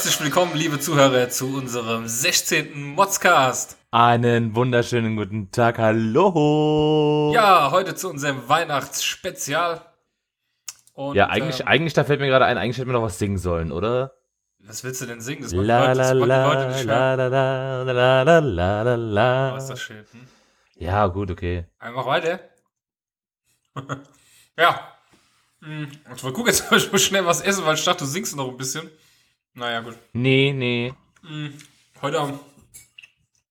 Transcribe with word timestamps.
Herzlich 0.00 0.20
willkommen, 0.22 0.54
liebe 0.54 0.80
Zuhörer, 0.80 1.28
zu 1.28 1.54
unserem 1.54 2.08
16. 2.08 2.94
Modscast. 2.94 3.76
Einen 3.90 4.54
wunderschönen 4.54 5.14
guten 5.14 5.50
Tag, 5.50 5.76
hallo. 5.78 7.32
Ja, 7.34 7.70
heute 7.70 7.94
zu 7.94 8.08
unserem 8.08 8.48
Weihnachtsspezial. 8.48 9.82
Und, 10.94 11.16
ja, 11.16 11.28
eigentlich, 11.28 11.60
ähm, 11.60 11.66
eigentlich, 11.66 11.92
da 11.92 12.04
fällt 12.04 12.18
mir 12.20 12.28
gerade 12.28 12.46
ein, 12.46 12.56
eigentlich 12.56 12.78
hätten 12.78 12.88
wir 12.88 12.94
noch 12.94 13.02
was 13.02 13.18
singen 13.18 13.36
sollen, 13.36 13.72
oder? 13.72 14.14
Was 14.60 14.82
willst 14.84 15.02
du 15.02 15.06
denn 15.06 15.20
singen? 15.20 15.42
Das 15.42 15.52
la, 15.52 15.92
la, 15.92 16.12
la, 16.12 16.68
nicht 16.68 16.84
la, 16.86 17.14
la, 17.16 17.26
la, 17.26 17.82
la, 17.82 18.22
la, 18.22 18.38
la, 18.38 18.82
la, 18.82 18.94
la. 18.94 19.52
Oh, 19.52 19.56
ist 19.58 19.66
das 19.66 19.82
schön. 19.82 20.06
Hm? 20.12 20.26
Ja, 20.76 21.08
gut, 21.08 21.30
okay. 21.30 21.66
Einfach 21.78 22.06
weiter. 22.06 22.40
ja. 24.56 24.80
Hm. 25.60 25.90
Ich 26.16 26.22
gucken, 26.22 26.46
jetzt 26.46 26.70
mal 26.70 26.98
schnell 26.98 27.26
was 27.26 27.42
essen, 27.42 27.66
weil 27.66 27.74
ich 27.74 27.84
dachte, 27.84 28.04
du 28.04 28.10
singst 28.10 28.34
noch 28.34 28.48
ein 28.48 28.56
bisschen. 28.56 28.90
Naja, 29.54 29.80
gut. 29.80 29.98
Nee, 30.12 30.52
nee. 30.52 30.92
Hm, 31.22 31.52
heute, 32.02 32.38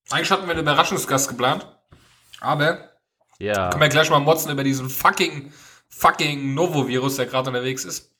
eigentlich 0.10 0.32
hatten 0.32 0.46
wir 0.46 0.52
einen 0.52 0.62
Überraschungsgast 0.62 1.30
geplant. 1.30 1.68
Aber, 2.40 2.90
ja. 3.38 3.70
können 3.70 3.82
wir 3.82 3.90
gleich 3.90 4.10
mal 4.10 4.20
motzen 4.20 4.52
über 4.52 4.64
diesen 4.64 4.90
fucking, 4.90 5.52
fucking 5.90 6.54
Novo-Virus, 6.54 7.18
der 7.18 7.26
gerade 7.26 7.50
unterwegs 7.50 7.86
ist. 7.86 8.16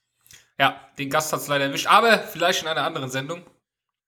Ja, 0.60 0.80
den 0.98 1.10
Gast 1.10 1.32
hat 1.32 1.40
es 1.40 1.48
leider 1.48 1.66
erwischt, 1.66 1.88
aber 1.88 2.20
vielleicht 2.20 2.62
in 2.62 2.68
einer 2.68 2.84
anderen 2.84 3.10
Sendung. 3.10 3.44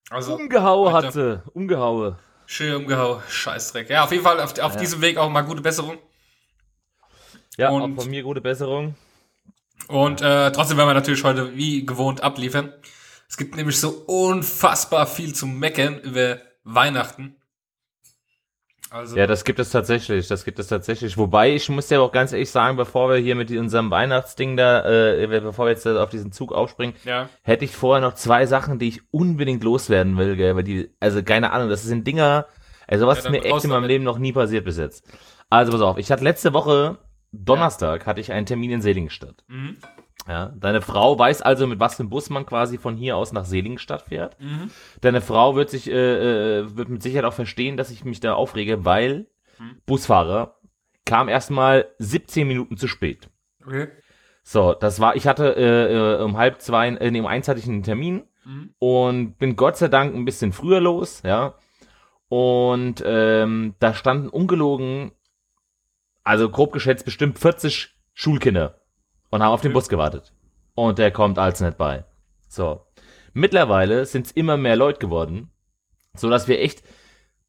Also, 0.09 0.35
Umgehaue 0.35 0.91
hatte, 0.91 1.43
umgehaue. 1.53 2.19
Schön 2.45 2.75
umgehauen, 2.75 3.21
Scheißdreck. 3.29 3.89
Ja, 3.89 4.03
auf 4.03 4.11
jeden 4.11 4.23
Fall 4.23 4.41
auf, 4.41 4.59
auf 4.59 4.73
ja. 4.73 4.79
diesem 4.79 4.99
Weg 4.99 5.17
auch 5.17 5.29
mal 5.29 5.43
gute 5.43 5.61
Besserung. 5.61 5.97
Ja, 7.57 7.69
und, 7.69 7.97
auch 7.97 8.01
von 8.03 8.11
mir 8.11 8.23
gute 8.23 8.41
Besserung. 8.41 8.95
Und 9.87 10.21
äh, 10.21 10.51
trotzdem 10.51 10.77
werden 10.77 10.89
wir 10.89 10.93
natürlich 10.93 11.23
heute 11.23 11.55
wie 11.55 11.85
gewohnt 11.85 12.21
abliefern. 12.21 12.73
Es 13.31 13.37
gibt 13.37 13.55
nämlich 13.55 13.79
so 13.79 13.91
unfassbar 14.07 15.07
viel 15.07 15.33
zu 15.33 15.47
meckern 15.47 15.97
über 16.01 16.39
Weihnachten. 16.65 17.37
Also. 18.89 19.15
Ja, 19.15 19.25
das 19.25 19.45
gibt 19.45 19.57
es 19.59 19.69
tatsächlich, 19.69 20.27
das 20.27 20.43
gibt 20.43 20.59
es 20.59 20.67
tatsächlich. 20.67 21.17
Wobei, 21.17 21.55
ich 21.55 21.69
muss 21.69 21.89
ja 21.89 22.01
auch 22.01 22.11
ganz 22.11 22.33
ehrlich 22.33 22.51
sagen, 22.51 22.75
bevor 22.75 23.09
wir 23.09 23.15
hier 23.15 23.35
mit 23.35 23.49
unserem 23.49 23.89
Weihnachtsding 23.89 24.57
da, 24.57 24.83
äh, 24.83 25.25
bevor 25.27 25.67
wir 25.67 25.71
jetzt 25.71 25.87
auf 25.87 26.09
diesen 26.09 26.33
Zug 26.33 26.51
aufspringen, 26.51 26.93
ja. 27.05 27.29
hätte 27.41 27.63
ich 27.63 27.73
vorher 27.73 28.05
noch 28.05 28.15
zwei 28.15 28.45
Sachen, 28.45 28.79
die 28.79 28.89
ich 28.89 29.01
unbedingt 29.11 29.63
loswerden 29.63 30.17
will, 30.17 30.35
gell, 30.35 30.57
weil 30.57 30.65
die, 30.65 30.89
also 30.99 31.23
keine 31.23 31.53
Ahnung, 31.53 31.69
das 31.69 31.83
sind 31.83 32.05
Dinger, 32.05 32.47
also 32.85 33.07
was 33.07 33.19
ja, 33.19 33.23
ist 33.23 33.31
mir 33.31 33.45
echt 33.45 33.63
in 33.63 33.69
meinem 33.69 33.85
Leben 33.85 34.03
noch 34.03 34.19
nie 34.19 34.33
passiert 34.33 34.65
bis 34.65 34.77
jetzt. 34.77 35.05
Also 35.49 35.71
pass 35.71 35.79
auf, 35.79 35.97
ich 35.97 36.11
hatte 36.11 36.25
letzte 36.25 36.51
Woche, 36.51 36.97
Donnerstag, 37.31 38.01
ja. 38.01 38.07
hatte 38.07 38.19
ich 38.19 38.33
einen 38.33 38.45
Termin 38.45 38.71
in 38.71 38.81
Seligenstadt. 38.81 39.45
Mhm. 39.47 39.77
Ja, 40.27 40.53
deine 40.55 40.81
Frau 40.81 41.17
weiß 41.17 41.41
also, 41.41 41.65
mit 41.67 41.79
was 41.79 41.95
für 41.95 42.03
einem 42.03 42.09
Bus 42.09 42.29
man 42.29 42.45
quasi 42.45 42.77
von 42.77 42.95
hier 42.95 43.17
aus 43.17 43.33
nach 43.33 43.45
Seligenstadt 43.45 44.03
fährt. 44.03 44.39
Mhm. 44.39 44.69
Deine 45.01 45.21
Frau 45.21 45.55
wird 45.55 45.69
sich, 45.69 45.89
äh, 45.89 46.59
äh, 46.59 46.75
wird 46.75 46.89
mit 46.89 47.01
Sicherheit 47.01 47.25
auch 47.25 47.33
verstehen, 47.33 47.77
dass 47.77 47.89
ich 47.91 48.05
mich 48.05 48.19
da 48.19 48.33
aufrege, 48.33 48.85
weil 48.85 49.27
mhm. 49.57 49.77
Busfahrer 49.85 50.59
kam 51.05 51.27
erstmal 51.27 51.89
17 51.97 52.47
Minuten 52.47 52.77
zu 52.77 52.87
spät. 52.87 53.29
Okay. 53.65 53.87
So, 54.43 54.73
das 54.73 54.99
war, 54.99 55.15
ich 55.15 55.27
hatte 55.27 55.55
äh, 55.55 55.93
äh, 55.93 56.23
um 56.23 56.37
halb 56.37 56.61
zwei, 56.61 56.87
äh, 56.87 57.11
nee, 57.11 57.19
um 57.19 57.27
eins 57.27 57.47
hatte 57.47 57.59
ich 57.59 57.67
einen 57.67 57.83
Termin 57.83 58.23
mhm. 58.45 58.73
und 58.79 59.37
bin 59.37 59.55
Gott 59.55 59.77
sei 59.77 59.87
Dank 59.87 60.15
ein 60.15 60.25
bisschen 60.25 60.51
früher 60.51 60.81
los, 60.81 61.21
ja. 61.23 61.55
Und 62.27 63.03
ähm, 63.05 63.75
da 63.79 63.93
standen 63.93 64.29
ungelogen, 64.29 65.11
also 66.23 66.49
grob 66.49 66.71
geschätzt 66.71 67.05
bestimmt 67.05 67.39
40 67.39 67.95
Schulkinder 68.13 68.80
und 69.31 69.41
haben 69.41 69.51
auf 69.51 69.61
den 69.61 69.73
Bus 69.73 69.89
gewartet. 69.89 70.33
Und 70.75 70.99
der 70.99 71.11
kommt 71.11 71.39
als 71.39 71.59
nicht 71.61 71.77
bei. 71.77 72.05
So. 72.47 72.85
Mittlerweile 73.33 74.05
sind 74.05 74.27
es 74.27 74.31
immer 74.33 74.57
mehr 74.57 74.75
Leute 74.75 74.99
geworden, 74.99 75.51
so 76.13 76.29
dass 76.29 76.47
wir 76.47 76.59
echt 76.59 76.83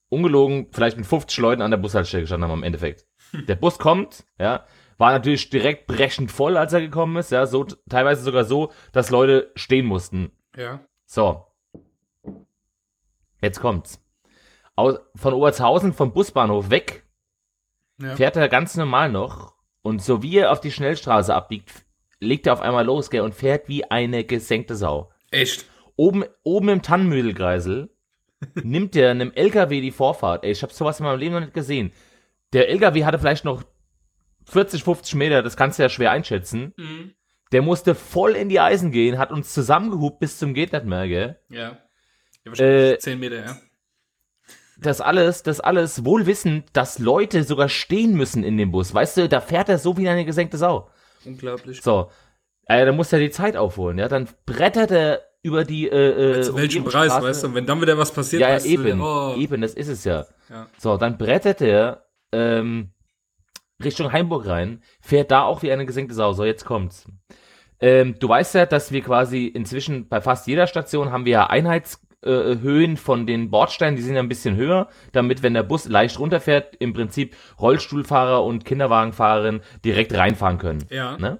ungelogen 0.08 0.68
vielleicht 0.72 0.96
mit 0.96 1.06
50 1.06 1.38
Leuten 1.38 1.62
an 1.62 1.70
der 1.70 1.78
Bushaltestelle 1.78 2.22
gestanden 2.22 2.48
haben 2.48 2.58
im 2.58 2.64
Endeffekt. 2.64 3.06
Der 3.48 3.56
Bus 3.56 3.78
kommt, 3.78 4.24
ja, 4.38 4.64
war 4.98 5.12
natürlich 5.12 5.50
direkt 5.50 5.86
brechend 5.86 6.30
voll, 6.30 6.56
als 6.56 6.72
er 6.72 6.80
gekommen 6.80 7.16
ist, 7.16 7.32
ja, 7.32 7.46
so 7.46 7.64
teilweise 7.88 8.22
sogar 8.22 8.44
so, 8.44 8.72
dass 8.92 9.10
Leute 9.10 9.50
stehen 9.56 9.86
mussten. 9.86 10.30
Ja. 10.56 10.80
So. 11.06 11.46
Jetzt 13.40 13.60
kommt's. 13.60 14.00
Aus, 14.76 15.00
von 15.16 15.34
Obertshausen 15.34 15.92
vom 15.92 16.12
Busbahnhof 16.12 16.70
weg 16.70 17.04
ja. 18.00 18.14
fährt 18.14 18.36
er 18.36 18.48
ganz 18.48 18.76
normal 18.76 19.10
noch 19.10 19.54
und 19.82 20.02
so 20.02 20.22
wie 20.22 20.38
er 20.38 20.52
auf 20.52 20.60
die 20.60 20.70
Schnellstraße 20.70 21.34
abbiegt, 21.34 21.84
legt 22.20 22.46
er 22.46 22.54
auf 22.54 22.60
einmal 22.60 22.84
los, 22.84 23.10
gell, 23.10 23.22
und 23.22 23.34
fährt 23.34 23.68
wie 23.68 23.84
eine 23.90 24.24
gesenkte 24.24 24.76
Sau. 24.76 25.10
Echt? 25.30 25.66
Oben, 25.96 26.24
oben 26.42 26.68
im 26.68 26.82
Tannenmühdelkreisel 26.82 27.90
nimmt 28.62 28.94
der 28.94 29.10
einem 29.10 29.32
LKW 29.32 29.80
die 29.80 29.90
Vorfahrt. 29.90 30.44
Ey, 30.44 30.52
ich 30.52 30.62
hab 30.62 30.72
sowas 30.72 31.00
in 31.00 31.06
meinem 31.06 31.18
Leben 31.18 31.34
noch 31.34 31.40
nicht 31.40 31.54
gesehen. 31.54 31.92
Der 32.52 32.68
LKW 32.68 33.04
hatte 33.04 33.18
vielleicht 33.18 33.44
noch 33.44 33.62
40, 34.46 34.82
50 34.82 35.14
Meter, 35.14 35.42
das 35.42 35.56
kannst 35.56 35.78
du 35.78 35.82
ja 35.82 35.88
schwer 35.88 36.10
einschätzen. 36.10 36.74
Mhm. 36.76 37.14
Der 37.52 37.62
musste 37.62 37.94
voll 37.94 38.32
in 38.32 38.48
die 38.48 38.60
Eisen 38.60 38.92
gehen, 38.92 39.18
hat 39.18 39.30
uns 39.30 39.52
zusammengehubt 39.52 40.20
bis 40.20 40.38
zum 40.38 40.54
geht 40.54 40.72
nicht 40.72 40.86
mehr, 40.86 41.06
gell? 41.06 41.40
Ja. 41.50 41.58
ja 41.58 41.78
wahrscheinlich 42.46 42.92
äh, 42.92 42.98
10 42.98 43.20
Meter, 43.20 43.44
ja 43.44 43.56
das 44.82 45.00
alles, 45.00 45.42
das 45.42 45.60
alles 45.60 46.04
wohl 46.04 46.26
wissend, 46.26 46.64
dass 46.72 46.98
Leute 46.98 47.44
sogar 47.44 47.68
stehen 47.68 48.14
müssen 48.14 48.44
in 48.44 48.56
dem 48.56 48.72
Bus. 48.72 48.92
Weißt 48.92 49.16
du, 49.16 49.28
da 49.28 49.40
fährt 49.40 49.68
er 49.68 49.78
so 49.78 49.96
wie 49.96 50.08
eine 50.08 50.24
gesenkte 50.24 50.58
Sau. 50.58 50.90
Unglaublich. 51.24 51.82
So. 51.82 52.10
Äh, 52.66 52.86
da 52.86 52.92
muss 52.92 53.12
er 53.12 53.18
die 53.18 53.30
Zeit 53.30 53.56
aufholen, 53.56 53.98
ja. 53.98 54.08
Dann 54.08 54.28
brettert 54.46 54.90
er 54.90 55.22
über 55.42 55.64
die, 55.64 55.88
äh, 55.88 56.38
äh 56.38 56.42
Zu 56.42 56.56
welchem 56.56 56.84
Preis, 56.84 57.10
weißt 57.10 57.42
du? 57.42 57.48
Und 57.48 57.54
wenn 57.54 57.66
dann 57.66 57.80
wieder 57.80 57.98
was 57.98 58.12
passiert, 58.12 58.42
ja, 58.42 58.50
ja 58.50 58.64
eben, 58.64 58.98
du, 58.98 59.04
oh. 59.04 59.34
eben, 59.36 59.60
das 59.60 59.74
ist 59.74 59.88
es 59.88 60.04
ja. 60.04 60.26
ja. 60.48 60.68
So, 60.78 60.96
dann 60.96 61.18
brettert 61.18 61.60
er, 61.60 62.06
ähm, 62.32 62.92
Richtung 63.82 64.12
Heimburg 64.12 64.46
rein, 64.46 64.82
fährt 65.00 65.30
da 65.30 65.42
auch 65.42 65.62
wie 65.62 65.72
eine 65.72 65.86
gesenkte 65.86 66.14
Sau. 66.14 66.32
So, 66.32 66.44
jetzt 66.44 66.64
kommt's. 66.64 67.06
Ähm, 67.80 68.14
du 68.20 68.28
weißt 68.28 68.54
ja, 68.54 68.66
dass 68.66 68.92
wir 68.92 69.02
quasi 69.02 69.46
inzwischen 69.46 70.08
bei 70.08 70.20
fast 70.20 70.46
jeder 70.46 70.68
Station 70.68 71.10
haben 71.10 71.24
wir 71.24 71.32
ja 71.32 71.46
Einheits 71.48 72.00
äh, 72.22 72.58
Höhen 72.60 72.96
von 72.96 73.26
den 73.26 73.50
Bordsteinen, 73.50 73.96
die 73.96 74.02
sind 74.02 74.14
ja 74.14 74.22
ein 74.22 74.28
bisschen 74.28 74.56
höher, 74.56 74.88
damit, 75.12 75.42
wenn 75.42 75.54
der 75.54 75.62
Bus 75.62 75.88
leicht 75.88 76.18
runterfährt, 76.18 76.76
im 76.76 76.92
Prinzip 76.92 77.36
Rollstuhlfahrer 77.60 78.44
und 78.44 78.64
Kinderwagenfahrerin 78.64 79.60
direkt 79.84 80.14
reinfahren 80.14 80.58
können. 80.58 80.84
Ja. 80.90 81.16
Ne? 81.18 81.38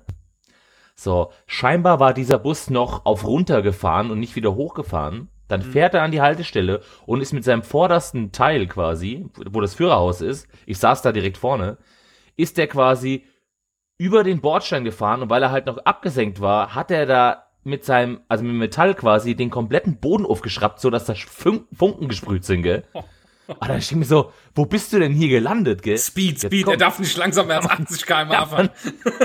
So, 0.95 1.33
scheinbar 1.47 2.01
war 2.01 2.15
dieser 2.15 2.39
Bus 2.39 2.71
noch 2.71 3.07
auf 3.07 3.25
runter 3.25 3.63
gefahren 3.63 4.11
und 4.11 4.21
nicht 4.21 4.37
wieder 4.37 4.55
hochgefahren. 4.55 5.29
Dann 5.49 5.61
mhm. 5.61 5.73
fährt 5.73 5.95
er 5.95 6.03
an 6.03 6.13
die 6.13 6.21
Haltestelle 6.21 6.83
und 7.07 7.21
ist 7.21 7.33
mit 7.33 7.45
seinem 7.45 7.63
vordersten 7.63 8.33
Teil 8.33 8.67
quasi, 8.67 9.27
wo 9.51 9.61
das 9.61 9.75
Führerhaus 9.75 10.21
ist, 10.21 10.49
ich 10.67 10.79
saß 10.79 11.03
da 11.03 11.13
direkt 11.13 11.39
vorne, 11.39 11.79
ist 12.37 12.59
er 12.59 12.67
quasi 12.67 13.27
über 13.99 14.25
den 14.25 14.41
Bordstein 14.41 14.85
gefahren 14.85 15.23
und 15.23 15.31
weil 15.31 15.43
er 15.43 15.51
halt 15.51 15.67
noch 15.67 15.79
abgesenkt 15.79 16.41
war, 16.41 16.75
hat 16.75 16.91
er 16.91 17.07
da 17.07 17.42
mit 17.65 17.85
seinem, 17.85 18.21
also 18.29 18.45
mit 18.45 18.55
Metall 18.55 18.95
quasi, 18.95 19.35
den 19.35 19.51
kompletten 19.51 19.97
Boden 19.99 20.27
aufgeschraubt, 20.27 20.81
so 20.81 20.91
dass 20.91 21.05
da 21.05 21.15
Funken 21.15 22.09
gesprüht 22.09 22.45
sind, 22.45 22.63
gell? 22.63 22.85
Oh. 22.93 23.05
Aber 23.49 23.69
da 23.69 23.77
ich 23.77 23.93
mir 23.93 24.05
so, 24.05 24.33
wo 24.55 24.67
bist 24.67 24.93
du 24.93 24.99
denn 24.99 25.13
hier 25.13 25.29
gelandet, 25.29 25.83
gell? 25.83 25.99
Speed, 25.99 26.43
jetzt 26.43 26.47
Speed, 26.47 26.65
komm. 26.65 26.75
er 26.75 26.79
darf 26.79 26.99
nicht 26.99 27.17
langsamer 27.17 27.57
als 27.57 27.69
80 27.69 28.07
km/h 28.07 28.33
ja, 28.33 28.47
fahren. 28.47 28.71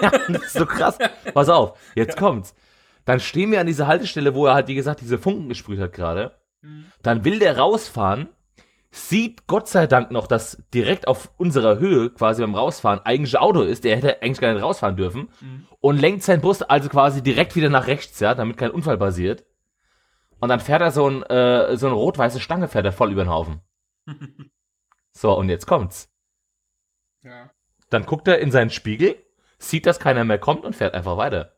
Ja, 0.01 0.11
das 0.27 0.43
ist 0.43 0.53
so 0.53 0.65
krass. 0.65 0.97
Pass 1.33 1.49
auf, 1.49 1.77
jetzt 1.95 2.15
ja. 2.15 2.19
kommt's. 2.19 2.55
Dann 3.05 3.19
stehen 3.19 3.51
wir 3.51 3.61
an 3.61 3.67
dieser 3.67 3.87
Haltestelle, 3.87 4.35
wo 4.35 4.47
er 4.47 4.53
halt, 4.53 4.67
wie 4.67 4.75
gesagt, 4.75 5.01
diese 5.01 5.17
Funken 5.17 5.49
gesprüht 5.49 5.79
hat 5.79 5.93
gerade. 5.93 6.33
Mhm. 6.61 6.85
Dann 7.03 7.23
will 7.23 7.39
der 7.39 7.57
rausfahren 7.57 8.27
sieht 8.97 9.47
Gott 9.47 9.67
sei 9.67 9.87
Dank 9.87 10.11
noch, 10.11 10.27
dass 10.27 10.63
direkt 10.73 11.07
auf 11.07 11.31
unserer 11.37 11.79
Höhe 11.79 12.09
quasi 12.09 12.41
beim 12.41 12.55
Rausfahren 12.55 12.99
eigentlich 13.05 13.37
Auto 13.37 13.61
ist, 13.61 13.83
der 13.83 13.95
hätte 13.95 14.21
eigentlich 14.21 14.41
gar 14.41 14.53
nicht 14.53 14.63
rausfahren 14.63 14.95
dürfen 14.95 15.29
mhm. 15.39 15.67
und 15.79 15.97
lenkt 15.97 16.23
seinen 16.23 16.41
Bus 16.41 16.61
also 16.61 16.89
quasi 16.89 17.21
direkt 17.21 17.55
wieder 17.55 17.69
nach 17.69 17.87
rechts, 17.87 18.19
ja, 18.19 18.33
damit 18.35 18.57
kein 18.57 18.71
Unfall 18.71 18.97
passiert. 18.97 19.45
Und 20.39 20.49
dann 20.49 20.59
fährt 20.59 20.81
er 20.81 20.91
so 20.91 21.09
ein, 21.09 21.23
äh, 21.23 21.77
so 21.77 21.87
eine 21.87 21.95
rot-weiße 21.95 22.39
Stange, 22.39 22.67
fährt 22.67 22.85
er 22.85 22.91
voll 22.91 23.11
über 23.11 23.23
den 23.23 23.29
Haufen. 23.29 23.61
so, 25.11 25.35
und 25.37 25.49
jetzt 25.49 25.65
kommt's. 25.65 26.11
Ja. 27.23 27.49
Dann 27.89 28.05
guckt 28.05 28.27
er 28.27 28.39
in 28.39 28.51
seinen 28.51 28.69
Spiegel, 28.69 29.15
sieht, 29.57 29.85
dass 29.85 29.99
keiner 29.99 30.23
mehr 30.23 30.37
kommt 30.37 30.65
und 30.65 30.75
fährt 30.75 30.93
einfach 30.93 31.17
weiter. 31.17 31.55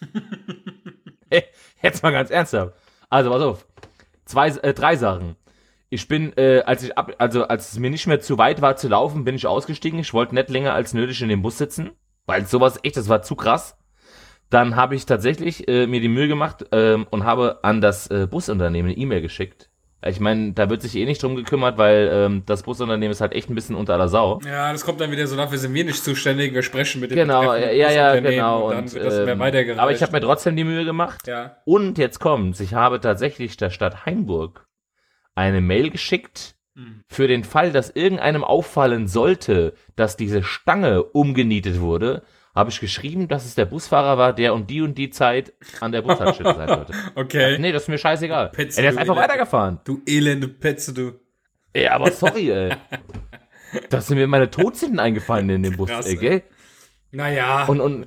hey, 1.30 1.44
jetzt 1.82 2.02
mal 2.02 2.12
ganz 2.12 2.30
ernsthaft. 2.30 2.74
Also, 3.08 3.30
pass 3.30 3.42
auf. 3.42 3.66
Zwei, 4.24 4.48
äh, 4.48 4.74
drei 4.74 4.96
Sachen. 4.96 5.36
Ich 5.92 6.06
bin, 6.06 6.32
äh, 6.36 6.62
als 6.64 6.84
ich 6.84 6.96
ab, 6.96 7.12
also 7.18 7.48
als 7.48 7.72
es 7.72 7.78
mir 7.80 7.90
nicht 7.90 8.06
mehr 8.06 8.20
zu 8.20 8.38
weit 8.38 8.62
war 8.62 8.76
zu 8.76 8.88
laufen, 8.88 9.24
bin 9.24 9.34
ich 9.34 9.48
ausgestiegen. 9.48 9.98
Ich 9.98 10.14
wollte 10.14 10.36
nicht 10.36 10.48
länger 10.48 10.72
als 10.72 10.94
nötig 10.94 11.20
in 11.20 11.28
dem 11.28 11.42
Bus 11.42 11.58
sitzen, 11.58 11.90
weil 12.26 12.46
sowas 12.46 12.78
echt, 12.84 12.96
das 12.96 13.08
war 13.08 13.22
zu 13.22 13.34
krass. 13.34 13.76
Dann 14.50 14.76
habe 14.76 14.94
ich 14.94 15.04
tatsächlich 15.04 15.66
äh, 15.68 15.88
mir 15.88 16.00
die 16.00 16.08
Mühe 16.08 16.28
gemacht 16.28 16.64
ähm, 16.70 17.08
und 17.10 17.24
habe 17.24 17.58
an 17.62 17.80
das 17.80 18.06
äh, 18.08 18.28
Busunternehmen 18.30 18.92
eine 18.92 19.00
E-Mail 19.00 19.20
geschickt 19.20 19.68
Ich 20.04 20.18
meine, 20.20 20.52
da 20.52 20.70
wird 20.70 20.82
sich 20.82 20.94
eh 20.96 21.04
nicht 21.06 21.22
drum 21.22 21.34
gekümmert, 21.34 21.76
weil 21.76 22.08
ähm, 22.12 22.42
das 22.46 22.62
Busunternehmen 22.62 23.10
ist 23.10 23.20
halt 23.20 23.32
echt 23.32 23.50
ein 23.50 23.54
bisschen 23.56 23.74
unter 23.76 23.94
aller 23.94 24.08
Sau. 24.08 24.38
Ja, 24.44 24.70
das 24.72 24.84
kommt 24.84 25.00
dann 25.00 25.10
wieder 25.10 25.26
so, 25.26 25.36
dafür 25.36 25.58
sind 25.58 25.74
wir 25.74 25.84
nicht 25.84 26.02
zuständig, 26.02 26.54
wir 26.54 26.62
sprechen 26.62 27.00
mit 27.00 27.10
dem 27.10 27.16
Genau, 27.16 27.52
ja, 27.54 27.70
ja, 27.90 28.18
genau. 28.18 28.66
Und 28.68 28.74
dann 28.74 28.84
Und, 28.84 28.94
wird 28.94 29.06
das 29.06 29.14
mehr 29.24 29.28
ähm, 29.28 29.38
weitergereicht. 29.40 29.80
aber 29.80 29.90
ich 29.92 30.02
habe 30.02 30.12
mir 30.12 30.20
trotzdem 30.20 30.54
die 30.54 30.64
Mühe 30.64 30.84
gemacht. 30.84 31.26
ja. 31.26 31.56
Und 31.64 31.98
jetzt 31.98 32.20
kommt's, 32.20 32.60
ich 32.60 32.74
habe 32.74 33.00
tatsächlich 33.00 33.56
der 33.56 33.70
Stadt 33.70 34.06
Hainburg 34.06 34.66
eine 35.34 35.60
Mail 35.60 35.90
geschickt 35.90 36.54
für 37.08 37.28
den 37.28 37.44
Fall, 37.44 37.72
dass 37.72 37.90
irgendeinem 37.90 38.42
auffallen 38.42 39.06
sollte, 39.06 39.74
dass 39.96 40.16
diese 40.16 40.42
Stange 40.42 41.02
umgenietet 41.02 41.80
wurde, 41.80 42.22
habe 42.54 42.70
ich 42.70 42.80
geschrieben, 42.80 43.28
dass 43.28 43.44
es 43.44 43.54
der 43.54 43.66
Busfahrer 43.66 44.16
war, 44.16 44.32
der 44.32 44.54
um 44.54 44.66
die 44.66 44.80
und 44.80 44.96
die 44.96 45.10
Zeit 45.10 45.52
an 45.80 45.92
der 45.92 46.00
Bushaltestelle 46.02 46.54
sein 46.54 46.68
sollte. 46.68 46.92
Okay. 47.16 47.58
Nee, 47.58 47.72
das 47.72 47.82
ist 47.82 47.88
mir 47.88 47.98
scheißegal. 47.98 48.48
Petze, 48.50 48.78
Ey, 48.78 48.82
der 48.84 48.92
ist 48.92 48.96
einfach 48.98 49.14
Elend. 49.14 49.28
weitergefahren. 49.28 49.80
Du 49.84 50.00
elende 50.06 50.48
Petze, 50.48 50.94
du. 50.94 51.12
Ey, 51.74 51.86
aber 51.88 52.10
sorry, 52.12 52.50
ey. 52.50 52.76
Da 53.90 54.00
sind 54.00 54.16
mir 54.16 54.26
meine 54.26 54.50
Todsünden 54.50 54.98
eingefallen 54.98 55.48
in 55.50 55.62
dem 55.62 55.76
Bus, 55.76 55.90
Krass, 55.90 56.06
ey, 56.06 56.14
ey. 56.14 56.18
gell? 56.18 56.42
Naja. 57.12 57.66
Und, 57.66 57.80
und, 57.80 58.06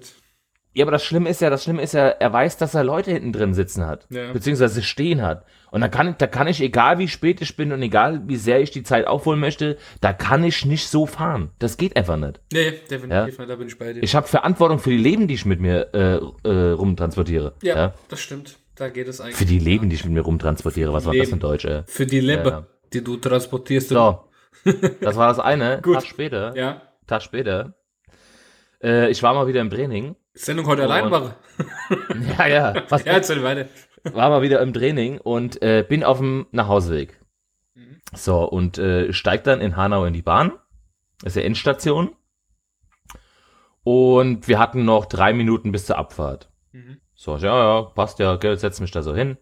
ja, 0.74 0.84
aber 0.86 0.92
das 0.92 1.04
Schlimme 1.04 1.30
ist 1.30 1.42
ja, 1.42 1.50
das 1.50 1.64
Schlimme 1.64 1.82
ist 1.82 1.94
ja, 1.94 2.08
er 2.08 2.34
weiß, 2.34 2.58
dass 2.58 2.74
er 2.76 2.84
Leute 2.84 3.12
hinten 3.12 3.32
drin 3.34 3.54
sitzen 3.54 3.86
hat. 3.86 4.08
Ja. 4.10 4.32
Beziehungsweise 4.34 4.82
stehen 4.82 5.22
hat. 5.22 5.46
Und 5.72 5.82
da 5.82 5.88
kann, 5.88 6.10
ich- 6.10 6.16
da 6.18 6.28
kann 6.28 6.48
ich, 6.48 6.62
egal 6.62 7.00
wie 7.00 7.08
spät 7.08 7.42
ich 7.42 7.56
bin 7.56 7.72
und 7.72 7.82
egal 7.82 8.22
wie 8.28 8.36
sehr 8.36 8.62
ich 8.62 8.72
die 8.72 8.84
Zeit 8.84 9.08
aufholen 9.08 9.40
möchte, 9.40 9.78
da 10.02 10.14
kann 10.14 10.44
ich 10.44 10.66
nicht 10.66 10.88
so 10.88 11.06
fahren. 11.06 11.52
Das 11.60 11.78
geht 11.78 11.96
einfach 11.96 12.18
nicht. 12.18 12.40
nee, 12.52 12.72
definitiv 12.90 13.38
nicht, 13.40 13.50
da 13.50 13.56
bin 13.56 13.68
ich 13.68 13.78
bei 13.78 13.94
dir. 13.94 14.04
Ich 14.04 14.16
habe 14.16 14.28
Verantwortung 14.28 14.80
für 14.80 14.90
die 14.92 14.98
Leben, 14.98 15.28
die 15.28 15.34
ich 15.36 15.46
mit 15.46 15.60
mir 15.60 15.90
äh, 15.94 16.48
äh, 16.48 16.72
rumtransportiere. 16.72 17.54
ja, 17.62 17.94
das 18.10 18.20
stimmt. 18.22 18.58
Da 18.76 18.90
geht 18.90 19.08
es 19.08 19.22
eigentlich. 19.22 19.36
Für 19.36 19.46
die 19.46 19.60
Leben, 19.60 19.90
die 19.90 19.96
ich 19.96 20.04
mit 20.04 20.14
mir 20.14 20.22
rumtransportiere. 20.22 20.92
Was 20.94 21.06
war 21.06 21.14
das 21.14 21.32
ein 21.32 21.40
Deutsch, 21.40 21.66
ey? 21.66 21.84
Für 21.86 22.08
die 22.08 22.20
Ja. 22.22 22.66
die 22.92 23.04
du 23.04 23.18
transportierst. 23.18 23.90
So. 23.90 24.20
Das 25.02 25.16
war 25.16 25.28
das 25.28 25.40
eine. 25.40 25.80
Gut. 25.82 25.96
Tag 25.96 26.06
später. 26.06 26.56
Ja. 26.56 26.82
Tag 27.06 27.22
später. 27.22 27.74
Äh, 28.82 29.10
ich 29.12 29.22
war 29.24 29.34
mal 29.34 29.48
wieder 29.48 29.62
im 29.62 29.70
Training. 29.70 30.16
Sendung 30.34 30.66
heute 30.68 30.84
allein 30.84 31.06
Und- 31.06 31.12
mache. 31.12 31.36
Ja, 32.38 32.48
ja. 32.48 32.84
Was, 32.90 33.06
Ja, 33.06 33.14
erzähl 33.14 33.44
weiter. 33.44 33.68
war 34.04 34.30
mal 34.30 34.42
wieder 34.42 34.62
im 34.62 34.74
Training 34.74 35.20
und 35.20 35.62
äh, 35.62 35.86
bin 35.88 36.04
auf 36.04 36.18
dem 36.18 36.48
Nachhauseweg. 36.52 37.20
Mhm. 37.76 38.02
So, 38.16 38.44
und 38.44 38.78
äh, 38.78 39.14
steig 39.14 39.44
dann 39.44 39.62
in 39.62 39.76
Hanau 39.76 40.06
in 40.06 40.14
die 40.14 40.22
Bahn. 40.22 40.52
Das 41.22 41.36
ist 41.36 41.42
ja 41.42 41.48
Endstation. 41.48 42.16
Und 43.84 44.48
wir 44.48 44.60
hatten 44.60 44.86
noch 44.86 45.06
drei 45.06 45.34
Minuten 45.34 45.72
bis 45.72 45.86
zur 45.86 45.98
Abfahrt. 45.98 46.50
Mhm. 46.72 47.00
So, 47.16 47.38
ja, 47.38 47.58
ja, 47.58 47.82
passt 47.84 48.20
ja, 48.20 48.36
gell, 48.38 48.58
setz 48.58 48.80
mich 48.80 48.92
da 48.92 49.02
so 49.04 49.16
hin. 49.16 49.38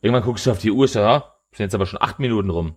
Irgendwann 0.00 0.24
guckst 0.24 0.46
du 0.46 0.50
auf 0.50 0.58
die 0.58 0.70
Uhr, 0.70 0.86
ja, 0.88 1.34
sind 1.52 1.64
jetzt 1.64 1.74
aber 1.74 1.86
schon 1.86 2.02
acht 2.02 2.18
Minuten 2.18 2.50
rum. 2.50 2.76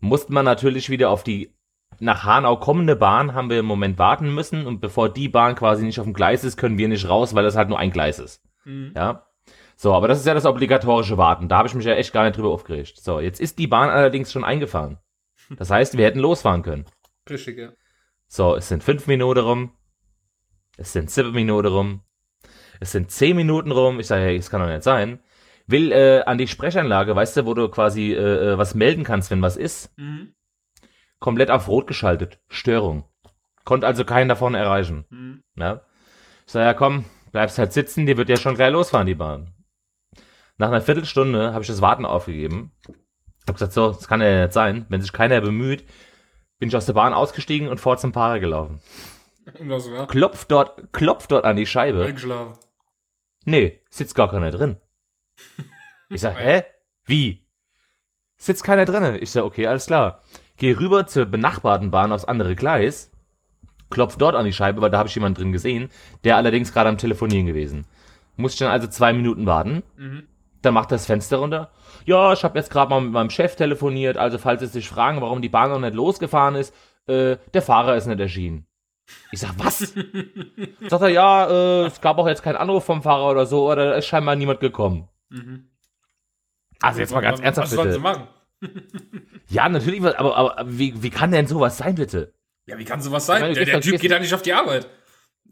Mussten 0.00 0.32
wir 0.34 0.42
natürlich 0.42 0.90
wieder 0.90 1.10
auf 1.10 1.24
die 1.24 1.54
nach 2.00 2.24
Hanau 2.24 2.56
kommende 2.56 2.96
Bahn 2.96 3.34
haben 3.34 3.50
wir 3.50 3.58
im 3.58 3.66
Moment 3.66 3.98
warten 3.98 4.34
müssen 4.34 4.66
und 4.66 4.80
bevor 4.80 5.08
die 5.08 5.28
Bahn 5.28 5.54
quasi 5.54 5.84
nicht 5.84 6.00
auf 6.00 6.06
dem 6.06 6.14
Gleis 6.14 6.44
ist, 6.44 6.56
können 6.56 6.78
wir 6.78 6.88
nicht 6.88 7.08
raus, 7.08 7.34
weil 7.34 7.44
das 7.44 7.56
halt 7.56 7.68
nur 7.68 7.78
ein 7.78 7.90
Gleis 7.90 8.18
ist. 8.18 8.42
Mhm. 8.64 8.92
Ja. 8.96 9.26
So, 9.76 9.94
aber 9.94 10.08
das 10.08 10.18
ist 10.18 10.26
ja 10.26 10.34
das 10.34 10.46
obligatorische 10.46 11.16
Warten. 11.16 11.48
Da 11.48 11.58
habe 11.58 11.68
ich 11.68 11.74
mich 11.74 11.86
ja 11.86 11.94
echt 11.94 12.12
gar 12.12 12.24
nicht 12.24 12.36
drüber 12.36 12.50
aufgeregt. 12.50 12.98
So, 13.00 13.20
jetzt 13.20 13.40
ist 13.40 13.58
die 13.58 13.66
Bahn 13.66 13.88
allerdings 13.88 14.32
schon 14.32 14.44
eingefahren. 14.44 14.98
Das 15.56 15.70
heißt, 15.70 15.96
wir 15.96 16.04
hätten 16.04 16.20
losfahren 16.20 16.62
können. 16.62 16.84
Richtig, 17.28 17.58
ja. 17.58 17.70
So, 18.28 18.54
es 18.56 18.68
sind 18.68 18.84
fünf 18.84 19.06
Minuten 19.06 19.40
rum. 19.40 19.72
Es 20.76 20.92
sind 20.92 21.10
sieben 21.10 21.32
Minuten 21.32 21.66
rum. 21.66 22.02
Es 22.78 22.92
sind 22.92 23.10
zehn 23.10 23.36
Minuten 23.36 23.72
rum. 23.72 24.00
Ich 24.00 24.06
sage, 24.06 24.22
hey, 24.22 24.36
das 24.36 24.50
kann 24.50 24.60
doch 24.60 24.68
nicht 24.68 24.82
sein. 24.82 25.20
Will 25.66 25.92
äh, 25.92 26.22
an 26.22 26.38
die 26.38 26.48
Sprechanlage, 26.48 27.14
weißt 27.14 27.36
du, 27.36 27.46
wo 27.46 27.54
du 27.54 27.68
quasi 27.68 28.12
äh, 28.12 28.52
äh, 28.52 28.58
was 28.58 28.74
melden 28.74 29.04
kannst, 29.04 29.30
wenn 29.30 29.42
was 29.42 29.56
ist. 29.56 29.96
Mhm. 29.98 30.34
Komplett 31.20 31.50
auf 31.50 31.68
Rot 31.68 31.86
geschaltet. 31.86 32.40
Störung. 32.48 33.04
Konnte 33.64 33.86
also 33.86 34.04
keinen 34.04 34.28
davon 34.28 34.54
erreichen. 34.54 35.04
Mhm. 35.10 35.44
Ja. 35.56 35.82
Ich 36.46 36.52
sag, 36.52 36.62
ja 36.64 36.74
komm, 36.74 37.04
bleibst 37.30 37.58
halt 37.58 37.72
sitzen, 37.72 38.06
die 38.06 38.16
wird 38.16 38.28
ja 38.28 38.36
schon 38.36 38.54
gleich 38.56 38.72
losfahren, 38.72 39.06
die 39.06 39.14
Bahn. 39.14 39.54
Nach 40.56 40.68
einer 40.68 40.80
Viertelstunde 40.82 41.52
habe 41.52 41.62
ich 41.62 41.68
das 41.68 41.80
Warten 41.80 42.04
aufgegeben. 42.04 42.72
Hab 43.46 43.54
gesagt, 43.54 43.72
so, 43.72 43.92
das 43.92 44.08
kann 44.08 44.20
ja 44.20 44.42
nicht 44.42 44.52
sein. 44.52 44.86
Wenn 44.88 45.00
sich 45.00 45.12
keiner 45.12 45.40
bemüht, 45.40 45.84
bin 46.58 46.68
ich 46.68 46.76
aus 46.76 46.86
der 46.86 46.92
Bahn 46.94 47.14
ausgestiegen 47.14 47.68
und 47.68 47.80
vor 47.80 47.96
zum 47.96 48.12
Fahrer 48.12 48.40
gelaufen. 48.40 48.80
Das 49.58 49.90
war 49.90 50.06
Klopft 50.06 50.50
dort, 50.50 50.92
klopft 50.92 51.30
dort 51.32 51.44
an 51.44 51.56
die 51.56 51.66
Scheibe. 51.66 52.04
eingeschlafen. 52.04 52.58
Nee, 53.44 53.80
sitzt 53.90 54.14
gar 54.14 54.30
keiner 54.30 54.50
drin. 54.50 54.76
Ich 56.08 56.20
sag, 56.20 56.36
hä? 56.38 56.64
Wie? 57.04 57.46
Sitzt 58.36 58.64
keiner 58.64 58.84
drin? 58.84 59.18
Ich 59.20 59.30
sag, 59.30 59.44
okay, 59.44 59.66
alles 59.66 59.86
klar. 59.86 60.22
Geh 60.60 60.72
rüber 60.72 61.06
zur 61.06 61.24
benachbarten 61.24 61.90
Bahn 61.90 62.12
aufs 62.12 62.26
andere 62.26 62.54
Gleis, 62.54 63.10
klopf 63.88 64.18
dort 64.18 64.36
an 64.36 64.44
die 64.44 64.52
Scheibe, 64.52 64.82
weil 64.82 64.90
da 64.90 64.98
habe 64.98 65.08
ich 65.08 65.14
jemanden 65.14 65.40
drin 65.40 65.52
gesehen, 65.52 65.88
der 66.22 66.36
allerdings 66.36 66.74
gerade 66.74 66.90
am 66.90 66.98
Telefonieren 66.98 67.46
gewesen. 67.46 67.86
Muss 68.36 68.52
ich 68.52 68.58
dann 68.58 68.70
also 68.70 68.86
zwei 68.86 69.14
Minuten 69.14 69.46
warten. 69.46 69.82
Mhm. 69.96 70.24
Dann 70.60 70.74
macht 70.74 70.90
er 70.92 70.96
das 70.96 71.06
Fenster 71.06 71.38
runter. 71.38 71.70
Ja, 72.04 72.34
ich 72.34 72.44
habe 72.44 72.58
jetzt 72.58 72.70
gerade 72.70 72.90
mal 72.90 73.00
mit 73.00 73.10
meinem 73.10 73.30
Chef 73.30 73.56
telefoniert, 73.56 74.18
also 74.18 74.36
falls 74.36 74.60
Sie 74.60 74.66
sich 74.66 74.86
fragen, 74.86 75.22
warum 75.22 75.40
die 75.40 75.48
Bahn 75.48 75.70
noch 75.70 75.80
nicht 75.80 75.94
losgefahren 75.94 76.56
ist, 76.56 76.74
äh, 77.06 77.38
der 77.54 77.62
Fahrer 77.62 77.96
ist 77.96 78.06
nicht 78.06 78.20
erschienen. 78.20 78.66
Ich 79.32 79.40
sag, 79.40 79.54
was? 79.56 79.78
Sagt 80.88 81.02
er, 81.02 81.08
ja, 81.08 81.46
äh, 81.48 81.86
es 81.86 82.02
gab 82.02 82.18
auch 82.18 82.28
jetzt 82.28 82.42
keinen 82.42 82.56
Anruf 82.56 82.84
vom 82.84 83.02
Fahrer 83.02 83.30
oder 83.30 83.46
so, 83.46 83.66
oder 83.72 83.86
da 83.86 83.94
ist 83.94 84.06
scheinbar 84.06 84.36
niemand 84.36 84.60
gekommen. 84.60 85.08
Mhm. 85.30 85.70
Also 86.82 87.00
jetzt 87.00 87.14
mal 87.14 87.22
ganz 87.22 87.40
ernsthaft 87.40 87.68
Was 87.68 87.76
sollen 87.76 87.92
sie 87.92 87.98
bitte. 87.98 88.18
machen? 88.18 88.28
Ja, 89.48 89.68
natürlich, 89.68 90.00
aber, 90.02 90.36
aber, 90.36 90.64
wie, 90.66 91.02
wie 91.02 91.10
kann 91.10 91.32
denn 91.32 91.46
sowas 91.48 91.76
sein, 91.78 91.96
bitte? 91.96 92.32
Ja, 92.66 92.78
wie 92.78 92.84
kann 92.84 93.00
sowas 93.02 93.26
sein? 93.26 93.40
Meine, 93.40 93.54
der 93.54 93.64
der 93.64 93.80
Typ 93.80 94.00
geht 94.00 94.10
da 94.10 94.18
nicht 94.20 94.32
auf 94.32 94.42
die 94.42 94.52
Arbeit. 94.52 94.86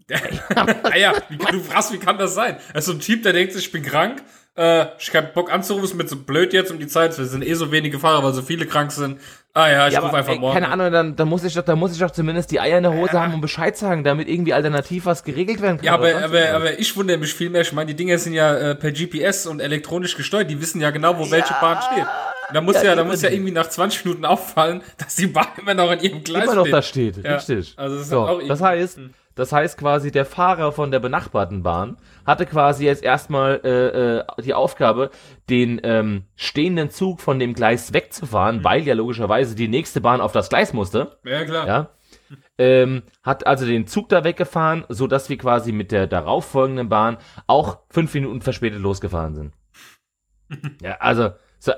Der, 0.08 0.20
ah 0.84 0.96
ja, 0.96 1.12
du 1.50 1.60
fragst, 1.60 1.92
wie 1.92 1.98
kann 1.98 2.16
das 2.18 2.34
sein? 2.34 2.58
Er 2.72 2.78
ist 2.78 2.84
so 2.84 2.92
ein 2.92 3.00
Typ, 3.00 3.24
der 3.24 3.32
denkt 3.32 3.52
sich, 3.54 3.66
ich 3.66 3.72
bin 3.72 3.82
krank, 3.82 4.22
äh, 4.56 4.86
ich 5.00 5.12
hab 5.16 5.34
Bock 5.34 5.52
anzurufen, 5.52 5.84
ist 5.84 5.94
mir 5.94 6.06
so 6.06 6.16
blöd 6.16 6.52
jetzt 6.52 6.70
um 6.70 6.78
die 6.78 6.86
Zeit, 6.86 7.18
wir 7.18 7.24
sind 7.24 7.44
eh 7.44 7.54
so 7.54 7.72
wenige 7.72 7.98
Fahrer, 7.98 8.22
weil 8.22 8.32
so 8.34 8.42
viele 8.42 8.66
krank 8.66 8.92
sind. 8.92 9.20
Ah 9.52 9.68
ja, 9.68 9.88
ich 9.88 9.94
Ja, 9.94 10.00
rufe 10.00 10.16
einfach 10.16 10.32
ey, 10.32 10.38
morgen. 10.38 10.54
keine 10.54 10.68
Ahnung, 10.68 10.92
dann, 10.92 11.16
dann 11.16 11.28
muss 11.28 11.42
ich 11.42 11.54
doch, 11.54 11.64
dann 11.64 11.78
muss 11.80 11.92
ich 11.92 11.98
doch 11.98 12.12
zumindest 12.12 12.52
die 12.52 12.60
Eier 12.60 12.76
in 12.76 12.84
der 12.84 12.92
Hose 12.92 13.14
Ja. 13.14 13.22
haben 13.22 13.34
und 13.34 13.40
Bescheid 13.40 13.76
sagen, 13.76 14.04
damit 14.04 14.28
irgendwie 14.28 14.52
alternativ 14.54 15.06
was 15.06 15.24
geregelt 15.24 15.60
werden 15.60 15.78
kann. 15.78 15.86
Ja, 15.86 15.94
aber, 15.94 16.14
aber, 16.22 16.50
aber 16.54 16.78
ich 16.78 16.96
wundere 16.96 17.18
mich 17.18 17.34
viel 17.34 17.50
mehr. 17.50 17.62
Ich 17.62 17.72
meine, 17.72 17.86
die 17.88 17.96
Dinger 17.96 18.18
sind 18.18 18.34
ja 18.34 18.54
äh, 18.54 18.74
per 18.76 18.92
GPS 18.92 19.46
und 19.48 19.58
elektronisch 19.58 20.16
gesteuert. 20.16 20.48
Die 20.48 20.60
wissen 20.60 20.80
ja 20.80 20.90
genau, 20.90 21.18
wo 21.18 21.28
welche 21.32 21.54
Bahn 21.60 21.78
steht. 21.82 22.06
Und 22.48 22.54
da 22.54 22.60
muss 22.60 22.76
ja, 22.76 22.84
Ja, 22.84 22.94
da 22.96 23.04
muss 23.04 23.22
ja 23.22 23.30
irgendwie 23.30 23.52
nach 23.52 23.68
20 23.68 24.04
Minuten 24.04 24.24
auffallen, 24.24 24.82
dass 24.96 25.16
die 25.16 25.26
Bahn 25.26 25.46
immer 25.58 25.74
noch 25.74 25.90
in 25.92 26.00
ihrem 26.00 26.24
Gleis 26.24 26.44
immer 26.44 26.54
noch 26.54 26.62
steht. 26.64 26.74
da 26.74 26.82
steht, 26.82 27.16
Ja, 27.24 27.34
richtig. 27.36 27.74
also 27.76 27.96
das 27.98 28.08
so, 28.08 28.40
das 28.46 28.60
heißt, 28.62 29.00
das 29.34 29.52
heißt 29.52 29.78
quasi, 29.78 30.10
der 30.10 30.24
Fahrer 30.24 30.72
von 30.72 30.90
der 30.90 30.98
benachbarten 30.98 31.62
Bahn 31.62 31.96
hatte 32.26 32.44
quasi 32.46 32.86
jetzt 32.86 33.04
erstmal 33.04 33.60
äh, 33.62 34.18
äh, 34.18 34.42
die 34.42 34.54
Aufgabe, 34.54 35.10
den 35.48 35.80
ähm, 35.84 36.24
stehenden 36.34 36.90
Zug 36.90 37.20
von 37.20 37.38
dem 37.38 37.54
Gleis 37.54 37.90
Mhm. 37.90 37.94
wegzufahren, 37.94 38.64
weil 38.64 38.82
ja 38.82 38.94
logischerweise 38.94 39.54
die 39.54 39.68
nächste 39.68 40.00
Bahn 40.00 40.20
auf 40.20 40.32
das 40.32 40.48
Gleis 40.48 40.72
musste. 40.72 41.18
Ja, 41.24 41.44
klar. 41.44 41.66
Ja. 41.68 41.88
Ähm, 42.58 43.04
hat 43.22 43.46
also 43.46 43.64
den 43.64 43.86
Zug 43.86 44.08
da 44.08 44.24
weggefahren, 44.24 44.84
so 44.88 45.06
dass 45.06 45.28
wir 45.28 45.38
quasi 45.38 45.70
mit 45.72 45.92
der 45.92 46.06
darauffolgenden 46.08 46.88
Bahn 46.88 47.18
auch 47.46 47.78
fünf 47.90 48.12
Minuten 48.14 48.40
verspätet 48.42 48.80
losgefahren 48.80 49.34
sind. 49.36 49.52
ja, 50.82 50.96
also 50.98 51.30
so, 51.60 51.72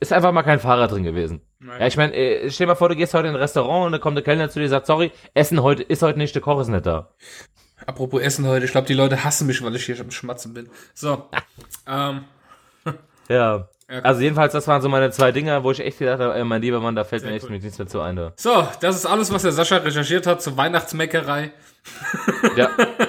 ist 0.00 0.12
einfach 0.12 0.32
mal 0.32 0.42
kein 0.42 0.58
Fahrer 0.60 0.88
drin 0.88 1.02
gewesen. 1.04 1.40
Nein. 1.58 1.80
Ja, 1.80 1.86
ich 1.86 1.96
meine, 1.96 2.14
äh, 2.14 2.50
stell 2.50 2.66
dir 2.66 2.72
mal 2.72 2.76
vor, 2.76 2.88
du 2.88 2.96
gehst 2.96 3.14
heute 3.14 3.28
in 3.28 3.34
ein 3.34 3.40
Restaurant 3.40 3.86
und 3.86 3.92
dann 3.92 4.00
kommt 4.00 4.16
der 4.16 4.24
Kellner 4.24 4.48
zu 4.50 4.58
dir 4.58 4.66
und 4.66 4.70
sagt, 4.70 4.86
sorry, 4.86 5.10
Essen 5.34 5.62
heute 5.62 5.82
ist 5.82 6.02
heute 6.02 6.18
nicht, 6.18 6.34
der 6.34 6.42
Koch 6.42 6.60
ist 6.60 6.68
nicht 6.68 6.86
da. 6.86 7.10
Apropos 7.86 8.20
Essen 8.20 8.46
heute, 8.46 8.64
ich 8.64 8.72
glaube, 8.72 8.86
die 8.86 8.94
Leute 8.94 9.22
hassen 9.24 9.46
mich, 9.46 9.62
weil 9.62 9.74
ich 9.76 9.84
hier 9.84 10.00
am 10.00 10.10
Schmatzen 10.10 10.54
bin. 10.54 10.68
So. 10.94 11.28
ähm, 11.86 12.24
Ja. 13.28 13.68
Ja, 13.88 14.00
Also 14.00 14.20
jedenfalls, 14.20 14.52
das 14.52 14.66
waren 14.66 14.82
so 14.82 14.88
meine 14.88 15.12
zwei 15.12 15.30
Dinger, 15.30 15.62
wo 15.62 15.70
ich 15.70 15.78
echt 15.78 16.00
gedacht 16.00 16.18
habe, 16.18 16.34
ey, 16.34 16.42
mein 16.42 16.60
lieber 16.60 16.80
Mann, 16.80 16.96
da 16.96 17.04
fällt 17.04 17.22
Sehr 17.22 17.30
mir 17.30 17.36
echt 17.36 17.44
cool. 17.44 17.52
nichts 17.52 17.78
mehr 17.78 17.86
zu 17.86 18.00
ein. 18.00 18.16
Da. 18.16 18.32
so, 18.34 18.66
das 18.80 18.96
ist 18.96 19.06
alles, 19.06 19.32
was 19.32 19.42
der 19.42 19.52
Sascha 19.52 19.76
recherchiert 19.76 20.26
hat 20.26 20.42
zur 20.42 20.56
Weihnachtsmeckerei. 20.56 21.52
Ja, 22.56 22.70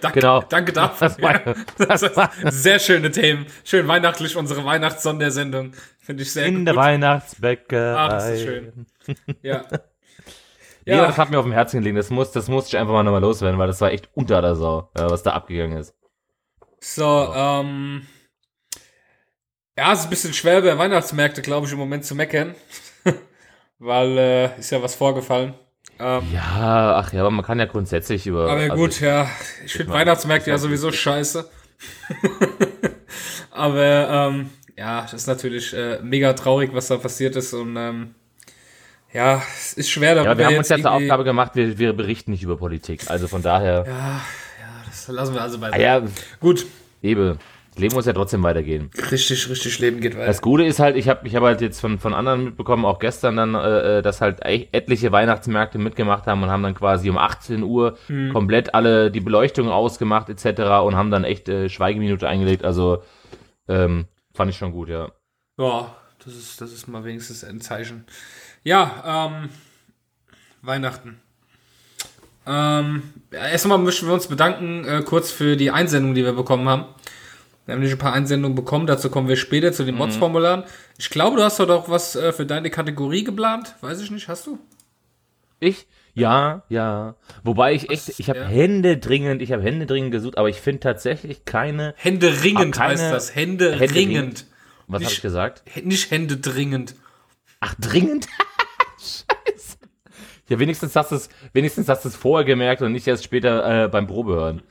Danke, 0.00 0.20
Genau. 0.20 0.40
Danke 0.42 0.72
dafür. 0.72 1.08
Das 1.08 1.20
war- 1.20 1.86
das 1.86 2.16
war- 2.16 2.30
sehr 2.50 2.78
schöne 2.78 3.10
Themen. 3.10 3.46
Schön 3.64 3.86
weihnachtlich, 3.88 4.36
unsere 4.36 4.64
Weihnachtssondersendung. 4.64 5.72
Finde 6.00 6.22
ich 6.22 6.32
sehr 6.32 6.46
in 6.46 6.64
der 6.64 6.74
gut. 6.74 6.82
Weihnachtsbäckerei. 6.82 7.96
Ach, 7.98 8.08
das 8.08 8.30
ist 8.30 8.42
schön. 8.42 8.86
Ja. 9.42 9.64
Ja, 10.86 10.96
Ja, 10.96 11.06
das 11.06 11.16
hat 11.18 11.30
mir 11.30 11.38
auf 11.38 11.44
dem 11.46 11.52
Herzen 11.52 11.78
gelegen. 11.80 11.96
Das 11.96 12.10
muss, 12.10 12.30
das 12.32 12.48
musste 12.48 12.68
ich 12.76 12.76
einfach 12.80 12.92
mal 12.92 13.02
nochmal 13.02 13.20
loswerden, 13.22 13.58
weil 13.58 13.66
das 13.68 13.80
war 13.80 13.90
echt 13.90 14.08
unter 14.14 14.42
der 14.42 14.54
Sau, 14.54 14.90
äh, 14.94 15.02
was 15.02 15.22
da 15.22 15.32
abgegangen 15.32 15.78
ist. 15.78 15.94
so, 16.80 17.32
ähm. 17.34 18.06
Ja, 19.78 19.92
es 19.92 20.00
ist 20.00 20.04
ein 20.06 20.10
bisschen 20.10 20.34
schwer 20.34 20.60
bei 20.62 20.76
Weihnachtsmärkte, 20.78 21.42
glaube 21.42 21.66
ich, 21.66 21.72
im 21.72 21.78
Moment 21.78 22.04
zu 22.04 22.14
meckern. 22.14 22.54
Weil, 23.78 24.16
äh, 24.18 24.58
ist 24.58 24.70
ja 24.70 24.80
was 24.82 24.94
vorgefallen. 24.94 25.54
Ähm, 25.98 26.22
Ja, 26.32 26.96
ach 26.96 27.12
ja, 27.12 27.20
aber 27.20 27.30
man 27.30 27.44
kann 27.44 27.58
ja 27.58 27.66
grundsätzlich 27.66 28.26
über. 28.26 28.50
aber 28.50 28.60
also 28.60 28.74
gut, 28.74 29.00
ja. 29.00 29.28
Ich 29.64 29.72
finde 29.72 29.92
Weihnachtsmärkte 29.92 30.50
ja 30.50 30.58
sowieso 30.58 30.90
scheiße. 30.90 31.48
aber, 33.50 34.08
ähm, 34.32 34.50
ja, 34.76 35.02
das 35.02 35.14
ist 35.14 35.26
natürlich 35.26 35.72
äh, 35.74 36.00
mega 36.02 36.32
traurig, 36.32 36.70
was 36.72 36.88
da 36.88 36.96
passiert 36.96 37.36
ist 37.36 37.52
und 37.54 37.76
ähm, 37.76 38.14
ja, 39.12 39.40
es 39.56 39.74
ist 39.74 39.90
schwer 39.90 40.16
darüber. 40.16 40.32
Ja, 40.32 40.38
wir 40.38 40.46
haben 40.46 40.58
uns 40.58 40.68
ja 40.68 40.78
zur 40.78 40.90
Aufgabe 40.90 41.22
gemacht, 41.22 41.52
wir, 41.54 41.78
wir 41.78 41.92
berichten 41.92 42.32
nicht 42.32 42.42
über 42.42 42.56
Politik. 42.56 43.08
Also 43.08 43.28
von 43.28 43.42
daher. 43.42 43.84
Ja, 43.86 43.92
ja, 43.92 44.22
das 44.86 45.06
lassen 45.06 45.34
wir 45.34 45.42
also 45.42 45.60
bei. 45.60 45.72
Ah, 45.72 45.78
ja, 45.78 46.02
gut. 46.40 46.66
Ebe. 47.00 47.38
Leben 47.76 47.94
muss 47.94 48.06
ja 48.06 48.12
trotzdem 48.12 48.42
weitergehen. 48.42 48.90
Richtig, 49.10 49.48
richtig, 49.48 49.78
Leben 49.78 50.00
geht 50.00 50.14
weiter. 50.14 50.26
Das 50.26 50.42
Gute 50.42 50.64
ist 50.64 50.78
halt, 50.78 50.96
ich 50.96 51.08
habe 51.08 51.26
ich 51.26 51.34
hab 51.34 51.42
halt 51.42 51.60
jetzt 51.60 51.80
von, 51.80 51.98
von 51.98 52.14
anderen 52.14 52.44
mitbekommen, 52.44 52.84
auch 52.84 52.98
gestern 52.98 53.36
dann, 53.36 53.54
äh, 53.54 53.98
äh 53.98 54.02
dass 54.02 54.20
halt 54.20 54.40
etliche 54.42 55.12
Weihnachtsmärkte 55.12 55.78
mitgemacht 55.78 56.26
haben 56.26 56.42
und 56.42 56.50
haben 56.50 56.62
dann 56.62 56.74
quasi 56.74 57.10
um 57.10 57.18
18 57.18 57.62
Uhr 57.62 57.98
hm. 58.06 58.32
komplett 58.32 58.74
alle 58.74 59.10
die 59.10 59.20
Beleuchtung 59.20 59.68
ausgemacht 59.70 60.28
etc. 60.28 60.84
und 60.84 60.96
haben 60.96 61.10
dann 61.10 61.24
echt 61.24 61.48
äh, 61.48 61.68
Schweigeminute 61.68 62.28
eingelegt. 62.28 62.64
Also 62.64 63.02
ähm, 63.68 64.06
fand 64.32 64.50
ich 64.50 64.56
schon 64.56 64.72
gut, 64.72 64.88
ja. 64.88 65.10
Ja, 65.58 65.94
das 66.24 66.34
ist, 66.34 66.60
das 66.60 66.72
ist 66.72 66.88
mal 66.88 67.04
wenigstens 67.04 67.44
ein 67.44 67.60
Zeichen. 67.60 68.04
Ja, 68.62 69.30
ähm, 69.32 69.48
Weihnachten. 70.62 71.20
Ähm, 72.46 73.02
erstmal 73.30 73.78
möchten 73.78 74.06
wir 74.06 74.14
uns 74.14 74.26
bedanken, 74.26 74.84
äh, 74.84 75.02
kurz 75.02 75.30
für 75.30 75.56
die 75.56 75.70
Einsendung, 75.70 76.14
die 76.14 76.24
wir 76.24 76.32
bekommen 76.32 76.68
haben. 76.68 76.86
Wir 77.66 77.72
haben 77.72 77.80
nämlich 77.80 77.94
ein 77.94 77.98
paar 77.98 78.12
Einsendungen 78.12 78.54
bekommen, 78.54 78.86
dazu 78.86 79.08
kommen 79.08 79.28
wir 79.28 79.36
später 79.36 79.72
zu 79.72 79.84
den 79.84 79.94
mhm. 79.94 80.00
Mods-Formularen. 80.00 80.64
Ich 80.98 81.10
glaube, 81.10 81.36
du 81.36 81.42
hast 81.42 81.60
doch 81.60 81.68
auch 81.70 81.88
was 81.88 82.14
äh, 82.14 82.32
für 82.32 82.44
deine 82.44 82.70
Kategorie 82.70 83.24
geplant. 83.24 83.74
Weiß 83.80 84.00
ich 84.00 84.10
nicht, 84.10 84.28
hast 84.28 84.46
du? 84.46 84.58
Ich? 85.60 85.86
Ja, 86.12 86.62
ja. 86.68 87.16
Wobei 87.42 87.74
ich 87.74 87.90
echt, 87.90 88.20
ich 88.20 88.28
habe 88.28 88.40
ja. 88.40 88.46
Hände 88.46 88.98
dringend, 88.98 89.42
ich 89.42 89.50
habe 89.52 89.62
Hände 89.62 89.86
dringend 89.86 90.12
gesucht, 90.12 90.38
aber 90.38 90.48
ich 90.48 90.60
finde 90.60 90.80
tatsächlich 90.80 91.44
keine. 91.44 91.94
Hände 91.96 92.42
ringend 92.42 92.74
keine, 92.76 92.92
heißt 92.92 93.12
das. 93.12 93.34
Hände, 93.34 93.72
Hände 93.72 93.94
ringend. 93.94 94.46
Was 94.86 95.02
habe 95.02 95.12
ich 95.12 95.22
gesagt? 95.22 95.62
Nicht 95.82 96.10
Hände 96.10 96.36
dringend. 96.36 96.94
Ach, 97.60 97.74
dringend? 97.80 98.28
Scheiße. 98.98 99.78
Ja, 100.48 100.58
wenigstens 100.58 100.94
hast 100.94 101.10
du 101.10 101.16
es, 101.16 101.30
wenigstens 101.52 101.88
hast 101.88 102.04
du 102.04 102.10
es 102.10 102.16
vorher 102.16 102.44
gemerkt 102.44 102.82
und 102.82 102.92
nicht 102.92 103.06
erst 103.06 103.24
später 103.24 103.84
äh, 103.84 103.88
beim 103.88 104.06
Probehören. 104.06 104.62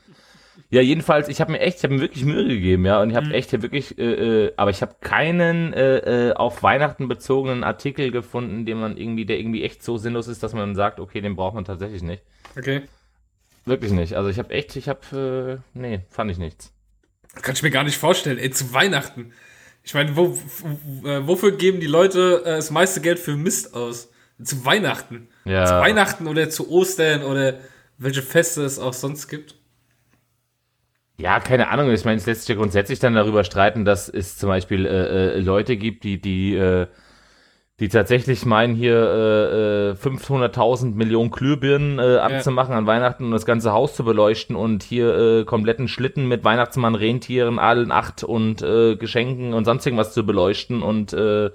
Ja, 0.74 0.82
jedenfalls, 0.82 1.28
ich 1.28 1.40
habe 1.40 1.52
mir 1.52 1.60
echt, 1.60 1.78
ich 1.78 1.84
habe 1.84 1.94
mir 1.94 2.02
wirklich 2.02 2.26
Mühe 2.26 2.48
gegeben, 2.48 2.84
ja, 2.84 3.00
und 3.00 3.12
ich 3.12 3.16
habe 3.16 3.28
mhm. 3.28 3.34
echt 3.34 3.52
hier 3.52 3.62
wirklich, 3.62 3.96
äh, 4.00 4.46
äh, 4.46 4.54
aber 4.58 4.72
ich 4.72 4.82
habe 4.82 4.96
keinen 5.02 5.72
äh, 5.72 6.30
äh, 6.30 6.34
auf 6.34 6.64
Weihnachten 6.64 7.08
bezogenen 7.08 7.64
Artikel 7.64 8.10
gefunden, 8.10 8.66
den 8.66 8.80
man 8.80 8.98
irgendwie, 8.98 9.28
der 9.28 9.38
irgendwie 9.38 9.62
echt 9.62 9.84
so 9.84 10.00
sinnlos 10.00 10.28
ist, 10.28 10.42
dass 10.42 10.56
man 10.56 10.74
sagt, 10.74 11.00
okay, 11.00 11.22
den 11.22 11.36
braucht 11.36 11.54
man 11.54 11.64
tatsächlich 11.64 12.02
nicht. 12.02 12.24
Okay. 12.58 12.82
Wirklich 13.66 13.92
nicht. 13.92 14.16
Also 14.16 14.32
ich 14.32 14.40
habe 14.40 14.52
echt, 14.52 14.76
ich 14.76 14.90
habe, 14.90 15.62
äh, 15.76 15.80
nee, 15.80 16.00
fand 16.10 16.32
ich 16.32 16.40
nichts. 16.40 16.74
Kann 17.40 17.54
ich 17.54 17.62
mir 17.62 17.70
gar 17.70 17.84
nicht 17.84 18.00
vorstellen. 18.00 18.40
Ey, 18.40 18.50
zu 18.50 18.74
Weihnachten. 18.74 19.32
Ich 19.84 19.94
meine, 19.94 20.16
wo, 20.16 20.36
äh, 21.08 21.28
wofür 21.28 21.56
geben 21.56 21.82
die 21.82 21.88
Leute 21.88 22.42
äh, 22.46 22.56
das 22.56 22.72
meiste 22.72 23.00
Geld 23.00 23.20
für 23.20 23.36
Mist 23.36 23.76
aus? 23.76 24.10
Zu 24.44 24.66
Weihnachten. 24.66 25.28
Ja. 25.46 25.68
Zu 25.68 25.74
Weihnachten 25.74 26.26
oder 26.26 26.50
zu 26.50 26.72
Ostern 26.72 27.22
oder 27.22 27.60
welche 28.00 28.24
Feste 28.24 28.64
es 28.64 28.80
auch 28.80 28.94
sonst 28.94 29.28
gibt. 29.28 29.56
Ja, 31.24 31.40
keine 31.40 31.70
Ahnung. 31.70 31.90
Ich 31.90 32.04
meine, 32.04 32.18
es 32.18 32.26
lässt 32.26 32.42
sich 32.42 32.50
ja 32.50 32.56
grundsätzlich 32.56 33.00
dann 33.00 33.16
darüber 33.16 33.46
streiten, 33.46 33.86
dass 33.86 34.10
es 34.10 34.38
zum 34.38 34.50
Beispiel 34.50 34.86
äh, 34.86 35.38
äh, 35.38 35.40
Leute 35.40 35.78
gibt, 35.78 36.04
die, 36.04 36.20
die, 36.20 36.54
äh, 36.54 36.88
die 37.80 37.88
tatsächlich 37.88 38.46
meinen, 38.46 38.76
hier 38.76 39.96
äh, 39.98 40.06
500.000 40.06 40.88
äh, 40.92 40.96
Millionen 40.96 41.32
Glühbirnen 41.32 41.98
äh, 41.98 42.18
abzumachen 42.18 42.74
ja. 42.74 42.78
an 42.78 42.88
Weihnachten 42.88 43.24
und 43.24 43.32
das 43.32 43.46
ganze 43.46 43.72
Haus 43.72 43.96
zu 43.96 44.04
beleuchten 44.04 44.58
und 44.58 44.84
hier 44.84 45.16
äh, 45.18 45.46
kompletten 45.46 45.88
Schlitten 45.88 46.28
mit 46.28 46.44
Weihnachtsmann, 46.44 46.94
Rentieren, 46.94 47.58
allen 47.58 47.94
acht 47.94 48.26
und 48.26 48.62
äh, 48.62 48.98
Geschenken 48.98 49.54
und 49.54 49.64
sonst 49.64 49.86
irgendwas 49.86 50.14
zu 50.14 50.26
beleuchten 50.26 50.84
und 50.84 51.14
äh, 51.14 51.52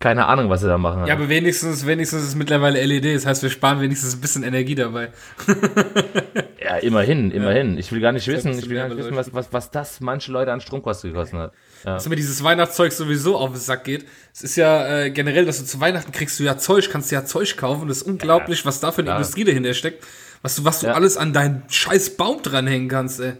keine 0.00 0.26
Ahnung, 0.28 0.48
was 0.48 0.62
sie 0.62 0.66
da 0.66 0.78
machen. 0.78 1.06
Ja, 1.06 1.12
aber 1.12 1.28
wenigstens, 1.28 1.84
wenigstens 1.84 2.22
ist 2.22 2.28
es 2.28 2.34
mittlerweile 2.34 2.82
LED. 2.82 3.16
Das 3.16 3.26
heißt, 3.26 3.42
wir 3.42 3.50
sparen 3.50 3.82
wenigstens 3.82 4.14
ein 4.14 4.22
bisschen 4.22 4.42
Energie 4.42 4.74
dabei. 4.74 5.10
ja, 6.58 6.76
immerhin, 6.76 7.30
immerhin. 7.30 7.76
Ich 7.76 7.92
will 7.92 8.00
gar 8.00 8.12
nicht 8.12 8.26
wissen, 8.26 8.58
ich 8.58 8.66
will 8.70 8.78
gar 8.78 8.88
nicht 8.88 8.96
wissen, 8.96 9.14
was, 9.14 9.34
was, 9.34 9.52
was 9.52 9.70
das 9.70 10.00
manche 10.00 10.32
Leute 10.32 10.54
an 10.54 10.62
Stromkosten 10.62 11.12
gekostet 11.12 11.38
hat. 11.38 11.52
Ja. 11.84 11.94
Dass 11.94 12.08
mir 12.08 12.16
dieses 12.16 12.42
Weihnachtszeug 12.42 12.92
sowieso 12.92 13.36
auf 13.36 13.50
den 13.50 13.60
Sack 13.60 13.84
geht. 13.84 14.06
Es 14.32 14.40
ist 14.40 14.56
ja 14.56 14.88
äh, 14.88 15.10
generell, 15.10 15.44
dass 15.44 15.58
du 15.58 15.66
zu 15.66 15.80
Weihnachten 15.80 16.12
kriegst 16.12 16.40
du 16.40 16.44
ja 16.44 16.56
Zeug, 16.56 16.88
kannst 16.90 17.10
du 17.10 17.16
ja 17.16 17.26
Zeug 17.26 17.58
kaufen. 17.58 17.86
Das 17.86 17.98
ist 17.98 18.02
unglaublich, 18.04 18.60
ja, 18.60 18.64
was 18.64 18.80
da 18.80 18.92
für 18.92 19.02
eine 19.02 19.10
ja. 19.10 19.16
Industrie 19.16 19.44
dahinter 19.44 19.74
steckt. 19.74 20.02
Was 20.40 20.56
du, 20.56 20.64
was 20.64 20.80
du 20.80 20.94
alles 20.94 21.18
an 21.18 21.34
deinen 21.34 21.64
scheiß 21.68 22.16
Baum 22.16 22.40
dranhängen 22.42 22.88
kannst, 22.88 23.20
ey. 23.20 23.34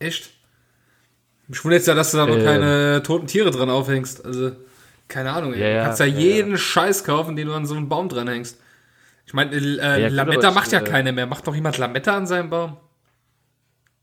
Echt? 0.00 0.30
Ich 1.48 1.64
wundere 1.64 1.78
jetzt 1.78 1.86
ja, 1.86 1.94
dass 1.94 2.10
du 2.10 2.16
da 2.16 2.26
noch 2.26 2.38
äh, 2.38 2.44
keine 2.44 3.02
toten 3.04 3.28
Tiere 3.28 3.52
dran 3.52 3.70
aufhängst. 3.70 4.24
Also. 4.24 4.50
Keine 5.10 5.32
Ahnung. 5.32 5.54
Ja, 5.54 5.68
du 5.68 5.84
kannst 5.84 6.00
ja, 6.00 6.06
ja 6.06 6.18
jeden 6.18 6.52
ja. 6.52 6.56
Scheiß 6.56 7.04
kaufen, 7.04 7.36
den 7.36 7.48
du 7.48 7.54
an 7.54 7.66
so 7.66 7.74
einen 7.74 7.88
Baum 7.88 8.08
dranhängst. 8.08 8.58
Ich 9.26 9.34
meine, 9.34 9.54
äh, 9.54 10.08
Lametta 10.08 10.50
macht 10.50 10.72
ja 10.72 10.80
äh, 10.80 10.84
keine 10.84 11.12
mehr. 11.12 11.26
Macht 11.26 11.46
doch 11.46 11.54
jemand 11.54 11.76
Lametta 11.76 12.16
an 12.16 12.26
seinem 12.26 12.48
Baum? 12.48 12.76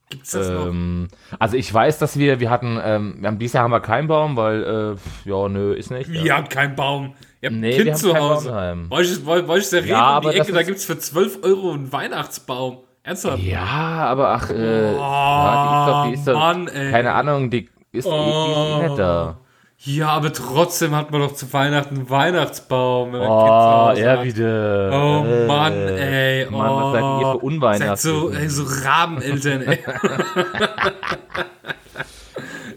Gibt's 0.09 0.31
das 0.31 0.49
ähm, 0.49 1.03
noch? 1.03 1.39
Also 1.39 1.57
ich 1.57 1.73
weiß, 1.73 1.97
dass 1.99 2.17
wir, 2.17 2.39
wir 2.39 2.49
hatten, 2.49 2.79
ähm, 2.81 3.17
wir 3.19 3.27
haben 3.27 3.39
dieses 3.39 3.53
Jahr 3.53 3.63
haben 3.63 3.71
wir 3.71 3.81
keinen 3.81 4.07
Baum, 4.07 4.37
weil, 4.37 4.63
äh, 4.63 5.29
ja, 5.29 5.49
nö, 5.49 5.73
ist 5.73 5.91
nicht. 5.91 6.09
Ihr 6.09 6.35
habt 6.35 6.49
keinen 6.49 6.75
Baum. 6.75 7.13
Ihr 7.41 7.49
habt 7.49 7.59
nee, 7.59 7.77
ein 7.77 7.83
Kind 7.83 7.97
zu 7.97 8.15
Hause. 8.15 8.51
Bei 8.89 8.97
euch 8.97 9.11
ist, 9.11 9.25
bei, 9.25 9.41
bei 9.41 9.53
euch 9.53 9.63
ist 9.63 9.73
der 9.73 9.85
ja, 9.85 10.17
um 10.17 10.29
die 10.29 10.37
Ecke, 10.37 10.53
da 10.53 10.63
gibt's 10.63 10.85
für 10.85 10.97
12 10.97 11.39
Euro 11.43 11.73
einen 11.73 11.91
Weihnachtsbaum. 11.91 12.79
Ernsthaft? 13.03 13.41
Ja, 13.41 13.63
aber 13.63 14.29
ach, 14.29 14.49
äh, 14.49 14.53
oh, 14.53 14.99
ja, 14.99 16.07
die 16.07 16.13
ist 16.13 16.27
doch, 16.27 16.31
die 16.31 16.31
ist 16.31 16.37
Mann, 16.37 16.65
doch, 16.65 16.73
ey. 16.73 16.91
keine 16.91 17.13
Ahnung, 17.13 17.49
die 17.49 17.69
ist, 17.91 18.05
oh. 18.05 18.11
die 18.11 18.51
ist 18.51 18.57
eh 18.57 18.87
nicht 18.87 18.99
da. 18.99 19.37
Ja, 19.79 20.09
aber 20.09 20.33
trotzdem 20.33 20.95
hat 20.95 21.11
man 21.11 21.21
doch 21.21 21.33
zu 21.33 21.53
Weihnachten 21.53 21.95
einen 21.95 22.09
Weihnachtsbaum. 22.09 23.13
Wenn 23.13 23.21
oh, 23.21 23.93
er 23.95 24.23
wieder. 24.23 24.89
Oh 24.91 25.23
äh, 25.25 25.45
Mann, 25.45 25.73
ey. 25.73 26.49
Mann, 26.49 26.75
was 26.75 26.93
seid 26.93 27.03
ihr 27.03 27.19
für 27.19 27.43
oh. 27.43 27.45
Unweihnachten? 27.45 27.97
so, 27.97 28.31
ey, 28.31 28.49
so 28.49 28.63
Rabeneltern, 28.65 29.61
ey. 29.61 29.79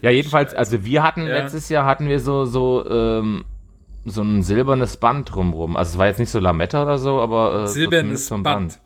ja, 0.03 0.11
jedenfalls, 0.11 0.53
also 0.53 0.85
wir 0.85 1.01
hatten 1.01 1.25
ja. 1.25 1.39
letztes 1.39 1.69
Jahr 1.69 1.85
hatten 1.85 2.07
wir 2.07 2.19
so, 2.19 2.45
so, 2.45 2.87
ähm, 2.87 3.45
so 4.05 4.21
ein 4.21 4.43
silbernes 4.43 4.97
Band 4.97 5.33
drumrum. 5.33 5.77
Also 5.77 5.93
es 5.93 5.97
war 5.97 6.05
jetzt 6.05 6.19
nicht 6.19 6.29
so 6.29 6.39
Lametta 6.39 6.83
oder 6.83 6.99
so, 6.99 7.19
aber 7.19 7.63
äh, 7.63 7.67
silbernes 7.67 8.27
so 8.27 8.35
Band. 8.35 8.43
Band. 8.43 8.79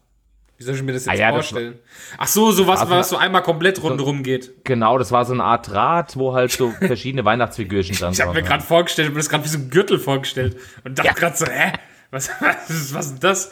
Wie 0.57 0.63
soll 0.63 0.75
ich 0.75 0.83
mir 0.83 0.93
das 0.93 1.05
jetzt 1.05 1.13
ah, 1.13 1.19
ja, 1.19 1.31
vorstellen? 1.31 1.79
Das 2.11 2.17
Ach 2.17 2.27
so, 2.27 2.51
sowas, 2.51 2.79
also, 2.79 2.91
was 2.93 3.09
so 3.09 3.17
einmal 3.17 3.43
komplett 3.43 3.83
rundherum 3.83 4.23
geht. 4.23 4.63
Genau, 4.63 4.97
das 4.97 5.11
war 5.11 5.25
so 5.25 5.33
eine 5.33 5.43
Art 5.43 5.69
Draht, 5.69 6.15
wo 6.15 6.33
halt 6.33 6.51
so 6.51 6.71
verschiedene 6.71 7.25
Weihnachtsfigürchen 7.25 7.95
dran 7.95 8.07
waren. 8.07 8.13
Ich 8.13 8.21
habe 8.21 8.33
mir 8.33 8.43
gerade 8.43 8.63
vorgestellt, 8.63 9.09
mir 9.09 9.17
das 9.17 9.29
gerade 9.29 9.43
wie 9.43 9.49
so 9.49 9.57
ein 9.57 9.69
Gürtel 9.69 9.99
vorgestellt 9.99 10.55
und 10.85 10.97
dachte 10.97 11.07
ja. 11.09 11.13
gerade 11.13 11.35
so, 11.35 11.45
hä? 11.45 11.73
Was, 12.11 12.29
was, 12.39 12.69
ist, 12.69 12.93
was 12.93 13.05
ist 13.07 13.23
das? 13.23 13.51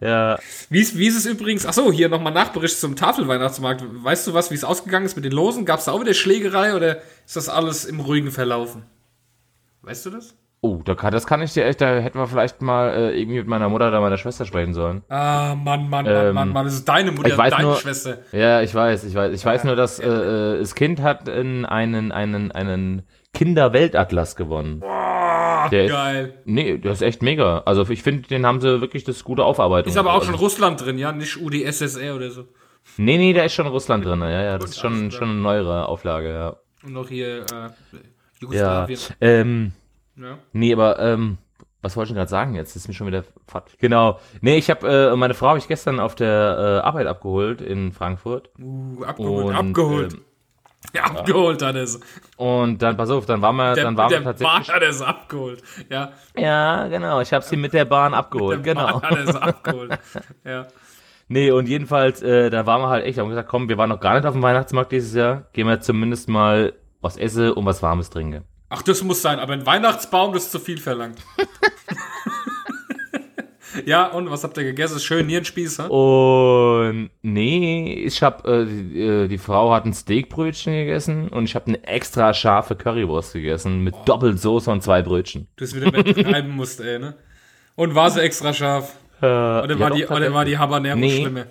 ja. 0.00 0.36
Wie 0.68 0.80
ist, 0.80 0.98
wie 0.98 1.06
ist 1.06 1.16
es 1.16 1.26
übrigens? 1.26 1.64
Ach 1.64 1.72
so, 1.72 1.92
hier 1.92 2.08
nochmal 2.08 2.32
Nachbericht 2.32 2.80
zum 2.80 2.96
Tafelweihnachtsmarkt. 2.96 3.84
Weißt 3.86 4.26
du 4.26 4.34
was, 4.34 4.50
wie 4.50 4.56
es 4.56 4.64
ausgegangen 4.64 5.06
ist 5.06 5.14
mit 5.14 5.24
den 5.24 5.32
Losen? 5.32 5.64
Gab 5.64 5.78
es 5.78 5.84
da 5.84 5.92
auch 5.92 6.00
wieder 6.00 6.14
Schlägerei 6.14 6.74
oder 6.74 7.02
ist 7.24 7.36
das 7.36 7.48
alles 7.48 7.84
im 7.84 8.00
ruhigen 8.00 8.32
verlaufen? 8.32 8.84
Weißt 9.82 10.04
du 10.06 10.10
das? 10.10 10.34
Oh, 10.62 10.80
da 10.84 10.94
kann, 10.94 11.12
das 11.12 11.26
kann 11.26 11.42
ich 11.42 11.52
dir 11.52 11.64
echt, 11.66 11.80
da 11.80 11.98
hätten 11.98 12.18
wir 12.18 12.26
vielleicht 12.26 12.62
mal 12.62 12.88
äh, 12.88 13.20
irgendwie 13.20 13.38
mit 13.38 13.46
meiner 13.46 13.68
Mutter 13.68 13.88
oder 13.88 14.00
meiner 14.00 14.16
Schwester 14.16 14.46
sprechen 14.46 14.74
sollen. 14.74 15.02
Ah, 15.08 15.54
Mann, 15.54 15.88
Mann, 15.88 16.06
ähm, 16.06 16.12
Mann, 16.14 16.34
Mann, 16.34 16.48
Mann, 16.52 16.64
das 16.64 16.74
ist 16.74 16.88
deine 16.88 17.12
Mutter, 17.12 17.28
ich 17.28 17.38
weiß 17.38 17.52
deine 17.52 17.64
nur, 17.64 17.76
Schwester. 17.76 18.18
Ja, 18.32 18.62
ich 18.62 18.74
weiß, 18.74 19.04
ich 19.04 19.14
weiß. 19.14 19.32
Ich 19.32 19.44
weiß 19.44 19.64
nur, 19.64 19.76
dass 19.76 19.98
äh, 20.00 20.08
äh, 20.08 20.58
das 20.58 20.74
Kind 20.74 21.02
hat 21.02 21.28
in 21.28 21.66
einen, 21.66 22.10
einen, 22.10 22.52
einen 22.52 23.02
Kinderweltatlas 23.34 24.34
gewonnen. 24.34 24.80
Boah, 24.80 25.68
der 25.70 25.88
geil. 25.88 26.34
Ist, 26.38 26.46
nee, 26.46 26.78
der 26.78 26.92
ist 26.92 27.02
echt 27.02 27.22
mega. 27.22 27.62
Also 27.66 27.86
ich 27.90 28.02
finde, 28.02 28.26
den 28.26 28.46
haben 28.46 28.60
sie 28.60 28.80
wirklich 28.80 29.04
das 29.04 29.24
gute 29.24 29.44
Aufarbeitung. 29.44 29.90
Ist 29.90 29.98
aber 29.98 30.12
auch 30.12 30.20
also, 30.20 30.32
schon 30.32 30.36
Russland 30.36 30.84
drin, 30.84 30.98
ja, 30.98 31.12
nicht 31.12 31.36
UdSSR 31.36 32.16
oder 32.16 32.30
so. 32.30 32.44
Nee, 32.96 33.18
nee, 33.18 33.32
da 33.34 33.44
ist 33.44 33.52
schon 33.52 33.66
Russland 33.66 34.04
drin, 34.06 34.20
ja, 34.20 34.42
ja, 34.42 34.58
das 34.58 34.70
ist 34.70 34.80
schon, 34.80 35.10
schon 35.10 35.28
eine 35.30 35.38
neuere 35.38 35.86
Auflage, 35.86 36.32
ja. 36.32 36.56
Und 36.82 36.92
noch 36.92 37.08
hier, 37.08 37.40
äh, 37.40 37.68
Jugoslawien. 38.40 38.98
Ja, 38.98 39.16
ähm, 39.20 39.72
ja. 40.16 40.38
Nee, 40.52 40.72
aber 40.72 40.98
ähm, 40.98 41.38
was 41.82 41.96
wollte 41.96 42.10
ich 42.10 42.16
gerade 42.16 42.30
sagen 42.30 42.54
jetzt? 42.54 42.74
Das 42.74 42.82
ist 42.82 42.88
mir 42.88 42.94
schon 42.94 43.06
wieder 43.06 43.24
Genau. 43.78 44.18
Nee, 44.40 44.56
ich 44.56 44.70
habe 44.70 45.12
äh, 45.12 45.16
meine 45.16 45.34
Frau 45.34 45.48
habe 45.48 45.58
ich 45.58 45.68
gestern 45.68 46.00
auf 46.00 46.14
der 46.14 46.80
äh, 46.82 46.86
Arbeit 46.86 47.06
abgeholt 47.06 47.60
in 47.60 47.92
Frankfurt. 47.92 48.50
Uh, 48.58 49.04
abgeholt, 49.04 49.46
und, 49.46 49.54
abgeholt. 49.54 50.14
Ähm, 50.14 50.20
ja, 50.94 51.04
abgeholt 51.04 51.62
hat 51.62 51.76
es. 51.76 52.00
Und 52.36 52.82
dann, 52.82 52.96
pass 52.96 53.10
auf, 53.10 53.26
dann 53.26 53.42
waren 53.42 53.56
wir, 53.56 53.74
der, 53.74 53.84
dann 53.84 53.96
waren 53.96 54.10
der 54.10 54.20
wir 54.20 54.24
tatsächlich. 54.24 54.66
Bahn 54.66 54.76
hat 54.76 54.82
es 54.82 55.02
abgeholt, 55.02 55.62
ja. 55.88 56.12
Ja, 56.36 56.88
genau. 56.88 57.20
Ich 57.20 57.32
habe 57.32 57.44
sie 57.44 57.56
mit 57.56 57.72
der 57.72 57.84
Bahn 57.84 58.14
abgeholt, 58.14 58.58
mit 58.58 58.66
der 58.66 58.74
genau. 58.74 59.00
Bahn 59.00 59.10
hat 59.10 59.28
es 59.28 59.36
abgeholt, 59.36 59.98
ja. 60.44 60.66
Nee, 61.28 61.50
und 61.50 61.68
jedenfalls, 61.68 62.22
äh, 62.22 62.50
da 62.50 62.66
waren 62.66 62.82
wir 62.82 62.88
halt 62.88 63.04
echt, 63.04 63.18
haben 63.18 63.28
gesagt, 63.28 63.48
komm, 63.48 63.68
wir 63.68 63.78
waren 63.78 63.90
noch 63.90 64.00
gar 64.00 64.14
nicht 64.14 64.26
auf 64.26 64.32
dem 64.32 64.42
Weihnachtsmarkt 64.42 64.92
dieses 64.92 65.14
Jahr. 65.14 65.46
Gehen 65.52 65.66
wir 65.66 65.80
zumindest 65.80 66.28
mal 66.28 66.72
was 67.00 67.16
essen 67.16 67.50
und 67.52 67.64
was 67.66 67.82
Warmes 67.82 68.10
trinken. 68.10 68.44
Ach, 68.68 68.82
das 68.82 69.02
muss 69.02 69.22
sein, 69.22 69.38
aber 69.38 69.52
ein 69.52 69.64
Weihnachtsbaum, 69.66 70.32
das 70.32 70.44
ist 70.44 70.52
zu 70.52 70.58
viel 70.60 70.78
verlangt. 70.78 71.18
Ja, 73.84 74.06
und 74.06 74.30
was 74.30 74.42
habt 74.42 74.56
ihr 74.56 74.64
gegessen? 74.64 74.98
Schön 75.00 75.26
Nierenspieß, 75.26 75.80
hä? 75.80 75.82
Und 75.88 77.10
nee, 77.20 77.92
ich 78.06 78.22
hab, 78.22 78.46
äh, 78.46 78.64
die, 78.64 79.00
äh, 79.00 79.28
die 79.28 79.36
Frau 79.36 79.70
hat 79.70 79.84
ein 79.84 79.92
Steakbrötchen 79.92 80.72
gegessen 80.72 81.28
und 81.28 81.44
ich 81.44 81.54
habe 81.54 81.66
eine 81.66 81.84
extra 81.86 82.32
scharfe 82.32 82.74
Currywurst 82.74 83.34
gegessen 83.34 83.80
mit 83.84 83.94
Doppelsoße 84.06 84.70
und 84.70 84.82
zwei 84.82 85.02
Brötchen. 85.02 85.46
Du 85.56 85.64
es 85.64 85.74
wieder 85.74 85.90
betreiben 85.90 86.50
musst, 86.52 86.80
ey, 86.80 86.98
ne? 86.98 87.16
Und 87.74 87.94
war 87.94 88.08
sie 88.10 88.22
extra 88.22 88.54
scharf? 88.54 88.94
Äh, 89.20 89.26
Oder, 89.26 89.68
ja, 89.74 89.78
war, 89.78 89.90
doch, 89.90 89.96
die, 89.96 90.06
oder 90.06 90.32
war 90.32 90.44
die 90.46 90.56
Habanero 90.56 90.96
Nee. 90.96 91.20
schlimme? 91.20 91.46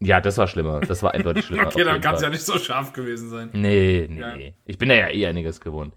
Ja, 0.00 0.20
das 0.22 0.38
war 0.38 0.46
schlimmer. 0.46 0.80
Das 0.80 1.02
war 1.02 1.12
eindeutig 1.12 1.44
schlimmer. 1.46 1.66
Okay, 1.66 1.84
dann 1.84 2.00
kann 2.00 2.14
es 2.14 2.22
ja 2.22 2.30
nicht 2.30 2.44
so 2.44 2.58
scharf 2.58 2.92
gewesen 2.94 3.28
sein. 3.28 3.50
Nee, 3.52 4.06
nee, 4.10 4.20
Ja. 4.20 4.36
nee. 4.36 4.54
Ich 4.64 4.78
bin 4.78 4.88
da 4.88 4.94
ja 4.94 5.08
eh 5.10 5.26
einiges 5.26 5.60
gewohnt. 5.60 5.92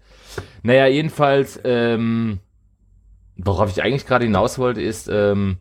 Naja, 0.62 0.86
jedenfalls, 0.86 1.60
ähm, 1.64 2.40
worauf 3.36 3.70
ich 3.70 3.82
eigentlich 3.82 4.06
gerade 4.06 4.24
hinaus 4.24 4.58
wollte, 4.58 4.82
ist, 4.82 5.08
ähm, 5.08 5.58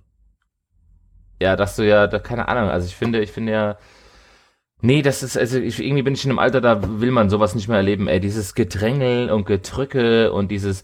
ja, 1.42 1.56
dass 1.56 1.76
du 1.76 1.88
ja, 1.88 2.08
da, 2.08 2.20
keine 2.20 2.48
Ahnung, 2.48 2.70
also 2.70 2.88
ich 2.88 2.96
finde, 2.96 3.22
ich 3.22 3.32
finde 3.32 3.52
ja, 3.54 3.78
nee, 4.82 5.02
das 5.02 5.24
ist, 5.24 5.38
also 5.38 5.60
ich, 5.60 5.80
irgendwie 5.82 6.04
bin 6.04 6.14
ich 6.14 6.26
in 6.26 6.32
einem 6.32 6.40
Alter, 6.40 6.62
da 6.62 7.02
will 7.02 7.12
man 7.12 7.30
sowas 7.30 7.56
nicht 7.56 7.68
mehr 7.68 7.78
erleben, 7.78 8.08
ey, 8.08 8.20
dieses 8.20 8.56
Gedrängel 8.56 9.30
und 9.30 9.46
Gedrücke 9.46 10.32
und 10.34 10.50
dieses, 10.52 10.84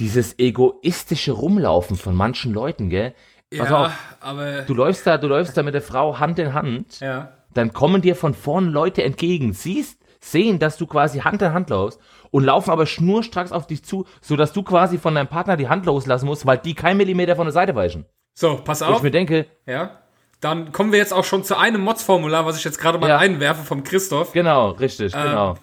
dieses 0.00 0.38
egoistische 0.38 1.32
Rumlaufen 1.32 1.96
von 1.96 2.14
manchen 2.14 2.52
Leuten, 2.52 2.88
gell? 2.88 3.14
Pass 3.56 3.68
ja, 3.68 3.86
auf. 3.86 3.92
aber. 4.20 4.62
Du 4.62 4.74
läufst 4.74 5.06
da, 5.06 5.18
du 5.18 5.28
läufst 5.28 5.56
da 5.56 5.62
mit 5.62 5.74
der 5.74 5.82
Frau 5.82 6.18
Hand 6.18 6.38
in 6.38 6.54
Hand 6.54 7.00
ja. 7.00 7.32
dann 7.52 7.72
kommen 7.72 8.00
dir 8.00 8.16
von 8.16 8.34
vorn 8.34 8.68
Leute 8.68 9.02
entgegen, 9.02 9.52
siehst, 9.52 10.01
sehen, 10.24 10.58
dass 10.58 10.76
du 10.78 10.86
quasi 10.86 11.18
Hand 11.20 11.42
in 11.42 11.52
Hand 11.52 11.68
laufst 11.70 12.00
und 12.30 12.44
laufen 12.44 12.70
aber 12.70 12.86
schnurstracks 12.86 13.52
auf 13.52 13.66
dich 13.66 13.84
zu, 13.84 14.06
sodass 14.20 14.52
du 14.52 14.62
quasi 14.62 14.96
von 14.98 15.14
deinem 15.14 15.26
Partner 15.28 15.56
die 15.56 15.68
Hand 15.68 15.84
loslassen 15.84 16.26
musst, 16.26 16.46
weil 16.46 16.58
die 16.58 16.74
kein 16.74 16.96
Millimeter 16.96 17.34
von 17.36 17.46
der 17.46 17.52
Seite 17.52 17.74
weichen. 17.74 18.06
So, 18.34 18.56
pass 18.56 18.80
Wo 18.80 18.84
ich 18.86 18.90
auf. 18.92 19.02
mir 19.02 19.10
denke, 19.10 19.46
Ja. 19.66 19.98
Dann 20.40 20.72
kommen 20.72 20.90
wir 20.90 20.98
jetzt 20.98 21.12
auch 21.14 21.22
schon 21.24 21.44
zu 21.44 21.56
einem 21.56 21.82
Mods-Formular, 21.82 22.44
was 22.46 22.56
ich 22.58 22.64
jetzt 22.64 22.80
gerade 22.80 22.98
mal 22.98 23.08
Ja. 23.08 23.18
einwerfe 23.18 23.62
vom 23.64 23.84
Christoph. 23.84 24.32
genau, 24.32 24.70
richtig, 24.70 25.12
genau. 25.12 25.56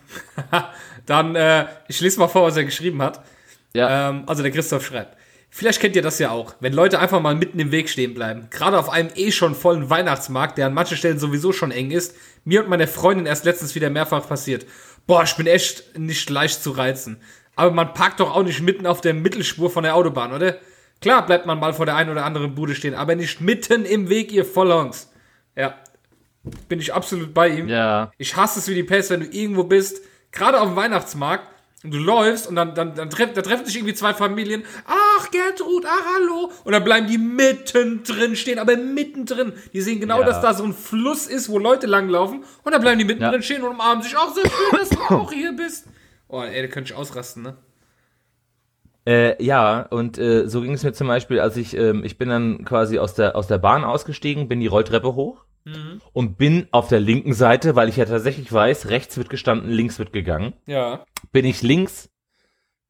Dann, 1.05 1.35
äh, 1.35 1.65
ich 1.89 1.99
lese 1.99 2.19
mal 2.19 2.27
vor, 2.29 2.43
was 2.43 2.55
er 2.55 2.63
geschrieben 2.63 3.01
hat. 3.01 3.21
Ja, 3.73 4.09
Ähm, 4.09 4.23
also 4.25 4.41
der 4.41 4.51
Christoph 4.51 4.85
schreibt. 4.85 5.17
Vielleicht 5.51 5.79
kennt 5.81 5.95
ihr 5.95 6.01
das 6.01 6.19
ja 6.19 6.29
auch, 6.29 6.55
wenn 6.59 6.73
Leute 6.73 6.99
einfach 6.99 7.19
mal 7.21 7.35
mitten 7.35 7.59
im 7.59 7.71
Weg 7.71 7.89
stehen 7.89 8.13
bleiben. 8.13 8.47
Gerade 8.51 8.77
auf 8.77 8.89
einem 8.89 9.09
eh 9.15 9.31
schon 9.31 9.55
vollen 9.55 9.89
Weihnachtsmarkt, 9.89 10.57
der 10.57 10.67
an 10.67 10.73
manchen 10.73 10.95
Stellen 10.95 11.17
sowieso 11.19 11.51
schon 11.51 11.71
eng 11.71 11.91
ist. 11.91 12.15
Mir 12.45 12.61
und 12.61 12.69
meiner 12.69 12.87
Freundin 12.87 13.25
erst 13.25 13.45
letztens 13.45 13.73
wieder 13.73 13.89
mehrfach 13.89 14.27
passiert. 14.27 14.65
Boah, 15.07 15.23
ich 15.23 15.35
bin 15.35 15.47
echt 15.47 15.97
nicht 15.97 16.29
leicht 16.29 16.61
zu 16.61 16.71
reizen. 16.71 17.21
Aber 17.55 17.71
man 17.71 17.93
parkt 17.93 18.19
doch 18.19 18.35
auch 18.35 18.43
nicht 18.43 18.61
mitten 18.61 18.85
auf 18.85 19.01
der 19.01 19.13
Mittelspur 19.13 19.69
von 19.69 19.83
der 19.83 19.95
Autobahn, 19.95 20.31
oder? 20.33 20.57
Klar 21.01 21.25
bleibt 21.25 21.45
man 21.45 21.59
mal 21.59 21.73
vor 21.73 21.85
der 21.85 21.95
einen 21.95 22.09
oder 22.11 22.25
anderen 22.25 22.55
Bude 22.55 22.75
stehen, 22.75 22.93
aber 22.93 23.15
nicht 23.15 23.41
mitten 23.41 23.85
im 23.85 24.09
Weg, 24.09 24.31
ihr 24.31 24.45
Vollhongs. 24.45 25.09
Ja, 25.55 25.75
bin 26.67 26.79
ich 26.79 26.93
absolut 26.93 27.33
bei 27.33 27.49
ihm. 27.49 27.67
ja, 27.67 28.11
Ich 28.17 28.35
hasse 28.35 28.59
es 28.59 28.67
wie 28.67 28.75
die 28.75 28.83
Pest, 28.83 29.09
wenn 29.09 29.21
du 29.21 29.25
irgendwo 29.25 29.63
bist, 29.63 30.01
gerade 30.31 30.59
auf 30.59 30.67
dem 30.69 30.75
Weihnachtsmarkt, 30.75 31.47
und 31.83 31.91
du 31.93 31.97
läufst 31.97 32.47
und 32.47 32.55
dann, 32.55 32.75
dann, 32.75 32.93
dann 32.95 33.09
treff, 33.09 33.31
da 33.33 33.41
treffen 33.41 33.65
sich 33.65 33.75
irgendwie 33.77 33.93
zwei 33.93 34.13
Familien. 34.13 34.63
Ach, 34.85 35.31
Gertrud, 35.31 35.85
ach, 35.87 36.05
hallo. 36.15 36.51
Und 36.65 36.73
dann 36.73 36.83
bleiben 36.83 37.07
die 37.07 37.17
mittendrin 37.17 38.35
stehen, 38.35 38.59
aber 38.59 38.75
mittendrin. 38.75 39.53
Die 39.71 39.79
sehen 39.81 39.99
genau, 40.01 40.19
Ja. 40.19 40.25
dass 40.25 40.41
da 40.41 40.53
so 40.53 40.63
ein 40.65 40.73
Fluss 40.73 41.27
ist, 41.27 41.47
wo 41.49 41.57
Leute 41.57 41.87
langlaufen. 41.87 42.43
Und 42.63 42.71
dann 42.73 42.81
bleiben 42.81 42.99
die 42.99 43.05
mittendrin 43.05 43.39
Ja. 43.39 43.41
stehen 43.41 43.63
und 43.63 43.69
umarmen 43.71 44.03
sich. 44.03 44.13
Ach, 44.17 44.33
sehr 44.33 44.43
schön, 44.43 44.79
dass 44.79 44.89
du 44.89 44.99
auch 45.15 45.31
hier 45.31 45.53
bist. 45.53 45.85
Oh, 46.27 46.41
ey, 46.41 46.61
da 46.61 46.67
könnte 46.67 46.91
ich 46.91 46.97
ausrasten, 46.97 47.43
ne? 47.43 47.55
Äh, 49.07 49.41
ja, 49.43 49.83
und 49.83 50.17
äh, 50.19 50.47
so 50.47 50.61
ging 50.61 50.73
es 50.73 50.83
mir 50.83 50.91
zum 50.93 51.07
Beispiel, 51.07 51.39
als 51.39 51.57
ich, 51.57 51.75
ähm, 51.75 52.03
ich 52.03 52.17
bin 52.17 52.29
dann 52.29 52.65
quasi 52.65 52.99
aus 52.99 53.15
der, 53.15 53.35
aus 53.35 53.47
der 53.47 53.57
Bahn 53.57 53.83
ausgestiegen, 53.83 54.47
bin 54.47 54.59
die 54.59 54.67
Rolltreppe 54.67 55.15
hoch 55.15 55.45
und 56.13 56.37
bin 56.37 56.67
auf 56.71 56.87
der 56.87 56.99
linken 56.99 57.33
Seite, 57.33 57.75
weil 57.75 57.89
ich 57.89 57.97
ja 57.97 58.05
tatsächlich 58.05 58.51
weiß, 58.51 58.89
rechts 58.89 59.17
wird 59.17 59.29
gestanden, 59.29 59.69
links 59.69 59.99
wird 59.99 60.13
gegangen, 60.13 60.53
Ja. 60.65 61.05
bin 61.31 61.45
ich 61.45 61.61
links 61.61 62.09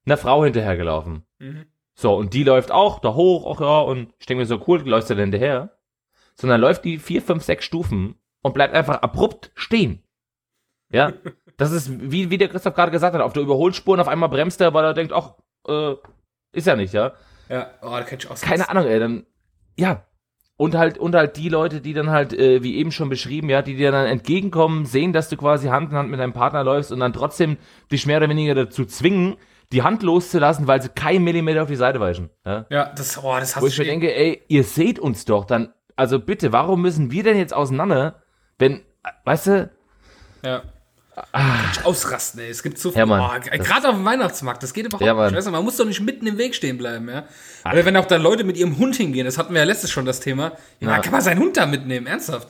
einer 0.06 0.18
Frau 0.18 0.44
hinterhergelaufen. 0.46 1.24
Mhm. 1.40 1.66
So, 1.96 2.16
und 2.16 2.34
die 2.34 2.44
läuft 2.44 2.72
auch 2.72 3.00
da 3.00 3.14
hoch, 3.14 3.54
ach 3.54 3.60
ja, 3.62 3.80
und 3.82 4.14
ich 4.20 4.26
denke 4.26 4.42
mir 4.42 4.46
so, 4.46 4.64
cool, 4.68 4.82
läufst 4.88 5.10
du 5.10 5.16
denn 5.16 5.32
hinterher? 5.32 5.78
Sondern 6.36 6.62
läuft 6.62 6.86
die 6.86 6.98
vier, 7.00 7.22
fünf, 7.22 7.44
sechs 7.44 7.66
Stufen 7.66 8.16
und 8.42 8.54
bleibt 8.54 8.74
einfach 8.74 9.02
abrupt 9.02 9.52
stehen. 9.56 10.02
Ja, 10.90 11.12
das 11.58 11.72
ist, 11.72 11.92
wie, 12.12 12.30
wie 12.30 12.38
der 12.38 12.48
Christoph 12.48 12.76
gerade 12.76 12.92
gesagt 12.92 13.14
hat, 13.14 13.22
auf 13.22 13.34
der 13.34 13.44
Überholspur 13.44 13.96
und 13.96 14.00
auf 14.00 14.08
einmal 14.08 14.30
bremst 14.30 14.62
er, 14.62 14.74
weil 14.74 14.86
er 14.86 14.94
denkt, 14.94 15.12
ach, 15.12 15.34
äh, 15.68 15.96
ist 16.54 16.66
ja 16.68 16.76
nicht, 16.78 16.94
ja. 16.94 17.12
Ja, 17.50 17.72
oh, 17.82 17.90
da 17.90 18.04
könnte 18.04 18.26
ich 18.26 18.32
ausrasten. 18.32 18.50
Keine 18.50 18.70
Ahnung, 18.70 18.86
ey, 18.86 19.00
dann, 19.00 19.26
ja. 19.78 20.06
Und 20.60 20.76
halt, 20.76 20.98
und 20.98 21.16
halt 21.16 21.38
die 21.38 21.48
Leute, 21.48 21.80
die 21.80 21.94
dann 21.94 22.10
halt, 22.10 22.34
äh, 22.34 22.62
wie 22.62 22.76
eben 22.76 22.92
schon 22.92 23.08
beschrieben, 23.08 23.50
ja, 23.50 23.62
die 23.62 23.78
dir 23.78 23.94
dann 23.94 24.06
entgegenkommen, 24.06 24.86
sehen, 24.86 25.14
dass 25.14 25.30
du 25.30 25.38
quasi 25.38 25.70
Hand 25.70 25.92
in 25.92 25.98
Hand 25.98 26.10
mit 26.12 26.20
deinem 26.20 26.34
Partner 26.34 26.66
läufst 26.66 26.92
und 26.92 27.00
dann 27.00 27.14
trotzdem 27.14 27.56
dich 27.90 28.06
mehr 28.06 28.18
oder 28.18 28.28
weniger 28.28 28.56
dazu 28.56 28.84
zwingen, 28.84 29.38
die 29.72 29.84
Hand 29.84 30.04
loszulassen, 30.04 30.68
weil 30.68 30.82
sie 30.82 30.90
keinen 30.90 31.24
Millimeter 31.24 31.62
auf 31.62 31.70
die 31.70 31.78
Seite 31.78 32.02
weichen. 32.02 32.30
Ja? 32.46 32.66
Ja, 32.70 32.92
das, 32.94 33.18
oh, 33.24 33.38
das 33.40 33.56
Wo 33.56 33.62
hasse 33.62 33.68
ich 33.68 33.78
mir 33.78 33.86
eh. 33.86 33.88
denke, 33.88 34.14
ey, 34.14 34.42
ihr 34.50 34.66
seht 34.66 35.00
uns 35.00 35.24
doch, 35.24 35.46
dann, 35.46 35.72
also 35.96 36.20
bitte, 36.20 36.52
warum 36.52 36.82
müssen 36.82 37.10
wir 37.10 37.24
denn 37.24 37.38
jetzt 37.38 37.54
auseinander, 37.54 38.22
wenn, 38.58 38.82
weißt 39.24 39.48
du, 39.48 39.70
Ja. 40.44 40.64
Ich 41.74 41.86
ausrasten, 41.86 42.40
ey. 42.42 42.50
Es 42.50 42.64
gibt 42.64 42.78
so 42.80 42.92
viel. 42.92 43.00
Ja, 43.00 43.06
Mann. 43.06 43.22
oh, 43.22 43.58
Gerade 43.58 43.90
auf 43.90 43.96
dem 43.96 44.06
Weihnachtsmarkt, 44.06 44.64
das 44.64 44.74
geht 44.74 44.86
überhaupt 44.86 45.06
Ja, 45.06 45.14
nicht. 45.26 45.36
Weißt 45.36 45.48
du, 45.48 45.52
man 45.52 45.64
muss 45.64 45.78
doch 45.78 45.86
nicht 45.86 46.00
mitten 46.02 46.26
im 46.28 46.38
Weg 46.38 46.56
stehen 46.56 46.78
bleiben, 46.78 47.10
ja. 47.10 47.24
Oder 47.72 47.86
wenn 47.86 47.98
auch 47.98 48.06
da 48.06 48.16
Leute 48.18 48.44
mit 48.44 48.58
ihrem 48.58 48.78
Hund 48.78 48.96
hingehen, 48.96 49.26
das 49.26 49.38
hatten 49.38 49.54
wir 49.54 49.60
ja 49.62 49.66
letztes 49.66 49.92
schon 49.92 50.06
das 50.06 50.20
Thema. 50.20 50.54
Ja, 50.80 50.90
Ja. 50.92 51.00
kann 51.00 51.12
man 51.12 51.22
seinen 51.22 51.40
Hund 51.40 51.58
da 51.58 51.66
mitnehmen, 51.66 52.08
ernsthaft. 52.08 52.48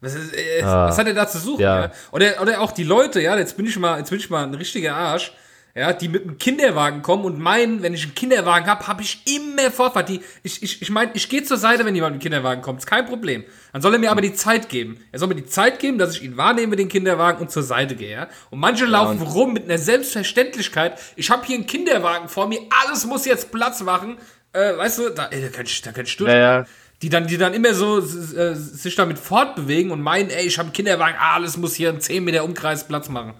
Was, 0.00 0.14
ist, 0.14 0.34
äh, 0.34 0.62
Ah. 0.62 0.88
was 0.88 0.98
hat 0.98 1.06
er 1.06 1.14
da 1.14 1.28
zu 1.28 1.38
suchen? 1.38 1.60
Ja. 1.62 1.90
Oder, 2.10 2.40
oder 2.42 2.60
auch 2.60 2.72
die 2.72 2.82
Leute, 2.84 3.20
ja, 3.20 3.36
jetzt 3.36 3.56
bin 3.56 3.66
ich 3.66 3.78
mal, 3.78 3.98
jetzt 3.98 4.10
bin 4.10 4.18
ich 4.18 4.28
mal 4.30 4.42
ein 4.44 4.54
richtiger 4.54 4.94
Arsch, 4.96 5.32
ja, 5.74 5.94
die 5.94 6.08
mit 6.08 6.24
einem 6.24 6.36
Kinderwagen 6.36 7.00
kommen 7.00 7.24
und 7.24 7.38
meinen, 7.38 7.82
wenn 7.82 7.94
ich 7.94 8.02
einen 8.04 8.14
Kinderwagen 8.14 8.66
habe, 8.66 8.86
habe 8.86 9.00
ich 9.00 9.22
immer 9.26 9.70
Vorfahrt. 9.70 10.10
Die, 10.10 10.20
ich 10.42 10.62
ich, 10.62 10.82
ich 10.82 10.90
meine, 10.90 11.12
ich 11.14 11.30
gehe 11.30 11.42
zur 11.44 11.56
Seite, 11.56 11.86
wenn 11.86 11.94
jemand 11.94 12.14
mit 12.14 12.22
einem 12.22 12.30
Kinderwagen 12.32 12.60
kommt, 12.60 12.80
ist 12.80 12.86
kein 12.86 13.06
Problem. 13.06 13.44
Dann 13.72 13.80
soll 13.80 13.94
er 13.94 13.98
mir 13.98 14.10
aber 14.10 14.20
die 14.20 14.34
Zeit 14.34 14.68
geben. 14.68 14.98
Er 15.12 15.18
soll 15.18 15.28
mir 15.28 15.34
die 15.34 15.46
Zeit 15.46 15.78
geben, 15.78 15.96
dass 15.96 16.16
ich 16.16 16.22
ihn 16.22 16.36
wahrnehme, 16.36 16.76
den 16.76 16.88
Kinderwagen, 16.88 17.40
und 17.40 17.50
zur 17.50 17.62
Seite 17.62 17.96
gehe. 17.96 18.12
Ja? 18.12 18.28
Und 18.50 18.58
manche 18.58 18.84
laufen 18.84 19.22
rum 19.22 19.54
mit 19.54 19.64
einer 19.64 19.78
Selbstverständlichkeit. 19.78 21.00
Ich 21.16 21.30
habe 21.30 21.46
hier 21.46 21.56
einen 21.56 21.66
Kinderwagen 21.66 22.28
vor 22.28 22.48
mir, 22.48 22.60
alles 22.84 23.06
muss 23.06 23.24
jetzt 23.24 23.50
Platz 23.50 23.80
machen. 23.80 24.18
Äh, 24.52 24.76
weißt 24.76 24.98
du, 24.98 25.08
da, 25.08 25.28
ey, 25.28 25.40
da 25.40 25.48
kann 25.48 25.64
ich, 25.64 25.80
da 25.80 25.92
kann 25.92 26.04
ich 26.04 26.14
durch 26.18 26.30
naja, 26.30 26.66
die 27.00 27.08
dann, 27.08 27.26
die 27.26 27.38
dann 27.38 27.54
immer 27.54 27.72
so 27.72 27.98
äh, 27.98 28.54
sich 28.54 28.94
damit 28.94 29.18
fortbewegen 29.18 29.90
und 29.90 30.02
meinen, 30.02 30.28
ey, 30.28 30.46
ich 30.46 30.58
habe 30.58 30.66
einen 30.66 30.74
Kinderwagen, 30.74 31.16
ah, 31.18 31.34
alles 31.34 31.56
muss 31.56 31.74
hier 31.74 31.88
einen 31.88 32.02
10 32.02 32.22
Meter 32.22 32.44
Umkreis 32.44 32.86
Platz 32.86 33.08
machen. 33.08 33.32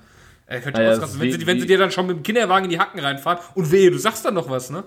Ihr 0.53 0.71
Naja, 0.73 0.91
ausrasten, 0.93 1.21
wenn, 1.21 1.33
sie, 1.33 1.47
wenn 1.47 1.61
sie 1.61 1.67
dir 1.67 1.79
dann 1.79 1.91
schon 1.91 2.07
mit 2.07 2.17
dem 2.17 2.23
Kinderwagen 2.23 2.65
in 2.65 2.71
die 2.71 2.79
Hacken 2.79 3.01
reinfahren 3.01 3.39
und 3.55 3.71
wehe, 3.73 3.91
du 3.91 3.99
sagst 3.99 4.25
dann 4.25 4.35
noch 4.35 4.49
was, 4.51 4.71
ne? 4.71 4.85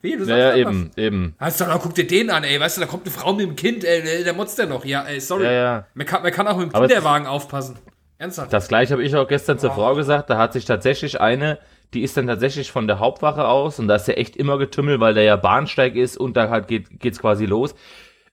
Wehe, 0.00 0.16
du 0.16 0.24
sagst 0.24 0.38
naja, 0.38 0.50
dann 0.50 0.58
eben, 0.58 0.90
eben. 0.96 1.34
was. 1.38 1.46
Heißt 1.46 1.60
dann, 1.62 1.78
guck 1.80 1.94
dir 1.94 2.06
den 2.06 2.30
an, 2.30 2.44
ey, 2.44 2.60
weißt 2.60 2.76
du, 2.76 2.80
da 2.82 2.86
kommt 2.86 3.04
eine 3.04 3.10
Frau 3.12 3.32
mit 3.32 3.46
dem 3.46 3.56
Kind, 3.56 3.84
ey, 3.84 4.02
der- 4.02 4.24
der 4.24 4.32
motzt 4.32 4.58
der 4.58 4.66
noch. 4.66 4.84
Ja, 4.84 5.02
ey, 5.02 5.18
sorry. 5.20 5.44
Ja, 5.44 5.52
ja. 5.52 5.86
Man, 5.94 6.06
kann, 6.06 6.22
man 6.22 6.30
kann 6.32 6.46
auch 6.46 6.56
mit 6.56 6.68
dem 6.70 6.74
Aber 6.74 6.86
Kinderwagen 6.86 7.26
aufpassen. 7.26 7.78
Ernsthaft. 8.18 8.52
Das 8.52 8.68
gleiche 8.68 8.92
habe 8.94 9.02
ich 9.04 9.14
auch 9.16 9.28
gestern 9.28 9.58
zur 9.58 9.70
Frau 9.72 9.94
gesagt. 9.94 10.28
Da 10.30 10.38
hat 10.38 10.52
sich 10.52 10.64
tatsächlich 10.64 11.20
eine, 11.20 11.58
die 11.94 12.02
ist 12.02 12.16
dann 12.16 12.26
tatsächlich 12.26 12.70
von 12.72 12.86
der 12.88 12.98
Hauptwache 12.98 13.46
aus 13.46 13.78
und 13.78 13.86
da 13.88 13.94
ist 13.96 14.08
ja 14.08 14.14
echt 14.14 14.36
immer 14.36 14.58
Getümmel, 14.58 14.98
weil 15.00 15.14
da 15.14 15.20
ja 15.20 15.36
Bahnsteig 15.36 15.94
ist 15.94 16.16
und 16.16 16.36
da 16.36 16.50
halt 16.50 16.66
geht, 16.68 17.00
geht's 17.00 17.20
quasi 17.20 17.46
los. 17.46 17.74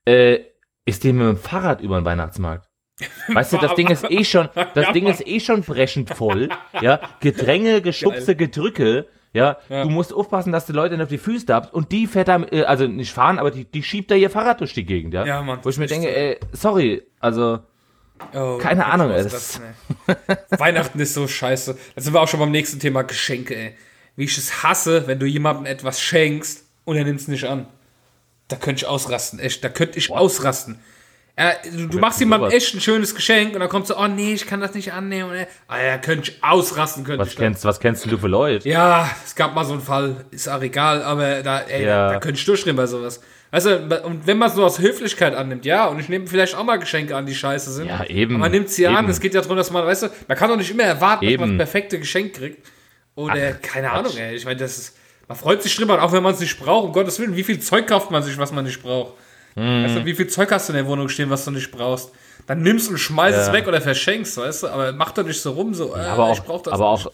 Äh, 0.06 0.40
ist 0.86 1.04
die 1.04 1.14
mit 1.14 1.28
dem 1.28 1.38
Fahrrad 1.38 1.82
über 1.82 2.00
den 2.00 2.06
Weihnachtsmarkt. 2.06 2.68
Weißt 3.28 3.52
du, 3.54 3.58
das 3.58 3.76
Ding 3.76 3.88
ist 3.90 4.10
eh 4.10 4.24
schon, 4.24 4.48
das 4.74 4.86
Ja, 4.88 4.92
Ding 4.94 5.08
ist 5.08 5.26
eh 5.28 5.40
schon 5.40 5.62
brechend 5.64 6.10
voll. 6.16 6.50
Ja, 6.82 7.02
Gedränge, 7.20 7.82
Geschubse, 7.82 8.36
Gedrücke. 8.36 9.08
Ja, 9.34 9.58
Ja. 9.68 9.84
du 9.84 9.90
musst 9.90 10.14
aufpassen, 10.14 10.54
dass 10.54 10.66
du 10.66 10.72
Leute 10.72 10.94
nicht 10.96 11.04
auf 11.04 11.10
die 11.10 11.18
Füße 11.18 11.54
habt 11.54 11.74
und 11.74 11.92
die 11.92 12.08
fährt 12.08 12.30
da, 12.30 12.42
äh, 12.52 12.64
also 12.64 12.88
nicht 12.88 13.12
fahren, 13.12 13.38
aber 13.38 13.52
die, 13.52 13.66
die 13.66 13.84
schiebt 13.84 14.10
da 14.10 14.16
ihr 14.16 14.30
Fahrrad 14.30 14.62
durch 14.62 14.74
die 14.74 14.86
Gegend, 14.86 15.14
ja. 15.14 15.26
Ja, 15.26 15.42
Mann, 15.42 15.60
Wo 15.62 15.68
ich 15.68 15.78
mir 15.78 15.88
das 15.88 15.92
denke, 15.98 16.08
so. 16.08 16.16
ey, 16.16 16.40
sorry, 16.54 17.04
also, 17.20 17.60
Oh, 18.34 18.58
keine 18.60 18.86
Ahnung, 18.86 19.12
ey, 19.12 19.26
ausrasten, 19.26 19.64
ey. 20.08 20.16
Weihnachten 20.58 20.98
ist 21.02 21.14
so 21.16 21.28
scheiße. 21.28 21.78
Da 21.96 22.02
sind 22.02 22.14
wir 22.14 22.22
auch 22.22 22.30
schon 22.30 22.40
beim 22.40 22.52
nächsten 22.52 22.80
Thema 22.80 23.02
Geschenke, 23.02 23.54
ey. 23.58 23.76
Wie 24.16 24.24
ich 24.24 24.38
es 24.38 24.64
hasse, 24.64 25.06
wenn 25.06 25.20
du 25.20 25.26
jemandem 25.26 25.66
etwas 25.66 26.00
schenkst 26.00 26.64
und 26.86 26.96
er 26.96 27.04
nimmt 27.04 27.20
es 27.20 27.28
nicht 27.28 27.44
an. 27.44 27.66
Da 28.48 28.56
könnte 28.56 28.84
ich 28.84 28.88
ausrasten, 28.88 29.40
echt. 29.40 29.62
Da 29.66 29.68
könnte 29.68 29.98
ich 30.00 30.10
ausrasten. 30.12 30.80
Ja, 31.38 31.52
du, 31.70 31.88
du 31.88 32.00
machst 32.00 32.20
jemandem 32.22 32.50
echt 32.52 32.74
ein 32.74 32.80
schönes 32.80 33.14
Geschenk 33.14 33.54
und 33.54 33.60
dann 33.60 33.68
kommst 33.68 33.90
du, 33.90 33.96
oh 33.98 34.08
nee, 34.08 34.34
ich 34.34 34.48
kann 34.48 34.62
das 34.62 34.74
nicht 34.74 34.94
annehmen. 34.94 35.30
Und 35.32 35.36
er, 35.36 35.48
ah, 35.68 35.82
ja, 35.84 35.98
könnte 35.98 36.32
ich 36.32 36.42
ausrasten, 36.44 37.04
könnte 37.04 37.20
was 37.20 37.30
ich. 37.30 37.36
dann. 37.36 37.48
kennst, 37.48 37.66
was 37.66 37.80
kennst 37.82 38.06
du 38.10 38.18
für 38.18 38.28
Leute? 38.28 38.68
Ja, 38.70 39.10
es 39.26 39.36
gab 39.36 39.54
mal 39.54 39.66
so 39.66 39.74
einen 39.74 39.82
Fall, 39.82 40.26
ist 40.32 40.48
auch 40.48 40.62
egal, 40.62 41.04
aber 41.04 41.44
da, 41.44 41.60
ey, 41.62 41.84
Ja. 41.86 42.08
da, 42.08 42.14
da 42.14 42.20
könnte 42.20 42.40
ich 42.40 42.46
durchdrehen 42.46 42.78
bei 42.78 42.86
sowas. 42.88 43.20
Weißt 43.52 43.66
du, 43.66 44.02
und 44.06 44.26
wenn 44.28 44.38
man 44.38 44.50
es 44.50 44.56
nur 44.56 44.66
aus 44.66 44.80
Höflichkeit 44.80 45.36
annimmt, 45.36 45.66
ja, 45.66 45.86
und 45.88 46.00
ich 46.00 46.08
nehme 46.10 46.26
vielleicht 46.28 46.56
auch 46.56 46.64
mal 46.64 46.78
Geschenke 46.78 47.16
an, 47.16 47.26
die 47.26 47.36
scheiße 47.36 47.72
sind. 47.72 47.88
Ja, 47.88 48.06
eben, 48.06 48.36
Aber 48.36 48.42
man 48.46 48.52
nimmt 48.52 48.70
sie 48.70 48.88
an, 48.88 49.04
eben. 49.04 49.10
es 49.10 49.20
geht 49.20 49.34
ja 49.34 49.42
darum, 49.42 49.58
dass 49.58 49.72
man, 49.72 49.86
weißt 49.86 50.04
du, 50.04 50.08
man 50.28 50.38
kann 50.38 50.50
doch 50.50 50.58
nicht 50.58 50.72
immer 50.72 50.84
erwarten, 50.84 51.26
dass 51.26 51.38
man 51.38 51.50
Eben. 51.50 51.58
das 51.58 51.70
perfekte 51.70 52.00
Geschenk 52.00 52.34
kriegt. 52.34 52.66
Oder, 53.16 53.34
Ach, 53.56 53.62
keine 53.62 53.88
Quatsch. 53.88 53.98
Ahnung, 54.00 54.18
ey, 54.18 54.36
ich 54.36 54.46
meine, 54.46 54.60
das 54.60 54.78
ist, 54.78 54.98
Man 55.28 55.38
freut 55.38 55.62
sich 55.64 55.76
drüber, 55.76 56.02
auch 56.02 56.12
wenn 56.12 56.24
man 56.24 56.34
es 56.34 56.40
nicht 56.40 56.58
braucht. 56.60 56.86
Um 56.88 56.92
Gottes 56.94 57.20
Willen, 57.20 57.36
wie 57.36 57.44
viel 57.44 57.60
Zeug 57.60 57.88
kauft 57.88 58.10
man 58.12 58.24
sich, 58.24 58.38
was 58.38 58.52
man 58.52 58.64
nicht 58.66 58.82
braucht? 58.82 59.14
Mhm. 59.56 59.84
Weißt 59.86 59.96
du, 59.96 60.06
wie 60.06 60.14
viel 60.14 60.28
Zeug 60.28 60.52
hast 60.52 60.70
du 60.70 60.74
in 60.74 60.78
der 60.78 60.88
Wohnung 60.88 61.10
stehen, 61.10 61.30
was 61.30 61.46
du 61.46 61.52
nicht 61.52 61.72
brauchst? 61.72 62.12
Dann 62.48 62.62
nimmst 62.62 62.90
und 62.90 62.98
schmeißt 62.98 63.38
es 63.38 63.48
Ja. 63.48 63.54
weg 63.54 63.68
oder 63.68 63.82
verschenkst, 63.82 64.38
weißt 64.38 64.64
du? 64.64 64.68
Aber 64.68 64.92
mach 64.92 65.12
doch 65.12 65.24
nicht 65.26 65.42
so 65.42 65.52
rum, 65.52 65.74
so, 65.74 65.96
äh, 65.96 66.00
aber 66.00 66.32
ich 66.32 66.40
auch, 66.42 66.46
brauch 66.46 66.62
das 66.62 66.74
aber 66.74 66.92
nicht. 66.94 67.08
auch, 67.08 67.12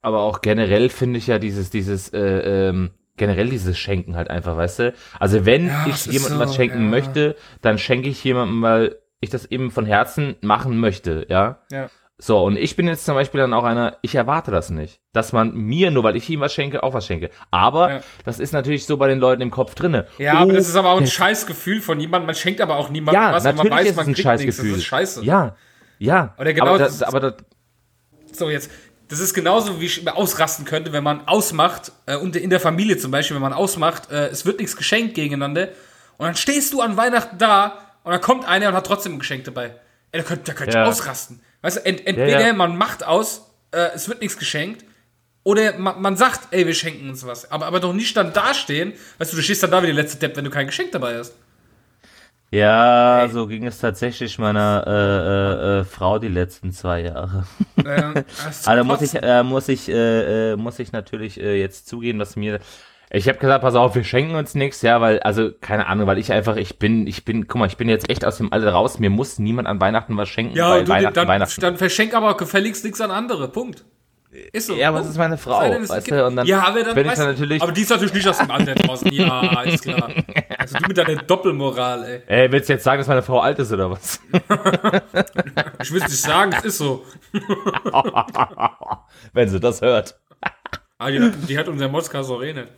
aber 0.00 0.20
auch 0.22 0.40
generell 0.40 0.88
finde 0.88 1.18
ich 1.18 1.26
ja 1.28 1.38
dieses, 1.38 1.70
dieses, 1.70 2.08
äh, 2.12 2.68
ähm, 2.68 2.90
generell 3.16 3.48
dieses 3.48 3.78
Schenken 3.78 4.16
halt 4.16 4.30
einfach, 4.30 4.56
weißt 4.56 4.78
du? 4.80 4.94
Also 5.20 5.44
wenn 5.46 5.68
Ja, 5.68 5.86
ich 5.86 5.94
es 5.94 6.06
jemandem 6.06 6.38
so, 6.38 6.44
was 6.44 6.54
schenken 6.56 6.90
möchte, 6.90 7.36
dann 7.60 7.78
schenke 7.78 8.08
ich 8.08 8.24
jemandem, 8.24 8.62
weil 8.62 8.96
ich 9.20 9.30
das 9.30 9.44
eben 9.46 9.70
von 9.70 9.86
Herzen 9.86 10.34
machen 10.40 10.78
möchte, 10.78 11.26
ja? 11.28 11.60
Ja. 11.70 11.88
So, 12.24 12.44
und 12.44 12.56
ich 12.56 12.76
bin 12.76 12.86
jetzt 12.86 13.04
zum 13.04 13.16
Beispiel 13.16 13.40
dann 13.40 13.52
auch 13.52 13.64
einer, 13.64 13.96
ich 14.00 14.14
erwarte 14.14 14.52
das 14.52 14.70
nicht. 14.70 15.00
Dass 15.12 15.32
man 15.32 15.54
mir, 15.54 15.90
nur 15.90 16.04
weil 16.04 16.14
ich 16.14 16.30
ihm 16.30 16.38
was 16.38 16.54
schenke, 16.54 16.84
auch 16.84 16.94
was 16.94 17.04
schenke. 17.04 17.30
Aber 17.50 17.90
Ja. 17.94 18.00
das 18.24 18.38
ist 18.38 18.52
natürlich 18.52 18.86
so 18.86 18.96
bei 18.96 19.08
den 19.08 19.18
Leuten 19.18 19.42
im 19.42 19.50
Kopf 19.50 19.74
drinne. 19.74 20.06
Ja, 20.18 20.34
Oh, 20.34 20.42
aber 20.42 20.52
das 20.52 20.68
ist 20.68 20.76
aber 20.76 20.90
auch 20.90 20.98
ein 20.98 21.04
der- 21.04 21.10
scheiß 21.10 21.46
Gefühl 21.46 21.80
von 21.80 21.98
jemandem. 21.98 22.26
Man 22.26 22.36
schenkt 22.36 22.60
aber 22.60 22.76
auch 22.76 22.90
niemandem 22.90 23.20
Ja, 23.20 23.32
was, 23.32 23.42
wenn 23.42 23.56
man 23.56 23.66
natürlich 23.66 23.86
weiß, 23.86 23.90
ist 23.90 23.96
man 23.96 24.06
ein 24.06 24.14
kriegt 24.14 24.22
scheiß 24.24 24.40
nichts. 24.40 24.56
Das 24.56 24.66
ist 24.66 24.84
scheiße. 24.84 25.24
Ja, 25.24 25.56
ja. 25.98 26.34
Oder 26.38 26.52
genau 26.54 26.66
aber, 26.68 26.78
das- 26.78 26.98
das, 26.98 27.08
aber 27.08 27.18
das, 27.18 27.34
So, 28.32 28.48
jetzt, 28.50 28.70
das 29.08 29.18
ist 29.18 29.34
genauso, 29.34 29.80
wie 29.80 29.86
ich 29.86 30.08
ausrasten 30.08 30.64
könnte, 30.64 30.92
wenn 30.92 31.02
man 31.02 31.26
ausmacht, 31.26 31.90
äh, 32.06 32.14
und 32.16 32.36
in 32.36 32.50
der 32.50 32.60
Familie 32.60 32.98
zum 32.98 33.10
Beispiel, 33.10 33.34
wenn 33.34 33.42
man 33.42 33.52
ausmacht, 33.52 34.12
äh, 34.12 34.28
es 34.28 34.46
wird 34.46 34.60
nichts 34.60 34.76
geschenkt 34.76 35.14
gegeneinander, 35.16 35.70
und 36.18 36.26
dann 36.26 36.36
stehst 36.36 36.72
du 36.72 36.82
an 36.82 36.96
Weihnachten 36.96 37.36
da, 37.38 37.78
und 38.04 38.12
dann 38.12 38.20
kommt 38.20 38.46
einer 38.48 38.68
und 38.68 38.74
hat 38.74 38.86
trotzdem 38.86 39.14
ein 39.14 39.18
Geschenk 39.18 39.42
dabei. 39.42 39.74
Ey, 40.12 40.20
da 40.20 40.22
könnte 40.22 40.54
könnt 40.54 40.72
Ja. 40.72 40.84
ich 40.84 40.88
ausrasten. 40.88 41.40
Weißt 41.62 41.78
du, 41.78 41.86
ent, 41.86 42.06
entweder 42.06 42.40
Ja, 42.40 42.46
ja. 42.48 42.52
man 42.52 42.76
macht 42.76 43.04
aus, 43.04 43.50
äh, 43.70 43.88
es 43.94 44.08
wird 44.08 44.20
nichts 44.20 44.38
geschenkt, 44.38 44.84
oder 45.44 45.76
man, 45.78 46.00
man 46.00 46.16
sagt, 46.16 46.48
ey, 46.52 46.66
wir 46.66 46.74
schenken 46.74 47.08
uns 47.10 47.26
was. 47.26 47.50
Aber, 47.50 47.66
aber 47.66 47.80
doch 47.80 47.92
nicht 47.92 48.16
dann 48.16 48.32
dastehen, 48.32 48.92
weißt 49.18 49.32
du, 49.32 49.36
du 49.36 49.42
stehst 49.42 49.62
dann 49.62 49.70
da 49.70 49.82
wie 49.82 49.86
der 49.86 49.94
letzte 49.94 50.18
Depp, 50.18 50.36
wenn 50.36 50.44
du 50.44 50.50
kein 50.50 50.66
Geschenk 50.66 50.92
dabei 50.92 51.18
hast. 51.18 51.34
Ja, 52.52 53.28
so 53.32 53.46
ging 53.46 53.66
es 53.66 53.78
tatsächlich 53.78 54.38
meiner 54.38 54.84
äh, 54.86 54.90
äh, 54.90 55.80
äh, 55.80 55.84
Frau 55.84 56.18
die 56.18 56.28
letzten 56.28 56.70
zwei 56.70 57.00
Jahre. 57.00 57.46
Äh, 57.82 58.20
ist 58.50 58.68
Also 58.68 58.84
muss 58.84 59.00
ich, 59.00 59.14
äh, 59.14 59.42
muss 59.42 59.68
ich, 59.68 59.88
äh, 59.88 60.52
äh, 60.52 60.56
muss 60.56 60.78
ich 60.78 60.92
natürlich 60.92 61.36
jetzt 61.36 61.88
zugeben, 61.88 62.18
dass 62.18 62.36
mir, 62.36 62.60
ich 63.14 63.28
habe 63.28 63.38
gesagt, 63.38 63.62
pass 63.62 63.74
auf, 63.74 63.94
wir 63.94 64.04
schenken 64.04 64.34
uns 64.36 64.54
nichts, 64.54 64.80
ja, 64.82 65.00
weil, 65.02 65.20
also 65.20 65.50
keine 65.60 65.86
Ahnung, 65.86 66.06
weil 66.06 66.16
ich 66.18 66.32
einfach, 66.32 66.56
ich 66.56 66.78
bin, 66.78 67.06
ich 67.06 67.24
bin, 67.26 67.46
guck 67.46 67.58
mal, 67.58 67.66
ich 67.66 67.76
bin 67.76 67.88
jetzt 67.88 68.08
echt 68.08 68.24
aus 68.24 68.38
dem 68.38 68.50
Alter 68.52 68.72
raus. 68.72 68.98
Mir 68.98 69.10
muss 69.10 69.38
niemand 69.38 69.68
an 69.68 69.80
Weihnachten 69.80 70.16
was 70.16 70.28
schenken, 70.30 70.56
Ja, 70.56 70.70
weil 70.70 70.84
du, 70.84 70.92
Weihnachten, 70.92 71.14
dann, 71.14 71.28
Weihnachten. 71.28 71.60
dann 71.60 71.76
verschenk 71.76 72.14
aber 72.14 72.36
gefälligst 72.38 72.84
nichts 72.84 73.00
an 73.02 73.10
andere. 73.10 73.48
Punkt. 73.48 73.84
Ist 74.54 74.68
so. 74.68 74.74
Ja, 74.74 74.88
aber 74.88 75.00
das 75.00 75.08
ist 75.10 75.18
meine 75.18 75.36
Frau, 75.36 75.60
denn, 75.60 75.82
es 75.82 75.90
weißt 75.90 76.10
du, 76.10 76.26
und 76.26 76.36
dann 76.36 76.46
ja, 76.46 76.66
aber 76.66 76.82
dann 76.82 76.94
bin 76.94 77.06
ich 77.06 77.12
dann 77.12 77.26
natürlich- 77.26 77.60
Aber 77.60 77.70
die 77.72 77.82
ist 77.82 77.90
natürlich 77.90 78.14
nicht 78.14 78.26
aus 78.26 78.38
dem 78.38 78.50
Alter 78.50 78.74
draußen. 78.76 79.12
Ja, 79.12 79.60
ist 79.60 79.82
klar. 79.84 80.08
Also 80.56 80.78
du 80.78 80.88
mit 80.88 80.96
deiner 80.96 81.22
Doppelmoral, 81.22 82.04
ey. 82.04 82.22
Ey, 82.44 82.50
willst 82.50 82.70
du 82.70 82.72
jetzt 82.72 82.84
sagen, 82.84 83.00
dass 83.00 83.08
meine 83.08 83.20
Frau 83.20 83.40
alt 83.40 83.58
ist 83.58 83.70
oder 83.72 83.90
was? 83.90 84.20
Ich 85.82 85.92
will 85.92 86.00
es 86.02 86.08
nicht 86.08 86.22
sagen, 86.22 86.52
es 86.56 86.64
ist 86.64 86.78
so. 86.78 87.04
Wenn 89.34 89.48
sie 89.50 89.60
das 89.60 89.82
hört. 89.82 90.18
Ah, 90.98 91.10
die, 91.10 91.20
hat- 91.20 91.34
die 91.48 91.58
hat 91.58 91.68
unser 91.68 91.88
Moskau 91.88 92.40
eh 92.40 92.54
nicht. 92.54 92.68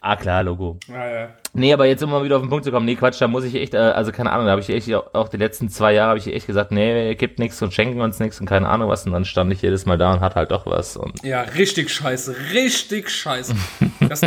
Ah, 0.00 0.14
klar, 0.16 0.44
Logo. 0.44 0.78
Ja, 0.86 1.10
ja. 1.10 1.28
Nee, 1.54 1.72
aber 1.72 1.86
jetzt 1.86 2.02
um 2.04 2.10
mal 2.10 2.22
wieder 2.22 2.36
auf 2.36 2.42
den 2.42 2.48
Punkt 2.50 2.64
zu 2.64 2.70
kommen, 2.70 2.86
nee, 2.86 2.94
Quatsch, 2.94 3.20
da 3.20 3.26
muss 3.26 3.42
ich 3.42 3.54
echt, 3.56 3.74
äh, 3.74 3.78
also 3.78 4.12
keine 4.12 4.30
Ahnung, 4.30 4.46
da 4.46 4.52
habe 4.52 4.60
ich 4.60 4.68
echt, 4.68 4.92
auch 4.94 5.28
die 5.28 5.38
letzten 5.38 5.68
zwei 5.70 5.92
Jahre 5.92 6.10
habe 6.10 6.18
ich 6.18 6.28
echt 6.32 6.46
gesagt, 6.46 6.70
nee, 6.70 7.14
gibt 7.16 7.38
nichts 7.40 7.60
und 7.62 7.74
schenken 7.74 8.00
uns 8.00 8.20
nichts 8.20 8.38
und 8.38 8.46
keine 8.46 8.68
Ahnung 8.68 8.88
was 8.88 9.04
und 9.06 9.12
dann 9.12 9.24
stand 9.24 9.52
ich 9.52 9.60
jedes 9.62 9.86
Mal 9.86 9.98
da 9.98 10.12
und 10.12 10.20
hat 10.20 10.36
halt 10.36 10.52
doch 10.52 10.66
was 10.66 10.96
und 10.96 11.22
Ja, 11.24 11.40
richtig 11.40 11.90
scheiße, 11.92 12.36
richtig 12.52 13.10
scheiße. 13.10 13.54
Das, 14.08 14.20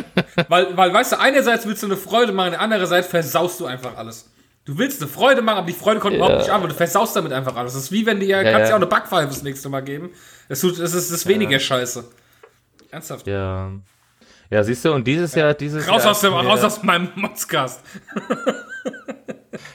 weil, 0.50 0.76
weil, 0.76 0.94
weißt 0.94 1.14
du, 1.14 1.20
einerseits 1.20 1.66
willst 1.66 1.84
du 1.84 1.88
eine 1.88 1.96
Freude 1.98 2.34
machen, 2.34 2.56
andererseits 2.56 3.08
versaust 3.08 3.60
du 3.62 3.66
einfach 3.66 3.96
alles. 3.96 4.30
Du 4.66 4.78
willst 4.78 5.02
eine 5.02 5.10
Freude 5.10 5.42
machen, 5.42 5.60
aber 5.60 5.68
die 5.68 5.74
Freude 5.74 6.00
kommt 6.02 6.16
überhaupt 6.16 6.34
Ja. 6.36 6.40
nicht 6.42 6.52
an, 6.52 6.62
weil 6.62 6.70
du 6.70 6.76
versaust 6.76 7.16
damit 7.16 7.32
einfach 7.34 7.56
alles. 7.56 7.74
Das 7.74 7.84
ist 7.84 7.92
wie 7.92 8.06
wenn 8.06 8.20
dir, 8.20 8.28
Ja, 8.28 8.44
kannst 8.44 8.60
ja. 8.60 8.66
ja 8.68 8.72
auch 8.74 8.76
eine 8.76 8.88
Backpfeife 8.88 9.28
das 9.28 9.42
nächste 9.44 9.70
Mal 9.70 9.82
geben. 9.82 10.10
Das, 10.50 10.60
tut, 10.60 10.74
das 10.74 10.94
ist 10.94 11.10
das 11.12 11.20
ist 11.22 11.28
weniger 11.28 11.58
scheiße. 11.60 12.04
Ernsthaft. 12.92 13.26
ja. 13.28 13.72
Ja, 14.52 14.64
siehst 14.64 14.84
du, 14.86 14.92
und 14.94 15.08
dieses 15.08 15.34
Jahr, 15.34 15.54
dieses 15.54 15.88
Raus 15.88 16.04
Jahr. 16.04 16.12
aus, 16.12 16.22
dem, 16.22 16.34
raus 16.34 16.64
aus 16.64 16.84
meinem 16.84 17.10
Motzcast. 17.16 17.82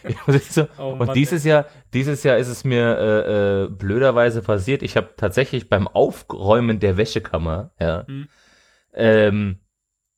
Ja, 0.09 0.17
siehst 0.29 0.57
du, 0.57 0.69
Oh 0.79 0.93
und 0.93 0.99
Mann, 0.99 1.15
dieses 1.15 1.45
Jahr, 1.45 1.67
dieses 1.93 2.23
Jahr 2.23 2.39
ist 2.39 2.49
es 2.49 2.65
mir 2.65 2.97
äh, 2.97 3.65
äh, 3.65 3.69
blöderweise 3.69 4.41
passiert. 4.41 4.83
Ich 4.83 4.97
habe 4.97 5.11
tatsächlich 5.17 5.69
beim 5.69 5.87
Aufräumen 5.89 6.79
der 6.81 6.97
Wäschekammer, 6.97 7.73
ja, 7.81 8.07
Hm. 8.07 8.29
ähm, 8.95 9.59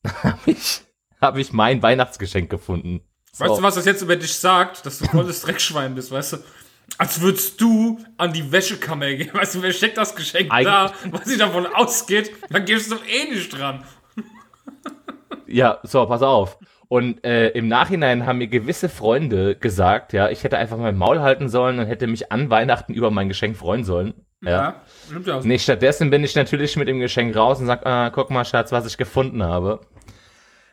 habe 0.23 0.39
ich, 0.45 0.81
hab 1.19 1.37
ich 1.37 1.51
mein 1.53 1.81
Weihnachtsgeschenk 1.83 2.49
gefunden. 2.49 3.01
So. 3.33 3.45
Weißt 3.45 3.59
du, 3.59 3.63
was 3.63 3.75
das 3.75 3.85
jetzt 3.85 4.01
über 4.01 4.15
dich 4.15 4.33
sagt? 4.33 4.85
Dass 4.85 4.99
du 4.99 5.05
volles 5.05 5.41
Dreckschwein 5.43 5.93
bist, 5.95 6.11
weißt 6.11 6.33
du? 6.33 6.37
Als 6.97 7.21
würdest 7.21 7.59
du 7.61 7.99
an 8.17 8.31
die 8.33 8.51
Wäschekammer 8.51 9.13
gehen. 9.13 9.33
Weißt 9.33 9.55
du, 9.55 9.61
wer 9.61 9.71
steckt 9.73 9.97
das 9.97 10.15
Geschenk 10.15 10.49
da, 10.63 10.93
was 11.11 11.25
sich 11.25 11.37
davon 11.37 11.65
ausgeht? 11.67 12.31
Dann 12.49 12.65
gehst 12.65 12.89
du 12.91 12.95
doch 12.95 13.03
eh 13.05 13.29
nicht 13.29 13.49
dran. 13.57 13.83
Ja, 15.49 15.79
so, 15.83 16.05
pass 16.05 16.21
auf. 16.21 16.57
Und 16.87 17.23
äh, 17.23 17.49
im 17.49 17.67
Nachhinein 17.67 18.25
haben 18.25 18.39
mir 18.39 18.47
gewisse 18.47 18.89
Freunde 18.89 19.55
gesagt, 19.55 20.11
ja, 20.13 20.29
ich 20.29 20.43
hätte 20.43 20.57
einfach 20.57 20.77
mein 20.77 20.97
Maul 20.97 21.19
halten 21.19 21.47
sollen 21.49 21.79
und 21.79 21.85
hätte 21.85 22.07
mich 22.07 22.31
an 22.31 22.49
Weihnachten 22.49 22.93
über 22.93 23.11
mein 23.11 23.27
Geschenk 23.27 23.57
freuen 23.57 23.83
sollen. 23.83 24.13
Ja. 24.41 24.81
stimmt 25.07 25.27
ja. 25.27 25.39
Nee, 25.43 25.59
stattdessen 25.59 26.09
bin 26.09 26.23
ich 26.23 26.35
natürlich 26.35 26.75
mit 26.77 26.87
dem 26.87 26.99
Geschenk 26.99 27.35
raus 27.35 27.59
und 27.59 27.67
sag, 27.67 27.85
ah, 27.85 28.09
guck 28.09 28.31
mal, 28.31 28.45
Schatz, 28.45 28.71
was 28.71 28.85
ich 28.87 28.97
gefunden 28.97 29.43
habe. 29.43 29.81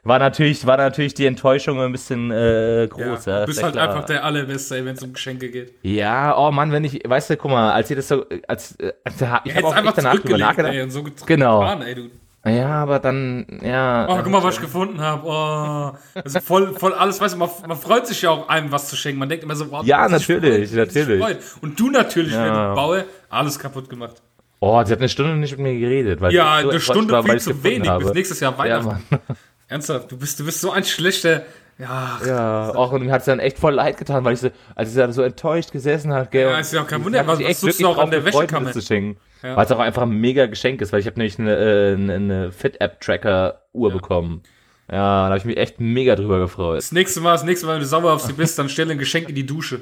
War 0.04 0.20
natürlich, 0.20 0.64
war 0.64 0.76
natürlich 0.76 1.14
die 1.14 1.26
Enttäuschung 1.26 1.80
ein 1.80 1.90
bisschen 1.90 2.30
äh, 2.30 2.86
groß. 2.88 3.24
Ja, 3.24 3.38
du 3.38 3.42
ist 3.42 3.46
bist 3.46 3.58
ja 3.58 3.64
halt 3.64 3.74
klar. 3.74 3.88
einfach 3.88 4.04
der 4.04 4.24
Allerbeste, 4.24 4.84
wenn 4.84 4.94
es 4.94 5.02
um 5.02 5.12
Geschenke 5.12 5.50
geht. 5.50 5.74
Ja, 5.82 6.38
oh 6.38 6.52
Mann, 6.52 6.70
wenn 6.70 6.84
ich, 6.84 7.02
weißt 7.04 7.30
du, 7.30 7.36
guck 7.36 7.50
mal, 7.50 7.72
als 7.72 7.90
ihr 7.90 7.96
das 7.96 8.06
so, 8.06 8.24
als, 8.46 8.76
äh, 8.76 8.92
als 9.02 9.20
ich 9.20 9.26
habe 9.26 9.50
Hättest 9.50 9.64
auch 9.64 9.76
echt 9.76 9.98
danach 9.98 10.14
drüber 10.20 10.38
nachgedacht. 10.38 10.74
Ey, 10.74 10.88
so 10.90 11.02
Genau. 11.26 11.60
getan, 11.60 11.82
ey, 11.82 11.94
du. 11.96 12.10
Ja, 12.46 12.68
aber 12.82 12.98
dann, 13.00 13.44
ja. 13.62 14.06
Oh, 14.08 14.16
guck 14.22 14.28
mal, 14.30 14.42
was 14.42 14.54
ich 14.54 14.60
gefunden 14.60 15.00
habe. 15.00 15.22
Oh. 15.26 16.20
Also 16.22 16.40
voll, 16.40 16.74
voll 16.78 16.94
alles, 16.94 17.20
weißt 17.20 17.34
du, 17.34 17.38
man, 17.38 17.50
man 17.66 17.76
freut 17.76 18.06
sich 18.06 18.22
ja 18.22 18.30
auch, 18.30 18.48
einem 18.48 18.70
was 18.70 18.88
zu 18.88 18.94
schenken. 18.96 19.18
Man 19.18 19.28
denkt 19.28 19.42
immer 19.44 19.56
so, 19.56 19.70
wow, 19.70 19.84
Ja, 19.84 20.08
das 20.08 20.22
ist 20.22 20.28
natürlich, 20.28 20.70
freut, 20.70 20.94
natürlich. 20.94 21.36
Und 21.60 21.78
du 21.80 21.90
natürlich, 21.90 22.32
wenn 22.32 22.46
Ja. 22.46 22.68
du 22.70 22.74
baue, 22.76 23.04
alles 23.28 23.58
kaputt 23.58 23.90
gemacht. 23.90 24.22
Oh, 24.60 24.82
sie 24.84 24.92
hat 24.92 25.00
eine 25.00 25.08
Stunde 25.08 25.34
nicht 25.36 25.50
mit 25.52 25.60
mir 25.60 25.78
geredet, 25.78 26.20
weil 26.20 26.32
Ja, 26.32 26.54
eine 26.54 26.80
Stunde 26.80 27.12
war, 27.12 27.22
viel 27.24 27.40
zu 27.40 27.62
wenig. 27.64 27.88
habe. 27.88 28.04
Bis 28.04 28.14
nächstes 28.14 28.40
Jahr 28.40 28.52
Ja, 28.52 28.58
Weihnachten. 28.58 28.86
Mann. 29.10 29.20
Ernsthaft, 29.68 30.12
du 30.12 30.16
bist, 30.16 30.38
du 30.38 30.44
bist 30.44 30.60
so 30.60 30.70
ein 30.70 30.84
schlechter. 30.84 31.42
Ja, 31.78 32.18
Ja, 32.26 32.74
auch 32.74 32.92
und 32.92 33.04
mir 33.04 33.12
hat 33.12 33.20
es 33.20 33.26
dann 33.26 33.38
echt 33.38 33.58
voll 33.58 33.74
leid 33.74 33.98
getan, 33.98 34.24
weil 34.24 34.32
ich 34.32 34.40
so, 34.40 34.50
als 34.74 34.88
ich 34.90 34.96
da 34.96 35.12
so 35.12 35.22
enttäuscht 35.22 35.72
gesessen 35.72 36.12
habe, 36.12 36.28
gell. 36.30 36.48
Ja, 36.50 36.58
ist 36.58 36.72
ja 36.72 36.82
auch 36.82 36.86
kein 36.86 37.04
Wunder, 37.04 37.26
was- 37.26 37.38
was 37.38 37.60
suchst 37.60 37.62
du 37.80 37.84
wirklich 37.84 37.86
auch 37.86 37.98
an 38.02 38.10
der 38.10 38.24
Wäschekammer? 38.24 38.72
zu 38.72 38.80
schenken. 38.80 39.20
Ja. 39.42 39.56
Weil 39.56 39.66
es 39.66 39.72
auch 39.72 39.78
einfach 39.78 40.02
ein 40.02 40.08
mega 40.10 40.46
Geschenk 40.46 40.80
ist, 40.80 40.92
weil 40.92 41.00
ich 41.00 41.06
habe 41.06 41.18
nämlich 41.18 41.38
eine, 41.38 41.54
äh, 41.54 41.92
eine, 41.94 42.14
eine 42.14 42.52
Fit-App-Tracker-Uhr 42.52 43.92
bekommen. 43.92 44.42
Ja, 44.90 44.96
da 45.24 45.26
habe 45.26 45.36
ich 45.38 45.44
mich 45.44 45.56
echt 45.58 45.78
mega 45.80 46.14
drüber 46.16 46.38
gefreut. 46.38 46.78
das 46.78 46.92
nächste 46.92 47.20
Mal, 47.20 47.32
das 47.32 47.44
nächste 47.44 47.66
Mal, 47.66 47.74
wenn 47.74 47.80
du 47.80 47.86
sauer 47.86 48.12
auf 48.12 48.22
sie 48.22 48.32
bist, 48.32 48.58
dann 48.58 48.68
stell 48.70 48.90
ein 48.90 48.98
Geschenk 48.98 49.28
in 49.28 49.34
die 49.34 49.44
Dusche. 49.44 49.80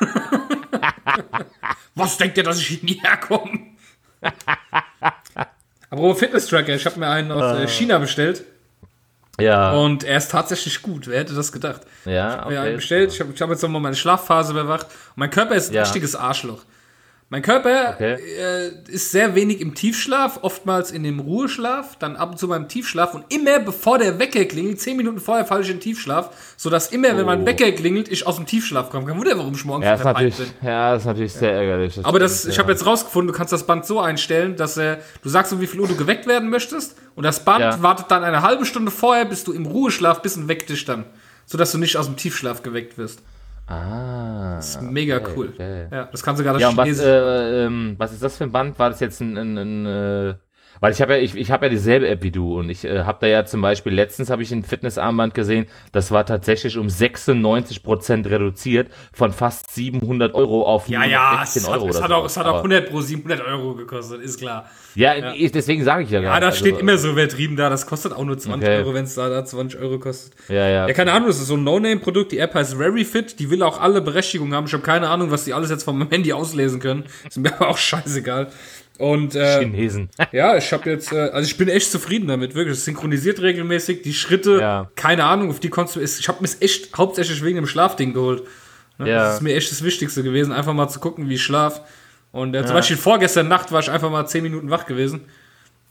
was 1.94 2.16
denkt 2.16 2.36
ihr, 2.38 2.42
dass 2.44 2.58
ich 2.60 2.66
hier 2.66 2.78
nie 2.82 3.00
herkomme? 3.02 3.58
Aber 5.90 6.14
Fitness-Tracker, 6.14 6.74
ich 6.74 6.84
habe 6.86 6.98
mir 6.98 7.08
einen 7.08 7.30
aus 7.30 7.58
äh, 7.58 7.68
China 7.68 7.98
bestellt 7.98 8.42
Ja, 9.40 9.72
und 9.72 10.02
er 10.04 10.18
ist 10.18 10.30
tatsächlich 10.30 10.82
gut. 10.82 11.06
Wer 11.06 11.20
hätte 11.20 11.34
das 11.34 11.52
gedacht? 11.52 11.82
ja, 12.04 12.44
mir 12.48 12.58
einen 12.60 12.68
okay. 12.68 12.74
bestellt. 12.76 13.12
Ich 13.12 13.20
habe 13.20 13.32
ich 13.34 13.40
hab 13.40 13.50
jetzt 13.50 13.62
nochmal 13.62 13.80
meine 13.80 13.94
Schlafphase 13.96 14.52
überwacht. 14.52 14.86
Mein 15.14 15.30
Körper 15.30 15.54
ist 15.54 15.70
ein 15.70 15.74
Ja. 15.74 15.82
richtiges 15.82 16.16
Arschloch. 16.16 16.64
Mein 17.30 17.42
Körper 17.42 17.90
Okay. 17.94 18.14
äh, 18.14 18.70
ist 18.90 19.12
sehr 19.12 19.34
wenig 19.34 19.60
im 19.60 19.74
Tiefschlaf, 19.74 20.38
oftmals 20.40 20.90
in 20.90 21.02
dem 21.02 21.20
Ruheschlaf, 21.20 21.96
dann 21.98 22.16
ab 22.16 22.30
und 22.30 22.38
zu 22.38 22.48
beim 22.48 22.68
Tiefschlaf 22.68 23.12
und 23.12 23.24
immer 23.28 23.58
bevor 23.58 23.98
der 23.98 24.18
Wecker 24.18 24.46
klingelt, 24.46 24.80
zehn 24.80 24.96
Minuten 24.96 25.20
vorher 25.20 25.44
falle 25.44 25.60
ich 25.60 25.68
in 25.68 25.76
den 25.76 25.80
Tiefschlaf, 25.82 26.30
sodass 26.56 26.90
immer, 26.90 27.14
wenn 27.18 27.26
mein 27.26 27.42
Oh. 27.42 27.46
Wecker 27.46 27.70
klingelt, 27.72 28.08
ich 28.08 28.26
aus 28.26 28.36
dem 28.36 28.46
Tiefschlaf 28.46 28.88
komme. 28.88 29.04
Kein 29.04 29.18
Wunder, 29.18 29.36
warum 29.36 29.52
ich 29.52 29.62
morgens 29.66 29.84
Ja, 29.84 29.96
natürlich, 30.02 30.36
bin. 30.36 30.46
ja, 30.62 30.94
ist 30.94 31.04
natürlich 31.04 31.32
sehr 31.34 31.52
ärgerlich. 31.52 32.00
Aber 32.02 32.18
das, 32.18 32.46
ich 32.46 32.58
habe 32.58 32.72
jetzt 32.72 32.86
rausgefunden, 32.86 33.30
du 33.30 33.36
kannst 33.36 33.52
das 33.52 33.66
Band 33.66 33.84
so 33.84 34.00
einstellen, 34.00 34.56
dass 34.56 34.78
äh, 34.78 34.96
du 35.22 35.28
sagst, 35.28 35.52
um 35.52 35.60
wie 35.60 35.66
viel 35.66 35.80
Uhr 35.80 35.88
du 35.88 35.96
geweckt 35.96 36.26
werden 36.26 36.48
möchtest 36.48 36.96
und 37.14 37.24
das 37.24 37.44
Band 37.44 37.60
Ja. 37.60 37.82
wartet 37.82 38.06
dann 38.10 38.24
eine 38.24 38.40
halbe 38.40 38.64
Stunde 38.64 38.90
vorher, 38.90 39.26
bis 39.26 39.44
du 39.44 39.52
im 39.52 39.66
Ruheschlaf 39.66 40.22
bist 40.22 40.38
und 40.38 40.48
weckt 40.48 40.70
dich 40.70 40.86
dann. 40.86 41.04
Sodass 41.44 41.72
du 41.72 41.78
nicht 41.78 41.98
aus 41.98 42.06
dem 42.06 42.16
Tiefschlaf 42.16 42.62
geweckt 42.62 42.96
wirst. 42.96 43.20
Ah. 43.68 44.56
Das 44.56 44.70
ist 44.70 44.82
mega 44.82 45.20
cool. 45.36 45.50
okay. 45.52 45.88
Ja, 45.90 46.04
das 46.06 46.22
kann 46.22 46.36
sogar 46.36 46.54
das 46.54 46.62
Ja, 46.62 46.70
und 46.70 46.76
was, 46.78 46.98
äh, 47.00 47.66
ähm, 47.66 47.94
was 47.98 48.12
ist 48.12 48.22
das 48.22 48.36
für 48.36 48.44
ein 48.44 48.52
Band? 48.52 48.78
War 48.78 48.90
das 48.90 49.00
jetzt 49.00 49.20
ein, 49.20 49.36
ein, 49.36 49.58
ein 49.58 49.86
äh, 49.86 50.34
Weil 50.80 50.92
ich 50.92 51.00
habe 51.00 51.14
ja, 51.14 51.18
ich, 51.18 51.34
ich 51.34 51.50
habe 51.50 51.66
ja 51.66 51.70
dieselbe 51.70 52.08
App 52.08 52.22
wie 52.22 52.30
du 52.30 52.58
und 52.58 52.70
ich 52.70 52.84
äh, 52.84 53.02
habe 53.04 53.18
da 53.20 53.26
ja 53.26 53.44
zum 53.44 53.60
Beispiel, 53.60 53.92
letztens 53.92 54.30
habe 54.30 54.42
ich 54.42 54.52
ein 54.52 54.62
Fitnessarmband 54.62 55.34
gesehen, 55.34 55.66
das 55.92 56.10
war 56.10 56.24
tatsächlich 56.24 56.78
um 56.78 56.88
96 56.88 57.82
Prozent 57.82 58.26
reduziert 58.26 58.88
von 59.12 59.32
fast 59.32 59.74
700 59.74 60.34
Euro 60.34 60.64
auf 60.64 60.88
ja, 60.88 61.04
ja, 61.04 61.40
16 61.44 61.62
es 61.62 61.68
Euro 61.68 61.88
hat, 61.88 61.94
es 61.94 62.02
hat 62.02 62.12
auch, 62.12 62.24
es 62.24 62.36
hat 62.36 62.46
auch 62.46 62.56
100 62.58 62.90
pro 62.90 63.00
700 63.00 63.46
Euro 63.46 63.74
gekostet, 63.74 64.20
ist 64.20 64.38
klar. 64.38 64.68
Ja, 64.94 65.14
ja. 65.14 65.32
Ich, 65.34 65.52
deswegen 65.52 65.84
sage 65.84 66.04
ich 66.04 66.10
ja 66.10 66.20
gar 66.20 66.34
Ja, 66.34 66.40
das 66.40 66.58
steht 66.58 66.74
also, 66.74 66.82
immer 66.82 66.98
so 66.98 67.10
übertrieben 67.10 67.56
da, 67.56 67.70
das 67.70 67.86
kostet 67.86 68.12
auch 68.12 68.24
nur 68.24 68.38
20 68.38 68.68
okay. 68.68 68.78
Euro, 68.78 68.94
wenn 68.94 69.04
es 69.04 69.14
da, 69.14 69.28
da 69.28 69.44
20 69.44 69.80
Euro 69.80 69.98
kostet. 69.98 70.32
Ja, 70.48 70.68
ja. 70.68 70.88
Ja, 70.88 70.92
keine 70.94 71.12
Ahnung, 71.12 71.28
das 71.28 71.38
ist 71.38 71.46
so 71.46 71.56
ein 71.56 71.64
No-Name-Produkt, 71.64 72.32
die 72.32 72.38
App 72.38 72.54
heißt 72.54 72.78
VeryFit, 72.78 73.38
die 73.38 73.50
will 73.50 73.62
auch 73.62 73.80
alle 73.80 74.00
Berechtigungen 74.00 74.54
haben, 74.54 74.66
ich 74.66 74.72
habe 74.72 74.82
keine 74.82 75.08
Ahnung, 75.08 75.30
was 75.30 75.44
die 75.44 75.54
alles 75.54 75.70
jetzt 75.70 75.84
vom 75.84 76.08
Handy 76.10 76.32
auslesen 76.32 76.80
können, 76.80 77.04
ist 77.26 77.38
mir 77.38 77.52
aber 77.54 77.68
auch 77.68 77.78
scheißegal. 77.78 78.50
Und 78.98 79.36
äh, 79.36 79.60
Chinesen. 79.60 80.10
ja, 80.32 80.56
ich 80.56 80.72
habe 80.72 80.90
jetzt, 80.90 81.12
äh, 81.12 81.30
also 81.30 81.48
ich 81.48 81.56
bin 81.56 81.68
echt 81.68 81.90
zufrieden 81.90 82.26
damit, 82.26 82.54
wirklich. 82.54 82.76
Es 82.76 82.84
synchronisiert 82.84 83.40
regelmäßig, 83.40 84.02
die 84.02 84.12
Schritte, 84.12 84.58
ja. 84.60 84.90
keine 84.96 85.24
Ahnung, 85.24 85.50
auf 85.50 85.60
die 85.60 85.70
konntest 85.70 85.96
du. 85.96 86.00
Ich 86.00 86.28
habe 86.28 86.42
mir 86.42 86.48
echt 86.60 86.96
hauptsächlich 86.96 87.42
wegen 87.44 87.56
dem 87.56 87.66
Schlafding 87.66 88.12
geholt. 88.12 88.42
Ne? 88.98 89.08
Ja. 89.08 89.24
Das 89.24 89.34
ist 89.36 89.40
mir 89.42 89.54
echt 89.54 89.70
das 89.70 89.84
Wichtigste 89.84 90.22
gewesen, 90.22 90.52
einfach 90.52 90.74
mal 90.74 90.88
zu 90.88 90.98
gucken, 90.98 91.28
wie 91.28 91.34
ich 91.34 91.42
schlaf. 91.42 91.80
Und 92.32 92.54
äh, 92.54 92.64
zum 92.64 92.74
Beispiel 92.74 92.96
vorgestern 92.96 93.48
Nacht 93.48 93.72
war 93.72 93.80
ich 93.80 93.90
einfach 93.90 94.10
mal 94.10 94.26
zehn 94.26 94.42
Minuten 94.42 94.68
wach 94.68 94.84
gewesen. 94.84 95.22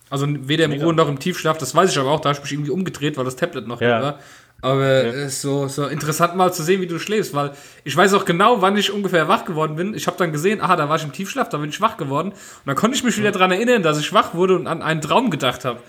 Also 0.10 0.28
weder 0.30 0.65
im 0.65 0.74
Ruhe 0.74 0.93
noch 0.93 1.10
im 1.10 1.20
Tiefschlaf, 1.20 1.58
das 1.58 1.76
weiß 1.76 1.91
ich 1.91 1.98
aber 1.98 2.12
auch, 2.12 2.22
da 2.22 2.30
habe 2.30 2.38
ich 2.38 2.43
mich 2.43 2.54
irgendwie 2.54 2.72
umgedreht, 2.72 3.17
weil 3.17 3.26
das 3.26 3.36
Tablet 3.36 3.67
noch 3.67 3.82
ja. 3.82 4.02
war. 4.02 4.20
Aber 4.62 4.86
ja. 4.86 5.10
es 5.10 5.34
ist 5.34 5.41
so, 5.41 5.67
so 5.67 5.86
interessant 5.86 6.36
mal 6.36 6.52
zu 6.52 6.63
sehen, 6.63 6.82
wie 6.82 6.88
du 6.88 6.98
schläfst, 6.98 7.34
weil 7.34 7.52
ich 7.84 7.96
weiß 7.96 8.13
auch 8.15 8.26
genau, 8.26 8.62
wann 8.62 8.76
ich 8.76 8.91
ungefähr 8.91 9.28
wach 9.28 9.46
geworden 9.46 9.76
bin. 9.76 9.93
Ich 9.93 10.08
habe 10.08 10.17
dann 10.17 10.32
gesehen, 10.32 10.62
aha, 10.62 10.76
da 10.76 10.89
war 10.89 10.96
ich 10.96 11.04
im 11.04 11.13
Tiefschlaf, 11.13 11.50
da 11.50 11.58
bin 11.58 11.70
ich 11.70 11.80
wach 11.80 11.98
geworden. 11.98 12.30
Und 12.30 12.65
dann 12.65 12.76
konnte 12.76 12.98
ich 12.98 13.04
mich 13.04 13.17
wieder 13.17 13.32
daran 13.32 13.52
erinnern, 13.52 13.84
dass 13.84 14.00
ich 14.00 14.12
wach 14.13 14.34
wurde 14.34 14.56
und 14.56 14.67
an 14.67 14.82
einen 14.82 15.02
Traum 15.02 15.30
gedacht 15.30 15.63
habe. 15.63 15.80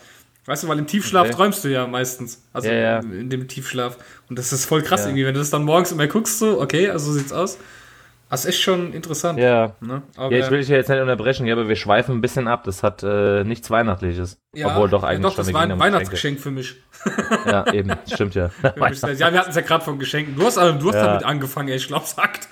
Weißt 0.45 0.63
du, 0.63 0.69
weil 0.69 0.79
im 0.79 0.87
Tiefschlaf 0.87 1.27
okay. 1.27 1.35
träumst 1.35 1.65
du 1.65 1.69
ja 1.69 1.87
meistens. 1.87 2.43
Also 2.53 2.69
ja, 2.69 2.75
ja. 2.75 2.99
In, 3.01 3.29
dem 3.29 3.49
Tiefschlaf. 3.49 3.99
Und 4.31 4.39
das 4.39 4.53
ist 4.53 4.65
voll 4.65 4.83
krass 4.83 5.05
irgendwie, 5.05 5.27
wenn 5.27 5.35
du 5.35 5.41
das 5.41 5.51
dann 5.51 5.63
morgens 5.63 5.93
immer 5.93 6.07
guckst, 6.07 6.39
so, 6.39 6.61
okay, 6.61 6.89
also 6.89 7.13
so 7.13 7.19
sieht's 7.19 7.33
aus. 7.33 7.59
Das 8.31 8.45
ist 8.45 8.51
echt 8.51 8.61
schon 8.61 8.93
interessant. 8.93 9.39
Ja. 9.39 9.77
Ne? 9.81 10.03
ja, 10.17 10.31
ich 10.31 10.51
will 10.51 10.59
dich 10.59 10.69
ja 10.69 10.77
jetzt 10.77 10.89
nicht 10.89 11.01
unterbrechen, 11.01 11.47
ja, 11.47 11.55
aber 11.55 11.69
wir 11.69 11.77
schweifen 11.77 12.17
ein 12.17 12.21
bisschen 12.21 12.47
ab. 12.47 12.65
Das 12.65 12.83
hat 12.83 13.03
äh, 13.03 13.43
nichts 13.45 13.71
Weihnachtliches. 13.71 14.39
Ja, 14.55 14.69
Obwohl 14.69 14.91
doch 14.91 15.03
eigentlich 15.03 15.19
ja, 15.19 15.23
doch, 15.23 15.37
schon 15.37 15.45
das 15.47 15.55
war 15.55 15.63
ein 15.63 15.79
Weihnachtsgeschenk 15.79 16.39
für 16.39 16.51
mich. 16.51 16.77
ja, 17.47 17.73
eben, 17.73 17.93
stimmt 18.13 18.35
ja. 18.35 18.51
ja, 18.63 18.75
wir 18.77 19.39
hatten 19.39 19.51
es 19.51 19.57
ja 19.57 19.63
gerade 19.63 19.83
von 19.83 19.99
Geschenken. 19.99 20.37
Du 20.37 20.45
hast, 20.45 20.59
also, 20.59 20.79
du 20.79 20.89
hast 20.89 20.97
ja. 20.97 21.07
damit 21.07 21.25
angefangen, 21.25 21.69
ich 21.69 21.87
glaube, 21.87 22.07
sagt. 22.07 22.49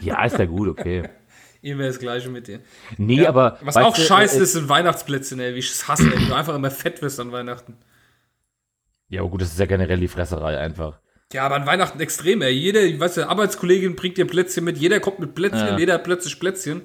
ja, 0.00 0.24
ist 0.24 0.38
ja 0.38 0.44
gut, 0.44 0.68
okay. 0.68 1.08
Immer 1.62 1.84
das 1.84 1.98
Gleiche 1.98 2.28
mit 2.28 2.46
dir. 2.46 2.60
Nee, 2.96 3.22
ja, 3.22 3.28
aber. 3.28 3.58
Was 3.62 3.76
auch 3.76 3.96
du, 3.96 4.00
scheiße 4.00 4.38
äh, 4.38 4.42
ist, 4.42 4.52
sind 4.52 4.68
Weihnachtsplätzchen, 4.68 5.40
ey, 5.40 5.54
wie 5.54 5.58
ich 5.58 5.72
es 5.72 5.88
hasse, 5.88 6.04
ey, 6.04 6.26
du 6.28 6.34
einfach 6.34 6.54
immer 6.54 6.70
fett 6.70 7.02
wirst 7.02 7.18
an 7.18 7.32
Weihnachten. 7.32 7.76
Ja, 9.08 9.22
aber 9.22 9.30
gut, 9.30 9.40
das 9.40 9.48
ist 9.48 9.58
ja 9.58 9.66
generell 9.66 9.98
die 9.98 10.08
Fresserei 10.08 10.58
einfach. 10.58 11.00
Ja, 11.32 11.44
aber 11.44 11.56
an 11.56 11.66
Weihnachten 11.66 11.98
extrem, 12.00 12.42
ey. 12.42 12.52
Jede, 12.52 12.98
weißt 12.98 13.16
du, 13.18 13.28
Arbeitskollegin 13.28 13.96
bringt 13.96 14.16
dir 14.16 14.26
Plätzchen 14.26 14.64
mit, 14.64 14.78
jeder 14.78 15.00
kommt 15.00 15.18
mit 15.18 15.34
Plätzchen, 15.34 15.66
ja. 15.66 15.78
jeder 15.78 15.94
hat 15.94 16.04
plötzlich 16.04 16.38
Plätzchen. 16.38 16.82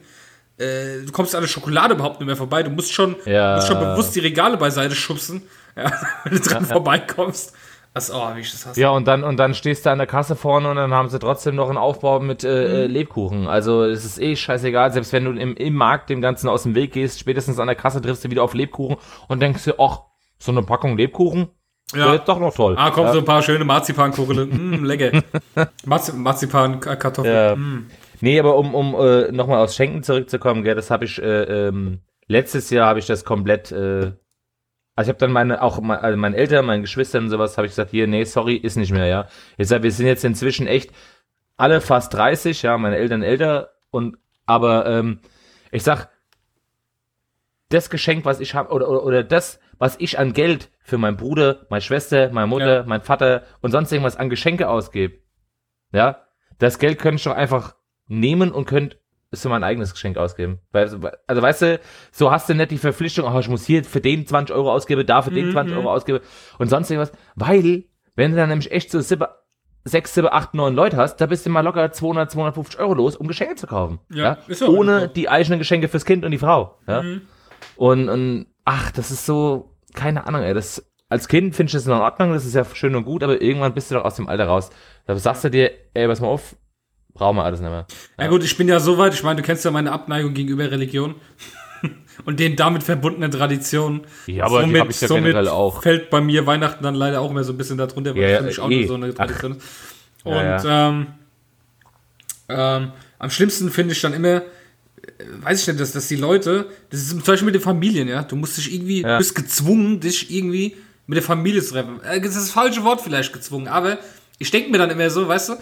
Äh, 0.57 1.05
du 1.05 1.11
kommst 1.11 1.35
an 1.35 1.41
der 1.41 1.47
Schokolade 1.47 1.93
überhaupt 1.93 2.19
nicht 2.19 2.27
mehr 2.27 2.35
vorbei. 2.35 2.63
Du 2.63 2.71
musst 2.71 2.91
schon, 2.91 3.15
ja. 3.25 3.55
musst 3.55 3.67
schon 3.67 3.79
bewusst 3.79 4.15
die 4.15 4.19
Regale 4.19 4.57
beiseite 4.57 4.95
schubsen, 4.95 5.43
ja, 5.75 5.91
wenn 6.23 6.33
du 6.33 6.39
dran 6.39 6.65
vorbeikommst. 6.65 7.55
Das, 7.93 8.09
oh, 8.09 8.35
wie 8.35 8.39
ich 8.39 8.51
das 8.51 8.65
hasse. 8.65 8.79
Ja, 8.79 8.89
und 8.91 9.05
dann, 9.05 9.23
und 9.23 9.35
dann 9.35 9.53
stehst 9.53 9.85
du 9.85 9.89
an 9.89 9.97
der 9.97 10.07
Kasse 10.07 10.37
vorne 10.37 10.69
und 10.69 10.77
dann 10.77 10.93
haben 10.93 11.09
sie 11.09 11.19
trotzdem 11.19 11.55
noch 11.55 11.67
einen 11.67 11.77
Aufbau 11.77 12.21
mit 12.21 12.43
äh, 12.45 12.87
mhm. 12.87 12.93
Lebkuchen. 12.93 13.47
Also 13.47 13.83
es 13.83 14.05
ist 14.05 14.21
eh 14.21 14.35
scheißegal, 14.35 14.93
selbst 14.93 15.11
wenn 15.11 15.25
du 15.25 15.31
im, 15.31 15.57
im 15.57 15.73
Markt 15.73 16.09
dem 16.09 16.21
Ganzen 16.21 16.47
aus 16.47 16.63
dem 16.63 16.73
Weg 16.73 16.93
gehst, 16.93 17.19
spätestens 17.19 17.59
an 17.59 17.67
der 17.67 17.75
Kasse 17.75 18.01
triffst 18.01 18.23
du 18.23 18.29
wieder 18.29 18.43
auf 18.43 18.53
Lebkuchen 18.53 18.95
und 19.27 19.41
denkst 19.41 19.65
dir, 19.65 19.75
ach, 19.77 20.03
so 20.39 20.51
eine 20.53 20.63
Packung 20.63 20.95
Lebkuchen, 20.95 21.49
ja. 21.93 22.13
Ist 22.15 22.25
doch 22.25 22.39
noch 22.39 22.53
toll. 22.53 22.75
Ah, 22.77 22.91
kommen 22.91 23.07
ja. 23.07 23.13
so 23.13 23.19
ein 23.19 23.25
paar 23.25 23.41
schöne 23.41 23.65
Marzipankugeln. 23.65 24.49
mm, 24.81 24.83
lecker. 24.83 25.23
Marzi 25.85 26.13
Marzipan-Kartoffeln. 26.13 27.35
Ja. 27.35 27.55
Mm. 27.55 27.87
Nee, 28.21 28.39
aber 28.39 28.55
um, 28.57 28.75
um 28.75 28.95
äh, 28.95 29.31
nochmal 29.31 29.63
aufs 29.63 29.75
Schenken 29.75 30.03
zurückzukommen, 30.03 30.63
gell, 30.63 30.75
das 30.75 30.91
habe 30.91 31.05
ich, 31.05 31.21
äh, 31.21 31.67
ähm, 31.67 32.01
letztes 32.27 32.69
Jahr 32.69 32.87
habe 32.87 32.99
ich 32.99 33.07
das 33.07 33.25
komplett, 33.25 33.71
äh, 33.71 34.11
also 34.95 35.09
ich 35.09 35.15
habe 35.15 35.17
dann 35.17 35.31
meine, 35.31 35.61
auch 35.61 35.81
meine, 35.81 36.01
also 36.01 36.17
meine 36.17 36.37
Eltern, 36.37 36.65
meine 36.65 36.81
Geschwister 36.81 37.17
und 37.17 37.29
sowas, 37.29 37.57
habe 37.57 37.65
ich 37.65 37.71
gesagt, 37.71 37.89
hier, 37.91 38.05
nee, 38.07 38.23
sorry, 38.23 38.55
ist 38.55 38.75
nicht 38.75 38.91
mehr, 38.91 39.07
ja. 39.07 39.27
Ich 39.57 39.67
sag, 39.67 39.81
wir 39.81 39.91
sind 39.91 40.05
jetzt 40.05 40.23
inzwischen 40.23 40.67
echt 40.67 40.91
alle 41.57 41.81
fast 41.81 42.13
30, 42.13 42.61
ja, 42.61 42.77
meine 42.77 42.97
Eltern 42.97 43.23
älter 43.23 43.71
und, 43.89 44.17
aber, 44.45 44.85
ähm, 44.85 45.19
ich 45.71 45.81
sag, 45.83 46.09
das 47.69 47.89
Geschenk, 47.89 48.25
was 48.25 48.39
ich 48.39 48.53
habe, 48.53 48.71
oder, 48.71 48.87
oder, 48.87 49.03
oder 49.03 49.23
das, 49.23 49.59
was 49.81 49.95
ich 49.97 50.19
an 50.19 50.33
Geld 50.33 50.69
für 50.83 50.99
meinen 50.99 51.17
Bruder, 51.17 51.65
meine 51.71 51.81
Schwester, 51.81 52.29
meine 52.31 52.45
Mutter, 52.45 52.75
ja. 52.81 52.83
mein 52.85 53.01
Vater 53.01 53.41
und 53.61 53.71
sonst 53.71 53.91
irgendwas 53.91 54.15
an 54.15 54.29
Geschenke 54.29 54.69
ausgebe, 54.69 55.15
ja, 55.91 56.21
das 56.59 56.77
Geld 56.77 56.99
könnte 56.99 57.15
ich 57.15 57.23
doch 57.23 57.35
einfach 57.35 57.73
nehmen 58.05 58.51
und 58.51 58.65
könnte 58.65 58.97
es 59.31 59.41
für 59.41 59.49
mein 59.49 59.63
eigenes 59.63 59.91
Geschenk 59.91 60.17
ausgeben. 60.17 60.59
Also, 60.71 61.01
weißt 61.01 61.61
du, 61.63 61.79
so 62.11 62.29
hast 62.29 62.47
du 62.47 62.53
nicht 62.53 62.69
die 62.69 62.77
Verpflichtung, 62.77 63.25
oh, 63.25 63.39
ich 63.39 63.49
muss 63.49 63.65
hier 63.65 63.83
für 63.83 64.01
den 64.01 64.27
20 64.27 64.55
Euro 64.55 64.71
ausgeben, 64.71 65.03
da 65.03 65.23
für 65.23 65.31
den 65.31 65.47
mhm. 65.47 65.53
20 65.53 65.75
Euro 65.75 65.91
ausgeben 65.91 66.19
und 66.59 66.69
sonst 66.69 66.91
irgendwas, 66.91 67.11
weil, 67.33 67.85
wenn 68.13 68.29
du 68.29 68.37
dann 68.37 68.49
nämlich 68.49 68.71
echt 68.71 68.91
so 68.91 69.01
7, 69.01 69.25
6, 69.85 70.13
7, 70.13 70.27
8, 70.31 70.53
9 70.53 70.75
Leute 70.75 70.97
hast, 70.97 71.15
da 71.15 71.25
bist 71.25 71.47
du 71.47 71.49
mal 71.49 71.61
locker 71.61 71.91
200, 71.91 72.29
250 72.29 72.79
Euro 72.79 72.93
los, 72.93 73.15
um 73.15 73.27
Geschenke 73.27 73.55
zu 73.55 73.65
kaufen. 73.65 73.97
Ja, 74.13 74.37
ja? 74.47 74.67
Ohne 74.67 75.07
die 75.07 75.27
eigenen 75.27 75.57
Geschenke 75.57 75.87
fürs 75.87 76.05
Kind 76.05 76.23
und 76.23 76.29
die 76.29 76.37
Frau. 76.37 76.77
Ja? 76.85 77.01
Mhm. 77.01 77.21
Und, 77.77 78.09
und 78.09 78.45
ach, 78.63 78.91
das 78.91 79.09
ist 79.09 79.25
so, 79.25 79.70
keine 79.93 80.27
Ahnung, 80.27 80.41
ey, 80.41 80.53
das, 80.53 80.85
als 81.09 81.27
Kind 81.27 81.55
finde 81.55 81.69
ich 81.69 81.73
das 81.73 81.85
in 81.85 81.91
Ordnung, 81.91 82.33
das 82.33 82.45
ist 82.45 82.55
ja 82.55 82.65
schön 82.73 82.95
und 82.95 83.05
gut, 83.05 83.23
aber 83.23 83.41
irgendwann 83.41 83.73
bist 83.73 83.91
du 83.91 83.95
doch 83.95 84.05
aus 84.05 84.15
dem 84.15 84.27
Alter 84.27 84.45
raus. 84.45 84.69
Da 85.05 85.15
sagst 85.17 85.43
du 85.43 85.49
dir, 85.49 85.71
ey, 85.93 86.07
pass 86.07 86.21
mal 86.21 86.27
auf, 86.27 86.55
brauchen 87.13 87.37
wir 87.37 87.43
alles 87.43 87.59
nicht 87.59 87.69
mehr. 87.69 87.85
Ja. 88.17 88.23
ja 88.25 88.29
gut, 88.29 88.43
ich 88.43 88.55
bin 88.57 88.67
ja 88.67 88.79
so 88.79 88.97
weit, 88.97 89.13
ich 89.13 89.23
meine, 89.23 89.41
du 89.41 89.45
kennst 89.45 89.65
ja 89.65 89.71
meine 89.71 89.91
Abneigung 89.91 90.33
gegenüber 90.33 90.69
Religion 90.71 91.15
und 92.25 92.39
den 92.39 92.55
damit 92.55 92.83
verbundenen 92.83 93.31
Traditionen. 93.31 94.01
Ja, 94.27 94.45
aber 94.45 94.61
somit, 94.61 94.75
die 94.75 94.79
habe 94.79 94.91
ich 94.91 95.01
ja 95.01 95.07
generell 95.07 95.47
auch. 95.47 95.81
fällt 95.81 96.09
bei 96.09 96.21
mir 96.21 96.45
Weihnachten 96.45 96.83
dann 96.83 96.95
leider 96.95 97.21
auch 97.21 97.31
mehr 97.31 97.43
so 97.43 97.53
ein 97.53 97.57
bisschen 97.57 97.77
darunter, 97.77 98.15
weil 98.15 98.29
ja, 98.29 98.37
für 98.37 98.43
mich 98.43 98.59
auch 98.59 98.69
eh. 98.69 98.85
so 98.85 98.95
eine 98.95 99.13
Tradition 99.13 99.57
ist. 99.57 99.63
Und 100.23 100.33
ja, 100.33 100.89
ähm, 100.89 101.07
ähm, 102.47 102.91
am 103.19 103.29
schlimmsten 103.29 103.69
finde 103.69 103.93
ich 103.93 104.01
dann 104.01 104.13
immer, 104.13 104.43
weiß 105.41 105.61
ich 105.61 105.67
nicht, 105.67 105.79
dass, 105.79 105.91
dass 105.91 106.07
die 106.07 106.15
Leute, 106.15 106.67
das 106.89 107.01
ist 107.01 107.09
zum 107.09 107.21
Beispiel 107.21 107.45
mit 107.45 107.55
den 107.55 107.61
Familien, 107.61 108.07
ja, 108.07 108.23
du 108.23 108.35
musst 108.35 108.57
dich 108.57 108.73
irgendwie, 108.73 109.01
ja. 109.01 109.17
bist 109.17 109.35
gezwungen, 109.35 109.99
dich 109.99 110.33
irgendwie 110.33 110.75
mit 111.07 111.17
der 111.17 111.23
Familie 111.23 111.61
zu 111.61 111.73
treffen. 111.73 112.01
Äh, 112.03 112.21
das 112.21 112.35
ist 112.35 112.47
das 112.47 112.51
falsche 112.51 112.83
Wort 112.83 113.01
vielleicht 113.01 113.33
gezwungen, 113.33 113.67
aber 113.67 113.97
ich 114.39 114.51
denke 114.51 114.71
mir 114.71 114.77
dann 114.77 114.89
immer 114.89 115.09
so, 115.09 115.27
weißt 115.27 115.49
du, 115.49 115.53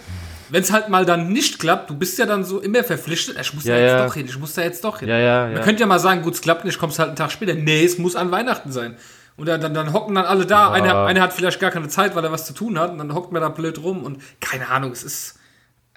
wenn 0.50 0.62
es 0.62 0.72
halt 0.72 0.88
mal 0.88 1.04
dann 1.04 1.32
nicht 1.32 1.58
klappt, 1.58 1.90
du 1.90 1.94
bist 1.94 2.18
ja 2.18 2.26
dann 2.26 2.44
so 2.44 2.60
immer 2.60 2.82
verpflichtet, 2.82 3.36
ich 3.40 3.54
muss 3.54 3.64
ja, 3.64 3.74
da 3.74 3.80
jetzt 3.80 3.92
ja. 3.92 4.06
doch 4.06 4.14
hin, 4.14 4.26
ich 4.26 4.38
muss 4.38 4.54
da 4.54 4.62
jetzt 4.62 4.84
doch 4.84 5.00
hin. 5.00 5.08
Ja, 5.08 5.18
ja, 5.18 5.48
Man 5.48 5.62
könnte 5.62 5.80
ja 5.80 5.86
mal 5.86 6.00
sagen, 6.00 6.22
gut, 6.22 6.34
es 6.34 6.40
klappt 6.40 6.64
nicht, 6.64 6.78
kommst 6.78 6.98
halt 6.98 7.08
einen 7.08 7.16
Tag 7.16 7.30
später. 7.30 7.54
Nee, 7.54 7.84
es 7.84 7.98
muss 7.98 8.16
an 8.16 8.30
Weihnachten 8.30 8.72
sein. 8.72 8.96
Und 9.36 9.46
dann, 9.46 9.60
dann, 9.60 9.72
dann 9.72 9.92
hocken 9.92 10.14
dann 10.14 10.26
alle 10.26 10.44
da, 10.44 10.70
einer, 10.70 11.06
einer 11.06 11.22
hat 11.22 11.32
vielleicht 11.32 11.60
gar 11.60 11.70
keine 11.70 11.88
Zeit, 11.88 12.14
weil 12.14 12.24
er 12.24 12.32
was 12.32 12.46
zu 12.46 12.52
tun 12.52 12.78
hat, 12.78 12.90
und 12.90 12.98
dann 12.98 13.14
hockt 13.14 13.32
man 13.32 13.40
da 13.40 13.48
blöd 13.48 13.82
rum 13.82 14.02
und 14.02 14.20
keine 14.40 14.68
Ahnung, 14.68 14.92
es 14.92 15.02
ist 15.02 15.39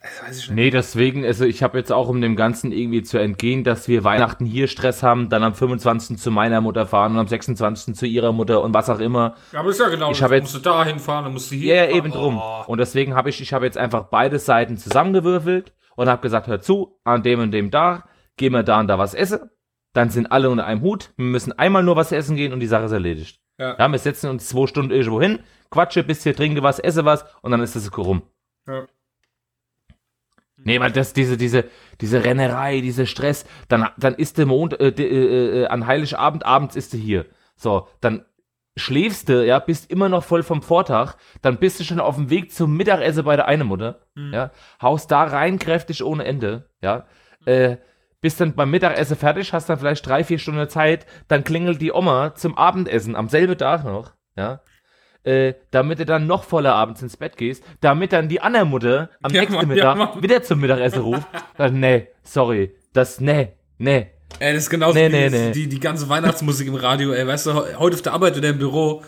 weiß 0.03 0.37
ich 0.37 0.49
nicht. 0.49 0.55
Nee, 0.55 0.69
deswegen, 0.69 1.25
also 1.25 1.45
ich 1.45 1.63
habe 1.63 1.77
jetzt 1.77 1.91
auch, 1.91 2.09
um 2.09 2.19
dem 2.21 2.35
Ganzen 2.35 2.71
irgendwie 2.71 3.03
zu 3.03 3.17
entgehen, 3.17 3.63
dass 3.63 3.87
wir 3.87 4.03
Weihnachten 4.03 4.45
hier 4.45 4.67
Stress 4.67 5.01
haben, 5.01 5.29
dann 5.29 5.43
am 5.43 5.53
25. 5.53 6.17
zu 6.17 6.29
meiner 6.29 6.61
Mutter 6.61 6.85
fahren 6.85 7.13
und 7.13 7.19
am 7.19 7.27
26. 7.27 7.95
zu 7.95 8.05
ihrer 8.05 8.31
Mutter 8.33 8.61
und 8.61 8.73
was 8.73 8.89
auch 8.89 8.99
immer. 8.99 9.35
Ja, 9.51 9.61
aber 9.61 9.69
ist 9.69 9.79
ja 9.79 9.89
genau, 9.89 10.11
ich 10.11 10.19
jetzt, 10.19 10.41
musst 10.41 10.55
du 10.55 10.59
da 10.59 10.83
hinfahren, 10.83 11.25
dann 11.25 11.33
musst 11.33 11.51
du 11.51 11.55
hier 11.55 11.75
Ja, 11.75 11.83
ja 11.85 11.95
eben 11.95 12.11
drum. 12.11 12.37
Oh. 12.37 12.63
Und 12.67 12.79
deswegen 12.79 13.15
habe 13.15 13.29
ich, 13.29 13.39
ich 13.41 13.53
habe 13.53 13.65
jetzt 13.65 13.77
einfach 13.77 14.05
beide 14.05 14.39
Seiten 14.39 14.77
zusammengewürfelt 14.77 15.73
und 15.95 16.09
habe 16.09 16.21
gesagt, 16.21 16.47
hör 16.47 16.59
zu, 16.59 16.99
an 17.03 17.23
dem 17.23 17.39
und 17.39 17.51
dem 17.51 17.71
Tag, 17.71 18.07
gehen 18.37 18.53
wir 18.53 18.63
da 18.63 18.79
und 18.79 18.87
da 18.87 18.99
was 18.99 19.13
essen. 19.13 19.49
Dann 19.93 20.09
sind 20.09 20.31
alle 20.31 20.49
unter 20.49 20.65
einem 20.65 20.81
Hut. 20.81 21.11
Wir 21.17 21.25
müssen 21.25 21.57
einmal 21.57 21.83
nur 21.83 21.95
was 21.95 22.11
essen 22.11 22.35
gehen 22.35 22.51
und 22.51 22.59
die 22.59 22.67
Sache 22.67 22.85
ist 22.85 22.91
erledigt. 22.91 23.39
Ja. 23.59 23.77
ja 23.77 23.87
wir 23.87 23.99
setzen 23.99 24.29
uns 24.29 24.49
zwei 24.49 24.67
Stunden 24.67 24.91
irgendwo 24.91 25.21
hin, 25.21 25.39
quatsche, 25.69 26.03
bis 26.03 26.23
hier 26.23 26.35
trinke 26.35 26.63
was, 26.63 26.79
esse 26.79 27.05
was 27.05 27.25
und 27.41 27.51
dann 27.51 27.61
ist 27.61 27.75
das 27.75 27.95
rum. 27.97 28.23
Ja. 28.67 28.87
Nee, 30.63 30.79
weil 30.79 30.91
das, 30.91 31.13
diese, 31.13 31.37
diese, 31.37 31.65
diese 32.01 32.23
Rennerei, 32.23 32.81
dieser 32.81 33.05
Stress, 33.05 33.45
dann, 33.67 33.89
dann 33.97 34.15
ist 34.15 34.37
der 34.37 34.45
Mond, 34.45 34.79
äh, 34.79 34.89
äh, 34.89 35.61
äh, 35.63 35.67
an 35.67 35.87
Heiligabend, 35.87 36.45
abends 36.45 36.75
ist 36.75 36.93
du 36.93 36.97
hier. 36.97 37.25
So, 37.55 37.87
dann 38.01 38.25
schläfst 38.75 39.29
du, 39.29 39.45
ja, 39.45 39.59
bist 39.59 39.91
immer 39.91 40.09
noch 40.09 40.23
voll 40.23 40.43
vom 40.43 40.61
Vortag, 40.61 41.15
dann 41.41 41.57
bist 41.57 41.79
du 41.79 41.83
schon 41.83 41.99
auf 41.99 42.15
dem 42.15 42.29
Weg 42.29 42.51
zum 42.51 42.75
Mittagessen 42.75 43.23
bei 43.23 43.35
der 43.35 43.47
einen 43.47 43.67
Mutter, 43.67 44.01
mhm. 44.15 44.33
ja, 44.33 44.51
haust 44.81 45.11
da 45.11 45.23
rein 45.23 45.59
kräftig 45.59 46.03
ohne 46.03 46.25
Ende, 46.25 46.69
ja, 46.81 47.05
äh, 47.45 47.77
bist 48.21 48.39
dann 48.41 48.55
beim 48.55 48.71
Mittagessen 48.71 49.17
fertig, 49.17 49.53
hast 49.53 49.69
dann 49.69 49.77
vielleicht 49.77 50.07
drei, 50.07 50.23
vier 50.23 50.39
Stunden 50.39 50.67
Zeit, 50.69 51.05
dann 51.27 51.43
klingelt 51.43 51.81
die 51.81 51.91
Oma 51.91 52.33
zum 52.35 52.57
Abendessen 52.57 53.15
am 53.15 53.29
selben 53.29 53.57
Tag 53.57 53.83
noch, 53.83 54.13
ja, 54.35 54.61
äh, 55.23 55.53
damit 55.71 55.99
du 55.99 56.05
dann 56.05 56.27
noch 56.27 56.43
voller 56.43 56.73
abends 56.75 57.01
ins 57.01 57.17
Bett 57.17 57.37
gehst, 57.37 57.63
damit 57.81 58.11
dann 58.13 58.27
die 58.29 58.41
andere 58.41 58.65
Mutter 58.65 59.09
am 59.21 59.31
ja, 59.33 59.41
nächsten 59.41 59.55
Mann, 59.57 59.67
Mittag 59.67 59.97
ja, 59.97 60.21
wieder 60.21 60.43
zum 60.43 60.59
Mittagessen 60.59 61.01
ruft. 61.01 61.27
Dann, 61.57 61.79
nee, 61.79 62.07
sorry, 62.23 62.75
das, 62.93 63.19
nee, 63.21 63.53
nee. 63.77 64.07
Ey, 64.39 64.53
das 64.53 64.63
ist 64.63 64.69
genauso 64.69 64.95
Nee, 64.97 65.07
wie 65.09 65.11
nee, 65.15 65.29
nee. 65.29 65.51
Die, 65.51 65.69
die 65.69 65.79
ganze 65.79 66.09
Weihnachtsmusik 66.09 66.67
im 66.67 66.75
Radio, 66.75 67.11
ey, 67.13 67.25
weißt 67.27 67.45
du, 67.45 67.53
he- 67.53 67.75
heute 67.77 67.95
auf 67.95 68.01
der 68.01 68.13
Arbeit 68.13 68.35
oder 68.37 68.49
im 68.49 68.57
Büro, 68.57 69.03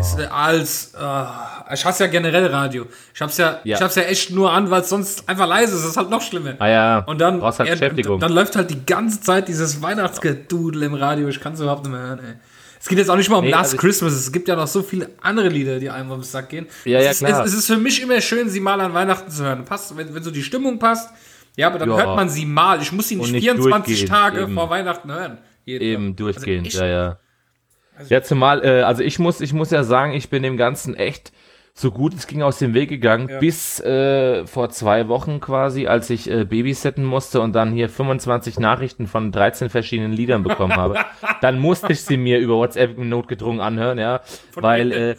ist 0.00 0.18
als, 0.30 0.94
äh, 0.94 1.74
ich 1.74 1.84
hasse 1.84 2.04
ja 2.04 2.10
generell 2.10 2.46
Radio. 2.46 2.86
Ich 3.14 3.20
hab's 3.20 3.36
ja, 3.36 3.60
Ja. 3.64 3.76
ich 3.76 3.82
hab's 3.82 3.94
ja 3.94 4.04
echt 4.04 4.30
nur 4.30 4.50
an, 4.50 4.70
weil 4.70 4.80
es 4.80 4.88
sonst 4.88 5.28
einfach 5.28 5.46
leise 5.46 5.74
ist, 5.76 5.82
das 5.84 5.90
ist 5.90 5.96
halt 5.98 6.08
noch 6.08 6.22
schlimmer. 6.22 6.54
Ah 6.58 6.68
ja, 6.68 6.98
Und 7.00 7.20
dann, 7.20 7.40
brauchst 7.40 7.58
halt 7.58 7.68
ja, 7.68 7.74
Beschäftigung. 7.74 8.18
dann 8.20 8.32
läuft 8.32 8.56
halt 8.56 8.70
die 8.70 8.86
ganze 8.86 9.20
Zeit 9.20 9.48
dieses 9.48 9.82
Weihnachtsgedudel 9.82 10.82
im 10.84 10.94
Radio. 10.94 11.28
Ich 11.28 11.40
kann 11.40 11.52
es 11.52 11.60
überhaupt 11.60 11.82
nicht 11.84 11.92
mehr 11.92 12.00
hören, 12.00 12.20
ey. 12.20 12.34
Es 12.82 12.88
geht 12.88 12.96
jetzt 12.98 13.10
auch 13.10 13.16
nicht 13.16 13.28
mal 13.28 13.36
um 13.36 13.44
Nee, 13.44 13.50
Last 13.50 13.64
also 13.64 13.74
ich- 13.76 13.80
Christmas. 13.82 14.14
Es 14.14 14.32
gibt 14.32 14.48
ja 14.48 14.56
noch 14.56 14.66
so 14.66 14.82
viele 14.82 15.10
andere 15.20 15.48
Lieder, 15.48 15.78
die 15.78 15.90
einem 15.90 16.10
am 16.12 16.22
Sack 16.22 16.48
gehen. 16.48 16.66
Ja, 16.86 16.98
es 16.98 17.04
ja, 17.04 17.10
ist, 17.10 17.18
klar. 17.18 17.44
Es, 17.44 17.52
es 17.52 17.58
ist 17.60 17.66
für 17.66 17.76
mich 17.76 18.00
immer 18.02 18.20
schön, 18.22 18.48
sie 18.48 18.60
mal 18.60 18.80
an 18.80 18.94
Weihnachten 18.94 19.30
zu 19.30 19.44
hören. 19.44 19.64
Passt, 19.66 19.94
wenn, 19.96 20.14
wenn 20.14 20.22
so 20.22 20.30
die 20.30 20.42
Stimmung 20.42 20.78
passt, 20.78 21.10
ja, 21.56 21.66
aber 21.66 21.78
dann 21.78 21.90
Ja. 21.90 21.96
hört 21.98 22.16
man 22.16 22.28
sie 22.30 22.46
mal. 22.46 22.80
Ich 22.80 22.90
muss 22.90 23.08
sie 23.08 23.16
nicht, 23.16 23.32
nicht 23.32 23.42
24 23.44 23.86
durchgehend, 23.86 24.08
Tage 24.10 24.40
eben. 24.42 24.54
vor 24.54 24.70
Weihnachten 24.70 25.12
hören. 25.12 25.38
Jeden 25.66 25.84
Eben 25.84 26.06
Tag. 26.08 26.16
durchgehend, 26.16 26.66
Also 26.66 26.78
echt, 26.78 26.90
ja, 26.90 27.18
ja. 28.00 28.06
Ja, 28.08 28.22
zumal, 28.22 28.64
äh, 28.64 28.80
also 28.82 29.02
ich 29.02 29.18
muss, 29.18 29.42
ich 29.42 29.52
muss 29.52 29.70
ja 29.70 29.84
sagen, 29.84 30.14
ich 30.14 30.30
bin 30.30 30.42
dem 30.42 30.56
Ganzen 30.56 30.94
echt 30.96 31.32
so 31.74 31.90
gut 31.90 32.14
es 32.14 32.26
ging 32.26 32.42
aus 32.42 32.58
dem 32.58 32.74
Weg 32.74 32.88
gegangen, 32.88 33.28
Ja. 33.28 33.38
bis 33.38 33.80
äh, 33.80 34.46
vor 34.46 34.70
zwei 34.70 35.08
Wochen 35.08 35.40
quasi, 35.40 35.86
als 35.86 36.10
ich 36.10 36.30
äh, 36.30 36.44
babysitten 36.44 37.04
musste 37.04 37.40
und 37.40 37.54
dann 37.54 37.72
hier 37.72 37.88
25 37.88 38.58
Nachrichten 38.58 39.06
von 39.06 39.32
13 39.32 39.70
verschiedenen 39.70 40.12
Liedern 40.12 40.42
bekommen 40.42 40.76
habe. 40.76 40.96
dann 41.40 41.58
musste 41.58 41.92
ich 41.92 42.02
sie 42.02 42.16
mir 42.16 42.38
über 42.38 42.56
WhatsApp 42.56 42.98
notgedrungen 42.98 43.60
anhören, 43.60 43.98
ja, 43.98 44.20
weil 44.54 44.92
äh, 44.92 45.16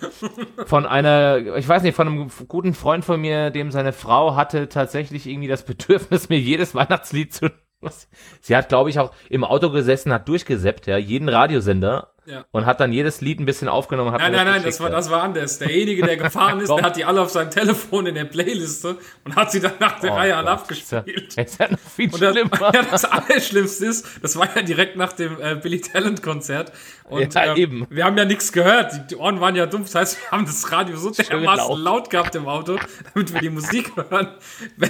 von 0.65 0.85
einer, 0.85 1.55
ich 1.57 1.67
weiß 1.67 1.83
nicht, 1.83 1.95
von 1.95 2.07
einem 2.07 2.31
guten 2.47 2.73
Freund 2.73 3.05
von 3.05 3.19
mir, 3.19 3.49
dem 3.49 3.71
seine 3.71 3.93
Frau 3.93 4.35
hatte 4.35 4.69
tatsächlich 4.69 5.27
irgendwie 5.27 5.47
das 5.47 5.63
Bedürfnis, 5.63 6.29
mir 6.29 6.39
jedes 6.39 6.75
Weihnachtslied 6.75 7.33
zu 7.33 7.49
Sie 8.41 8.55
hat, 8.55 8.69
glaube 8.69 8.89
ich, 8.89 8.99
auch 8.99 9.11
im 9.29 9.43
Auto 9.43 9.71
gesessen, 9.71 10.13
hat 10.13 10.27
durchgesäppt, 10.27 10.87
ja, 10.87 10.97
jeden 10.97 11.29
Radiosender 11.29 12.10
Ja. 12.25 12.45
und 12.51 12.67
hat 12.67 12.79
dann 12.79 12.93
jedes 12.93 13.19
Lied 13.21 13.39
ein 13.39 13.45
bisschen 13.45 13.67
aufgenommen. 13.67 14.13
Nein, 14.15 14.31
nein, 14.31 14.45
nein, 14.45 14.63
das 14.63 14.79
war, 14.79 14.91
das 14.91 15.09
war 15.09 15.23
anders. 15.23 15.57
Derjenige, 15.57 16.03
der 16.03 16.17
gefahren 16.17 16.59
ist, 16.59 16.69
der 16.69 16.83
hat 16.83 16.95
die 16.95 17.03
alle 17.03 17.19
auf 17.19 17.31
seinem 17.31 17.49
Telefon 17.49 18.05
in 18.05 18.13
der 18.13 18.25
Playliste 18.25 18.97
und 19.25 19.35
hat 19.35 19.51
sie 19.51 19.59
dann 19.59 19.73
nach 19.79 19.99
der 19.99 20.11
Oh 20.11 20.15
Reihe 20.15 20.35
an 20.35 20.47
abgespielt. 20.47 21.35
Ist 21.37 21.59
ja 21.59 21.71
noch 21.71 21.79
viel 21.79 22.13
Und 22.13 22.21
das, 22.21 22.31
schlimmer. 22.35 22.51
ja, 22.73 22.83
das 22.83 23.05
Allerschlimmste 23.05 23.85
ist, 23.87 24.05
das 24.21 24.35
war 24.35 24.47
ja 24.55 24.61
direkt 24.61 24.97
nach 24.97 25.13
dem 25.13 25.41
äh, 25.41 25.55
Billy 25.55 25.81
Talent 25.81 26.21
Konzert. 26.21 26.71
Und 27.11 27.33
Ja, 27.33 27.45
ähm, 27.45 27.57
eben. 27.57 27.87
wir 27.89 28.05
haben 28.05 28.17
ja 28.17 28.25
nichts 28.25 28.51
gehört. 28.51 29.11
Die, 29.11 29.15
Ohren 29.17 29.41
waren 29.41 29.55
ja 29.55 29.65
dumpf. 29.65 29.87
Das 29.87 29.95
heißt, 29.95 30.17
wir 30.21 30.31
haben 30.31 30.45
das 30.45 30.71
Radio 30.71 30.95
so 30.95 31.09
dermaßen 31.29 31.67
laut. 31.67 31.79
laut. 31.79 32.09
gehabt 32.09 32.35
im 32.35 32.47
Auto, 32.47 32.77
damit 33.13 33.33
wir 33.33 33.41
die 33.41 33.49
Musik 33.49 33.91
hören. 34.09 34.29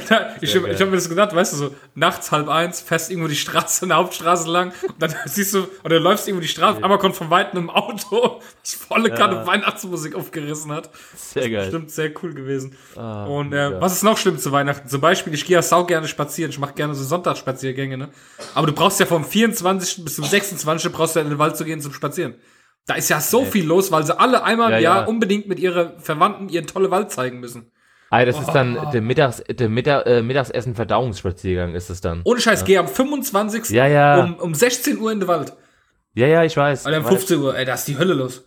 Da, 0.10 0.36
ich 0.40 0.56
ich 0.56 0.62
habe 0.62 0.86
mir 0.86 0.98
das 0.98 1.10
gedacht, 1.10 1.36
weißt 1.36 1.54
du, 1.54 1.58
so 1.58 1.76
nachts 1.96 2.32
halb 2.32 2.48
eins, 2.48 2.80
fährst 2.82 3.10
irgendwo 3.10 3.28
die 3.28 3.36
Straße, 3.36 3.86
eine 3.86 3.96
Hauptstraße 3.96 4.50
lang 4.50 4.72
und 4.88 5.02
dann 5.02 5.14
siehst 5.26 5.54
du, 5.54 5.68
oder 5.84 6.00
läufst 6.00 6.28
irgendwo 6.28 6.42
die 6.42 6.48
Straße, 6.48 6.84
einmal 6.84 7.00
kommt 7.00 7.16
von 7.16 7.30
Weitem 7.30 7.70
ein 7.70 7.76
Auto, 7.76 8.40
das 8.62 8.74
volle 8.76 9.10
Kanne 9.12 9.46
Weihnachtsmusik 9.48 10.16
aufgerissen 10.16 10.72
hat. 10.72 10.90
Sehr 11.16 11.50
geil. 11.50 11.68
Stimmt, 11.68 11.92
sehr 11.92 12.12
cool 12.22 12.34
gewesen. 12.34 12.78
Ah, 12.96 13.26
und 13.26 13.54
äh, 13.54 13.72
ja. 13.72 13.82
was 13.82 13.94
ist 13.94 14.04
noch 14.04 14.18
schlimm 14.18 14.38
zu 14.38 14.52
Weihnachten? 14.52 14.88
Zum 14.88 15.02
Beispiel, 15.02 15.34
ich 15.34 15.46
gehe 15.46 15.56
ja 15.56 15.62
sau 15.62 15.86
gerne 15.86 16.08
spazieren. 16.08 16.52
Ich 16.52 16.60
mache 16.60 16.74
gerne 16.74 16.94
so 16.94 17.04
Sonntagsspaziergänge, 17.04 17.98
ne? 17.98 18.10
Aber 18.54 18.68
du 18.68 18.74
brauchst 18.74 19.00
ja 19.00 19.06
vom 19.06 19.26
24. 19.26 20.04
bis 20.04 20.16
zum 20.16 20.26
26. 20.26 20.92
brauchst 20.92 21.16
du 21.16 21.20
ja 21.20 21.24
in 21.24 21.30
den 21.32 21.40
Wald 21.40 21.58
zu 21.58 21.66
gehen 21.66 21.82
zum 21.82 21.94
Spazieren. 21.94 22.11
Da 22.88 22.95
ist 22.95 23.10
ja 23.10 23.19
so 23.21 23.45
viel 23.45 23.65
los, 23.65 23.91
weil 23.91 24.04
sie 24.06 24.17
alle 24.19 24.43
einmal 24.43 24.71
Ja, 24.71 24.78
im 24.78 24.84
Jahr 24.84 25.02
ja. 25.02 25.06
unbedingt 25.08 25.47
mit 25.47 25.60
ihren 25.60 26.00
Verwandten 26.00 26.50
ihren 26.50 26.67
tolle 26.67 26.89
Wald 26.91 27.12
zeigen 27.12 27.39
müssen. 27.39 27.71
Ah, 28.10 28.26
das 28.26 28.38
ist 28.39 28.50
dann 28.52 28.78
Oh. 28.78 28.91
der, 28.91 29.02
Mittags, 29.02 29.41
der 29.50 29.69
Mittag, 29.69 30.06
äh, 30.06 30.21
Mittagsessen-Verdauungsspaziergang 30.21 31.76
ist 31.76 31.89
es 31.89 32.02
dann. 32.02 32.21
Ohne 32.26 32.41
Scheiß, 32.41 32.65
geh 32.65 32.78
am 32.78 32.88
25. 32.88 33.69
Ja, 33.69 33.88
ja. 33.88 34.19
Um, 34.24 34.36
um 34.36 34.54
16 34.54 34.97
Uhr 35.00 35.12
in 35.12 35.19
den 35.21 35.28
Wald. 35.30 35.54
Ja, 36.13 36.28
ja, 36.28 36.43
ich 36.43 36.58
weiß. 36.58 36.88
Oder 36.88 36.97
um 36.97 37.04
Weiß. 37.06 37.10
15 37.12 37.38
Uhr, 37.39 37.56
ey, 37.56 37.63
da 37.63 37.76
ist 37.76 37.88
die 37.88 37.97
Hölle 37.97 38.13
los. 38.13 38.43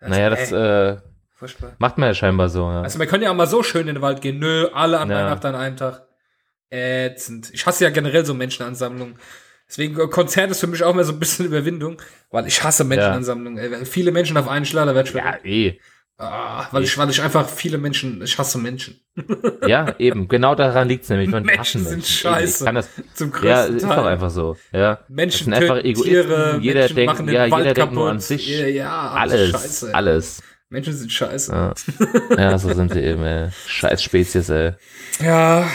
Das, 0.00 0.10
Naja, 0.10 0.28
das 0.30 0.52
ey, 0.52 0.58
äh, 0.92 0.96
furchtbar. 1.34 1.72
macht 1.78 1.96
man 1.96 2.08
ja 2.08 2.14
scheinbar 2.14 2.50
so. 2.50 2.60
Ja. 2.70 2.82
Also 2.82 2.98
man 2.98 3.08
kann 3.08 3.22
ja 3.22 3.30
auch 3.30 3.34
mal 3.34 3.46
so 3.46 3.62
schön 3.62 3.88
in 3.88 3.94
den 3.94 4.02
Wald 4.02 4.20
gehen. 4.20 4.38
Nö, 4.38 4.68
alle 4.74 4.98
an 4.98 5.08
Ja. 5.08 5.16
Weihnachten 5.16 5.46
an 5.46 5.54
einem 5.54 5.76
Tag. 5.78 6.02
Ätzend. 6.68 7.50
Ich 7.54 7.64
hasse 7.64 7.84
ja 7.84 7.90
generell 7.90 8.26
so 8.26 8.34
Menschenansammlungen. 8.34 9.16
Deswegen 9.68 9.98
äh, 9.98 10.06
Konzert 10.08 10.50
ist 10.50 10.60
für 10.60 10.66
mich 10.66 10.82
auch 10.84 10.94
mal 10.94 11.04
so 11.04 11.12
ein 11.12 11.18
bisschen 11.18 11.46
Überwindung, 11.46 12.00
weil 12.30 12.46
ich 12.46 12.62
hasse 12.62 12.84
Menschenansammlungen. 12.84 13.70
Wenn 13.70 13.86
viele 13.86 14.12
Menschen 14.12 14.36
auf 14.36 14.48
einen 14.48 14.64
Schlag, 14.64 14.86
da 14.86 14.94
werd 14.94 15.08
ich 15.08 15.14
ja, 15.14 15.36
eh. 15.44 15.80
ah, 16.18 16.66
weil 16.70 16.84
ich 16.84 16.96
weil 16.96 17.10
ich 17.10 17.20
einfach 17.20 17.48
viele 17.48 17.78
Menschen, 17.78 18.22
ich 18.22 18.38
hasse 18.38 18.58
Menschen. 18.58 19.00
Ja, 19.66 19.96
eben. 19.98 20.28
Genau 20.28 20.54
daran 20.54 20.86
liegt's 20.86 21.08
nämlich. 21.08 21.28
Man 21.28 21.42
Menschen 21.42 21.82
sind 21.82 21.98
Eben, 21.98 22.04
scheiße. 22.04 22.62
Ich 22.62 22.66
kann 22.66 22.76
das, 22.76 22.88
Zum 23.14 23.32
größten 23.32 23.48
ja, 23.48 23.64
ist 23.64 23.82
Teil. 23.82 23.96
doch 23.96 24.04
einfach 24.04 24.30
so. 24.30 24.56
Ja. 24.72 25.00
Menschen 25.08 25.50
das 25.50 25.58
sind 25.60 25.70
einfach 25.70 25.84
Egoisten. 25.84 26.04
Tiere, 26.12 26.58
jeder 26.60 26.80
Menschen 26.80 26.96
denkt, 26.96 27.12
machen 27.12 27.26
den 27.26 27.34
ja, 27.34 27.50
Wald 27.50 27.64
jeder 27.64 27.74
denkt 27.74 27.94
nur 27.94 28.04
an 28.08 28.16
kaputt. 28.18 28.22
sich. 28.22 28.48
Ja, 28.48 28.66
ja 28.66 29.10
alles, 29.10 29.50
Scheiße. 29.50 29.94
alles. 29.94 30.42
Menschen 30.68 30.92
sind 30.94 31.12
scheiße. 31.12 31.52
Ja. 31.52 31.74
ja, 32.36 32.58
so 32.58 32.72
sind 32.72 32.92
sie 32.92 33.00
eben, 33.00 33.22
ey. 33.24 33.50
Scheiß 33.66 34.02
Spezies, 34.02 34.48
ey. 34.48 34.74
Ja, 35.20 35.68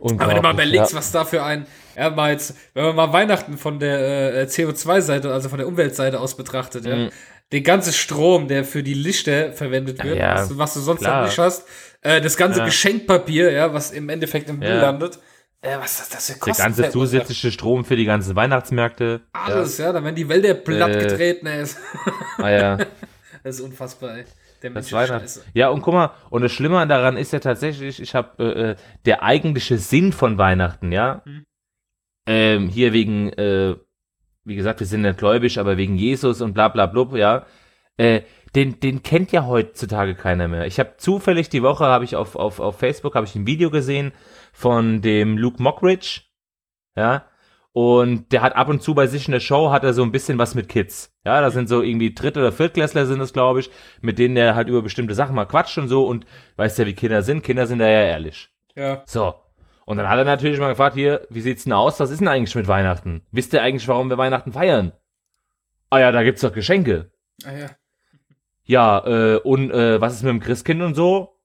Aber 0.00 0.28
wenn 0.28 0.36
du 0.36 0.42
mal 0.42 0.54
überlegst, 0.54 0.92
ja. 0.92 0.98
was 0.98 1.12
da 1.12 1.24
für 1.24 1.42
ein, 1.42 1.66
ja, 1.96 2.10
mal 2.10 2.32
jetzt, 2.32 2.54
wenn 2.74 2.84
man 2.86 2.96
mal 2.96 3.12
Weihnachten 3.12 3.56
von 3.58 3.78
der 3.78 4.34
äh, 4.34 4.44
CO2-Seite, 4.44 5.32
also 5.32 5.48
von 5.48 5.58
der 5.58 5.66
Umweltseite 5.68 6.20
aus 6.20 6.36
betrachtet, 6.36 6.84
ja, 6.84 7.08
der 7.52 7.60
ganze 7.60 7.92
Strom, 7.92 8.48
der 8.48 8.64
für 8.64 8.82
die 8.82 8.94
Lichter 8.94 9.52
verwendet 9.52 10.02
wird, 10.02 10.14
Mhm. 10.14 10.20
Ja, 10.20 10.34
was, 10.36 10.48
du, 10.48 10.58
was 10.58 10.74
du 10.74 10.80
sonst 10.80 11.00
klar. 11.00 11.20
noch 11.20 11.26
nicht 11.28 11.38
hast, 11.38 11.66
äh, 12.00 12.20
das 12.20 12.36
ganze 12.36 12.60
Ja. 12.60 12.64
Geschenkpapier, 12.64 13.50
ja, 13.52 13.72
was 13.74 13.90
im 13.90 14.08
Endeffekt 14.08 14.48
im 14.48 14.58
Müll 14.58 14.68
landet, 14.68 15.18
äh, 15.60 15.76
was 15.78 15.98
das, 15.98 16.08
das 16.08 16.26
für 16.26 16.32
Der 16.32 16.40
Kosten 16.40 16.62
ganze 16.62 16.82
verursacht. 16.84 17.10
zusätzliche 17.10 17.52
Strom 17.52 17.84
für 17.84 17.96
die 17.96 18.04
ganzen 18.06 18.34
Weihnachtsmärkte. 18.36 19.20
Alles, 19.32 19.76
ja. 19.78 19.92
da 19.92 20.02
werden 20.02 20.16
die 20.16 20.28
Wälder 20.28 20.54
platt 20.54 20.90
Äh, 20.96 20.98
getreten, 21.06 21.46
ey. 21.46 21.64
Ah, 22.38 22.50
ja. 22.50 22.78
Das 23.44 23.56
ist 23.56 23.60
unfassbar, 23.62 24.18
ey. 24.18 24.24
Der 24.62 24.70
Mensch 24.70 24.90
Das 24.90 25.02
ist 25.02 25.08
scheiße. 25.08 25.42
Ja, 25.52 25.68
und 25.70 25.82
guck 25.82 25.94
mal, 25.94 26.10
und 26.30 26.42
das 26.42 26.52
Schlimme 26.52 26.86
daran 26.86 27.16
ist 27.16 27.32
ja 27.32 27.40
tatsächlich, 27.40 28.00
ich 28.00 28.14
habe 28.14 28.30
äh, 28.38 28.70
äh, 28.70 28.76
der 29.04 29.24
eigentliche 29.24 29.78
Sinn 29.78 30.12
von 30.12 30.38
Weihnachten, 30.38 30.92
ja. 30.92 31.22
Hm. 31.24 31.44
Ähm, 32.26 32.68
hier 32.68 32.92
wegen, 32.92 33.30
äh, 33.30 33.76
wie 34.44 34.56
gesagt, 34.56 34.80
wir 34.80 34.86
sind 34.86 35.02
nicht 35.02 35.18
gläubig, 35.18 35.58
aber 35.58 35.76
wegen 35.76 35.96
Jesus 35.96 36.40
und 36.40 36.54
bla 36.54 36.68
bla 36.68 36.86
blub, 36.86 37.14
ja. 37.16 37.46
Äh, 37.96 38.22
den, 38.54 38.80
den 38.80 39.02
kennt 39.02 39.32
ja 39.32 39.46
heutzutage 39.46 40.14
keiner 40.14 40.46
mehr. 40.46 40.66
Ich 40.66 40.78
habe 40.78 40.94
zufällig 40.98 41.48
die 41.48 41.62
Woche, 41.62 41.84
habe 41.84 42.04
ich 42.04 42.16
auf, 42.16 42.36
auf, 42.36 42.60
auf 42.60 42.78
Facebook, 42.78 43.14
habe 43.14 43.26
ich 43.26 43.34
ein 43.34 43.46
Video 43.46 43.70
gesehen 43.70 44.12
von 44.52 45.00
dem 45.00 45.38
Luke 45.38 45.62
Mockridge, 45.62 46.22
ja. 46.96 47.24
Und 47.74 48.32
der 48.32 48.42
hat 48.42 48.54
ab 48.54 48.68
und 48.68 48.82
zu 48.82 48.94
bei 48.94 49.06
sich 49.06 49.26
in 49.26 49.32
der 49.32 49.40
Show 49.40 49.70
hat 49.70 49.82
er 49.82 49.94
so 49.94 50.02
ein 50.02 50.12
bisschen 50.12 50.36
was 50.36 50.54
mit 50.54 50.68
Kids. 50.68 51.10
Ja, 51.24 51.40
da 51.40 51.50
sind 51.50 51.70
so 51.70 51.80
irgendwie 51.80 52.12
Dritt- 52.14 52.36
oder 52.36 52.52
Viertklässler 52.52 53.06
sind 53.06 53.20
es, 53.20 53.32
glaube 53.32 53.60
ich, 53.60 53.70
mit 54.02 54.18
denen 54.18 54.34
der 54.34 54.54
halt 54.54 54.68
über 54.68 54.82
bestimmte 54.82 55.14
Sachen 55.14 55.34
mal 55.34 55.46
quatscht 55.46 55.78
und 55.78 55.88
so 55.88 56.06
und 56.06 56.26
weißt 56.56 56.78
ja, 56.78 56.86
wie 56.86 56.92
Kinder 56.92 57.22
sind. 57.22 57.42
Kinder 57.42 57.66
sind 57.66 57.78
da 57.78 57.86
ja 57.86 58.02
ehrlich. 58.02 58.50
Ja. 58.74 59.02
So. 59.06 59.34
Und 59.84 59.96
dann 59.96 60.08
hat 60.08 60.18
er 60.18 60.24
natürlich 60.24 60.60
mal 60.60 60.68
gefragt, 60.68 60.94
hier, 60.94 61.26
wie 61.30 61.40
sieht's 61.40 61.64
denn 61.64 61.72
aus? 61.72 61.98
Was 62.00 62.10
ist 62.10 62.20
denn 62.20 62.28
eigentlich 62.28 62.54
mit 62.54 62.68
Weihnachten? 62.68 63.26
Wisst 63.32 63.52
ihr 63.52 63.62
eigentlich, 63.62 63.88
warum 63.88 64.10
wir 64.10 64.18
Weihnachten 64.18 64.52
feiern? 64.52 64.92
Ah 65.90 65.98
ja, 65.98 66.12
da 66.12 66.22
gibt's 66.22 66.40
doch 66.42 66.52
Geschenke. 66.52 67.10
Ah, 67.44 67.52
ja. 67.52 67.70
Ja, 68.64 69.04
äh, 69.06 69.36
und 69.38 69.70
äh, 69.70 70.00
was 70.00 70.14
ist 70.14 70.22
mit 70.22 70.30
dem 70.30 70.40
Christkind 70.40 70.82
und 70.82 70.94
so? 70.94 71.40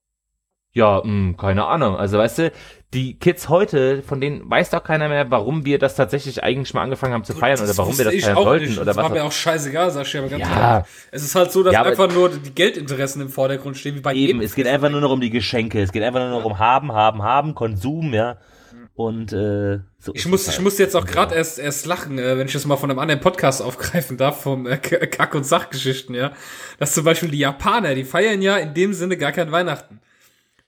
Ja, 0.71 1.02
mh, 1.04 1.34
keine 1.38 1.65
Ahnung. 1.65 1.97
Also 1.97 2.19
weißt 2.19 2.38
du, 2.38 2.52
die 2.93 3.19
Kids 3.19 3.50
heute, 3.50 4.02
von 4.02 4.21
denen 4.21 4.50
weiß 4.50 4.69
doch 4.69 4.82
keiner 4.84 5.10
mehr, 5.10 5.30
warum 5.30 5.65
wir 5.65 5.78
das 5.78 5.95
tatsächlich 5.95 6.41
eigentlich 6.43 6.73
mal 6.73 6.84
angefangen 6.84 7.13
haben 7.13 7.26
zu 7.26 7.34
feiern 7.34 7.60
oder 7.60 7.78
warum 7.78 7.97
wir 7.97 8.06
das 8.06 8.15
feiern 8.15 8.36
sollten 8.38 8.65
nicht. 8.65 8.78
oder 8.78 8.86
das 8.86 8.95
war 8.95 9.04
was. 9.06 9.12
mir 9.12 9.23
auch 9.26 9.32
scheißegal, 9.32 9.91
sag 9.91 10.06
ich 10.06 10.12
dir 10.12 10.19
aber 10.19 10.30
ganz 10.30 10.43
Ja. 10.47 10.71
ehrlich. 10.76 10.88
Es 11.12 11.23
ist 11.23 11.36
halt 11.36 11.52
so, 11.52 11.63
dass 11.63 11.73
Ja, 11.73 11.84
einfach 11.84 12.10
nur 12.13 12.30
die 12.30 12.52
Geldinteressen 12.52 13.21
im 13.21 13.30
Vordergrund 13.30 13.78
stehen, 13.78 13.95
wie 13.95 14.00
bei 14.00 14.12
Eben, 14.13 14.19
jedem 14.21 14.41
es 14.41 14.56
geht 14.56 14.67
einfach 14.67 14.89
nur 14.89 15.02
noch 15.02 15.12
um 15.12 15.19
die 15.19 15.30
Geschenke. 15.30 15.82
Es 15.82 15.91
geht 15.91 16.02
einfach 16.04 16.21
nur 16.21 16.30
noch 16.30 16.45
um 16.45 16.60
haben, 16.60 16.93
haben, 16.93 17.23
haben, 17.23 17.56
Konsum, 17.56 18.13
ja. 18.13 18.38
Und 18.95 19.32
äh, 19.34 19.80
so 20.00 20.13
Ich 20.15 20.26
muss, 20.26 20.41
es 20.43 20.47
ich 20.47 20.54
halt. 20.56 20.63
muss 20.63 20.78
jetzt 20.80 20.95
auch 20.95 21.06
gerade 21.06 21.36
erst, 21.36 21.60
erst 21.60 21.86
lachen, 21.86 22.17
äh, 22.17 22.38
wenn 22.38 22.47
ich 22.47 22.54
das 22.54 22.65
mal 22.65 22.78
von 22.78 22.89
einem 22.89 23.00
anderen 23.00 23.19
Podcast 23.21 23.62
aufgreifen 23.62 24.17
darf, 24.17 24.41
vom 24.41 24.65
äh, 24.65 24.78
Kack- 24.78 25.36
und 25.36 25.45
Sachgeschichten, 25.45 26.15
ja. 26.15 26.32
Dass 26.80 26.93
zum 26.93 27.04
Beispiel 27.04 27.30
die 27.30 27.38
Japaner, 27.39 27.93
die 27.95 28.06
feiern 28.06 28.41
ja 28.41 28.56
in 28.58 28.73
dem 28.73 28.93
Sinne 28.93 29.17
gar 29.17 29.34
kein 29.34 29.52
Weihnachten. 29.52 30.00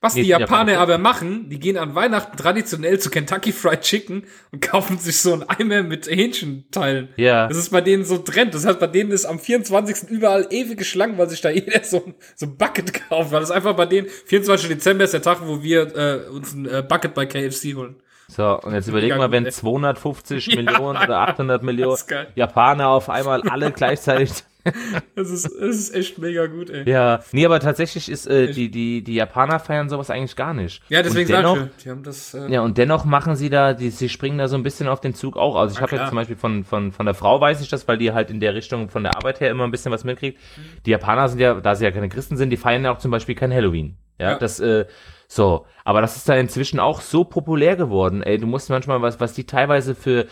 Was 0.01 0.15
Nee, 0.15 0.21
die 0.23 0.27
Japaner 0.29 0.79
aber 0.79 0.97
machen, 0.97 1.49
die 1.49 1.59
gehen 1.59 1.75
an 1.77 1.93
Weihnachten 1.93 2.37
traditionell 2.37 2.99
zu 2.99 3.09
Kentucky 3.09 3.51
Fried 3.51 3.81
Chicken 3.81 4.23
und 4.51 4.61
kaufen 4.61 4.97
sich 4.97 5.17
so 5.19 5.33
einen 5.33 5.43
Eimer 5.43 5.83
mit 5.83 6.07
Hähnchenteilen. 6.07 7.09
Ja. 7.17 7.47
Das 7.49 7.57
ist 7.57 7.69
bei 7.69 7.81
denen 7.81 8.05
so 8.05 8.17
Trend. 8.19 8.53
Das 8.53 8.65
heißt, 8.65 8.79
bei 8.79 8.87
denen 8.87 9.11
ist 9.11 9.25
am 9.25 9.39
24. 9.39 10.09
überall 10.09 10.47
ewige 10.51 10.85
Schlangen, 10.85 11.17
weil 11.17 11.29
sich 11.29 11.41
da 11.41 11.49
jeder 11.49 11.83
so, 11.83 12.05
ein- 12.05 12.15
so 12.35 12.45
ein 12.45 12.55
Bucket 12.57 12.93
kauft. 13.09 13.31
Weil 13.33 13.41
das 13.41 13.51
einfach 13.51 13.75
bei 13.75 13.85
denen, 13.85 14.07
24. 14.07 14.69
Dezember 14.69 15.03
ist 15.03 15.13
der 15.13 15.21
Tag, 15.21 15.39
wo 15.45 15.61
wir 15.61 15.93
äh, 15.95 16.29
uns 16.29 16.53
ein 16.53 16.65
äh, 16.65 16.81
Bucket 16.87 17.13
bei 17.13 17.25
KFC 17.25 17.75
holen. 17.75 17.95
So, 18.29 18.59
und 18.61 18.73
jetzt 18.75 18.87
überleg 18.87 19.17
mal, 19.17 19.31
wenn 19.31 19.45
ey. 19.47 19.51
250 19.51 20.47
Ja, 20.47 20.55
Millionen 20.55 20.97
oder 21.03 21.17
800 21.27 21.61
Millionen 21.63 21.95
ist. 21.95 22.07
Japaner 22.35 22.87
auf 22.87 23.09
einmal 23.09 23.41
alle 23.49 23.71
gleichzeitig 23.73 24.31
das, 25.15 25.29
ist, 25.29 25.45
ist 25.47 25.95
echt 25.95 26.17
mega 26.17 26.45
gut, 26.47 26.69
ey. 26.69 26.89
Ja, 26.89 27.21
nee, 27.31 27.45
aber 27.45 27.59
tatsächlich 27.59 28.09
ist 28.09 28.27
äh, 28.27 28.51
die, 28.51 28.69
die, 28.71 29.03
die 29.03 29.13
Japaner 29.15 29.59
feiern 29.59 29.89
sowas 29.89 30.09
eigentlich 30.09 30.35
gar 30.35 30.53
nicht. 30.53 30.81
Ja, 30.89 31.01
deswegen 31.03 31.29
dennoch- 31.29 31.57
sag 31.57 31.69
ich, 31.77 31.83
die 31.83 31.89
haben 31.89 32.03
das. 32.03 32.33
Äh, 32.33 32.51
Ja, 32.51 32.61
und 32.61 32.77
dennoch 32.77 33.05
machen 33.05 33.35
sie 33.35 33.49
da, 33.49 33.73
die, 33.73 33.89
sie 33.89 34.09
springen 34.09 34.37
da 34.37 34.47
so 34.47 34.55
ein 34.55 34.63
bisschen 34.63 34.87
auf 34.87 35.01
den 35.01 35.13
Zug 35.13 35.37
auch 35.37 35.55
aus. 35.55 35.71
Ich 35.73 35.77
Na 35.79 35.83
habe 35.87 35.95
jetzt 35.95 36.07
zum 36.09 36.15
Beispiel 36.15 36.35
von, 36.37 36.63
von, 36.63 36.91
von 36.91 37.05
der 37.05 37.15
Frau 37.15 37.39
weiß 37.41 37.61
ich 37.61 37.69
das, 37.69 37.87
weil 37.87 37.97
die 37.97 38.11
halt 38.11 38.29
in 38.31 38.39
der 38.39 38.53
Richtung 38.55 38.89
von 38.89 39.03
der 39.03 39.15
Arbeit 39.15 39.39
her 39.39 39.49
immer 39.51 39.63
ein 39.65 39.71
bisschen 39.71 39.91
was 39.91 40.03
mitkriegt. 40.03 40.37
Mhm. 40.57 40.61
Die 40.85 40.91
Japaner 40.91 41.27
sind 41.29 41.39
ja, 41.39 41.53
da 41.55 41.75
sie 41.75 41.85
ja 41.85 41.91
keine 41.91 42.09
Christen 42.09 42.37
sind, 42.37 42.49
die 42.49 42.57
feiern 42.57 42.83
ja 42.83 42.91
auch 42.91 42.99
zum 42.99 43.11
Beispiel 43.11 43.35
kein 43.35 43.53
Halloween. 43.53 43.97
Ja, 44.19 44.31
Ja. 44.31 44.37
das, 44.37 44.59
äh, 44.59 44.85
so. 45.27 45.65
Aber 45.85 46.01
das 46.01 46.17
ist 46.17 46.27
da 46.27 46.35
inzwischen 46.35 46.79
auch 46.79 47.01
so 47.01 47.23
populär 47.23 47.75
geworden, 47.75 48.23
ey. 48.23 48.37
Du 48.37 48.47
musst 48.47 48.69
manchmal 48.69 49.01
was, 49.01 49.19
was 49.19 49.33
die 49.33 49.45
teilweise 49.45 49.95
für 49.95 50.25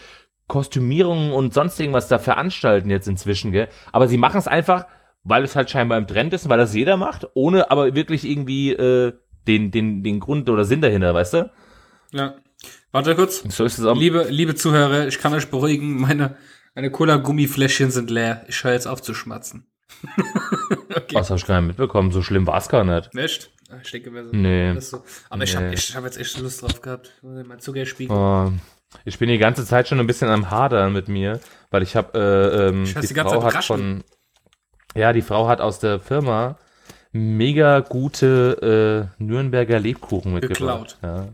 Kostümierungen 0.47 1.31
und 1.33 1.53
sonst 1.53 1.79
irgendwas 1.79 2.07
da 2.07 2.19
veranstalten 2.19 2.89
jetzt 2.89 3.07
inzwischen, 3.07 3.51
gell. 3.51 3.67
Aber 3.91 4.07
sie 4.07 4.17
machen 4.17 4.37
es 4.37 4.47
einfach, 4.47 4.85
weil 5.23 5.43
es 5.43 5.55
halt 5.55 5.69
scheinbar 5.69 5.97
im 5.97 6.07
Trend 6.07 6.33
ist, 6.33 6.47
weil 6.49 6.57
das 6.57 6.73
jeder 6.73 6.95
macht, 6.97 7.27
ohne 7.33 7.69
aber 7.71 7.93
wirklich 7.95 8.23
irgendwie, 8.25 8.71
äh, 8.71 9.13
den, 9.47 9.71
den, 9.71 10.03
den 10.03 10.19
Grund 10.19 10.49
oder 10.49 10.65
Sinn 10.65 10.81
dahinter, 10.81 11.13
weißt 11.13 11.33
du? 11.33 11.51
ja. 12.11 12.35
Warte 12.91 13.13
kurz. 13.15 13.43
So 13.55 13.65
ist 13.65 13.77
es 13.77 13.85
auch. 13.85 13.95
Liebe, 13.95 14.25
liebe 14.29 14.55
Zuhörer, 14.55 15.07
ich 15.07 15.19
kann 15.19 15.33
euch 15.33 15.49
beruhigen, 15.49 15.99
meine, 16.01 16.37
meine 16.73 16.89
Cola-Gummifläschchen 16.89 17.91
sind 17.91 18.09
leer. 18.09 18.43
Ich 18.47 18.63
höre 18.63 18.71
jetzt 18.73 18.87
auf 18.87 19.01
zu 19.01 19.13
schmatzen. 19.13 19.67
okay. 20.95 21.15
Was 21.15 21.29
hast 21.29 21.43
du 21.43 21.47
gar 21.47 21.59
nicht 21.61 21.67
mitbekommen? 21.67 22.11
So 22.11 22.21
schlimm 22.23 22.47
war 22.47 22.57
es 22.57 22.69
gar 22.69 22.83
nicht. 22.83 23.13
Echt? 23.15 23.51
Ah, 23.69 23.75
Ich 23.83 23.91
denke, 23.91 24.11
wir 24.13 24.23
sind 24.25 24.41
Nee. 24.41 24.79
so. 24.79 25.03
Aber 25.29 25.43
ich 25.43 25.55
habe 25.55 25.67
Nee. 25.67 25.73
ich 25.75 25.95
hab 25.95 26.05
jetzt 26.05 26.17
echt 26.17 26.39
Lust 26.39 26.61
drauf 26.61 26.81
gehabt. 26.81 27.11
Mein 27.21 27.59
Zuckerspiegel. 27.59 28.15
Oh, 28.15 28.51
ich 29.05 29.19
bin 29.19 29.29
die 29.29 29.37
ganze 29.37 29.65
Zeit 29.65 29.87
schon 29.87 29.99
ein 29.99 30.07
bisschen 30.07 30.29
am 30.29 30.49
Hadern 30.49 30.93
mit 30.93 31.07
mir, 31.07 31.39
weil 31.71 31.83
ich 31.83 31.95
habe, 31.95 32.17
äh, 32.17 32.67
ähm, 32.67 32.85
die, 32.85 33.07
die 33.07 33.13
Frau 33.13 33.43
hat 33.43 33.63
von, 33.63 34.03
ja, 34.95 35.13
die 35.13 35.21
Frau 35.21 35.47
hat 35.47 35.61
aus 35.61 35.79
der 35.79 35.99
Firma 35.99 36.57
mega 37.11 37.79
gute 37.79 39.09
äh, 39.19 39.23
Nürnberger 39.23 39.79
Lebkuchen 39.79 40.33
mitgebracht. 40.33 40.97
Ja. 41.01 41.27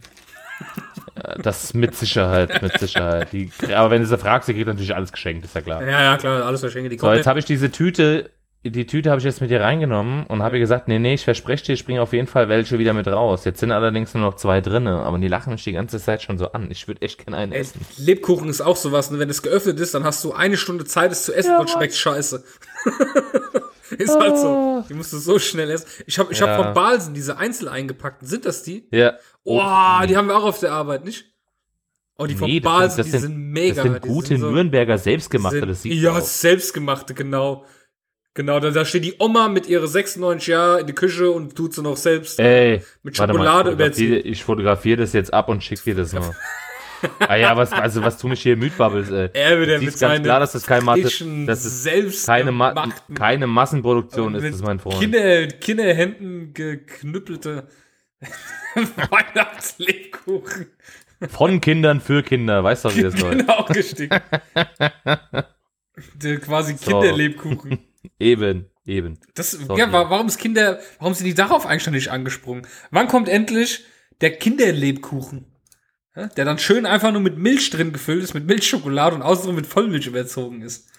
Das 1.41 1.73
mit 1.73 1.95
Sicherheit, 1.95 2.61
mit 2.61 2.79
Sicherheit. 2.79 3.33
Die, 3.33 3.51
aber 3.73 3.91
wenn 3.91 4.01
du 4.01 4.07
sie 4.07 4.17
fragst, 4.17 4.47
sie 4.47 4.53
kriegt 4.53 4.67
natürlich 4.67 4.95
alles 4.95 5.11
geschenkt, 5.11 5.45
ist 5.45 5.55
ja 5.55 5.61
klar. 5.61 5.81
Ja, 5.83 6.01
ja, 6.01 6.17
klar, 6.17 6.43
alles 6.43 6.61
verschenke. 6.61 6.89
Die 6.89 6.97
So, 6.97 7.11
jetzt 7.11 7.27
habe 7.27 7.39
ich 7.39 7.45
diese 7.45 7.71
Tüte, 7.71 8.29
die 8.66 8.86
Tüte 8.86 9.09
habe 9.09 9.20
ich 9.20 9.26
jetzt 9.26 9.41
mit 9.41 9.49
dir 9.51 9.59
reingenommen 9.61 10.26
und 10.28 10.41
habe 10.41 10.55
ihr 10.55 10.61
gesagt, 10.61 10.88
nee, 10.88 10.97
nee, 10.97 11.16
ich 11.16 11.24
verspreche 11.26 11.66
dir, 11.66 11.74
ich 11.74 11.86
bringe 11.86 12.01
auf 12.01 12.14
jeden 12.14 12.28
Fall 12.28 12.47
welche 12.47 12.80
wieder 12.80 12.93
mit 12.93 13.07
raus. 13.07 13.43
Jetzt 13.43 13.59
sind 13.59 13.72
allerdings 13.72 14.14
nur 14.14 14.24
noch 14.24 14.36
zwei 14.36 14.61
drinne, 14.61 14.99
aber 15.01 15.18
die 15.20 15.28
lachen 15.28 15.51
mich 15.53 15.64
die 15.66 15.74
ganze 15.74 15.99
Zeit 15.99 16.22
schon 16.22 16.38
so 16.38 16.51
an. 16.53 16.72
Ich 16.72 16.88
würde 16.88 17.01
echt 17.01 17.26
gerne 17.26 17.36
einen 17.38 17.51
Ey, 17.51 17.59
essen. 17.59 17.82
Lebkuchen 17.97 18.47
ist 18.47 18.61
auch 18.61 18.78
sowas, 18.78 19.11
ne? 19.11 19.20
wenn 19.20 19.30
es 19.30 19.41
geöffnet 19.41 19.80
ist, 19.82 19.93
dann 19.93 20.05
hast 20.05 20.24
du 20.24 20.32
eine 20.32 20.55
Stunde 20.55 20.86
Zeit, 20.86 21.11
es 21.11 21.24
zu 21.24 21.34
essen 21.36 21.51
Ja, 21.51 21.59
und 21.59 21.70
schmeckt 21.70 21.93
scheiße. 21.93 22.43
ist 23.97 24.18
halt 24.20 24.38
so. 24.38 24.84
Die 24.89 24.93
musst 24.93 25.14
du 25.14 25.18
so 25.18 25.39
schnell 25.39 25.70
essen. 25.70 25.88
Ich 26.07 26.18
habe 26.20 26.32
ich 26.34 26.39
Ja. 26.39 26.47
hab 26.47 26.64
von 26.64 26.74
Balsen 26.74 27.14
diese 27.14 27.38
einzeln 27.38 27.68
eingepackten. 27.68 28.28
Sind 28.28 28.45
das 28.45 28.64
die? 28.64 28.88
Ja. 28.91 29.14
Oh, 29.43 29.59
die 30.07 30.16
haben 30.18 30.28
wir 30.28 30.38
auch 30.38 30.43
auf 30.45 30.59
der 30.59 30.72
Arbeit, 30.72 31.03
nicht? 31.05 31.26
Oh, 32.18 32.26
die 32.28 32.36
von 32.36 32.47
Nee, 32.49 32.59
Balsen, 32.59 33.03
sind- 33.03 33.05
die 33.05 33.11
sind- 33.11 33.22
sind 33.22 33.38
mega. 33.51 33.84
Das 33.84 33.91
sind 33.91 34.01
gute 34.01 34.38
so- 34.38 34.51
Nürnberger 34.51 34.97
selbstgemachte, 34.97 35.59
sind, 35.59 35.70
das 35.70 35.82
sieht 35.82 35.93
Ja, 36.01 36.22
selbstgemachte, 36.22 37.14
genau. 37.14 37.66
Genau, 38.36 38.59
da, 38.59 38.71
da 38.71 38.84
steht 38.84 39.05
die 39.05 39.15
Oma 39.19 39.47
mit 39.47 39.67
ihrer 39.67 39.86
96 39.86 40.47
Jahren 40.47 40.79
in 40.81 40.88
die 40.88 40.93
Küche 40.93 41.29
und 41.29 41.55
tut 41.55 41.73
sie 41.75 41.84
noch 41.84 41.97
selbst. 41.97 42.39
Ey, 42.39 42.81
Mit 43.03 43.19
warte 43.19 43.34
mal, 43.34 43.45
Schokolade 43.45 43.69
ich 43.69 43.75
fotografiere, 43.75 44.07
überziehen. 44.15 44.31
ich 44.34 44.43
fotografiere 44.43 44.97
das 44.97 45.13
jetzt 45.13 45.34
ab 45.34 45.49
und 45.49 45.63
schick 45.63 45.84
dir 45.84 45.93
das 45.95 46.13
mal. 46.13 46.36
ah 47.19 47.36
ja, 47.36 47.55
was, 47.55 47.71
also 47.71 48.01
was 48.01 48.17
tun 48.17 48.31
ich 48.31 48.41
hier 48.41 48.57
Mythbubbles, 48.57 49.11
ey. 49.11 49.29
er 49.34 49.55
Du 49.57 49.71
mit 49.73 49.79
siehst 49.81 49.99
ganz 49.99 50.23
klar, 50.23 50.39
dass 50.39 50.53
das 50.53 50.65
kein 50.65 50.84
Masse, 50.84 51.01
frischen, 51.03 51.45
das 51.45 51.63
ist 51.63 51.84
selbst 51.84 52.25
keine, 52.25 52.51
Ma 52.51 52.89
keine 53.13 53.45
Massenproduktion 53.45 54.34
ist, 54.34 54.51
das 54.51 54.61
mein 54.63 54.79
Freund. 54.79 54.99
Kinder, 54.99 55.47
Kinderhänden 55.47 56.53
geknüppelte 56.55 57.67
Weihnachtslebkuchen. 58.75 60.67
Von 61.29 61.61
Kindern 61.61 62.01
für 62.01 62.23
Kinder, 62.23 62.63
weißt 62.63 62.86
du, 62.86 62.95
wie 62.95 63.03
das 63.03 63.17
läuft. 63.19 63.39
Genau 63.39 63.63
gestickt. 63.65 64.19
Der 66.15 66.39
quasi 66.39 66.75
So. 66.77 67.03
Eben, 68.19 68.69
eben. 68.85 69.19
Das, 69.35 69.51
So, 69.51 69.77
ja, 69.77 69.85
ja. 69.85 69.91
wa- 69.93 70.09
warum 70.09 70.27
ist 70.27 70.37
Kinder, 70.37 70.79
warum 70.99 71.13
sind 71.13 71.25
die 71.25 71.33
darauf 71.33 71.65
eigentlich 71.65 71.83
schon 71.83 71.93
nicht 71.93 72.11
angesprungen? 72.11 72.67
Wann 72.91 73.07
kommt 73.07 73.29
endlich 73.29 73.85
der 74.21 74.35
Kinderlebkuchen? 74.37 75.45
Ja, 76.15 76.27
Der 76.27 76.45
dann 76.45 76.59
schön 76.59 76.85
einfach 76.85 77.11
nur 77.11 77.21
mit 77.21 77.37
Milch 77.37 77.69
drin 77.71 77.91
gefüllt 77.93 78.23
ist, 78.23 78.33
mit 78.33 78.45
Milchschokolade 78.45 79.15
und 79.15 79.21
außenrum 79.23 79.55
mit 79.55 79.65
Vollmilch 79.67 80.05
überzogen 80.07 80.61
ist. 80.61 80.89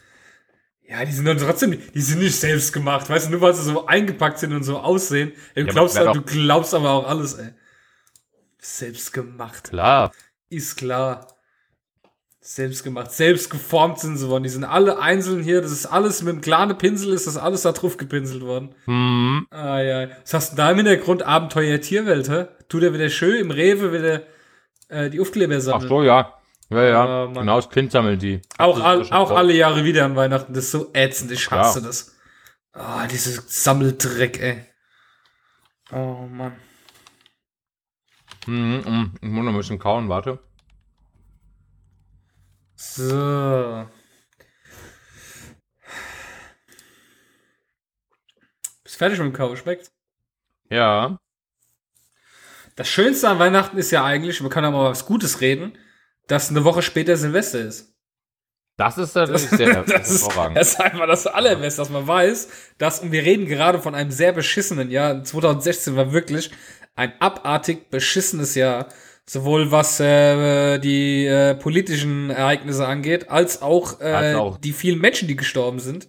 Ja, 0.86 1.04
die 1.04 1.12
sind 1.12 1.24
dann 1.24 1.38
trotzdem, 1.38 1.78
die 1.94 2.00
sind 2.00 2.18
nicht 2.18 2.34
selbst 2.38 2.72
gemacht, 2.72 3.08
weißt 3.08 3.26
du, 3.26 3.30
nur 3.30 3.40
weil 3.40 3.54
sie 3.54 3.62
so 3.62 3.86
eingepackt 3.86 4.38
sind 4.38 4.52
und 4.52 4.64
so 4.64 4.78
aussehen. 4.80 5.32
Ey, 5.54 5.62
du, 5.62 5.68
Ja, 5.68 5.72
glaubst, 5.72 5.96
aber 5.96 6.12
du 6.12 6.22
glaubst 6.22 6.74
aber 6.74 6.90
auch 6.90 7.08
alles, 7.08 7.34
ey. 7.34 7.50
Selbst 8.58 9.12
gemacht. 9.12 9.64
Klar. 9.70 10.12
Ist 10.48 10.76
klar. 10.76 11.28
Selbst 12.46 12.84
gemacht. 12.84 13.10
Selbst 13.10 13.48
geformt 13.48 13.98
sind 14.00 14.18
sie 14.18 14.28
worden. 14.28 14.42
Die 14.42 14.50
sind 14.50 14.64
alle 14.64 14.98
einzeln 14.98 15.42
hier. 15.42 15.62
Das 15.62 15.72
ist 15.72 15.86
alles 15.86 16.20
mit 16.22 16.32
einem 16.34 16.40
kleinen 16.42 16.76
Pinsel, 16.76 17.14
ist 17.14 17.26
das 17.26 17.38
alles 17.38 17.62
da 17.62 17.72
drauf 17.72 17.96
gepinselt 17.96 18.42
worden. 18.42 18.74
Hm. 18.84 19.46
Ah, 19.50 19.80
ja. 19.80 20.08
Was 20.22 20.34
hast 20.34 20.52
du 20.52 20.56
da 20.56 20.70
im 20.70 20.76
Hintergrund? 20.76 21.22
Abenteuer 21.22 21.80
Tierwelt, 21.80 22.28
hä? 22.28 22.46
Tut 22.68 22.82
er 22.82 22.92
wieder 22.92 23.08
schön 23.08 23.40
im 23.40 23.50
Rewe 23.50 23.94
wieder 23.94 24.22
äh, 24.88 25.08
die 25.08 25.20
Aufkleber 25.20 25.56
Ach 25.56 25.60
sammeln. 25.60 25.88
so, 25.88 26.02
ja. 26.02 26.34
Ja, 26.68 26.82
ja. 26.84 27.06
Mann. 27.26 27.34
genau, 27.34 27.56
das 27.56 27.70
Kind 27.70 27.92
sammelt 27.92 28.20
die. 28.20 28.42
Auch, 28.58 28.78
all, 28.78 29.10
auch 29.10 29.28
toll. 29.28 29.36
alle 29.38 29.54
Jahre 29.54 29.84
wieder 29.84 30.04
an 30.04 30.14
Weihnachten. 30.14 30.52
Das 30.52 30.64
ist 30.64 30.72
so 30.72 30.90
ätzend. 30.92 31.30
Ich 31.32 31.50
hasse 31.50 31.80
Ja. 31.80 31.86
das. 31.86 32.14
Ah, 32.74 33.06
dieses 33.06 33.42
Sammeldreck, 33.64 34.38
ey. 34.42 34.66
Oh, 35.92 36.26
Mann. 36.30 36.52
Mhm, 38.46 38.82
mhm. 38.86 39.12
Ich 39.22 39.28
muss 39.30 39.44
noch 39.44 39.52
ein 39.52 39.56
bisschen 39.56 39.78
kauen, 39.78 40.10
warte. 40.10 40.40
So. 42.92 43.88
Bist 48.84 48.96
fertig 48.96 49.18
mit 49.18 49.26
dem 49.28 49.32
Kau, 49.32 49.56
schmeckt? 49.56 49.90
Ja. 50.70 51.18
Das 52.76 52.88
Schönste 52.88 53.28
an 53.28 53.38
Weihnachten 53.38 53.78
ist 53.78 53.90
ja 53.90 54.04
eigentlich, 54.04 54.40
man 54.40 54.50
kann 54.50 54.64
ja 54.64 54.70
mal 54.70 54.90
was 54.90 55.06
Gutes 55.06 55.40
reden, 55.40 55.76
dass 56.26 56.50
eine 56.50 56.64
Woche 56.64 56.82
später 56.82 57.16
Silvester 57.16 57.60
ist. 57.60 57.94
Das 58.76 58.98
ist 58.98 59.14
natürlich 59.14 59.42
sehr 59.50 59.82
Das 59.84 60.10
ist, 60.10 60.24
hervorragend. 60.26 60.56
das 60.56 60.68
ist 60.72 60.80
einfach 60.80 61.06
das 61.06 61.26
Allerbeste, 61.26 61.80
dass 61.82 61.90
man 61.90 62.06
weiß, 62.06 62.48
dass, 62.78 63.00
und 63.00 63.12
wir 63.12 63.22
reden 63.22 63.46
gerade 63.46 63.80
von 63.80 63.94
einem 63.94 64.10
sehr 64.10 64.32
beschissenen 64.32 64.90
Jahr. 64.90 65.22
2016 65.24 65.96
war 65.96 66.12
wirklich 66.12 66.50
ein 66.96 67.12
abartig 67.20 67.90
beschissenes 67.90 68.54
Jahr. 68.54 68.88
Sowohl 69.26 69.70
was 69.70 70.00
äh, 70.00 70.78
die 70.78 71.24
äh, 71.26 71.54
politischen 71.54 72.28
Ereignisse 72.30 72.86
angeht, 72.86 73.30
als 73.30 73.62
auch, 73.62 74.00
äh, 74.00 74.04
Als 74.04 74.36
auch. 74.36 74.58
die 74.58 74.72
vielen 74.72 75.00
Menschen, 75.00 75.28
die 75.28 75.36
gestorben 75.36 75.78
sind. 75.78 76.08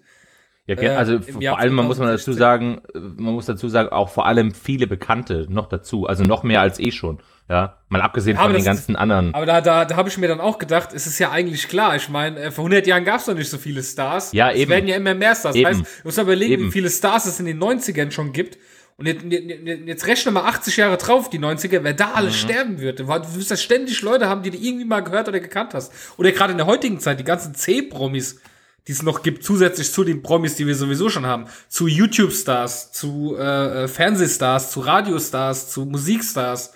Ja, 0.67 0.75
Äh, 0.77 0.89
also 0.89 1.19
Jahr 1.39 1.53
vor 1.55 1.59
allem, 1.61 1.73
man 1.75 1.85
muss 1.85 1.97
man 1.99 2.07
dazu 2.09 2.33
2016. 2.33 2.37
sagen, 2.37 2.81
äh, 2.93 3.21
man 3.21 3.33
muss 3.35 3.45
dazu 3.45 3.69
sagen, 3.69 3.89
auch 3.89 4.09
vor 4.09 4.25
allem 4.25 4.53
viele 4.53 4.85
Bekannte 4.87 5.45
noch 5.49 5.67
dazu, 5.69 6.07
also 6.07 6.23
noch 6.23 6.43
mehr 6.43 6.59
als 6.59 6.79
eh 6.79 6.91
schon. 6.91 7.19
Ja, 7.47 7.77
mal 7.89 8.01
abgesehen 8.01 8.35
Aber 8.37 8.45
von 8.47 8.53
den 8.53 8.65
das 8.65 8.79
ist- 8.79 8.87
ganzen 8.87 8.95
anderen. 8.95 9.33
Aber 9.35 9.45
da, 9.45 9.61
da, 9.61 9.85
da 9.85 9.95
habe 9.95 10.09
ich 10.09 10.17
mir 10.17 10.27
dann 10.27 10.41
auch 10.41 10.57
gedacht, 10.57 10.89
es 10.93 11.05
ist 11.05 11.19
ja 11.19 11.29
eigentlich 11.29 11.67
klar. 11.69 11.95
Ich 11.95 12.09
meine, 12.09 12.39
äh, 12.39 12.51
vor 12.51 12.63
100 12.65 12.87
Jahren 12.87 13.05
gab 13.05 13.19
es 13.21 13.27
noch 13.27 13.35
nicht 13.35 13.49
so 13.49 13.59
viele 13.59 13.83
Stars. 13.83 14.33
Ja, 14.33 14.49
es 14.49 14.57
eben. 14.57 14.71
werden 14.71 14.87
ja 14.87 14.95
immer 14.95 15.13
mehr 15.13 15.35
Stars. 15.35 15.55
Eben. 15.55 15.63
Das 15.69 15.77
heißt, 15.77 15.99
du 16.01 16.07
musst 16.07 16.17
überlegen, 16.17 16.53
Eben. 16.53 16.65
wie 16.65 16.71
viele 16.71 16.89
Stars 16.89 17.27
es 17.27 17.39
in 17.39 17.45
den 17.45 17.59
90ern 17.59 18.09
schon 18.11 18.33
gibt. 18.33 18.57
Und 18.97 19.07
jetzt, 19.07 19.23
jetzt, 19.25 19.87
jetzt 19.87 20.07
rechne 20.07 20.31
mal 20.31 20.45
80 20.45 20.77
Jahre 20.77 20.95
drauf, 20.97 21.29
die 21.29 21.39
90er, 21.39 21.83
wer 21.83 21.93
da 21.93 22.07
Mhm. 22.07 22.15
alles 22.15 22.37
sterben 22.37 22.79
wird. 22.79 22.99
Du 22.99 23.07
wirst 23.07 23.49
ja 23.49 23.57
ständig 23.57 24.01
Leute 24.01 24.29
haben, 24.29 24.41
die 24.41 24.51
du 24.51 24.57
irgendwie 24.57 24.85
mal 24.85 25.01
gehört 25.01 25.27
oder 25.27 25.39
gekannt 25.41 25.73
hast. 25.73 25.91
Oder 26.17 26.31
gerade 26.31 26.51
in 26.51 26.57
der 26.57 26.67
heutigen 26.67 26.99
Zeit, 26.99 27.19
die 27.19 27.25
ganzen 27.25 27.55
C-Promis, 27.55 28.39
die 28.87 28.91
es 28.93 29.03
noch 29.03 29.21
gibt, 29.21 29.43
zusätzlich 29.43 29.91
zu 29.91 30.03
den 30.03 30.21
Promis, 30.21 30.55
die 30.55 30.65
wir 30.65 30.75
sowieso 30.75 31.09
schon 31.09 31.25
haben. 31.25 31.45
Zu 31.67 31.87
YouTube-Stars, 31.87 32.93
zu 32.93 33.35
äh, 33.37 33.83
äh, 33.83 33.87
Fernsehstars, 33.87 34.71
zu 34.71 34.79
Radiostars, 34.81 35.71
zu 35.71 35.85
Musikstars 35.85 36.73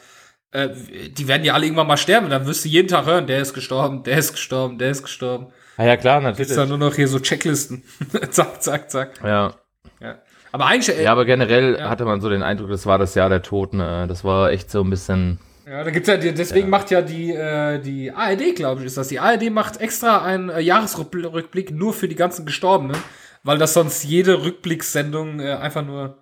äh, 0.51 0.69
die 1.11 1.27
werden 1.27 1.43
ja 1.43 1.53
alle 1.53 1.65
irgendwann 1.65 1.87
mal 1.87 1.97
sterben. 1.97 2.29
Dann 2.29 2.45
wirst 2.47 2.65
du 2.65 2.69
jeden 2.69 2.87
Tag 2.87 3.05
hören, 3.05 3.27
der 3.27 3.39
ist 3.39 3.53
gestorben, 3.53 4.03
der 4.03 4.17
ist 4.17 4.31
gestorben, 4.33 4.77
der 4.79 4.89
ist 4.91 5.03
gestorben. 5.03 5.47
Ah 5.77 5.85
ja, 5.85 5.95
klar, 5.95 6.19
natürlich. 6.21 6.53
dann 6.55 6.69
nur 6.69 6.77
noch 6.79 6.95
hier 6.95 7.07
so 7.07 7.19
Checklisten. 7.19 7.83
zack, 8.31 8.61
zack, 8.61 8.89
zack. 8.91 9.19
Ja. 9.23 9.53
Ja. 9.99 10.19
Aber 10.51 10.65
eigentlich, 10.65 10.97
äh, 10.97 11.03
ja, 11.03 11.11
aber 11.11 11.25
generell 11.25 11.77
Ja. 11.77 11.89
hatte 11.89 12.05
man 12.05 12.21
so 12.21 12.29
den 12.29 12.41
Eindruck, 12.43 12.69
das 12.69 12.85
war 12.85 12.97
das 12.97 13.15
Jahr 13.15 13.29
der 13.29 13.41
Toten. 13.41 13.79
äh, 13.79 14.07
Das 14.07 14.23
war 14.23 14.51
echt 14.51 14.71
so 14.71 14.81
ein 14.83 14.89
bisschen. 14.89 15.39
ja, 15.67 15.83
da 15.83 15.91
gibt's 15.91 16.07
ja, 16.09 16.17
die, 16.17 16.33
deswegen 16.33 16.69
macht 16.69 16.89
ja 16.91 17.01
die, 17.01 17.31
äh, 17.33 17.79
die 17.79 18.11
ARD, 18.11 18.55
glaube 18.55 18.81
ich, 18.81 18.87
ist 18.87 18.97
das. 18.97 19.09
Die 19.09 19.19
ARD 19.19 19.49
macht 19.51 19.79
extra 19.81 20.23
einen 20.23 20.49
äh, 20.49 20.59
Jahresrückblick 20.61 21.71
nur 21.71 21.93
für 21.93 22.07
die 22.07 22.15
ganzen 22.15 22.45
Gestorbenen, 22.45 22.97
weil 23.43 23.57
das 23.57 23.73
sonst 23.73 24.03
jede 24.03 24.43
Rückblickssendung 24.43 25.39
äh, 25.39 25.53
einfach 25.53 25.85
nur, 25.85 26.17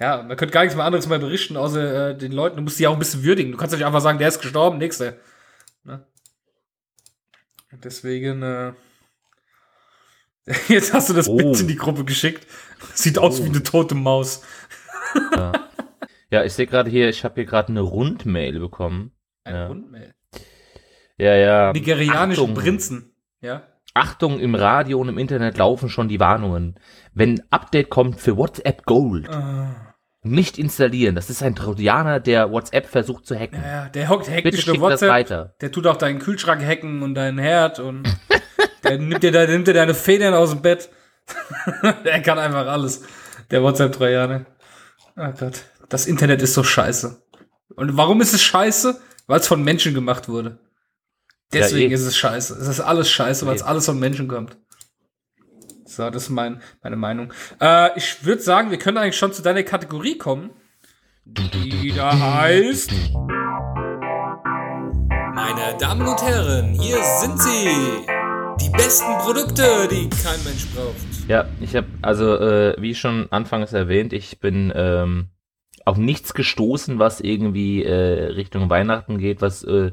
ja, 0.00 0.22
man 0.22 0.36
könnte 0.36 0.52
gar 0.52 0.62
nichts 0.62 0.76
mehr 0.76 0.84
anderes 0.86 1.06
mehr 1.08 1.18
berichten, 1.18 1.56
außer 1.56 2.10
äh, 2.10 2.16
den 2.16 2.32
Leuten. 2.32 2.56
Du 2.56 2.62
musst 2.62 2.78
die 2.78 2.86
auch 2.86 2.92
ein 2.94 2.98
bisschen 2.98 3.24
würdigen. 3.24 3.52
Du 3.52 3.58
kannst 3.58 3.72
ja 3.72 3.78
nicht 3.78 3.86
einfach 3.86 4.00
sagen, 4.00 4.18
der 4.18 4.28
ist 4.28 4.40
gestorben, 4.40 4.78
nächster. 4.78 5.14
Ne? 5.84 6.04
Deswegen, 7.84 8.42
Jetzt 10.68 10.92
hast 10.94 11.08
du 11.08 11.14
das 11.14 11.28
Oh. 11.28 11.36
Bild 11.36 11.60
in 11.60 11.68
die 11.68 11.76
Gruppe 11.76 12.04
geschickt. 12.04 12.46
Sieht 12.94 13.18
aus 13.18 13.40
Oh. 13.40 13.44
wie 13.44 13.48
eine 13.48 13.62
tote 13.62 13.94
Maus. 13.94 14.42
Ja, 16.30 16.44
ich 16.44 16.52
sehe 16.52 16.66
gerade 16.66 16.90
hier, 16.90 17.08
ich 17.08 17.24
habe 17.24 17.34
hier 17.36 17.44
gerade 17.44 17.68
eine 17.68 17.80
Rundmail 17.80 18.58
bekommen. 18.58 19.12
Ein 19.44 19.54
Ja. 19.54 19.66
Rundmail. 19.68 20.14
Ja, 21.18 21.34
ja. 21.34 21.72
Nigerianische 21.72 22.42
Achtung. 22.42 22.54
Prinzen. 22.54 23.14
Ja. 23.40 23.62
Achtung, 23.94 24.38
im 24.40 24.54
Radio 24.54 25.00
und 25.00 25.08
im 25.08 25.16
Internet 25.18 25.56
laufen 25.56 25.88
schon 25.88 26.08
die 26.08 26.20
Warnungen. 26.20 26.78
Wenn 27.14 27.34
ein 27.38 27.42
Update 27.50 27.88
kommt 27.88 28.20
für 28.20 28.36
WhatsApp 28.36 28.84
Gold, 28.84 29.28
Ah, 29.30 29.94
nicht 30.22 30.58
installieren. 30.58 31.14
Das 31.14 31.30
ist 31.30 31.42
ein 31.42 31.54
Trojaner, 31.54 32.20
der 32.20 32.50
WhatsApp 32.50 32.86
versucht 32.86 33.24
zu 33.26 33.34
hacken. 33.38 33.62
ja, 33.62 33.84
ja, 33.84 33.88
der 33.88 34.08
hockt 34.10 34.28
hackt 34.28 34.42
Bitte 34.42 34.58
schick 34.58 34.74
das 34.74 34.82
WhatsApp. 34.82 35.08
weiter. 35.08 35.54
Der 35.62 35.72
tut 35.72 35.86
auch 35.86 35.96
deinen 35.96 36.18
Kühlschrank 36.18 36.62
hacken 36.62 37.02
und 37.02 37.14
deinen 37.14 37.38
Herd 37.38 37.78
und 37.78 38.02
der 38.88 38.98
nimmt 38.98 39.22
dir, 39.22 39.32
da, 39.32 39.46
nimmt 39.46 39.66
dir 39.66 39.74
deine 39.74 39.94
Federn 39.94 40.34
aus 40.34 40.50
dem 40.50 40.62
Bett. 40.62 40.90
der 42.04 42.22
kann 42.22 42.38
einfach 42.38 42.66
alles. 42.66 43.02
Der 43.50 43.62
WhatsApp-Trojaner. 43.62 44.46
Oh 45.16 45.32
Gott. 45.38 45.62
Das 45.88 46.06
Internet 46.06 46.42
ist 46.42 46.54
so 46.54 46.64
scheiße. 46.64 47.22
Und 47.74 47.96
warum 47.96 48.20
ist 48.20 48.32
es 48.34 48.42
scheiße? 48.42 49.00
Weil 49.26 49.40
es 49.40 49.46
von 49.46 49.62
Menschen 49.62 49.94
gemacht 49.94 50.28
wurde. 50.28 50.58
Deswegen 51.52 51.90
eh. 51.90 51.94
ist 51.94 52.02
es 52.06 52.16
scheiße. 52.16 52.54
Es 52.54 52.68
ist 52.68 52.80
alles 52.80 53.10
scheiße, 53.10 53.46
weil 53.46 53.56
es 53.56 53.62
Eh. 53.62 53.66
alles 53.66 53.86
von 53.86 53.98
Menschen 53.98 54.28
kommt. 54.28 54.56
So, 55.84 56.10
das 56.10 56.24
ist 56.24 56.30
mein, 56.30 56.60
meine 56.82 56.96
Meinung. 56.96 57.32
Äh, 57.60 57.96
ich 57.96 58.24
würde 58.24 58.42
sagen, 58.42 58.70
wir 58.70 58.78
können 58.78 58.98
eigentlich 58.98 59.16
schon 59.16 59.32
zu 59.32 59.42
deiner 59.42 59.62
Kategorie 59.62 60.18
kommen. 60.18 60.50
Die 61.24 61.92
da 61.94 62.18
heißt. 62.18 62.90
Meine 65.34 65.76
Damen 65.78 66.06
und 66.06 66.22
Herren, 66.22 66.74
hier 66.74 67.02
sind 67.20 67.40
sie. 67.40 68.15
Die 68.66 68.72
besten 68.72 69.18
Produkte, 69.18 69.86
die 69.88 70.08
kein 70.10 70.42
Mensch 70.42 70.66
braucht. 70.74 71.28
Ja, 71.28 71.46
ich 71.60 71.76
habe, 71.76 71.86
also 72.02 72.34
äh, 72.34 72.74
wie 72.80 72.96
schon 72.96 73.30
anfangs 73.30 73.72
erwähnt, 73.72 74.12
ich 74.12 74.40
bin 74.40 74.72
ähm, 74.74 75.28
auf 75.84 75.98
nichts 75.98 76.34
gestoßen, 76.34 76.98
was 76.98 77.20
irgendwie 77.20 77.84
äh, 77.84 78.24
Richtung 78.24 78.68
Weihnachten 78.68 79.18
geht, 79.18 79.40
was 79.40 79.62
äh, 79.62 79.92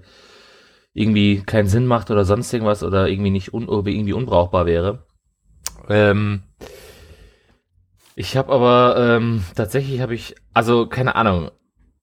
irgendwie 0.93 1.43
keinen 1.43 1.67
Sinn 1.67 1.86
macht 1.86 2.09
oder 2.09 2.26
sonst 2.26 2.51
irgendwas 2.51 2.82
oder 2.82 3.07
irgendwie 3.07 3.30
nicht 3.30 3.53
un 3.53 3.67
irgendwie 3.67 4.13
unbrauchbar 4.13 4.65
wäre. 4.65 5.05
Ähm, 5.88 6.41
ich 8.15 8.36
habe 8.38 8.51
aber 8.51 8.95
ähm, 8.97 9.43
tatsächlich 9.55 10.01
habe 10.01 10.15
ich, 10.15 10.34
also 10.55 10.88
keine 10.88 11.15
Ahnung, 11.15 11.51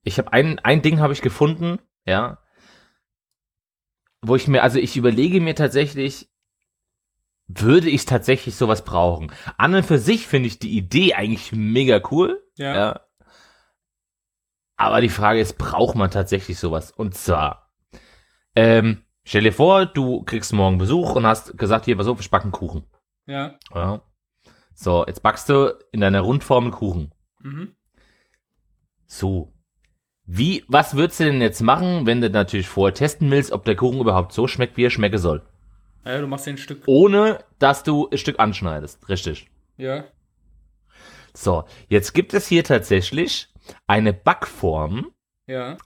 ich 0.05 0.19
habe 0.19 0.33
ein 0.33 0.61
ein 0.61 0.83
Ding 0.83 1.01
habe 1.01 1.15
ich 1.15 1.21
gefunden, 1.21 1.81
ja, 2.07 2.39
wo 4.23 4.37
ich 4.37 4.47
mir, 4.47 4.63
also 4.63 4.79
ich 4.79 4.97
überlege 4.97 5.41
mir 5.41 5.55
tatsächlich, 5.55 6.30
würde 7.59 7.89
ich 7.89 8.05
tatsächlich 8.05 8.55
sowas 8.57 8.85
brauchen. 8.85 9.33
An 9.57 9.75
und 9.75 9.85
für 9.85 9.99
sich 9.99 10.27
finde 10.27 10.49
ich 10.49 10.59
die 10.59 10.77
Idee 10.77 11.15
eigentlich 11.15 11.53
mega 11.53 12.01
cool. 12.11 12.43
Ja. 12.57 12.75
Ja. 12.75 13.01
Aber 14.77 15.01
die 15.01 15.09
Frage 15.09 15.41
ist, 15.41 15.59
braucht 15.59 15.95
man 15.95 16.11
tatsächlich 16.11 16.59
sowas? 16.59 16.91
Und 16.91 17.15
zwar, 17.15 17.71
ähm, 18.57 19.05
stell 19.25 19.43
dir 19.43 19.53
vor, 19.53 19.87
du 19.87 20.23
kriegst 20.23 20.53
morgen 20.53 20.79
Besuch 20.79 21.15
und 21.15 21.27
hast 21.27 21.59
gesagt, 21.59 21.85
hier, 21.85 21.97
pass 21.97 22.07
auf, 22.07 22.21
ich 22.21 22.31
backe 22.31 22.45
einen 22.45 22.53
Kuchen. 22.53 22.85
Ja. 23.27 23.57
Ja. 23.75 24.03
So, 24.75 25.05
jetzt 25.07 25.23
backst 25.23 25.49
du 25.49 25.77
in 25.93 26.01
deiner 26.01 26.21
Rundform 26.21 26.65
einen 26.65 26.73
Kuchen. 26.73 27.13
Mhm. 27.41 27.75
So. 29.07 29.53
Wie, 30.25 30.65
was 30.69 30.95
würdest 30.95 31.21
du 31.21 31.25
denn 31.25 31.43
jetzt 31.43 31.61
machen, 31.61 32.07
wenn 32.07 32.21
du 32.21 32.31
natürlich 32.31 32.69
vorher 32.69 32.95
testen 32.95 33.31
willst, 33.31 33.53
ob 33.53 33.65
der 33.65 33.77
Kuchen 33.77 34.01
überhaupt 34.01 34.33
so 34.33 34.47
schmeckt, 34.47 34.77
wie 34.77 34.87
er 34.87 34.91
schmecken 34.91 35.19
soll? 35.19 35.43
Ja, 36.05 36.21
du 36.21 36.27
machst 36.27 36.47
dir 36.47 36.53
ein 36.53 36.59
Stück. 36.59 36.83
Ohne, 36.87 37.45
dass 37.59 37.83
du 37.83 38.09
ein 38.11 38.19
Stück 38.19 38.39
anschneidest. 38.41 39.09
Richtig. 39.09 39.49
Ja. 39.77 40.05
So, 41.35 41.65
jetzt 41.89 42.13
gibt 42.15 42.35
es 42.35 42.47
hier 42.47 42.65
tatsächlich 42.65 43.49
eine 43.87 44.13
Backform, 44.13 45.13
Ja. 45.47 45.77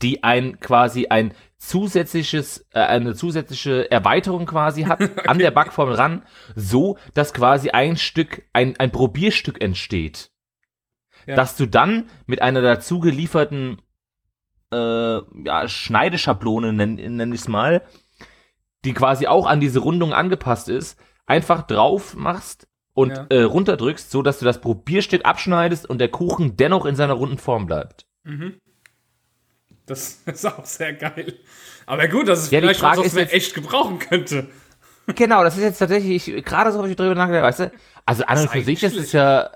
die 0.00 0.22
ein 0.22 0.60
quasi 0.60 1.08
ein 1.08 1.34
zusätzliches, 1.58 2.66
äh, 2.72 2.80
eine 2.80 3.14
zusätzliche 3.14 3.90
Erweiterung 3.90 4.46
quasi 4.46 4.84
hat 4.84 5.00
an 5.28 5.38
der 5.38 5.50
Backform 5.50 5.90
ran, 5.90 6.22
so 6.54 6.96
dass 7.14 7.34
quasi 7.34 7.70
ein 7.70 7.96
Stück, 7.96 8.44
ein, 8.52 8.76
ein 8.78 8.92
Probierstück 8.92 9.60
entsteht. 9.60 10.30
Ja. 11.26 11.34
Dass 11.34 11.56
du 11.56 11.66
dann 11.66 12.08
mit 12.26 12.40
einer 12.40 12.62
dazu 12.62 13.00
gelieferten 13.00 13.82
äh, 14.72 14.76
ja, 15.44 15.68
Schneideschablone, 15.68 16.72
nenn, 16.72 16.94
nenn 16.94 17.32
ich 17.32 17.40
es 17.40 17.48
mal, 17.48 17.82
die 18.88 18.94
quasi 18.94 19.26
auch 19.26 19.46
an 19.46 19.60
diese 19.60 19.80
Rundung 19.80 20.12
angepasst 20.12 20.68
ist, 20.68 20.98
einfach 21.26 21.62
drauf 21.62 22.14
machst 22.16 22.66
und 22.94 23.10
Ja. 23.10 23.26
äh, 23.28 23.42
runterdrückst, 23.42 24.10
so 24.10 24.22
dass 24.22 24.38
du 24.38 24.44
das 24.44 24.60
Probierstück 24.60 25.24
abschneidest 25.24 25.88
und 25.88 25.98
der 25.98 26.08
Kuchen 26.08 26.56
dennoch 26.56 26.86
in 26.86 26.96
seiner 26.96 27.12
runden 27.14 27.38
Form 27.38 27.66
bleibt. 27.66 28.06
Mhm. 28.24 28.54
Das 29.86 30.20
ist 30.26 30.46
auch 30.46 30.64
sehr 30.64 30.94
geil. 30.94 31.34
Aber 31.86 32.08
gut, 32.08 32.28
das 32.28 32.44
ist 32.44 32.52
Ja, 32.52 32.60
vielleicht 32.60 32.80
Frage 32.80 32.98
was, 33.00 33.06
was 33.06 33.14
man 33.14 33.26
echt 33.28 33.54
gebrauchen 33.54 33.98
könnte. 33.98 34.46
Genau, 35.14 35.42
das 35.42 35.56
ist 35.56 35.62
jetzt 35.62 35.78
tatsächlich, 35.78 36.28
ich- 36.28 36.44
gerade 36.44 36.70
so 36.72 36.78
habe 36.78 36.90
ich 36.90 36.96
drüber 36.96 37.14
nachgedacht, 37.14 37.44
weißt 37.44 37.60
du? 37.60 37.72
Also 38.04 38.24
an 38.24 38.38
und 38.38 38.50
für 38.50 38.62
sich, 38.62 38.82
ist 38.82 39.12
ja, 39.12 39.50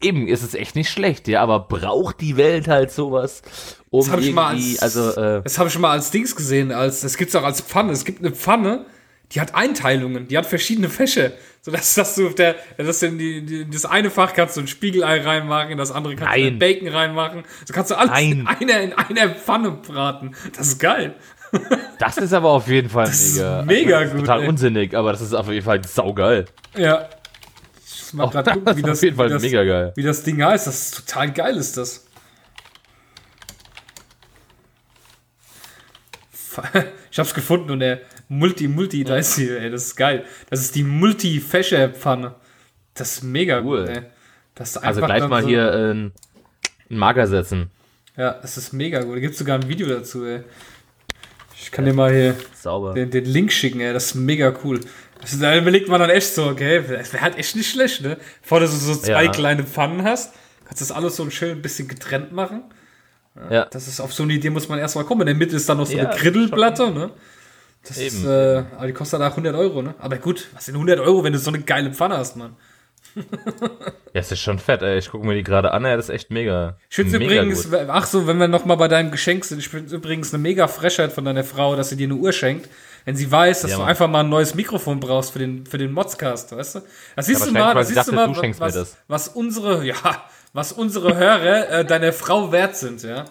eben, 0.00 0.28
ist 0.28 0.42
es 0.42 0.54
echt 0.54 0.76
nicht 0.76 0.90
schlecht, 0.90 1.28
ja, 1.28 1.42
aber 1.42 1.60
braucht 1.60 2.20
die 2.20 2.36
Welt 2.36 2.68
halt 2.68 2.90
sowas, 2.90 3.42
um 3.90 4.00
Das 4.00 4.10
habe 4.10 4.22
ich 4.22 4.32
mal 4.32 4.54
irgendwie, 4.54 4.78
als, 4.78 4.96
also, 4.96 5.20
äh, 5.20 5.42
das 5.42 5.58
habe 5.58 5.68
ich 5.68 5.78
mal 5.78 5.92
als 5.92 6.10
Dings 6.10 6.34
gesehen, 6.34 6.72
als 6.72 7.00
das 7.00 7.16
gibt's 7.16 7.34
auch 7.34 7.44
als 7.44 7.60
Pfanne. 7.60 7.92
Es 7.92 8.04
gibt 8.04 8.20
eine 8.20 8.30
Pfanne, 8.30 8.86
die 9.32 9.40
hat 9.40 9.54
Einteilungen, 9.54 10.28
die 10.28 10.36
hat 10.36 10.46
verschiedene 10.46 10.88
Fächer, 10.88 11.32
so 11.60 11.70
dass, 11.70 11.94
dass 11.94 12.14
du 12.14 12.26
auf 12.26 12.34
der, 12.34 12.56
dass 12.76 13.00
du 13.00 13.06
in, 13.06 13.18
die, 13.18 13.62
in 13.62 13.70
das 13.70 13.84
eine 13.84 14.10
Fach 14.10 14.32
kannst 14.32 14.56
du 14.56 14.60
ein 14.60 14.66
Spiegelei 14.66 15.20
reinmachen, 15.20 15.70
in 15.70 15.78
das 15.78 15.92
andere 15.92 16.16
kannst 16.16 16.36
du 16.36 16.40
Nein. 16.40 16.54
ein 16.54 16.58
Bacon 16.58 16.88
reinmachen. 16.88 17.44
So 17.66 17.74
kannst 17.74 17.90
du 17.90 17.96
alles 17.96 18.20
in 18.20 18.46
einer 18.46 18.80
in 18.80 18.92
einer 18.92 19.34
Pfanne 19.34 19.72
braten. 19.72 20.34
Das 20.56 20.68
ist 20.68 20.80
geil. 20.80 21.14
das 21.98 22.16
ist 22.16 22.32
aber 22.32 22.50
auf 22.50 22.68
jeden 22.68 22.88
Fall 22.88 23.08
ist 23.08 23.36
mega, 23.36 23.62
mega 23.64 23.98
also, 23.98 24.04
das 24.04 24.12
gut, 24.12 24.26
total 24.26 24.42
ey. 24.42 24.48
unsinnig, 24.48 24.96
aber 24.96 25.12
das 25.12 25.20
ist 25.20 25.34
auf 25.34 25.48
jeden 25.48 25.64
Fall 25.64 25.82
saugeil. 25.84 26.44
Ja. 26.76 27.08
Muss 28.12 28.32
mal 28.34 28.42
das 28.42 28.54
gucken, 28.54 28.76
wie 28.76 28.82
das, 28.82 28.98
auf 28.98 29.02
jeden 29.04 29.16
Fall 29.16 29.28
das, 29.28 29.42
mega 29.42 29.64
geil. 29.64 29.92
wie 29.96 30.02
das 30.02 30.22
Ding 30.22 30.42
heißt. 30.42 30.66
Das 30.66 30.80
ist 30.82 30.96
total 31.06 31.32
geil, 31.32 31.56
ist 31.56 31.76
das. 31.76 32.06
Ich 37.12 37.18
hab's 37.18 37.34
gefunden 37.34 37.70
und 37.70 37.80
der 37.80 38.00
Multi, 38.28 38.68
Multi, 38.68 39.02
da 39.02 39.16
ist 39.16 39.34
sie, 39.34 39.48
ey, 39.50 39.68
das 39.70 39.86
ist 39.86 39.96
geil. 39.96 40.24
Das 40.48 40.60
ist 40.60 40.74
die 40.76 40.84
Multi-Fächer-Pfanne. 40.84 42.34
Das 42.94 43.14
ist 43.16 43.22
mega 43.24 43.60
Cool. 43.60 43.86
gut, 43.86 43.96
ey. 43.96 44.02
Das 44.54 44.70
ist 44.70 44.76
Also 44.78 45.00
gleich 45.00 45.26
mal 45.26 45.42
so- 45.42 45.48
hier 45.48 45.72
äh, 45.72 45.90
einen 45.90 46.12
Marker 46.88 47.26
setzen. 47.26 47.70
Ja, 48.16 48.34
das 48.34 48.56
ist 48.56 48.72
mega 48.72 49.02
gut. 49.02 49.16
Da 49.16 49.20
gibt's 49.20 49.38
sogar 49.38 49.58
ein 49.58 49.68
Video 49.68 49.88
dazu, 49.88 50.24
ey. 50.24 50.42
Ich 51.60 51.70
kann 51.72 51.84
dir 51.84 51.92
mal 51.94 52.12
hier 52.12 52.36
Sauber. 52.54 52.94
den, 52.94 53.10
den 53.10 53.24
Link 53.24 53.50
schicken, 53.52 53.80
ey. 53.80 53.92
Das 53.92 54.06
ist 54.06 54.14
mega 54.14 54.54
cool. 54.62 54.80
Das, 55.20 55.38
da 55.38 55.56
überlegt 55.56 55.88
man 55.88 56.00
dann 56.00 56.10
echt 56.10 56.34
so, 56.34 56.46
okay, 56.46 56.82
das 56.88 57.12
wäre 57.12 57.22
halt 57.22 57.36
echt 57.38 57.54
nicht 57.56 57.70
schlecht, 57.70 58.00
ne? 58.02 58.16
Bevor 58.42 58.60
du 58.60 58.66
so, 58.66 58.94
zwei 58.96 59.24
Ja. 59.24 59.30
kleine 59.30 59.64
Pfannen 59.64 60.02
hast, 60.04 60.32
kannst 60.64 60.80
du 60.80 60.84
das 60.86 60.92
alles 60.92 61.16
so 61.16 61.22
ein 61.24 61.30
schön 61.30 61.60
bisschen 61.62 61.88
getrennt 61.88 62.32
machen. 62.32 62.62
Ja, 63.50 63.66
Das 63.66 63.86
ist 63.86 64.00
auf 64.00 64.12
so 64.12 64.24
eine 64.24 64.32
Idee 64.32 64.50
muss 64.50 64.68
man 64.68 64.78
erstmal 64.78 65.04
kommen. 65.04 65.20
In 65.22 65.26
der 65.28 65.34
Mitte 65.36 65.56
ist 65.56 65.68
dann 65.68 65.78
noch 65.78 65.86
so 65.86 65.96
Ja, 65.96 66.08
eine 66.10 66.18
Griddelplatte, 66.18 66.90
ne? 66.90 67.10
Das 67.86 67.96
Eben. 67.98 68.06
ist, 68.08 68.24
äh, 68.24 68.64
aber 68.76 68.86
die 68.86 68.92
kostet 68.92 69.20
auch 69.22 69.30
100 69.30 69.54
Euro, 69.54 69.82
ne? 69.82 69.94
Aber 69.98 70.16
gut, 70.18 70.48
was 70.52 70.66
sind 70.66 70.74
100 70.74 71.00
Euro, 71.00 71.22
wenn 71.24 71.32
du 71.32 71.38
so 71.38 71.50
eine 71.50 71.60
geile 71.62 71.92
Pfanne 71.92 72.18
hast, 72.18 72.36
Mann? 72.36 72.56
ja, 73.16 73.22
es 74.20 74.30
ist 74.32 74.40
schon 74.40 74.58
fett, 74.58 74.82
ey. 74.82 74.98
Ich 74.98 75.10
gucke 75.10 75.26
mir 75.26 75.34
die 75.34 75.42
gerade 75.42 75.72
an, 75.72 75.84
ey, 75.84 75.96
das 75.96 76.08
ist 76.08 76.14
echt 76.14 76.30
mega. 76.30 76.76
Ich 76.88 76.96
finde 76.96 77.16
übrigens, 77.16 77.70
gut. 77.70 77.80
ach 77.88 78.06
so, 78.06 78.26
wenn 78.26 78.38
wir 78.38 78.48
noch 78.48 78.64
mal 78.64 78.74
bei 78.76 78.88
deinem 78.88 79.10
Geschenk 79.10 79.44
sind, 79.44 79.58
ich 79.58 79.68
finde 79.68 79.94
übrigens 79.94 80.32
eine 80.34 80.42
mega 80.42 80.68
Frechheit 80.68 81.12
von 81.12 81.24
deiner 81.24 81.44
Frau, 81.44 81.76
dass 81.76 81.88
sie 81.88 81.96
dir 81.96 82.06
eine 82.06 82.14
Uhr 82.16 82.32
schenkt, 82.32 82.68
wenn 83.04 83.16
sie 83.16 83.30
weiß, 83.30 83.62
dass 83.62 83.70
Ja, 83.72 83.76
du 83.78 83.82
einfach 83.82 84.08
mal 84.08 84.20
ein 84.20 84.28
neues 84.28 84.54
Mikrofon 84.54 85.00
brauchst 85.00 85.32
für 85.32 85.38
den, 85.38 85.66
für 85.66 85.78
den 85.78 85.92
Modscast, 85.92 86.56
weißt 86.56 86.74
du? 86.76 86.80
Das 87.16 87.26
siehst 87.26 87.40
du 87.46 87.54
wahrscheinlich, 87.54 87.64
mal, 87.64 87.74
das 87.74 87.88
sie 87.88 87.94
siehst 87.94 88.08
du 88.08 88.12
dachte, 88.12 88.28
mal, 88.28 88.34
du 88.34 88.40
schenkst 88.40 88.60
mir 88.60 88.66
was, 88.66 88.96
was 89.08 89.28
unsere, 89.28 89.84
ja, 89.86 89.94
was 90.52 90.72
unsere 90.72 91.16
Hörer 91.16 91.68
äh, 91.68 91.84
deiner 91.84 92.12
Frau 92.12 92.52
wert 92.52 92.76
sind, 92.76 93.02
ja? 93.02 93.24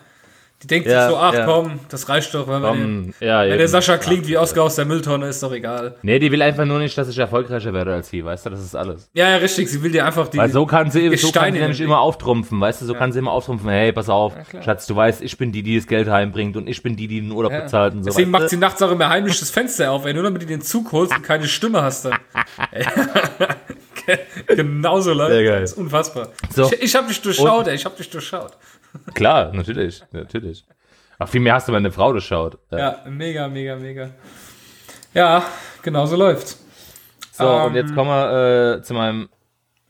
Die 0.61 0.67
denkt 0.67 0.89
Ja, 0.89 1.03
sich 1.03 1.11
so, 1.11 1.17
ach 1.17 1.33
ja. 1.33 1.45
komm, 1.45 1.79
das 1.87 2.09
reicht 2.09 2.33
doch, 2.33 2.45
wenn, 2.49 2.61
wir 2.61 2.71
den, 2.73 3.13
Komm, 3.17 3.27
ja, 3.27 3.43
wenn 3.43 3.57
der. 3.57 3.67
Sascha 3.69 3.97
klingt 3.97 4.27
wie 4.27 4.37
Oscar 4.37 4.63
aus 4.63 4.75
der 4.75 4.83
Mülltonne, 4.83 5.27
ist 5.27 5.41
doch 5.41 5.53
egal. 5.53 5.95
Nee, 6.01 6.19
die 6.19 6.29
will 6.31 6.41
einfach 6.41 6.65
nur 6.65 6.79
nicht, 6.79 6.97
dass 6.97 7.07
ich 7.07 7.17
erfolgreicher 7.17 7.71
werde 7.73 7.93
als 7.93 8.09
sie, 8.09 8.25
weißt 8.25 8.45
du, 8.45 8.49
das 8.49 8.61
ist 8.61 8.75
alles. 8.75 9.09
Ja, 9.13 9.29
ja, 9.29 9.37
richtig, 9.37 9.69
sie 9.69 9.81
will 9.81 9.91
dir 9.91 10.05
einfach 10.05 10.27
die, 10.27 10.37
Weil 10.37 10.49
so 10.49 10.65
kann 10.65 10.91
sie, 10.91 11.15
so 11.15 11.31
kann 11.31 11.53
sie 11.53 11.59
nämlich 11.59 11.79
immer 11.79 11.99
auftrumpfen, 11.99 12.59
weißt 12.59 12.81
du, 12.81 12.85
so 12.85 12.93
kann 12.93 13.13
sie 13.13 13.19
immer 13.19 13.31
auftrumpfen, 13.31 13.69
hey, 13.69 13.93
pass 13.93 14.09
auf. 14.09 14.33
Schatz, 14.61 14.85
du 14.85 14.95
weißt, 14.95 15.21
ich 15.21 15.37
bin 15.37 15.53
die, 15.53 15.63
die 15.63 15.77
das 15.77 15.87
Geld 15.87 16.09
heimbringt 16.09 16.57
und 16.57 16.67
ich 16.67 16.83
bin 16.83 16.97
die, 16.97 17.07
die 17.07 17.21
den 17.21 17.31
Urlaub 17.31 17.53
bezahlt 17.53 17.93
und 17.93 18.03
so 18.03 18.09
Deswegen 18.09 18.31
macht 18.31 18.49
sie 18.49 18.57
nachts 18.57 18.81
auch 18.81 18.91
immer 18.91 19.07
heimlich 19.07 19.39
das 19.39 19.49
Fenster 19.49 19.91
auf, 19.91 20.05
ey, 20.05 20.13
nur 20.13 20.23
damit 20.23 20.41
du 20.41 20.45
den 20.45 20.61
Zug 20.61 20.91
holst 20.91 21.15
und 21.15 21.23
keine 21.23 21.47
Stimme 21.47 21.81
hast 21.81 22.03
dann. 22.05 22.15
Genauso, 24.47 25.13
Leute. 25.13 25.35
Sehr 25.35 25.43
geil. 25.43 25.61
Das 25.61 25.71
ist 25.71 25.77
unfassbar. 25.77 26.29
So. 26.53 26.65
Ich, 26.71 26.81
ich 26.81 26.95
hab 26.95 27.07
dich 27.07 27.21
durchschaut, 27.21 27.67
ey, 27.67 27.75
ich 27.75 27.85
hab 27.85 27.95
dich 27.95 28.09
durchschaut. 28.09 28.53
Klar, 29.13 29.51
natürlich, 29.53 30.03
natürlich. 30.11 30.65
Ach, 31.17 31.27
viel 31.27 31.41
mehr 31.41 31.55
hast 31.55 31.67
du 31.67 31.71
meine 31.71 31.91
Frau 31.91 32.13
geschaut. 32.13 32.57
Ja. 32.71 32.77
Ja, 32.77 32.97
mega, 33.09 33.47
mega, 33.47 33.75
mega. 33.75 34.09
Ja, 35.13 35.43
genau 35.81 36.05
so 36.05 36.15
läuft's. 36.15 36.63
So, 37.33 37.47
und 37.47 37.75
jetzt 37.75 37.93
kommen 37.95 38.09
wir 38.09 38.77
äh, 38.77 38.81
zu 38.81 38.93
meinem 38.93 39.29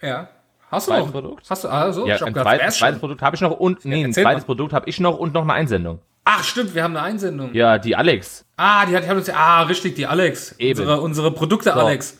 Ja. 0.01 0.29
Hast 0.71 0.87
du 0.87 0.93
noch? 0.93 1.11
Produkt? 1.11 1.49
Hast 1.49 1.63
du, 1.63 1.67
also, 1.67 2.07
ja, 2.07 2.15
ich 2.15 2.23
ein 2.23 2.33
zweites, 2.33 2.77
zweites. 2.77 2.99
Produkt 2.99 3.21
habe 3.23 3.35
ich 3.35 3.41
noch 3.41 3.51
und 3.59 3.85
nee, 3.85 4.03
ein 4.03 4.09
erzähl 4.09 4.23
zweites 4.23 4.43
mal. 4.43 4.45
Produkt 4.45 4.73
habe 4.73 4.87
ich 4.87 4.99
noch 4.99 5.17
und 5.17 5.33
noch 5.33 5.41
eine 5.41 5.53
Einsendung. 5.53 5.99
Ach, 6.25 6.43
stimmt, 6.43 6.75
wir 6.75 6.83
haben 6.83 6.95
eine 6.95 7.05
Einsendung. 7.05 7.53
Ja, 7.53 7.79
die 7.79 7.95
Alex. 7.95 8.45
Ah, 8.55 8.85
die 8.85 8.95
hat, 8.95 9.03
die 9.03 9.07
hat 9.07 9.17
uns, 9.17 9.29
ah, 9.29 9.63
richtig, 9.63 9.95
die 9.95 10.05
Alex. 10.05 10.53
Eben. 10.59 10.79
Unsere, 10.79 11.01
unsere 11.01 11.31
Produkte 11.31 11.73
Alex. 11.73 12.19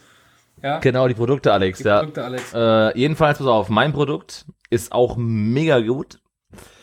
Ja, 0.63 0.79
Genau, 0.79 1.07
die 1.07 1.13
Produkte 1.13 1.53
Alex. 1.53 1.77
die 1.77 1.85
ja. 1.85 1.99
Produkte 1.99 2.23
Alex. 2.23 2.53
Äh, 2.53 2.97
jedenfalls, 2.97 3.37
pass 3.37 3.47
auf, 3.47 3.69
mein 3.69 3.93
Produkt 3.93 4.45
ist 4.71 4.91
auch 4.91 5.15
mega 5.17 5.79
gut 5.79 6.19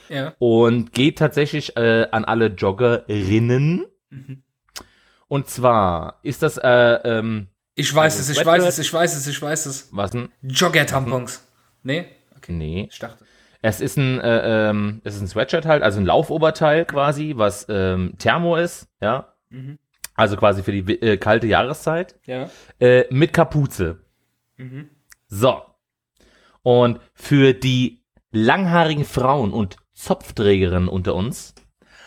Ja. 0.08 0.34
und 0.38 0.92
geht 0.92 1.18
tatsächlich 1.18 1.76
äh, 1.76 2.06
an 2.10 2.24
alle 2.24 2.46
Joggerinnen. 2.46 3.84
Mhm. 4.10 4.42
Und 5.28 5.48
zwar 5.48 6.20
ist 6.22 6.42
das, 6.42 6.56
äh, 6.58 6.68
ähm, 6.68 7.48
Ich 7.74 7.92
weiß 7.94 8.16
Also 8.16 8.20
es, 8.20 8.28
ich 8.30 8.42
Sweatshirt. 8.44 8.64
weiß 8.64 8.68
es, 8.68 8.78
ich 8.78 8.92
weiß 8.92 9.16
es, 9.16 9.26
ich 9.26 9.42
weiß 9.42 9.66
es. 9.66 9.88
was 9.92 10.10
denn? 10.12 10.28
Jogger-Tampons. 10.42 11.42
Nee? 11.82 12.06
Okay, 12.36 12.52
Nee. 12.52 12.88
ich 12.90 12.98
dachte. 12.98 13.24
Es 13.62 13.80
ist 13.80 13.96
ein, 13.96 14.20
äh, 14.20 14.68
ähm, 14.70 15.00
es 15.02 15.16
ist 15.16 15.22
ein 15.22 15.26
Sweatshirt 15.28 15.66
halt, 15.66 15.82
also 15.82 15.98
ein 15.98 16.06
Laufoberteil 16.06 16.84
quasi, 16.84 17.32
was 17.36 17.66
ähm, 17.68 18.14
Thermo 18.18 18.54
ist, 18.56 18.86
ja. 19.00 19.32
Mhm. 19.50 19.78
Also 20.14 20.36
quasi 20.36 20.62
für 20.62 20.72
die 20.72 21.00
äh, 21.02 21.16
kalte 21.16 21.46
Jahreszeit. 21.48 22.14
Ja. 22.26 22.48
Äh, 22.78 23.04
mit 23.10 23.32
Kapuze. 23.32 23.98
Mhm. 24.56 24.88
So. 25.26 25.60
Und 26.62 27.00
für 27.14 27.52
die 27.54 28.02
langhaarigen 28.30 29.04
Frauen 29.04 29.52
und 29.52 29.76
Zopfträgerinnen 29.96 30.88
unter 30.88 31.14
uns 31.14 31.54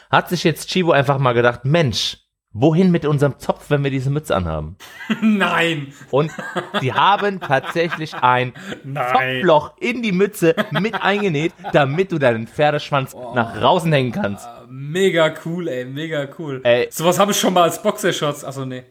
hat 0.10 0.30
sich 0.30 0.44
jetzt 0.44 0.70
Chibo 0.70 0.92
einfach 0.92 1.18
mal 1.18 1.34
gedacht, 1.34 1.66
Mensch, 1.66 2.18
wohin 2.52 2.92
mit 2.92 3.06
unserem 3.06 3.38
Zopf, 3.40 3.70
wenn 3.70 3.84
wir 3.84 3.92
diese 3.92 4.10
Mütze 4.10 4.36
anhaben? 4.36 4.78
Nein! 5.22 5.94
Und 6.12 6.32
sie 6.80 6.94
haben 6.94 7.40
tatsächlich 7.40 8.16
ein 8.16 8.54
Nein! 8.84 9.42
Zopfloch 9.42 9.78
in 9.80 10.02
die 10.02 10.12
Mütze 10.12 10.56
mit 10.72 10.96
eingenäht, 10.96 11.54
damit 11.74 12.12
du 12.12 12.20
deinen 12.20 12.48
Pferdeschwanz 12.48 13.16
nach 13.36 13.58
draußen 13.58 13.92
hängen 13.92 14.12
kannst. 14.12 14.46
Ah, 14.46 14.66
Mega 14.70 15.34
cool, 15.46 15.68
ey, 15.68 15.86
mega 15.86 16.28
cool. 16.38 16.62
Ey. 16.64 16.88
Sowas 16.92 17.20
habe 17.20 17.32
ich 17.32 17.40
schon 17.40 17.54
mal 17.54 17.64
als 17.64 17.82
Boxershorts. 17.82 18.44
Achso, 18.46 18.66
nee. 18.66 18.84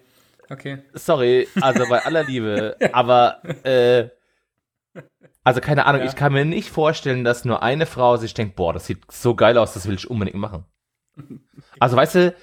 Okay. 0.51 0.78
Sorry, 0.94 1.46
also 1.61 1.86
bei 1.88 2.05
aller 2.05 2.24
Liebe, 2.24 2.76
aber 2.92 3.42
äh, 3.64 4.09
also 5.49 5.61
keine 5.62 5.86
Ahnung, 5.86 6.03
Ja. 6.03 6.07
ich 6.09 6.14
kann 6.14 6.32
mir 6.34 6.44
nicht 6.44 6.68
vorstellen, 6.68 7.24
dass 7.24 7.44
nur 7.46 7.62
eine 7.62 7.86
Frau 7.86 8.16
sich 8.18 8.34
denkt, 8.34 8.55
boah, 8.55 8.74
das 8.74 8.86
sieht 8.86 9.11
so 9.11 9.34
geil 9.34 9.57
aus, 9.57 9.72
das 9.72 9.88
will 9.88 9.94
ich 9.94 10.09
unbedingt 10.11 10.36
machen. 10.36 10.64
Also 11.80 11.96
weißt 11.96 12.14
du, 12.16 12.34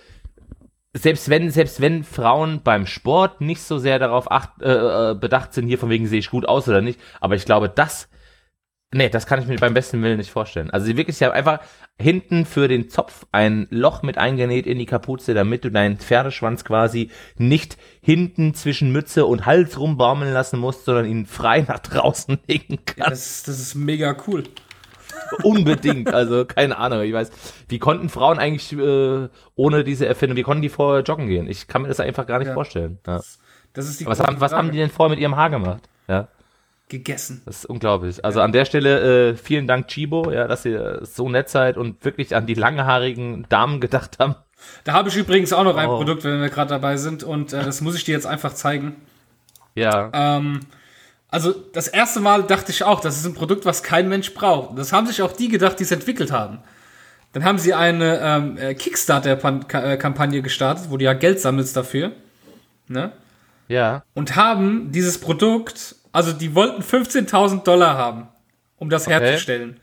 selbst 0.94 1.30
wenn 1.30 1.50
selbst 1.52 1.82
wenn 1.82 2.04
Frauen 2.04 2.62
beim 2.64 2.86
Sport 2.88 3.42
nicht 3.42 3.62
so 3.62 3.78
sehr 3.78 4.00
darauf 4.00 4.32
acht, 4.32 4.62
äh, 4.62 5.12
äh, 5.12 5.14
bedacht 5.16 5.54
sind, 5.54 5.68
hier 5.68 5.78
von 5.78 5.90
wegen 5.90 6.08
sehe 6.08 6.20
ich 6.20 6.30
gut 6.32 6.48
aus 6.48 6.68
oder 6.68 6.82
nicht, 6.82 7.00
aber 7.22 7.36
ich 7.36 7.46
glaube, 7.46 7.70
das 7.70 8.10
Nee, 8.94 9.10
das 9.10 9.26
kann 9.26 9.42
ich 9.42 9.48
mir 9.48 9.58
beim 9.58 9.74
besten 9.74 10.02
Willen 10.04 10.18
nicht 10.18 10.30
vorstellen. 10.32 10.70
Also 10.70 10.86
sie 10.86 10.96
wirklich, 10.96 11.18
sie 11.18 11.26
haben 11.26 11.34
einfach 11.34 11.60
hinten 12.00 12.46
für 12.46 12.68
den 12.68 12.90
Zopf 12.90 13.26
ein 13.32 13.68
Loch 13.70 14.04
mit 14.04 14.18
eingenäht 14.18 14.68
in 14.68 14.78
die 14.80 14.86
Kapuze, 14.86 15.34
damit 15.34 15.66
du 15.66 15.72
deinen 15.72 15.98
Pferdeschwanz 15.98 16.64
quasi 16.64 17.10
nicht 17.38 17.78
hinten 18.02 18.54
zwischen 18.54 18.92
Mütze 18.92 19.26
und 19.26 19.46
Hals 19.46 19.80
rumbaumeln 19.80 20.32
lassen 20.34 20.60
musst, 20.60 20.86
sondern 20.86 21.06
ihn 21.06 21.26
frei 21.26 21.62
nach 21.68 21.80
draußen 21.80 22.40
legen 22.48 22.80
kannst. 22.86 23.12
Das, 23.12 23.44
das 23.44 23.60
ist 23.60 23.76
mega 23.76 24.16
cool. 24.28 24.44
Unbedingt. 25.44 26.14
Also 26.14 26.46
keine 26.46 26.78
Ahnung. 26.78 27.02
Ich 27.02 27.14
weiß, 27.14 27.32
wie 27.68 27.80
konnten 27.80 28.10
Frauen 28.10 28.40
eigentlich 28.40 28.72
äh, 28.74 29.28
ohne 29.56 29.84
diese 29.84 30.06
Erfindung, 30.06 30.38
wie 30.38 30.44
konnten 30.44 30.62
die 30.62 30.70
vorher 30.70 31.04
joggen 31.04 31.28
gehen? 31.28 31.50
Ich 31.50 31.68
kann 31.68 31.82
mir 31.82 31.88
das 31.88 32.00
einfach 32.00 32.28
gar 32.28 32.40
nicht 32.40 32.50
Ja. 32.50 32.54
vorstellen. 32.54 33.00
Ja. 33.08 33.22
Das 33.74 33.90
ist 33.90 34.00
die 34.00 34.06
Was, 34.06 34.20
haben, 34.22 34.40
was 34.40 34.54
haben 34.54 34.72
die 34.72 34.78
denn 34.78 34.90
vorher 34.90 35.10
mit 35.10 35.20
ihrem 35.20 35.36
Haar 35.36 35.50
gemacht? 35.50 35.82
Ja. 36.08 36.28
Gegessen? 36.90 37.42
Das 37.46 37.58
ist 37.58 37.66
unglaublich. 37.66 38.24
Also 38.24 38.42
an 38.42 38.52
der 38.52 38.66
Stelle 38.66 39.32
äh, 39.32 39.36
vielen 39.36 39.68
Dank, 39.68 39.88
Chibo, 39.88 40.32
ja, 40.32 40.48
dass 40.48 40.66
ihr 40.66 41.00
so 41.04 41.30
nett 41.30 41.50
seid 41.50 41.78
und 41.78 42.04
wirklich 42.06 42.36
an 42.36 42.46
die 42.46 42.54
langhaarigen 42.54 43.46
Damen 43.50 43.80
gedacht 43.82 44.20
haben. 44.20 44.36
Da 44.84 44.94
habe 44.94 45.10
ich 45.10 45.16
übrigens 45.16 45.54
auch 45.54 45.64
noch 45.64 45.76
ein 45.76 45.90
Oh. 45.90 45.98
Produkt, 45.98 46.24
wenn 46.24 46.42
wir 46.42 46.50
gerade 46.50 46.70
dabei 46.70 46.98
sind, 46.98 47.24
und 47.24 47.54
äh, 47.54 47.64
das 47.64 47.82
muss 47.82 47.96
ich 47.96 48.04
dir 48.04 48.14
jetzt 48.14 48.28
einfach 48.28 48.54
zeigen. 48.54 48.96
Ja. 49.76 50.10
Ähm, 50.14 50.62
also 51.30 51.52
das 51.52 51.88
erste 51.88 52.20
Mal 52.20 52.44
dachte 52.44 52.72
ich 52.72 52.84
auch, 52.84 53.02
das 53.02 53.18
ist 53.18 53.26
ein 53.26 53.34
Produkt, 53.34 53.66
was 53.66 53.84
kein 53.84 54.08
Mensch 54.08 54.34
braucht. 54.34 54.78
Das 54.78 54.94
haben 54.94 55.06
sich 55.08 55.22
auch 55.22 55.34
die 55.34 55.50
gedacht, 55.50 55.80
die 55.80 55.84
es 55.84 55.92
entwickelt 55.92 56.32
haben. 56.32 56.60
Dann 57.34 57.44
haben 57.44 57.58
sie 57.58 57.74
eine 57.74 58.20
ähm, 58.22 58.58
äh, 58.58 58.74
Kickstarter-Kampagne 58.76 60.42
gestartet, 60.42 60.86
wo 60.90 60.96
du 60.98 61.04
ja 61.04 61.12
Geld 61.14 61.42
sammelst 61.42 61.76
dafür. 61.76 62.14
Ne? 62.88 63.12
Ja. 63.68 64.04
Und 64.14 64.38
haben 64.38 64.92
dieses 64.94 65.18
Produkt, 65.20 65.96
also 66.16 66.32
die 66.32 66.56
wollten 66.56 66.82
15.000 66.82 67.64
Dollar 67.64 67.98
haben, 67.98 68.30
um 68.78 68.90
das 68.90 69.06
herzustellen. 69.06 69.82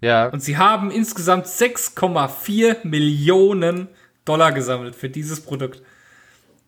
Ja. 0.00 0.28
Und 0.28 0.40
sie 0.40 0.56
haben 0.56 0.92
insgesamt 0.92 1.46
6,4 1.46 2.86
Millionen 2.86 3.88
Dollar 4.24 4.52
gesammelt 4.52 4.94
für 4.94 5.08
dieses 5.08 5.40
Produkt. 5.40 5.82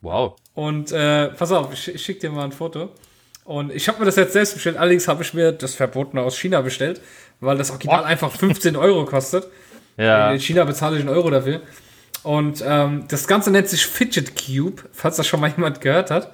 Wow. 0.01 0.35
Und 0.53 0.91
äh, 0.91 1.29
pass 1.29 1.51
auf, 1.53 1.71
ich, 1.71 1.95
ich 1.95 2.03
schicke 2.03 2.19
dir 2.19 2.29
mal 2.31 2.43
ein 2.43 2.51
Foto. 2.51 2.91
Und 3.45 3.73
ich 3.73 3.87
habe 3.87 3.99
mir 3.99 4.05
das 4.05 4.17
jetzt 4.17 4.33
selbst 4.33 4.55
bestellt. 4.55 4.75
Allerdings 4.75 5.07
habe 5.07 5.23
ich 5.23 5.33
mir 5.33 5.53
das 5.53 5.75
Verbotene 5.75 6.21
aus 6.21 6.37
China 6.37 6.59
bestellt, 6.59 6.99
weil 7.39 7.57
das 7.57 7.71
Original 7.71 8.03
einfach 8.03 8.31
15 8.31 8.75
Euro 8.75 9.05
kostet. 9.05 9.47
Ja. 9.95 10.31
In 10.33 10.41
China 10.41 10.65
bezahle 10.65 10.97
ich 10.97 11.03
einen 11.03 11.15
Euro 11.15 11.29
dafür. 11.29 11.61
Und 12.23 12.61
ähm, 12.67 13.05
das 13.07 13.27
Ganze 13.27 13.49
nennt 13.49 13.69
sich 13.69 13.85
Fidget 13.85 14.33
Cube, 14.35 14.83
falls 14.91 15.15
das 15.15 15.25
schon 15.25 15.39
mal 15.39 15.49
jemand 15.55 15.79
gehört 15.79 16.11
hat. 16.11 16.33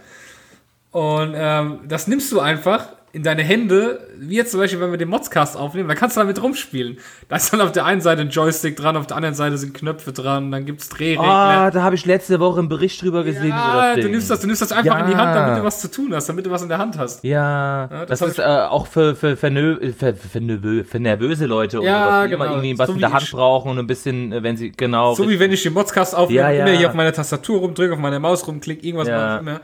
Und 0.96 1.34
ähm, 1.36 1.80
das 1.90 2.08
nimmst 2.08 2.32
du 2.32 2.40
einfach 2.40 2.86
in 3.12 3.22
deine 3.24 3.44
Hände, 3.44 4.00
wie 4.18 4.36
jetzt 4.36 4.52
zum 4.52 4.62
Beispiel, 4.62 4.80
wenn 4.80 4.92
wir 4.92 4.98
den 4.98 5.10
Modscast 5.10 5.58
aufnehmen, 5.58 5.90
dann 5.90 5.98
kannst 5.98 6.16
du 6.16 6.22
damit 6.22 6.42
rumspielen. 6.42 7.00
Da 7.28 7.36
ist 7.36 7.52
dann 7.52 7.60
auf 7.60 7.74
der 7.74 7.84
einen 7.86 8.00
Seite 8.00 8.22
ein 8.22 8.30
Joystick 8.30 8.78
dran, 8.78 8.96
auf 8.96 9.06
der 9.08 9.18
anderen 9.18 9.36
Seite 9.36 9.58
sind 9.58 9.74
Knöpfe 9.74 10.14
dran, 10.14 10.52
dann 10.54 10.66
gibt's 10.66 10.88
Drehregler. 10.88 11.24
Ah, 11.26 11.72
da 11.72 11.82
habe 11.84 11.96
ich 11.96 12.06
letzte 12.06 12.40
Woche 12.40 12.60
einen 12.60 12.70
Bericht 12.70 13.02
drüber 13.02 13.24
gesehen. 13.26 13.50
Ja, 13.50 13.96
du 13.96 14.08
nimmst 14.08 14.30
das, 14.30 14.40
du 14.40 14.48
nimmst 14.48 14.62
das 14.62 14.72
einfach 14.72 15.00
in 15.02 15.08
die 15.08 15.16
Hand, 15.18 15.36
damit 15.36 15.50
Ja. 15.50 15.60
du 15.60 15.64
was 15.66 15.82
zu 15.82 15.92
tun 15.92 16.14
hast, 16.14 16.28
damit 16.30 16.46
du 16.46 16.52
was 16.52 16.62
in 16.62 16.70
der 16.70 16.78
Hand 16.78 16.98
hast. 16.98 17.24
Ja, 17.26 17.90
Ja, 17.92 18.06
das 18.06 18.20
das, 18.20 18.30
ist 18.32 18.40
äh, 18.40 18.44
auch 18.44 18.88
für, 18.88 19.16
für, 19.18 19.36
für, 19.36 19.50
nö, 19.50 19.92
für, 19.98 20.14
für, 20.14 20.40
nervö, 20.40 20.84
für 20.86 21.00
nervöse 21.02 21.46
Leute 21.46 21.80
oder 21.80 21.88
Ja, 21.90 22.08
was, 22.24 22.28
die 22.30 22.34
immer 22.34 22.46
genau. 22.46 22.58
irgendwie 22.58 22.80
was 22.80 22.88
So 22.88 22.94
in 22.94 23.00
der 23.00 23.12
Hand 23.14 23.32
brauchen 23.32 23.72
und 23.72 23.80
ein 23.80 23.88
bisschen, 23.88 24.32
äh, 24.32 24.44
wenn 24.44 24.56
sie, 24.56 24.72
genau. 24.72 25.14
So 25.16 25.28
wie 25.30 25.40
wenn 25.40 25.52
ich 25.52 25.62
den 25.64 25.74
Modscast 25.74 26.16
aufnehme, 26.16 26.42
Ja, 26.42 26.52
ja. 26.52 26.66
immer 26.66 26.78
hier 26.78 26.88
auf 26.90 26.94
meiner 26.96 27.12
Tastatur 27.14 27.60
rumdrücke, 27.60 27.94
auf 27.94 28.00
meiner 28.00 28.20
Maus 28.20 28.48
rumklick, 28.48 28.84
irgendwas 28.84 29.08
Ja. 29.10 29.18
mache 29.18 29.36
ich 29.36 29.42
immer. 29.42 29.62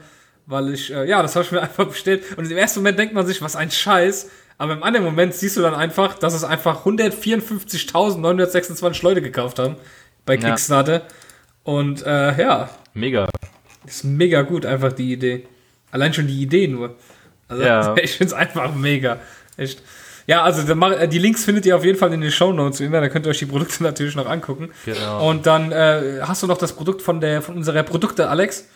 Weil 0.51 0.73
ich, 0.73 0.91
äh, 0.93 1.07
ja, 1.07 1.21
das 1.21 1.35
habe 1.35 1.45
ich 1.45 1.51
mir 1.51 1.61
einfach 1.67 1.87
bestellt. 1.87 2.23
Und 2.37 2.49
im 2.51 2.57
ersten 2.57 2.79
Moment 2.81 2.99
denkt 2.99 3.13
man 3.13 3.25
sich, 3.25 3.41
was 3.41 3.55
ein 3.55 3.71
Scheiß. 3.71 4.29
Aber 4.57 4.73
im 4.73 4.83
anderen 4.83 5.05
Moment 5.05 5.33
siehst 5.33 5.55
du 5.57 5.61
dann 5.61 5.73
einfach, 5.73 6.13
dass 6.19 6.33
es 6.35 6.43
einfach 6.43 6.85
154.926 6.85 9.01
Leute 9.03 9.21
gekauft 9.21 9.59
haben 9.59 9.75
bei 10.25 10.35
Ja. 10.35 10.49
Kickstarter. 10.49 11.03
Und 11.63 12.05
äh, 12.05 12.37
ja, 12.41 12.69
Mega. 12.93 13.27
ist 13.85 14.03
mega 14.03 14.41
gut, 14.43 14.65
einfach 14.65 14.91
die 14.93 15.13
Idee. 15.13 15.47
Allein 15.91 16.13
schon 16.13 16.27
die 16.27 16.41
Idee 16.41 16.67
nur. 16.67 16.95
Also 17.47 17.63
Ja. 17.63 17.95
ich 18.01 18.11
finde 18.11 18.25
es 18.27 18.33
einfach 18.33 18.73
mega. 18.75 19.17
Echt. 19.57 19.81
Ja, 20.27 20.43
also 20.43 20.61
die 21.07 21.17
Links 21.19 21.43
findet 21.45 21.65
ihr 21.65 21.75
auf 21.75 21.83
jeden 21.83 21.97
Fall 21.97 22.13
in 22.13 22.21
den 22.21 22.31
Show 22.31 22.53
Notes 22.53 22.79
immer, 22.79 23.01
da 23.01 23.09
könnt 23.09 23.25
ihr 23.25 23.31
euch 23.31 23.39
die 23.39 23.47
Produkte 23.47 23.81
natürlich 23.89 24.15
noch 24.15 24.27
angucken. 24.27 24.69
Genau. 24.85 25.27
Und 25.29 25.45
dann 25.47 25.71
äh, 25.71 26.19
hast 26.21 26.43
du 26.43 26.47
noch 26.47 26.59
das 26.59 26.73
Produkt 26.73 27.01
von 27.01 27.19
der 27.19 27.41
von 27.41 27.55
unserer 27.55 27.81
Produkte, 27.83 28.29
Alex. 28.29 28.67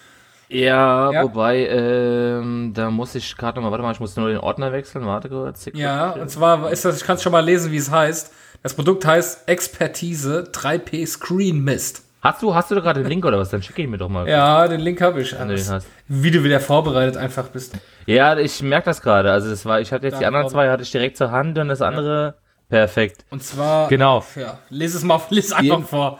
Ja, 0.49 1.11
Ja. 1.11 1.23
wobei, 1.23 1.67
ähm, 1.67 2.71
da 2.73 2.89
muss 2.91 3.15
ich 3.15 3.35
gerade 3.37 3.55
nochmal, 3.57 3.71
warte 3.71 3.83
mal, 3.83 3.91
ich 3.91 3.99
muss 3.99 4.15
nur 4.15 4.29
den 4.29 4.37
Ordner 4.37 4.71
wechseln, 4.71 5.05
warte 5.05 5.29
kurz. 5.29 5.67
Ja, 5.73 6.11
und 6.11 6.29
zwar 6.29 6.71
ist 6.71 6.85
das, 6.85 6.97
ich 6.97 7.03
kann 7.03 7.15
es 7.15 7.23
schon 7.23 7.31
mal 7.31 7.43
lesen, 7.43 7.71
wie 7.71 7.77
es 7.77 7.89
heißt. 7.91 8.31
Das 8.63 8.73
Produkt 8.73 9.05
heißt 9.05 9.47
Expertise 9.47 10.43
3P 10.51 11.05
Screen 11.07 11.63
Mist. 11.63 12.03
Hast 12.21 12.41
du, 12.41 12.55
hast 12.55 12.71
du 12.71 12.75
da 12.75 12.81
gerade 12.81 13.01
den 13.03 13.09
Link 13.09 13.23
oder 13.23 13.37
was? 13.37 13.49
Dann 13.51 13.61
schicke 13.61 13.83
ich 13.83 13.87
mir 13.87 13.99
doch 13.99 14.09
mal. 14.09 14.27
Ja, 14.27 14.67
den 14.67 14.79
Link 14.79 14.99
habe 15.01 15.21
ich. 15.21 15.37
Hast. 15.37 15.87
Wie 16.07 16.31
du 16.31 16.43
wieder 16.43 16.59
vorbereitet 16.59 17.17
einfach 17.17 17.49
bist. 17.49 17.73
Ja, 18.07 18.35
ich 18.37 18.63
merke 18.63 18.85
das 18.85 19.01
gerade. 19.03 19.31
Also 19.31 19.51
das 19.51 19.63
war, 19.65 19.79
ich 19.79 19.91
hatte 19.91 20.07
jetzt 20.07 20.17
die 20.17 20.23
Ja, 20.23 20.29
anderen 20.29 20.49
zwei, 20.49 20.69
hatte 20.71 20.81
ich 20.81 20.91
direkt 20.91 21.17
zur 21.17 21.29
Hand 21.29 21.59
und 21.59 21.67
das 21.67 21.83
andere, 21.83 22.33
perfekt. 22.67 23.25
Und 23.29 23.43
zwar. 23.43 23.89
Genau. 23.89 24.25
Ja, 24.35 24.57
lese 24.69 24.97
es 24.97 25.03
mal, 25.03 25.21
lese 25.29 25.47
es 25.49 25.53
einfach 25.53 25.83
vor. 25.83 26.19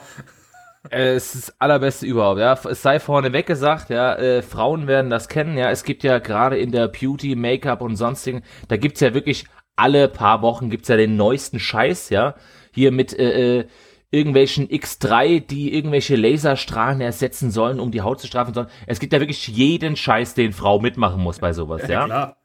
Äh, 0.89 1.15
Es 1.15 1.35
ist 1.35 1.49
das 1.49 1.61
allerbeste 1.61 2.05
überhaupt, 2.05 2.39
ja. 2.39 2.53
Es 2.53 2.81
sei 2.81 2.99
vorneweg 2.99 3.45
gesagt, 3.45 3.89
ja, 3.89 4.15
äh, 4.15 4.41
Frauen 4.41 4.87
werden 4.87 5.09
das 5.09 5.27
kennen, 5.27 5.57
ja. 5.57 5.71
Es 5.71 5.83
gibt 5.83 6.03
ja 6.03 6.19
gerade 6.19 6.57
in 6.57 6.71
der 6.71 6.87
Beauty, 6.87 7.35
Make-up 7.35 7.81
und 7.81 7.95
sonstigen, 7.95 8.43
da 8.67 8.77
gibt's 8.77 9.01
ja 9.01 9.13
wirklich 9.13 9.45
alle 9.75 10.07
paar 10.07 10.41
Wochen 10.41 10.69
gibt's 10.69 10.87
ja 10.87 10.97
den 10.97 11.17
neuesten 11.17 11.59
Scheiß, 11.59 12.09
ja. 12.09 12.35
Hier 12.73 12.91
mit 12.91 13.17
äh, 13.17 13.59
äh, 13.59 13.67
irgendwelchen 14.11 14.67
X3, 14.67 15.45
die 15.45 15.73
irgendwelche 15.75 16.15
Laserstrahlen 16.15 17.01
ersetzen 17.01 17.51
sollen, 17.51 17.79
um 17.79 17.91
die 17.91 18.01
Haut 18.01 18.21
zu 18.21 18.27
strafen 18.27 18.53
sollen. 18.53 18.67
Es 18.87 18.99
gibt 18.99 19.11
ja 19.13 19.19
wirklich 19.19 19.47
jeden 19.47 19.95
Scheiß, 19.95 20.33
den 20.33 20.53
Frau 20.53 20.79
mitmachen 20.79 21.21
muss 21.21 21.39
bei 21.39 21.51
sowas, 21.53 21.87
ja. 21.87 22.05
Klar. 22.05 22.37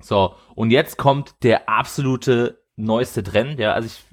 So, 0.00 0.34
und 0.54 0.70
jetzt 0.70 0.96
kommt 0.96 1.34
der 1.42 1.68
absolute 1.68 2.62
neueste 2.76 3.22
Trend, 3.22 3.58
ja. 3.58 3.72
Also 3.72 3.86
ich, 3.86 4.04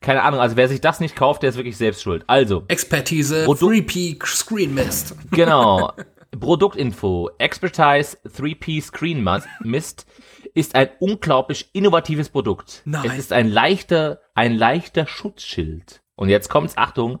keine 0.00 0.22
Ahnung, 0.22 0.40
also 0.40 0.56
wer 0.56 0.68
sich 0.68 0.80
das 0.80 1.00
nicht 1.00 1.14
kauft, 1.16 1.42
der 1.42 1.50
ist 1.50 1.56
wirklich 1.56 1.76
selbst 1.76 2.02
schuld. 2.02 2.24
Also, 2.26 2.64
Expertise 2.68 3.44
Produkt- 3.44 3.74
3P 3.90 4.24
Screen 4.26 4.74
Mist. 4.74 5.14
Genau. 5.30 5.92
Produktinfo. 6.38 7.28
Expertise 7.38 8.16
3P 8.24 8.80
Screen 8.82 9.28
Mist 9.60 10.06
ist 10.54 10.74
ein 10.74 10.88
unglaublich 11.00 11.70
innovatives 11.74 12.28
Produkt. 12.28 12.82
Nein. 12.84 13.02
Es 13.04 13.18
ist 13.18 13.32
ein 13.32 13.48
leichter, 13.48 14.20
ein 14.34 14.54
leichter 14.56 15.06
Schutzschild. 15.06 16.00
Und 16.14 16.28
jetzt 16.28 16.48
kommt's, 16.48 16.76
Achtung, 16.76 17.18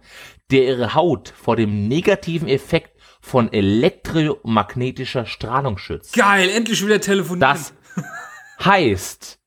der 0.50 0.64
ihre 0.64 0.94
Haut 0.94 1.32
vor 1.36 1.56
dem 1.56 1.88
negativen 1.88 2.48
Effekt 2.48 2.92
von 3.20 3.52
elektromagnetischer 3.52 5.26
Strahlung 5.26 5.76
schützt. 5.78 6.14
Geil, 6.14 6.48
endlich 6.48 6.84
wieder 6.84 7.00
telefonieren. 7.00 7.40
Das 7.40 7.74
heißt, 8.64 9.39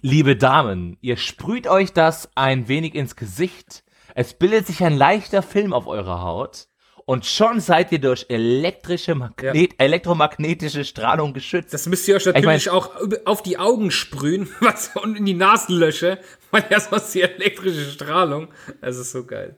liebe 0.00 0.36
Damen, 0.36 0.96
ihr 1.00 1.16
sprüht 1.16 1.66
euch 1.66 1.92
das 1.92 2.30
ein 2.34 2.68
wenig 2.68 2.94
ins 2.94 3.16
Gesicht. 3.16 3.84
Es 4.14 4.34
bildet 4.34 4.66
sich 4.66 4.82
ein 4.82 4.96
leichter 4.96 5.42
Film 5.42 5.72
auf 5.72 5.86
eurer 5.86 6.22
Haut. 6.22 6.66
Und 7.06 7.26
schon 7.26 7.58
seid 7.58 7.90
ihr 7.90 8.00
durch 8.00 8.26
elektrische 8.28 9.16
Magnet 9.16 9.74
elektromagnetische 9.78 10.84
Strahlung 10.84 11.32
geschützt. 11.32 11.74
Das 11.74 11.86
müsst 11.86 12.06
ihr 12.06 12.14
euch 12.14 12.26
natürlich 12.26 12.66
Ich 12.66 12.70
auch 12.70 12.90
auf 13.24 13.42
die 13.42 13.58
Augen 13.58 13.90
sprühen 13.90 14.48
was, 14.60 14.94
und 14.94 15.16
in 15.16 15.24
die 15.24 15.34
Nasenlöcher, 15.34 16.18
weil 16.52 16.64
ja 16.70 16.78
sonst 16.78 17.12
die 17.12 17.22
elektrische 17.22 17.90
Strahlung. 17.90 18.48
Das 18.80 18.96
ist 18.96 19.10
so 19.10 19.24
geil. 19.24 19.56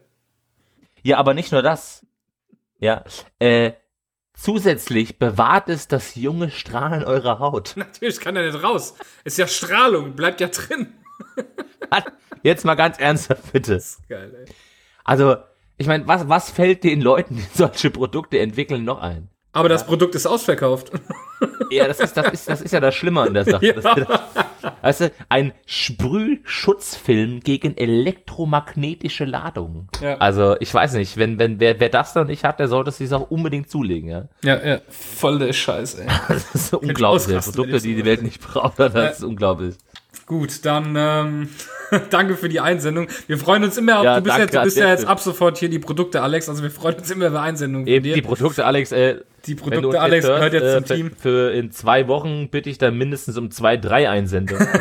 Ja, 1.02 1.18
aber 1.18 1.34
nicht 1.34 1.52
nur 1.52 1.60
das. 1.60 2.06
Ja, 2.78 3.04
äh, 3.38 3.72
zusätzlich 4.34 5.18
bewahrt 5.18 5.68
es 5.68 5.88
das 5.88 6.14
junge 6.14 6.50
Strahlen 6.50 7.04
eurer 7.04 7.38
Haut. 7.38 7.72
Natürlich 7.76 8.20
kann 8.20 8.36
er 8.36 8.50
nicht 8.50 8.62
raus. 8.62 8.94
Ist 9.24 9.38
ja 9.38 9.46
Strahlung, 9.46 10.14
bleibt 10.14 10.40
ja 10.40 10.48
drin. 10.48 10.94
Jetzt 12.42 12.64
mal 12.64 12.74
ganz 12.74 12.98
ernsthaft, 12.98 13.52
bitte. 13.52 13.74
Das 13.74 13.90
ist 13.90 14.08
geil, 14.08 14.34
ey. 14.46 14.54
Also, 15.04 15.36
ich 15.78 15.86
meine, 15.86 16.06
was, 16.06 16.28
was 16.28 16.50
fällt 16.50 16.84
den 16.84 17.00
Leuten, 17.00 17.36
die 17.36 17.46
solche 17.54 17.90
Produkte 17.90 18.38
entwickeln, 18.38 18.84
noch 18.84 19.00
ein? 19.00 19.28
Aber 19.52 19.68
das 19.68 19.86
Produkt 19.86 20.14
ist 20.14 20.26
ausverkauft. 20.26 20.92
Ja, 21.70 21.88
das 21.88 22.00
ist, 22.00 22.16
das 22.16 22.32
ist, 22.32 22.48
das 22.48 22.60
ist 22.60 22.72
ja 22.72 22.80
das 22.80 22.94
Schlimme 22.94 23.22
an 23.22 23.34
der 23.34 23.44
Sache. 23.44 23.66
Ja. 23.66 23.72
Das, 23.72 23.84
weißt 24.82 25.00
du, 25.00 25.10
ein 25.28 25.52
Sprühschutzfilm 25.66 27.40
gegen 27.40 27.76
elektromagnetische 27.76 29.24
Ladung. 29.24 29.88
Ja. 30.00 30.16
Also, 30.18 30.56
ich 30.60 30.72
weiß 30.72 30.94
nicht, 30.94 31.16
wenn, 31.16 31.38
wenn, 31.38 31.60
wer, 31.60 31.80
wer 31.80 31.88
das 31.88 32.14
noch 32.14 32.26
nicht 32.26 32.44
hat, 32.44 32.58
der 32.58 32.68
sollte 32.68 32.90
es 32.90 32.98
sich 32.98 33.12
auch 33.12 33.30
unbedingt 33.30 33.70
zulegen, 33.70 34.08
ja. 34.08 34.28
Ja, 34.42 34.64
ja. 34.64 34.80
Voll 34.88 35.38
der 35.38 35.52
Scheiß, 35.52 35.94
ey. 35.94 36.06
Das 36.28 36.54
ist 36.54 36.74
unglaublich. 36.74 37.04
ausrasten, 37.04 37.54
Produkte, 37.54 37.80
die 37.80 37.94
die 37.94 38.04
Welt 38.04 38.22
nicht 38.22 38.40
braucht, 38.40 38.78
das 38.78 39.18
ist 39.18 39.24
unglaublich. 39.24 39.76
Gut, 40.26 40.64
dann 40.64 40.94
ähm, 40.96 41.48
danke 42.10 42.36
für 42.36 42.48
die 42.48 42.60
Einsendung. 42.60 43.08
Wir 43.26 43.38
freuen 43.38 43.64
uns 43.64 43.76
immer 43.76 43.98
auf, 43.98 44.04
Ja, 44.04 44.20
du 44.20 44.22
bist, 44.22 44.54
du 44.54 44.62
bist 44.62 44.76
ja 44.76 44.88
jetzt 44.88 45.06
ab 45.06 45.20
sofort 45.20 45.58
hier 45.58 45.68
die 45.68 45.78
Produkte, 45.78 46.22
Alex. 46.22 46.48
Also 46.48 46.62
wir 46.62 46.70
freuen 46.70 46.96
uns 46.96 47.10
immer 47.10 47.26
über 47.28 47.42
Einsendungen 47.42 47.86
Eben 47.86 48.04
dir. 48.04 48.14
die 48.14 48.22
Produkte, 48.22 48.64
Alex, 48.64 48.92
äh, 48.92 49.16
Die 49.46 49.54
du 49.54 49.62
Produkte, 49.62 50.00
Alex, 50.00 50.26
hörst, 50.26 50.36
gehört 50.36 50.52
jetzt 50.54 50.64
äh, 50.64 50.84
zum 50.86 50.96
Team. 50.96 51.10
Für 51.18 51.52
in 51.52 51.70
zwei 51.72 52.08
Wochen 52.08 52.48
bitte 52.48 52.70
ich 52.70 52.78
dann 52.78 52.96
mindestens 52.96 53.36
um 53.36 53.50
zwei, 53.50 53.76
drei 53.76 54.08
Einsendungen. 54.08 54.66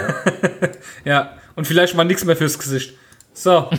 Ja, 1.04 1.34
und 1.56 1.66
vielleicht 1.66 1.96
mal 1.96 2.04
nichts 2.04 2.24
mehr 2.26 2.36
fürs 2.36 2.58
Gesicht. 2.60 2.94
So, 3.34 3.70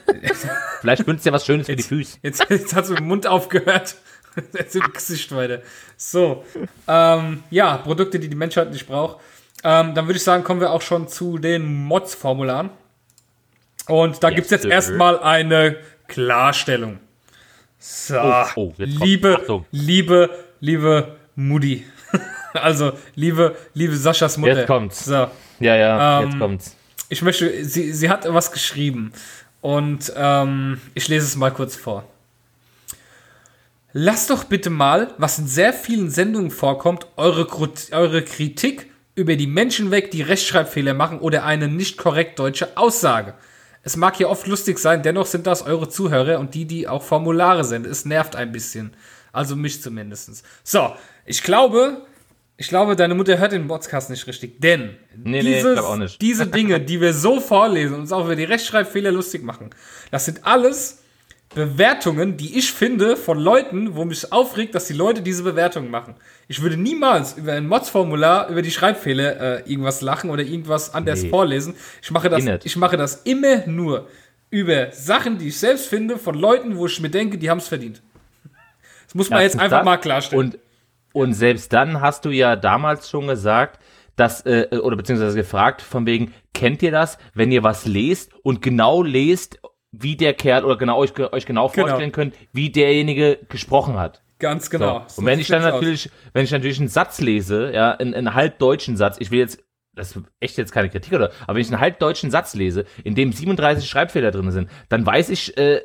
Vielleicht 0.80 1.06
wünschst 1.06 1.26
du 1.26 1.30
ja 1.30 1.34
was 1.34 1.44
Schönes 1.44 1.66
für 1.66 1.76
die 1.76 1.82
Füße. 1.82 2.18
jetzt, 2.22 2.44
jetzt 2.48 2.74
hat 2.74 2.84
es 2.84 2.90
mit 2.90 3.00
dem 3.00 3.08
Mund 3.08 3.26
aufgehört. 3.26 3.96
Jetzt 4.56 4.76
im 4.76 4.92
Gesicht 4.92 5.34
weiter. 5.34 5.60
So, 5.96 6.44
ähm, 6.86 7.42
ja, 7.50 7.76
Produkte, 7.78 8.18
die 8.18 8.28
die 8.28 8.36
Menschheit 8.36 8.70
nicht 8.70 8.86
braucht. 8.86 9.18
Ähm, 9.62 9.94
dann 9.94 10.06
würde 10.06 10.16
ich 10.16 10.24
sagen, 10.24 10.42
kommen 10.44 10.60
wir 10.60 10.70
auch 10.70 10.82
schon 10.82 11.08
zu 11.08 11.38
den 11.38 11.66
Mods-Formularen. 11.84 12.70
Und 13.88 14.22
da 14.22 14.28
Yes, 14.28 14.36
gibt 14.36 14.44
es 14.46 14.50
jetzt 14.52 14.64
erstmal 14.64 15.18
eine 15.20 15.76
Klarstellung. 16.08 16.98
So, 17.78 18.18
Oh, 18.20 18.44
oh, 18.56 18.74
liebe, 18.78 19.38
Achtung. 19.40 19.66
liebe, 19.70 20.30
liebe 20.60 21.16
Mutti. 21.34 21.84
also, 22.54 22.92
liebe, 23.14 23.56
liebe 23.74 23.96
Saschas 23.96 24.36
Mutter. 24.36 24.58
Jetzt 24.58 24.66
kommt's. 24.66 25.04
So, 25.04 25.28
Ja, 25.60 25.76
ja, 25.76 26.20
Ähm, 26.22 26.28
jetzt 26.30 26.38
kommt's. 26.38 26.76
ich 27.08 27.22
möchte, 27.22 27.64
sie, 27.64 27.92
sie 27.92 28.10
hat 28.10 28.32
was 28.32 28.52
geschrieben 28.52 29.12
und 29.60 30.12
ähm, 30.16 30.80
ich 30.94 31.08
lese 31.08 31.26
es 31.26 31.36
mal 31.36 31.50
kurz 31.50 31.74
vor. 31.76 32.04
Lasst 33.92 34.30
doch 34.30 34.44
bitte 34.44 34.70
mal, 34.70 35.12
was 35.18 35.38
in 35.38 35.46
sehr 35.48 35.72
vielen 35.72 36.10
Sendungen 36.10 36.50
vorkommt, 36.50 37.06
eure, 37.16 37.46
eure 37.92 38.22
Kritik 38.22 38.89
über 39.20 39.36
die 39.36 39.46
Menschen 39.46 39.90
weg, 39.90 40.10
die 40.10 40.22
Rechtschreibfehler 40.22 40.94
machen 40.94 41.18
oder 41.18 41.44
eine 41.44 41.68
nicht 41.68 41.98
korrekt 41.98 42.38
deutsche 42.38 42.76
Aussage. 42.78 43.34
Es 43.82 43.96
mag 43.96 44.16
hier 44.16 44.30
oft 44.30 44.46
lustig 44.46 44.78
sein, 44.78 45.02
dennoch 45.02 45.26
sind 45.26 45.46
das 45.46 45.62
eure 45.62 45.90
Zuhörer 45.90 46.38
und 46.38 46.54
die, 46.54 46.64
die 46.64 46.88
auch 46.88 47.02
Formulare 47.02 47.64
sind. 47.64 47.86
Es 47.86 48.06
nervt 48.06 48.34
ein 48.34 48.50
bisschen. 48.50 48.94
Also 49.32 49.56
mich 49.56 49.82
zumindest. 49.82 50.42
So, 50.64 50.94
ich 51.26 51.42
glaube, 51.42 52.06
ich 52.56 52.68
glaube, 52.68 52.96
deine 52.96 53.14
Mutter 53.14 53.38
hört 53.38 53.52
den 53.52 53.68
Podcast 53.68 54.08
nicht 54.08 54.26
richtig, 54.26 54.60
denn 54.60 54.96
Nee, 55.14 55.42
nee, 55.42 55.54
dieses, 55.54 55.96
nicht. 55.98 56.20
diese 56.22 56.46
Dinge, 56.46 56.80
die 56.80 57.00
wir 57.00 57.12
so 57.12 57.40
vorlesen 57.40 57.94
und 57.94 58.00
uns 58.00 58.12
auch 58.12 58.24
über 58.24 58.36
die 58.36 58.44
Rechtschreibfehler 58.44 59.12
lustig 59.12 59.42
machen, 59.42 59.70
das 60.10 60.24
sind 60.24 60.46
alles 60.46 60.99
Bewertungen, 61.54 62.36
die 62.36 62.56
ich 62.58 62.72
finde 62.72 63.16
von 63.16 63.38
Leuten, 63.38 63.96
wo 63.96 64.04
mich 64.04 64.32
aufregt, 64.32 64.74
dass 64.74 64.86
die 64.86 64.92
Leute 64.92 65.20
diese 65.20 65.42
Bewertungen 65.42 65.90
machen. 65.90 66.14
Ich 66.46 66.62
würde 66.62 66.76
niemals 66.76 67.36
über 67.36 67.52
ein 67.54 67.66
Mods-Formular 67.66 68.48
über 68.48 68.62
die 68.62 68.70
Schreibfehler 68.70 69.58
äh, 69.66 69.70
irgendwas 69.70 70.00
lachen 70.00 70.30
oder 70.30 70.42
irgendwas 70.44 70.94
anders 70.94 71.22
Nee. 71.24 71.28
vorlesen. 71.28 71.74
Ich 72.02 72.10
mache, 72.12 72.28
das, 72.28 72.44
ich 72.64 72.76
mache 72.76 72.96
das 72.96 73.22
immer 73.22 73.66
nur 73.66 74.06
über 74.50 74.92
Sachen, 74.92 75.38
die 75.38 75.48
ich 75.48 75.58
selbst 75.58 75.88
finde, 75.88 76.18
von 76.18 76.36
Leuten, 76.36 76.76
wo 76.76 76.86
ich 76.86 77.00
mir 77.00 77.10
denke, 77.10 77.36
die 77.36 77.50
haben 77.50 77.58
es 77.58 77.68
verdient. 77.68 78.00
Das 79.06 79.14
muss 79.16 79.28
man 79.28 79.40
jetzt 79.40 79.54
Erstens 79.54 79.62
einfach 79.62 79.78
das 79.78 79.84
mal 79.84 79.96
klarstellen. 79.96 80.44
Und, 80.44 80.58
und 81.12 81.34
selbst 81.34 81.72
dann 81.72 82.00
hast 82.00 82.24
du 82.24 82.30
ja 82.30 82.54
damals 82.54 83.10
schon 83.10 83.26
gesagt, 83.26 83.80
dass, 84.14 84.46
äh, 84.46 84.68
oder 84.82 84.96
beziehungsweise 84.96 85.36
gefragt, 85.36 85.82
von 85.82 86.06
wegen, 86.06 86.32
kennt 86.54 86.80
ihr 86.82 86.92
das, 86.92 87.18
wenn 87.34 87.50
ihr 87.50 87.64
was 87.64 87.86
lest 87.86 88.32
und 88.44 88.62
genau 88.62 89.02
lest, 89.02 89.60
wie 89.92 90.16
der 90.16 90.34
Kerl 90.34 90.64
oder 90.64 90.76
genau 90.76 90.98
euch, 90.98 91.18
euch 91.18 91.46
genau, 91.46 91.68
Genau. 91.68 91.86
vorstellen 91.88 92.12
könnt, 92.12 92.34
wie 92.52 92.70
derjenige 92.70 93.38
gesprochen 93.48 93.98
hat. 93.98 94.22
Ganz 94.38 94.70
genau. 94.70 95.04
So 95.06 95.20
und 95.20 95.26
wenn 95.26 95.38
ich 95.38 95.48
dann 95.48 95.62
sieht's 95.62 95.72
aus. 95.74 95.80
natürlich, 95.80 96.10
wenn 96.32 96.44
ich 96.44 96.50
natürlich 96.50 96.78
einen 96.78 96.88
Satz 96.88 97.20
lese, 97.20 97.72
ja, 97.74 97.92
einen, 97.92 98.14
einen 98.14 98.34
halbdeutschen 98.34 98.96
Satz, 98.96 99.16
ich 99.20 99.30
will 99.30 99.38
jetzt, 99.40 99.62
das 99.94 100.16
ist 100.16 100.24
echt 100.38 100.56
jetzt 100.56 100.72
keine 100.72 100.88
Kritik 100.88 101.12
oder, 101.12 101.30
aber 101.42 101.56
wenn 101.56 101.62
ich 101.62 101.68
einen 101.68 101.80
halbdeutschen 101.80 102.30
Satz 102.30 102.54
lese, 102.54 102.86
in 103.04 103.14
dem 103.14 103.32
37 103.32 103.88
Schreibfehler 103.88 104.30
drin 104.30 104.50
sind, 104.50 104.70
dann 104.88 105.04
weiß 105.04 105.28
ich, 105.30 105.58
äh, 105.58 105.82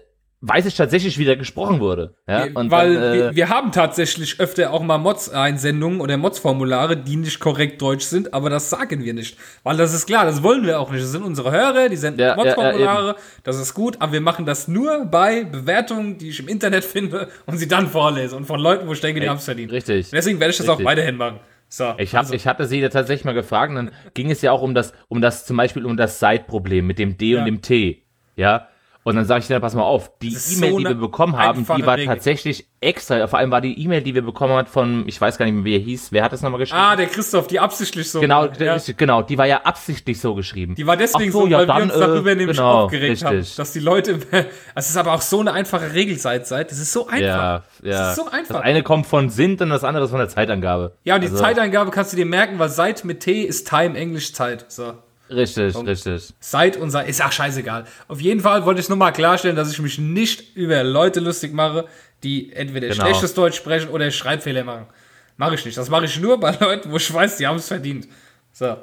weiß 0.48 0.66
ich 0.68 0.76
tatsächlich, 0.76 1.18
wie 1.18 1.26
der 1.26 1.38
gesprochen 1.38 1.80
wurde. 1.80 2.14
Ja, 2.28 2.46
und 2.54 2.70
Weil 2.70 2.94
dann, 2.94 3.04
äh, 3.04 3.14
wir, 3.14 3.36
wir 3.36 3.50
haben 3.50 3.72
tatsächlich 3.72 4.40
öfter 4.40 4.72
auch 4.72 4.82
mal 4.84 4.98
Mods-Einsendungen 5.00 6.02
oder 6.02 6.18
Mods-Formulare, 6.18 6.98
die 6.98 7.16
nicht 7.16 7.40
korrekt 7.40 7.82
deutsch 7.82 8.06
sind, 8.06 8.34
aber 8.34 8.50
das 8.50 8.70
sagen 8.70 9.04
wir 9.04 9.14
nicht. 9.14 9.38
Weil 9.64 9.78
das 9.78 9.94
ist 9.94 10.06
klar, 10.06 10.26
das 10.26 10.44
wollen 10.44 10.66
wir 10.66 10.80
auch 10.80 10.92
nicht. 10.92 11.04
Das 11.04 11.12
sind 11.12 11.24
unsere 11.24 11.52
Hörer, 11.52 11.90
die 11.90 11.96
senden 11.96 12.20
Ja, 12.22 12.30
ja, 12.30 12.36
Mods-Formulare, 12.36 13.16
das 13.44 13.60
ist 13.60 13.74
gut, 13.74 13.98
aber 14.00 14.14
wir 14.14 14.22
machen 14.22 14.46
das 14.46 14.68
nur 14.68 15.06
bei 15.06 15.44
Bewertungen, 15.46 16.18
die 16.18 16.30
ich 16.30 16.40
im 16.40 16.48
Internet 16.48 16.84
finde 16.86 17.28
und 17.46 17.58
sie 17.58 17.68
dann 17.68 17.88
vorlese 17.88 18.36
und 18.36 18.46
von 18.46 18.60
Leuten, 18.60 18.88
wo 18.88 18.94
ich 18.94 19.02
denke, 19.02 19.20
die 19.22 19.30
haben 19.30 19.38
es 19.38 19.46
verdient. 19.46 19.72
richtig. 19.72 20.12
Deswegen 20.12 20.40
werde 20.40 20.52
ich 20.52 20.58
das 20.58 20.68
auch 20.70 20.74
Richtig. 20.74 20.86
weiterhin 20.86 21.18
machen. 21.18 21.40
So, 21.68 21.94
Ich, 21.98 22.14
hab, 22.16 22.32
ich 22.32 22.46
hatte 22.46 22.66
sie 22.68 22.80
da 22.80 22.90
tatsächlich 22.90 23.26
mal 23.26 23.34
gefragt 23.34 23.72
und 23.72 23.76
dann 23.78 23.92
ging 24.14 24.30
es 24.30 24.42
ja 24.44 24.52
auch 24.52 24.62
um 24.62 24.76
das, 24.76 24.94
um 25.08 25.20
das 25.22 25.46
zum 25.46 25.58
Beispiel 25.58 25.86
um 25.86 25.98
das 25.98 26.20
Side-Problem 26.20 26.86
mit 26.86 27.00
dem 27.00 27.18
D 27.18 27.32
Ja. 27.32 27.40
und 27.40 27.46
dem 27.46 27.62
T. 27.62 28.04
Ja. 28.36 28.68
Und 29.06 29.16
dann 29.16 29.26
sage 29.26 29.42
ich 29.42 29.48
dir, 29.48 29.60
pass 29.60 29.76
mal 29.76 29.84
auf, 29.84 30.18
die 30.18 30.30
E-Mail, 30.30 30.72
so 30.72 30.78
die 30.80 30.86
wir 30.86 30.96
bekommen 30.96 31.38
haben, 31.38 31.64
die 31.64 31.86
war 31.86 31.96
Regel. 31.96 32.08
tatsächlich 32.08 32.68
extra, 32.82 33.28
vor 33.28 33.38
allem 33.38 33.52
war 33.52 33.62
die 33.62 33.80
E-Mail, 33.80 34.02
die 34.02 34.16
wir 34.16 34.24
bekommen 34.24 34.54
haben 34.54 34.66
von, 34.66 35.08
ich 35.08 35.22
weiß 35.22 35.38
gar 35.38 35.46
nicht 35.46 35.54
mehr, 35.54 35.64
wie 35.64 35.76
er 35.76 35.80
hieß, 35.80 36.12
wer 36.12 36.24
hat 36.24 36.34
das 36.34 36.42
nochmal 36.42 36.60
geschrieben? 36.60 36.82
ah, 36.82 36.96
der 36.96 37.06
Christoph, 37.06 37.46
die 37.46 37.60
absichtlich 37.60 38.10
so. 38.10 38.20
genau, 38.20 38.48
ja. 38.48 38.78
genau, 38.98 39.22
die 39.22 39.38
war 39.38 39.46
ja 39.46 39.62
absichtlich 39.62 40.20
so 40.20 40.34
geschrieben. 40.34 40.74
Die 40.74 40.88
war 40.88 40.98
deswegen 40.98 41.30
Ach 41.30 41.34
so, 41.34 41.46
ja, 41.46 41.60
weil 41.60 41.68
dann, 41.68 41.78
wir 41.78 41.84
uns 41.84 41.94
darüber 41.94 42.32
äh, 42.32 42.36
nämlich 42.36 42.58
genau, 42.58 42.86
aufgeregt 42.86 43.24
haben, 43.24 43.38
richtig. 43.38 43.56
dass 43.56 43.74
die 43.74 43.80
Leute, 43.80 44.20
es 44.74 44.90
ist 44.90 44.98
aber 44.98 45.14
auch 45.14 45.22
so 45.22 45.40
eine 45.40 45.54
einfache 45.54 45.94
Regel 45.94 46.18
seit 46.18 46.48
seit, 46.48 46.72
das 46.72 46.80
ist 46.80 46.92
so 46.92 47.06
einfach. 47.06 47.20
Ja, 47.22 47.64
ja. 47.84 48.00
Das 48.00 48.10
ist 48.10 48.16
so 48.16 48.32
einfach. 48.32 48.56
Das 48.56 48.64
eine 48.64 48.82
kommt 48.82 49.06
von 49.06 49.30
Sind 49.30 49.62
und 49.62 49.70
das 49.70 49.84
andere 49.84 50.06
ist 50.06 50.10
von 50.10 50.20
der 50.20 50.30
Zeitangabe. 50.30 50.94
Ja, 51.04 51.14
und 51.14 51.22
die 51.22 51.28
Also, 51.28 51.38
Zeiteingabe 51.38 51.92
kannst 51.92 52.12
du 52.12 52.18
dir 52.18 52.26
merken, 52.26 52.58
weil 52.58 52.70
seit 52.70 53.06
mit 53.06 53.20
T 53.20 53.44
ist 53.44 53.70
Time 53.70 53.96
Englisch 53.96 54.34
Zeit. 54.34 54.66
So. 54.68 54.94
Richtig, 55.36 55.76
richtig. 55.76 56.34
Seit 56.40 56.78
und 56.78 56.92
seit 56.92 57.08
ist 57.08 57.24
auch 57.24 57.32
scheißegal. 57.32 57.86
Auf 58.08 58.22
jeden 58.22 58.40
Fall 58.42 58.66
wollte 58.66 58.80
ich 58.82 58.90
nur 58.90 58.98
mal 58.98 59.12
klarstellen, 59.12 59.56
dass 59.56 59.72
ich 59.72 59.80
mich 59.80 59.98
nicht 60.00 60.56
über 60.56 60.84
Leute 60.84 61.20
lustig 61.20 61.54
mache, 61.54 61.86
die 62.24 62.54
entweder 62.54 62.88
Genau. 62.88 63.04
schlechtes 63.04 63.34
Deutsch 63.34 63.58
sprechen 63.58 63.90
oder 63.90 64.10
Schreibfehler 64.12 64.64
machen. 64.64 64.86
Mache 65.38 65.56
ich 65.56 65.66
nicht. 65.66 65.78
Das 65.78 65.90
mache 65.90 66.06
ich 66.06 66.20
nur 66.20 66.40
bei 66.40 66.52
Leuten, 66.60 66.92
wo 66.92 66.96
ich 66.98 67.14
weiß, 67.14 67.38
die 67.38 67.46
haben 67.48 67.58
es 67.58 67.68
verdient. 67.68 68.08
So. 68.54 68.78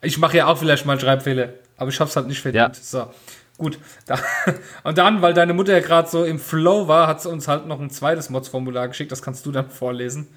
Ich 0.00 0.18
mache 0.18 0.38
ja 0.38 0.46
auch 0.46 0.56
vielleicht 0.58 0.86
mal 0.86 0.92
einen 0.92 1.00
Schreibfehler, 1.00 1.50
aber 1.76 1.90
ich 1.90 2.00
habe 2.00 2.08
es 2.08 2.16
halt 2.16 2.26
nicht 2.26 2.40
verdient. 2.40 2.76
Ja. 2.76 2.82
So. 2.82 3.10
Gut. 3.58 3.78
Da, 4.06 4.18
und 4.84 4.96
dann, 4.98 5.20
weil 5.22 5.34
deine 5.34 5.52
Mutter 5.52 5.72
ja 5.72 5.80
gerade 5.80 6.08
so 6.08 6.24
im 6.24 6.38
Flow 6.38 6.88
war, 6.88 7.06
hat 7.06 7.20
sie 7.20 7.28
uns 7.28 7.46
halt 7.46 7.66
noch 7.66 7.80
ein 7.80 7.90
zweites 7.90 8.30
Mods-Formular 8.30 8.88
geschickt. 8.88 9.12
Das 9.12 9.20
kannst 9.22 9.44
du 9.46 9.52
dann 9.52 9.68
vorlesen. 9.68 10.28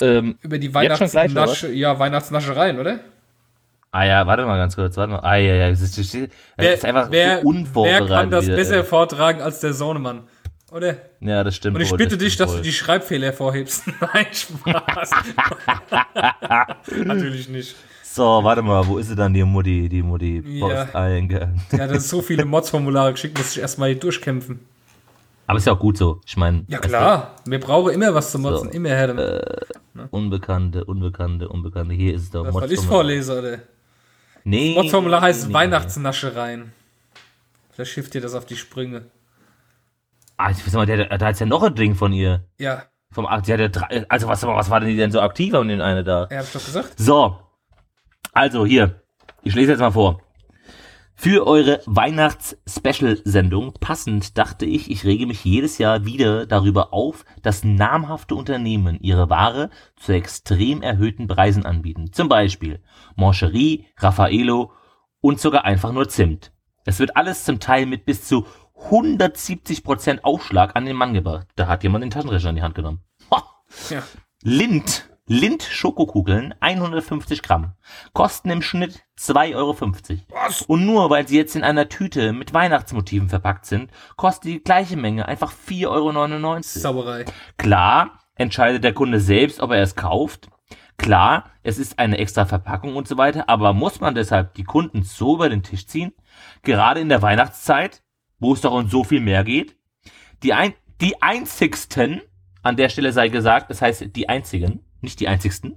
Ähm, 0.00 0.38
Über 0.42 0.58
die 0.58 0.72
Weihnachtsnasche, 0.72 1.72
ja, 1.72 1.98
Weihnachtsnaschereien, 1.98 2.78
oder? 2.78 3.00
Ah 3.92 4.04
ja, 4.04 4.26
warte 4.26 4.44
mal 4.46 4.56
ganz 4.56 4.74
kurz, 4.76 4.96
warte 4.96 5.12
mal. 5.12 5.20
Ah 5.20 5.36
ja, 5.36 5.54
ja, 5.54 5.70
das 5.70 5.80
ist, 5.80 5.98
das 5.98 6.14
ist 6.14 6.84
einfach 6.84 7.10
wer, 7.10 7.40
so 7.42 7.48
unvorbereitet. 7.48 8.08
wer 8.08 8.16
kann 8.16 8.30
das 8.30 8.46
wieder, 8.46 8.56
besser 8.56 8.76
ey. 8.78 8.84
vortragen 8.84 9.40
als 9.40 9.60
der 9.60 9.72
Sohnemann? 9.74 10.22
oder? 10.70 10.96
Ja, 11.20 11.42
das 11.44 11.56
stimmt. 11.56 11.76
Und 11.76 11.82
ich 11.82 11.90
wohl, 11.90 11.98
bitte 11.98 12.18
dich, 12.18 12.34
stimmt 12.34 12.48
dass 12.48 12.54
wohl. 12.56 12.62
du 12.62 12.64
die 12.64 12.72
Schreibfehler 12.72 13.26
hervorhebst. 13.28 13.84
Nein, 14.12 14.26
Spaß. 14.32 15.10
Natürlich 17.04 17.48
nicht. 17.48 17.74
So, 18.02 18.22
warte 18.42 18.62
mal, 18.62 18.86
wo 18.86 18.98
ist 18.98 19.08
sie 19.08 19.16
dann, 19.16 19.32
die 19.32 19.44
Mutti, 19.44 19.88
die 19.88 20.02
Mutti 20.02 20.42
Ja. 20.46 20.84
Posteingang? 20.84 21.60
Ja, 21.72 21.86
das 21.86 21.98
ist 21.98 22.08
so 22.10 22.20
viele 22.22 22.44
Mods-Formulare 22.46 23.12
geschickt, 23.12 23.38
muss 23.38 23.54
ich 23.56 23.62
erstmal 23.62 23.90
hier 23.90 23.98
durchkämpfen. 24.00 24.60
Aber 25.46 25.56
ist 25.58 25.66
ja 25.66 25.72
auch 25.72 25.78
gut 25.78 25.96
so. 25.96 26.20
Ich 26.26 26.36
meine, 26.36 26.64
Ja, 26.68 26.78
klar. 26.78 27.36
Wir 27.46 27.60
brauchen 27.60 27.92
immer 27.94 28.12
was 28.12 28.30
zu 28.32 28.38
motzen. 28.38 28.68
So, 28.68 28.74
Immer 28.74 28.90
her 28.90 29.06
damit. 29.06 30.10
Unbekannte, 30.10 30.84
Unbekannte, 30.84 31.48
Unbekannte. 31.48 31.94
Hier 31.94 32.14
ist 32.14 32.22
es 32.24 32.30
doch 32.30 32.44
das, 32.44 32.54
was 32.54 32.64
ich 32.70 32.76
Mods-Formular. 32.78 33.02
vorlese, 33.02 33.38
oder? 33.38 33.58
Nee. 34.48 34.74
Mods-Formular 34.76 35.20
heißt 35.20 35.48
nee. 35.48 35.54
Weihnachtsnaschereien. 35.54 36.72
Vielleicht 37.70 37.92
hilft 37.92 38.14
dir 38.14 38.22
das 38.22 38.32
auf 38.32 38.46
die 38.46 38.56
Sprünge. 38.56 39.04
Ah, 40.38 40.50
ich 40.50 40.66
weiß 40.66 40.72
mal, 40.72 40.86
der, 40.86 41.18
da 41.18 41.28
ist 41.28 41.40
ja 41.40 41.44
noch 41.44 41.62
ein 41.62 41.74
Ding 41.74 41.94
von 41.94 42.14
ihr. 42.14 42.44
Ja, 42.56 42.84
Vom, 43.12 43.26
die 43.46 43.52
hatte 43.52 43.68
drei, 43.68 44.06
also 44.08 44.26
was, 44.26 44.42
was 44.42 44.70
war 44.70 44.80
denn 44.80 44.88
die 44.88 44.96
denn 44.96 45.10
so 45.10 45.20
aktiv 45.20 45.52
an 45.52 45.68
den 45.68 45.82
eine 45.82 46.02
da? 46.02 46.28
ja, 46.30 46.38
hab 46.38 46.46
ich 46.46 46.52
doch 46.52 46.64
gesagt. 46.64 46.94
So. 46.96 47.38
Also 48.32 48.64
hier. 48.64 49.02
Ich 49.42 49.54
lese 49.54 49.72
jetzt 49.72 49.80
mal 49.80 49.90
vor. 49.90 50.22
Für 51.20 51.48
eure 51.48 51.80
Weihnachts-Special-Sendung 51.86 53.72
passend 53.80 54.38
dachte 54.38 54.66
ich, 54.66 54.88
ich 54.88 55.04
rege 55.04 55.26
mich 55.26 55.44
jedes 55.44 55.78
Jahr 55.78 56.04
wieder 56.04 56.46
darüber 56.46 56.92
auf, 56.94 57.24
dass 57.42 57.64
namhafte 57.64 58.36
Unternehmen 58.36 59.00
ihre 59.00 59.28
Ware 59.28 59.70
zu 59.96 60.12
extrem 60.12 60.80
erhöhten 60.80 61.26
Preisen 61.26 61.66
anbieten. 61.66 62.12
Zum 62.12 62.28
Beispiel 62.28 62.80
Moncherie, 63.16 63.86
Raffaello 63.96 64.70
und 65.20 65.40
sogar 65.40 65.64
einfach 65.64 65.90
nur 65.90 66.08
Zimt. 66.08 66.52
Es 66.84 67.00
wird 67.00 67.16
alles 67.16 67.42
zum 67.42 67.58
Teil 67.58 67.86
mit 67.86 68.04
bis 68.04 68.22
zu 68.28 68.46
170% 68.88 70.20
Aufschlag 70.22 70.76
an 70.76 70.84
den 70.84 70.94
Mann 70.94 71.14
gebracht. 71.14 71.48
Da 71.56 71.66
hat 71.66 71.82
jemand 71.82 72.04
den 72.04 72.10
Taschenrechner 72.10 72.50
in 72.50 72.56
die 72.56 72.62
Hand 72.62 72.76
genommen. 72.76 73.02
Ha! 73.32 73.42
Ja. 73.90 74.04
Lind, 74.44 75.10
Lind 75.30 75.62
Schokokugeln, 75.62 76.54
150 76.60 77.42
Gramm, 77.42 77.72
kosten 78.14 78.48
im 78.48 78.62
Schnitt 78.62 79.04
2,50 79.18 79.54
Euro. 79.56 79.76
Was? 80.30 80.62
Und 80.62 80.86
nur 80.86 81.10
weil 81.10 81.28
sie 81.28 81.36
jetzt 81.36 81.54
in 81.54 81.64
einer 81.64 81.90
Tüte 81.90 82.32
mit 82.32 82.54
Weihnachtsmotiven 82.54 83.28
verpackt 83.28 83.66
sind, 83.66 83.90
kostet 84.16 84.44
die 84.44 84.62
gleiche 84.62 84.96
Menge 84.96 85.28
einfach 85.28 85.52
4,99 85.52 85.86
Euro. 85.88 86.62
Sauerei. 86.62 87.24
Klar, 87.58 88.20
entscheidet 88.36 88.84
der 88.84 88.94
Kunde 88.94 89.20
selbst, 89.20 89.60
ob 89.60 89.70
er 89.70 89.82
es 89.82 89.96
kauft. 89.96 90.48
Klar, 90.96 91.50
es 91.62 91.78
ist 91.78 91.98
eine 91.98 92.16
extra 92.16 92.46
Verpackung 92.46 92.96
und 92.96 93.06
so 93.06 93.18
weiter, 93.18 93.50
aber 93.50 93.74
muss 93.74 94.00
man 94.00 94.14
deshalb 94.14 94.54
die 94.54 94.64
Kunden 94.64 95.02
so 95.02 95.34
über 95.34 95.50
den 95.50 95.62
Tisch 95.62 95.86
ziehen? 95.86 96.14
Gerade 96.62 97.00
in 97.00 97.10
der 97.10 97.20
Weihnachtszeit, 97.20 98.02
wo 98.38 98.54
es 98.54 98.62
doch 98.62 98.72
um 98.72 98.88
so 98.88 99.04
viel 99.04 99.20
mehr 99.20 99.44
geht? 99.44 99.76
Die, 100.42 100.54
ein, 100.54 100.72
die 101.02 101.20
einzigsten, 101.20 102.22
an 102.62 102.76
der 102.76 102.88
Stelle 102.88 103.12
sei 103.12 103.28
gesagt, 103.28 103.68
das 103.68 103.82
heißt 103.82 104.16
die 104.16 104.30
einzigen, 104.30 104.87
nicht 105.00 105.20
die 105.20 105.28
einzigsten, 105.28 105.76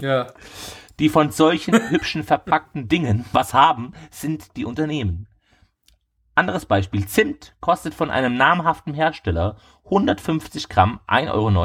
Ja. 0.00 0.28
die 0.98 1.08
von 1.08 1.30
solchen 1.30 1.90
hübschen 1.90 2.24
verpackten 2.24 2.88
Dingen 2.88 3.24
was 3.32 3.52
haben, 3.54 3.92
sind 4.10 4.56
die 4.56 4.64
Unternehmen. 4.64 5.28
Anderes 6.34 6.66
Beispiel. 6.66 7.06
Zimt 7.06 7.54
kostet 7.60 7.94
von 7.94 8.10
einem 8.10 8.36
namhaften 8.36 8.92
Hersteller 8.92 9.56
150 9.86 10.68
Gramm 10.68 11.00
1,89 11.08 11.30
Euro. 11.32 11.56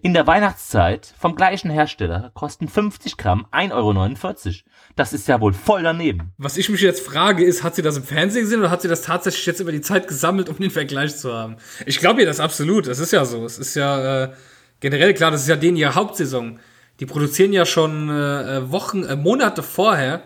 In 0.00 0.14
der 0.14 0.26
Weihnachtszeit 0.26 1.12
vom 1.18 1.34
gleichen 1.34 1.70
Hersteller 1.70 2.30
kosten 2.34 2.68
50 2.68 3.16
Gramm 3.16 3.46
1,49 3.52 3.72
Euro. 3.72 4.54
Das 4.94 5.12
ist 5.12 5.28
ja 5.28 5.40
wohl 5.40 5.52
voll 5.52 5.82
daneben. 5.82 6.32
Was 6.38 6.56
ich 6.56 6.68
mich 6.68 6.80
jetzt 6.80 7.04
frage, 7.04 7.44
ist, 7.44 7.62
hat 7.62 7.74
sie 7.74 7.82
das 7.82 7.96
im 7.96 8.04
Fernsehen 8.04 8.44
gesehen 8.44 8.60
oder 8.60 8.70
hat 8.70 8.82
sie 8.82 8.88
das 8.88 9.02
tatsächlich 9.02 9.44
jetzt 9.44 9.60
über 9.60 9.72
die 9.72 9.80
Zeit 9.80 10.08
gesammelt, 10.08 10.48
um 10.48 10.56
den 10.56 10.70
Vergleich 10.70 11.16
zu 11.16 11.32
haben? 11.34 11.56
Ich 11.84 11.98
glaube 11.98 12.20
ihr 12.20 12.26
das 12.26 12.40
absolut. 12.40 12.86
Das 12.86 13.00
ist 13.00 13.12
ja 13.12 13.24
so. 13.24 13.44
Es 13.44 13.58
ist 13.58 13.74
ja 13.74 14.24
äh, 14.24 14.32
generell 14.80 15.14
klar, 15.14 15.30
das 15.30 15.42
ist 15.42 15.48
ja 15.48 15.56
denen 15.56 15.76
ihre 15.76 15.94
Hauptsaison. 15.94 16.58
Die 17.00 17.06
produzieren 17.06 17.52
ja 17.52 17.66
schon 17.66 18.08
äh, 18.08 18.56
äh, 18.58 18.70
Wochen, 18.72 19.04
äh, 19.04 19.16
Monate 19.16 19.62
vorher 19.62 20.22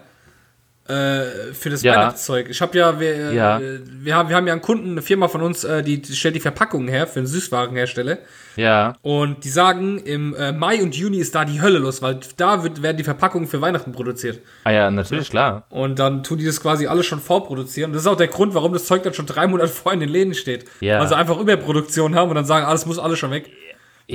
äh, 0.86 1.52
für 1.52 1.70
das 1.70 1.82
Ja. 1.82 1.92
Weihnachtszeug. 1.94 2.48
Ich 2.48 2.60
habe 2.60 2.76
ja, 2.78 2.98
wir, 2.98 3.14
äh, 3.14 3.34
Ja. 3.34 3.60
wir, 3.60 4.14
haben, 4.14 4.28
wir 4.28 4.36
haben 4.36 4.46
ja 4.46 4.52
einen 4.52 4.62
Kunden, 4.62 4.90
eine 4.92 5.02
Firma 5.02 5.28
von 5.28 5.42
uns, 5.42 5.62
äh, 5.64 5.82
die, 5.82 6.00
die 6.02 6.14
stellt 6.14 6.34
die 6.34 6.40
Verpackungen 6.40 6.88
her 6.88 7.06
für 7.06 7.20
einen 7.20 7.26
Süßwarenhersteller. 7.26 8.18
Ja. 8.56 8.94
Und 9.02 9.44
die 9.44 9.50
sagen, 9.50 9.98
im 9.98 10.34
äh, 10.34 10.50
Mai 10.52 10.82
und 10.82 10.96
Juni 10.96 11.18
ist 11.18 11.34
da 11.34 11.44
die 11.44 11.60
Hölle 11.60 11.78
los, 11.78 12.02
weil 12.02 12.18
da 12.36 12.62
wird, 12.64 12.82
werden 12.82 12.96
die 12.96 13.04
Verpackungen 13.04 13.46
für 13.48 13.60
Weihnachten 13.60 13.92
produziert. 13.92 14.40
Ah 14.64 14.70
ja, 14.72 14.90
natürlich, 14.90 15.30
klar. 15.30 15.66
Und 15.70 15.98
dann 15.98 16.22
tun 16.24 16.38
die 16.38 16.44
das 16.46 16.60
quasi 16.60 16.86
alles 16.88 17.06
schon 17.06 17.20
vorproduzieren. 17.20 17.92
Das 17.92 18.02
ist 18.02 18.08
auch 18.08 18.16
der 18.16 18.28
Grund, 18.28 18.54
warum 18.54 18.72
das 18.72 18.84
Zeug 18.86 19.02
dann 19.04 19.14
schon 19.14 19.26
drei 19.26 19.46
Monate 19.46 19.68
vor 19.72 19.92
in 19.92 20.00
den 20.00 20.08
Läden 20.08 20.34
steht. 20.34 20.64
Ja. 20.80 20.98
Weil 21.00 21.08
sie 21.08 21.16
einfach 21.16 21.38
Überproduktion 21.38 22.14
haben 22.16 22.30
und 22.30 22.34
dann 22.36 22.46
sagen, 22.46 22.66
alles 22.66 22.86
muss 22.86 22.98
alles 22.98 23.18
schon 23.18 23.30
weg. 23.30 23.50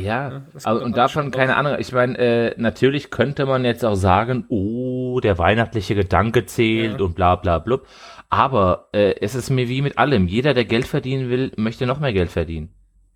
Ja, 0.01 0.43
das 0.53 0.65
also, 0.65 0.83
und 0.83 0.97
davon 0.97 1.31
keine 1.31 1.55
Ahnung. 1.55 1.75
Ich 1.79 1.91
meine, 1.91 2.17
äh, 2.17 2.55
natürlich 2.57 3.09
könnte 3.11 3.45
man 3.45 3.65
jetzt 3.65 3.83
auch 3.85 3.95
sagen, 3.95 4.45
oh, 4.49 5.19
der 5.21 5.37
weihnachtliche 5.37 5.95
Gedanke 5.95 6.45
zählt 6.45 6.99
Ja. 6.99 7.05
und 7.05 7.15
bla 7.15 7.35
bla 7.35 7.59
blub. 7.59 7.87
Aber 8.29 8.89
äh, 8.91 9.15
es 9.21 9.35
ist 9.35 9.49
mir 9.49 9.69
wie 9.69 9.81
mit 9.81 9.97
allem. 9.97 10.27
Jeder, 10.27 10.53
der 10.53 10.65
Geld 10.65 10.87
verdienen 10.87 11.29
will, 11.29 11.51
möchte 11.57 11.85
noch 11.85 11.99
mehr 11.99 12.13
Geld 12.13 12.31
verdienen. 12.31 12.69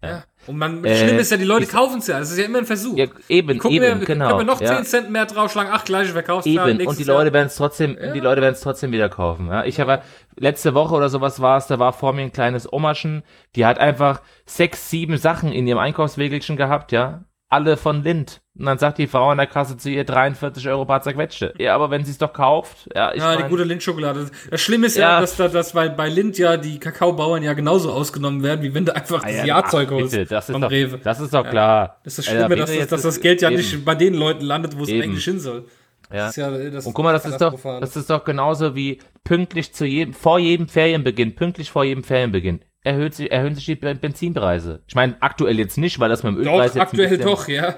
Ja. 0.03 0.23
Und 0.49 0.57
man, 0.57 0.83
Äh, 0.83 0.95
schlimm 0.95 1.19
ist 1.19 1.29
ja, 1.29 1.37
die 1.37 1.43
Leute 1.43 1.67
kaufen 1.67 1.99
es 1.99 2.07
ja. 2.07 2.19
Es 2.19 2.31
ist 2.31 2.39
ja 2.39 2.45
immer 2.45 2.57
ein 2.57 2.65
Versuch. 2.65 2.97
Ja, 2.97 3.05
eben, 3.27 3.51
eben, 3.51 3.99
wir, 3.99 4.05
genau. 4.05 4.29
Können 4.29 4.39
wir 4.39 4.45
noch 4.45 4.59
ja. 4.59 4.77
10 4.77 4.85
Cent 4.85 5.11
mehr 5.11 5.27
draufschlagen? 5.27 5.71
Ach, 5.71 5.85
gleiche 5.85 6.11
Verkaufszahl. 6.11 6.71
Eben, 6.71 6.87
und 6.87 6.97
die. 6.97 7.03
Leute 7.03 7.31
werden 7.33 7.47
es 7.47 7.55
trotzdem, 7.55 7.95
die 8.15 8.19
Leute 8.19 8.41
werden 8.41 8.55
es 8.55 8.61
trotzdem 8.61 8.91
wieder 8.91 9.09
kaufen. 9.09 9.47
Ja? 9.47 9.63
Ich 9.65 9.79
habe 9.79 10.01
letzte 10.37 10.73
Woche 10.73 10.95
oder 10.95 11.09
sowas 11.09 11.39
war 11.39 11.57
es, 11.57 11.67
da 11.67 11.77
war 11.77 11.93
vor 11.93 12.13
mir 12.13 12.23
ein 12.23 12.31
kleines 12.31 12.71
Omaschen, 12.73 13.21
die 13.55 13.63
hat 13.63 13.77
einfach 13.77 14.21
sechs, 14.47 14.89
sieben 14.89 15.17
Sachen 15.17 15.51
in 15.51 15.67
ihrem 15.67 15.77
Einkaufswägelchen 15.77 16.57
gehabt, 16.57 16.91
ja. 16.91 17.25
Alle 17.51 17.77
von 17.77 18.03
Lind. 18.03 18.41
Und 18.57 18.65
dann 18.67 18.77
sagt 18.77 18.99
die 18.99 19.07
Frau 19.07 19.29
an 19.29 19.37
der 19.39 19.47
Kasse 19.47 19.75
zu 19.77 19.89
ihr 19.89 20.03
43 20.03 20.67
Euro 20.69 20.85
paar 20.85 21.01
zerquetschte. 21.01 21.53
Ja, 21.57 21.73
aber 21.73 21.89
wenn 21.89 22.05
sie 22.05 22.11
es 22.11 22.17
doch 22.19 22.31
kauft, 22.31 22.87
ja, 22.93 23.11
ich 23.13 23.19
Ja, 23.21 23.35
die 23.37 23.43
gute 23.49 23.63
Lindt-Schokolade. 23.63 24.29
Das 24.51 24.61
Schlimme 24.61 24.85
ist 24.87 24.97
ja, 24.97 25.13
Ja. 25.15 25.21
dass, 25.21 25.35
da- 25.35 25.47
dass 25.47 25.73
weil 25.73 25.89
bei 25.89 26.09
Lind 26.09 26.37
ja 26.37 26.57
die 26.57 26.77
Kakaobauern 26.77 27.41
ja 27.41 27.53
genauso 27.53 27.91
ausgenommen 27.91 28.43
werden, 28.43 28.61
wie 28.61 28.73
wenn 28.75 28.85
du 28.85 28.95
einfach 28.95 29.23
Ah 29.23 29.27
das 29.27 29.37
ja, 29.37 29.45
Jahrzeug 29.45 29.89
holst 29.89 30.11
bitte, 30.11 30.25
das 30.29 30.49
ist 30.49 30.61
doch, 30.61 30.69
Rewe. 30.69 30.99
Das 31.03 31.19
ist 31.19 31.33
doch 31.33 31.49
klar. 31.49 31.99
Das 32.03 32.17
ist 32.19 32.27
das 32.27 32.27
Alter, 32.27 32.39
Schlimme, 32.47 32.49
wenn 32.51 32.59
dass, 32.59 32.77
das, 32.77 32.87
dass 32.89 33.01
das 33.01 33.21
Geld 33.21 33.41
ja 33.41 33.49
eben. 33.49 33.57
nicht 33.57 33.83
bei 33.85 33.95
den 33.95 34.13
Leuten 34.13 34.45
landet, 34.45 34.77
wo 34.77 34.83
es 34.83 34.89
eigentlich 34.89 35.23
hin 35.25 35.39
soll. 35.39 35.65
Ja. 36.11 36.25
Das 36.25 36.29
ist 36.31 36.37
ja, 36.37 36.49
Und 36.49 36.93
guck 36.93 37.03
mal, 37.03 37.13
das 37.13 37.25
ist 37.25 37.37
doch, 37.39 37.53
das 37.79 37.95
ist 37.95 38.09
doch 38.09 38.23
genauso 38.23 38.75
wie 38.75 38.99
pünktlich 39.23 39.73
zu 39.73 39.85
jedem, 39.85 40.13
vor 40.13 40.37
jedem 40.39 40.67
Ferienbeginn, 40.67 41.35
pünktlich 41.35 41.71
vor 41.71 41.83
jedem 41.83 42.03
Ferienbeginn, 42.03 42.61
erhöht 42.83 43.13
sich, 43.13 43.31
erhöhen 43.31 43.55
sich 43.55 43.65
die 43.65 43.75
Ben- 43.75 43.99
Benzinpreise. 43.99 44.81
Ich 44.87 44.95
meine, 44.95 45.15
aktuell 45.19 45.57
jetzt 45.59 45.77
nicht, 45.77 45.99
weil 45.99 46.09
das 46.09 46.23
mit 46.23 46.35
dem 46.35 46.43
doch, 46.43 46.51
Ölpreis 46.53 46.75
ein 46.75 46.81
aktuell 46.81 47.17
doch, 47.17 47.47
ja. 47.47 47.75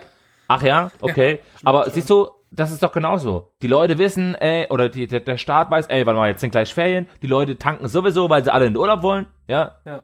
Ach 0.48 0.62
ja, 0.64 0.92
okay. 1.02 1.40
Aber 1.64 1.90
siehst 1.90 2.10
du, 2.10 2.30
das 2.52 2.72
ist 2.72 2.84
doch 2.84 2.92
genauso. 2.92 3.52
Die 3.62 3.68
Leute 3.68 3.98
wissen, 3.98 4.36
ey, 4.36 4.68
oder 4.70 4.90
die, 4.90 5.08
der, 5.08 5.22
der 5.22 5.38
Staat 5.38 5.72
weiß, 5.72 5.88
ey, 5.88 6.06
warte 6.06 6.18
mal, 6.20 6.30
jetzt 6.30 6.42
sind 6.42 6.52
gleich 6.52 6.74
Ferien. 6.74 7.08
Die 7.22 7.28
Leute 7.28 7.58
tanken 7.58 7.88
sowieso, 7.88 8.30
weil 8.30 8.44
sie 8.44 8.54
alle 8.54 8.66
in 8.66 8.74
den 8.74 8.78
Urlaub 8.78 9.02
wollen, 9.02 9.28
ja. 9.48 9.78
Ja. 9.86 10.04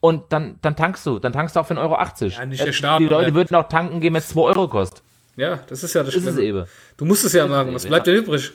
Und 0.00 0.32
dann, 0.32 0.58
dann 0.62 0.74
tankst 0.74 1.06
du, 1.06 1.18
dann 1.18 1.32
tankst 1.32 1.54
du 1.54 1.60
auch 1.60 1.66
für 1.66 1.74
1,80 1.74 1.80
Euro. 1.82 2.28
Ja, 2.40 2.46
nicht 2.46 2.64
der 2.64 2.72
Staat, 2.72 3.00
Die 3.00 3.04
Leute 3.04 3.26
aber- 3.28 3.34
würden 3.36 3.54
auch 3.56 3.68
tanken 3.68 4.00
gehen, 4.00 4.14
wenn 4.14 4.18
es 4.20 4.28
2 4.28 4.40
Euro 4.40 4.66
kostet. 4.68 5.02
Ja, 5.36 5.60
das 5.68 5.82
ist 5.84 5.94
ja 5.94 6.02
das 6.02 6.14
Ist 6.14 6.26
es 6.26 6.34
Schlimme. 6.34 6.46
eben. 6.60 6.64
Du 6.96 7.04
musst 7.04 7.24
es 7.24 7.32
ja 7.32 7.46
machen. 7.46 7.72
Was 7.74 7.84
eben, 7.84 7.90
bleibt 7.90 8.06
ja. 8.06 8.12
dir 8.14 8.18
übrig? 8.20 8.52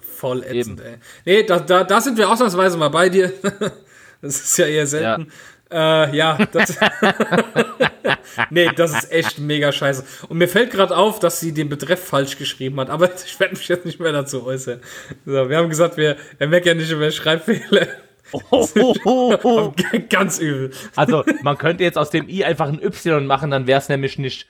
Voll 0.00 0.42
ätzend, 0.42 0.80
ey. 0.80 0.96
Nee, 1.24 1.42
da, 1.44 1.58
da, 1.60 1.84
da 1.84 2.00
sind 2.00 2.16
wir 2.18 2.28
ausnahmsweise 2.30 2.76
mal 2.76 2.88
bei 2.88 3.08
dir. 3.08 3.32
das 4.20 4.40
ist 4.40 4.58
ja 4.58 4.66
eher 4.66 4.86
selten. 4.86 5.30
Ja, 5.70 6.04
äh, 6.04 6.16
ja 6.16 6.38
das, 6.52 6.76
nee, 8.50 8.70
das 8.74 8.92
ist 8.92 9.12
echt 9.12 9.38
mega 9.38 9.72
scheiße. 9.72 10.04
Und 10.28 10.38
mir 10.38 10.48
fällt 10.48 10.70
gerade 10.70 10.96
auf, 10.96 11.18
dass 11.20 11.40
sie 11.40 11.52
den 11.52 11.68
Betreff 11.68 12.04
falsch 12.04 12.38
geschrieben 12.38 12.80
hat, 12.80 12.90
aber 12.90 13.10
ich 13.26 13.38
werde 13.38 13.56
mich 13.56 13.68
jetzt 13.68 13.84
nicht 13.84 14.00
mehr 14.00 14.12
dazu 14.12 14.44
äußern. 14.44 14.80
So, 15.26 15.48
wir 15.48 15.56
haben 15.56 15.68
gesagt, 15.68 15.96
wir, 15.96 16.16
wir 16.38 16.48
meckern 16.48 16.78
nicht 16.78 16.90
über 16.90 17.10
Schreibfehler. 17.10 17.86
Ganz 20.10 20.38
übel. 20.38 20.70
Also, 20.96 21.24
man 21.42 21.56
könnte 21.56 21.82
jetzt 21.82 21.96
aus 21.96 22.10
dem 22.10 22.28
I 22.28 22.44
einfach 22.44 22.68
ein 22.68 22.82
Y 22.82 23.26
machen, 23.26 23.50
dann 23.50 23.66
wäre 23.66 23.78
es 23.78 23.88
nämlich 23.88 24.18
nicht 24.18 24.46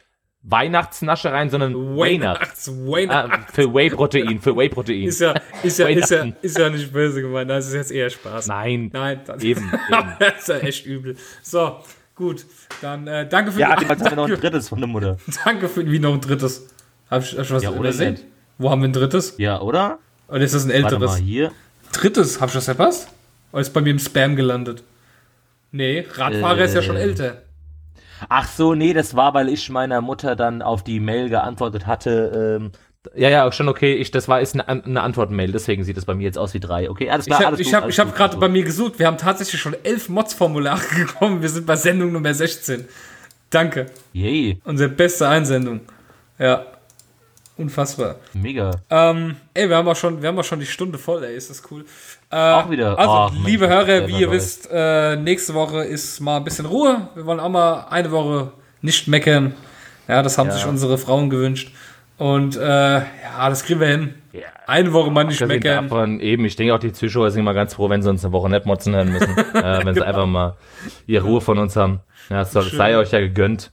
Weihnachtsnaschereien, 0.50 1.50
sondern 1.50 1.74
Weihnachts. 1.96 2.68
Weihnachts. 2.68 3.30
Ah, 3.32 3.52
für 3.52 3.72
Whey-Protein, 3.74 4.40
für 4.40 4.56
Whey-Protein. 4.56 5.04
Ist 5.08 5.20
ja, 5.20 5.34
ist 5.62 5.78
ja, 5.78 5.88
ist 5.88 6.10
ja, 6.10 6.26
ist 6.42 6.58
ja 6.58 6.70
nicht 6.70 6.92
böse 6.92 7.20
gemeint. 7.22 7.50
Das 7.50 7.66
ist 7.66 7.74
jetzt 7.74 7.90
eher 7.92 8.08
Spaß. 8.10 8.46
Nein. 8.46 8.90
Nein, 8.92 9.20
das, 9.26 9.42
Eben, 9.42 9.70
das 10.18 10.38
ist 10.40 10.48
ja 10.48 10.58
echt 10.58 10.86
übel. 10.86 11.16
So, 11.42 11.76
gut. 12.14 12.44
Dann 12.80 13.06
äh, 13.06 13.28
danke 13.28 13.52
für 13.52 13.60
Ja, 13.60 13.76
die, 13.76 13.84
jetzt 13.84 14.00
haben 14.00 14.10
wir 14.10 14.16
noch 14.16 14.24
ein 14.24 14.30
danke, 14.30 14.50
drittes 14.50 14.68
von 14.68 14.78
der 14.78 14.88
Mutter. 14.88 15.16
danke 15.44 15.68
für 15.68 15.84
wie 15.90 15.98
noch 15.98 16.14
ein 16.14 16.20
drittes. 16.20 16.66
Hab 17.10 17.22
ich, 17.22 17.32
hab 17.32 17.40
ich 17.44 17.50
was 17.50 17.62
Ja, 17.62 17.70
oder 17.70 17.78
übersehen? 17.80 18.18
Wo 18.58 18.70
haben 18.70 18.80
wir 18.82 18.88
ein 18.88 18.92
drittes? 18.92 19.34
Ja, 19.38 19.60
oder? 19.60 19.98
Oder 20.28 20.40
ist 20.40 20.54
das 20.54 20.64
ein 20.64 20.68
Warte 20.70 20.82
älteres? 20.94 21.10
mal, 21.12 21.20
hier. 21.20 21.52
Drittes, 21.92 22.40
hab 22.40 22.48
ich 22.48 22.54
das 22.54 22.64
verpasst? 22.66 23.08
Oder 23.52 23.60
ist 23.62 23.70
bei 23.72 23.80
mir 23.80 23.90
im 23.90 23.98
Spam 23.98 24.36
gelandet? 24.36 24.82
Nee, 25.72 26.06
Radfahrer 26.10 26.64
ist 26.64 26.74
ja 26.74 26.82
schon 26.82 26.96
Äh. 26.96 27.00
älter. 27.02 27.42
Ach 28.28 28.48
so, 28.48 28.74
nee, 28.74 28.92
das 28.92 29.14
war, 29.16 29.34
weil 29.34 29.48
ich 29.48 29.70
meiner 29.70 30.00
Mutter 30.00 30.36
dann 30.36 30.62
auf 30.62 30.82
die 30.84 31.00
Mail 31.00 31.28
geantwortet 31.28 31.86
hatte, 31.86 32.58
ähm, 32.58 32.72
Ja, 33.14 33.28
ja, 33.28 33.50
schon 33.52 33.68
okay. 33.68 33.94
Ich, 33.94 34.10
das 34.10 34.28
war 34.28 34.40
ist 34.40 34.54
eine, 34.54 34.84
eine 34.84 35.00
Antwortmail, 35.02 35.52
deswegen 35.52 35.84
sieht 35.84 35.96
es 35.96 36.04
bei 36.04 36.14
mir 36.14 36.24
jetzt 36.24 36.38
aus 36.38 36.52
wie 36.54 36.60
drei. 36.60 36.90
Okay, 36.90 37.10
alles 37.10 37.26
Ich 37.26 37.34
klar. 37.34 37.50
habe 37.50 37.60
ich 37.60 37.68
gut, 37.68 37.74
hab, 37.74 37.88
ich 37.88 37.98
hab 37.98 38.14
gerade 38.14 38.36
bei 38.36 38.48
mir 38.48 38.64
gesucht. 38.64 38.98
Wir 38.98 39.06
haben 39.06 39.18
tatsächlich 39.18 39.60
schon 39.60 39.76
elf 39.84 40.08
Mods-Formulare 40.08 40.82
gekommen. 40.96 41.40
Wir 41.42 41.48
sind 41.48 41.66
bei 41.66 41.76
Sendung 41.76 42.12
Nummer 42.12 42.34
16. 42.34 42.86
Danke. 43.50 43.86
Yay, 44.12 44.60
Unsere 44.64 44.90
beste 44.90 45.26
Einsendung. 45.28 45.80
Ja. 46.38 46.66
Unfassbar. 47.58 48.16
mega. 48.32 48.70
Ähm, 48.88 49.36
ey, 49.52 49.68
wir 49.68 49.76
haben 49.76 49.88
auch 49.88 49.96
schon, 49.96 50.22
wir 50.22 50.28
haben 50.28 50.38
auch 50.38 50.44
schon 50.44 50.60
die 50.60 50.66
Stunde 50.66 50.96
voll, 50.96 51.22
ey, 51.24 51.36
ist 51.36 51.50
das 51.50 51.62
cool. 51.70 51.84
Äh, 52.30 52.36
Auch 52.36 52.70
wieder. 52.70 52.98
Also, 52.98 53.34
Mensch, 53.34 53.46
liebe 53.46 53.66
das 53.66 53.74
Hörer, 53.74 54.06
wie 54.06 54.20
ihr 54.20 54.30
wisst, 54.30 54.68
äh, 54.72 55.16
nächste 55.16 55.54
Woche 55.54 55.82
ist 55.84 56.20
mal 56.20 56.36
ein 56.38 56.44
bisschen 56.44 56.66
Ruhe. 56.66 57.08
Wir 57.14 57.26
wollen 57.26 57.40
auch 57.40 57.48
mal 57.48 57.86
eine 57.90 58.10
Woche 58.12 58.52
nicht 58.80 59.08
meckern. 59.08 59.54
Ja, 60.06 60.22
das 60.22 60.38
haben 60.38 60.48
Ja. 60.48 60.54
sich 60.54 60.64
unsere 60.66 60.96
Frauen 60.98 61.30
gewünscht. 61.30 61.72
Und 62.16 62.56
äh, 62.56 62.60
ja, 62.98 63.48
das 63.48 63.64
kriegen 63.64 63.80
wir 63.80 63.86
hin. 63.88 64.14
Ja. 64.32 64.40
Eine 64.66 64.92
Woche 64.92 65.10
mal 65.10 65.24
nicht 65.24 65.40
meckern. 65.46 65.88
davon, 65.88 66.20
eben, 66.20 66.44
ich 66.44 66.56
denke 66.56 66.74
auch, 66.74 66.78
die 66.78 66.92
Zuschauer 66.92 67.30
sind 67.30 67.44
mal 67.44 67.54
ganz 67.54 67.74
froh, 67.74 67.88
wenn 67.90 68.02
sie 68.02 68.10
uns 68.10 68.24
eine 68.24 68.32
Woche 68.32 68.48
nicht 68.50 68.66
motzen 68.66 68.94
hören 68.94 69.10
müssen. 69.12 69.36
äh, 69.54 69.84
wenn 69.84 69.94
sie 69.94 70.02
einfach 70.04 70.26
mal 70.26 70.56
ihre 71.06 71.24
Ruhe 71.24 71.40
von 71.40 71.58
uns 71.58 71.76
haben. 71.76 72.00
Ja, 72.28 72.44
Schön. 72.44 72.62
sei 72.76 72.96
euch 72.98 73.10
ja 73.12 73.20
gegönnt. 73.20 73.72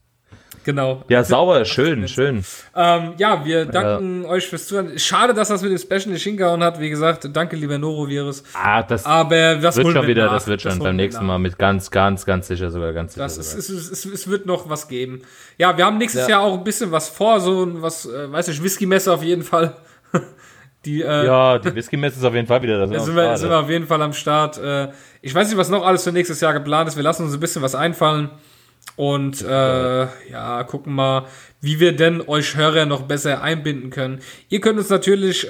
Genau. 0.66 1.04
Ja, 1.10 1.24
sauber, 1.24 1.64
schön, 1.64 2.08
schön. 2.08 2.44
Ähm, 2.76 3.14
ja, 3.18 3.46
wir 3.46 3.66
danken 3.66 4.26
euch 4.26 4.48
fürs 4.48 4.66
Zuhören. 4.68 4.98
Schade, 4.98 5.36
dass 5.36 5.50
das 5.50 5.62
mit 5.62 5.72
dem 5.72 5.78
Special 5.78 6.12
nicht 6.12 6.24
hingehauen 6.24 6.64
hat. 6.64 6.80
Wie 6.80 6.90
gesagt, 6.90 7.30
danke, 7.32 7.56
lieber 7.56 7.78
Norovirus. 7.78 8.44
Ah, 8.54 8.82
das 8.82 9.06
Aber 9.06 9.56
das 9.56 9.78
wird 9.78 9.92
schon 9.94 10.08
wieder, 10.08 10.26
nach. 10.26 10.34
das 10.34 10.48
wird 10.48 10.64
schon 10.64 10.72
holen 10.72 10.80
beim 10.82 10.96
nächsten 10.96 11.22
nach. 11.22 11.34
Mal 11.34 11.38
mit 11.40 11.60
ganz, 11.60 11.92
ganz, 11.92 12.26
ganz 12.26 12.48
sicher 12.48 12.72
sogar, 12.72 12.94
ganz 12.94 13.14
sicher 13.14 13.24
Das 13.26 13.38
ist, 13.38 13.52
sogar. 13.52 13.60
es, 13.60 13.70
es, 13.92 14.06
es, 14.06 14.12
es 14.12 14.28
wird 14.28 14.48
noch 14.48 14.68
was 14.68 14.88
geben. 14.88 15.22
Ja, 15.60 15.78
wir 15.78 15.86
haben 15.86 16.00
nächstes 16.00 16.24
Ja. 16.24 16.30
Jahr 16.30 16.42
auch 16.42 16.58
ein 16.58 16.64
bisschen 16.64 16.92
was 16.92 17.10
vor, 17.10 17.40
so 17.40 17.64
ein 17.64 17.84
was, 17.84 18.08
äh, 18.08 18.32
weiß 18.32 18.48
ich, 18.48 18.62
Whisky-Messe 18.64 19.14
auf 19.14 19.22
jeden 19.24 19.44
Fall. 19.44 19.76
Die, 20.86 21.02
äh, 21.02 21.26
Ja, 21.26 21.58
die 21.58 21.74
Whisky-Messe 21.74 22.18
ist 22.20 22.24
auf 22.26 22.34
jeden 22.36 22.48
Fall 22.48 22.62
wieder 22.62 22.78
da. 22.80 22.86
da 22.86 23.00
sind 23.00 23.16
wir, 23.16 23.38
sind 23.38 23.50
wir 23.50 23.60
auf 23.60 23.70
jeden 23.70 23.88
Fall 23.88 24.02
am 24.04 24.14
Start. 24.14 24.58
Äh, 24.60 24.90
ich 25.22 25.34
weiß 25.34 25.48
nicht, 25.50 25.58
was 25.58 25.70
noch 25.70 25.86
alles 25.86 26.04
für 26.04 26.12
nächstes 26.12 26.42
Jahr 26.42 26.54
geplant 26.54 26.88
ist. 26.88 26.96
Wir 26.96 27.04
lassen 27.04 27.24
uns 27.24 27.34
ein 27.34 27.40
bisschen 27.40 27.62
was 27.64 27.74
einfallen. 27.74 28.30
Und 28.98 29.42
äh, 29.42 30.08
ja, 30.32 30.64
gucken 30.64 30.94
mal, 30.94 31.26
wie 31.60 31.82
wir 31.82 31.94
denn 31.96 32.22
euch 32.22 32.56
Hörer 32.56 32.86
noch 32.86 33.02
besser 33.02 33.42
einbinden 33.42 33.90
können. 33.90 34.20
Ihr 34.48 34.62
könnt 34.62 34.80
uns 34.80 34.90
natürlich, 34.90 35.46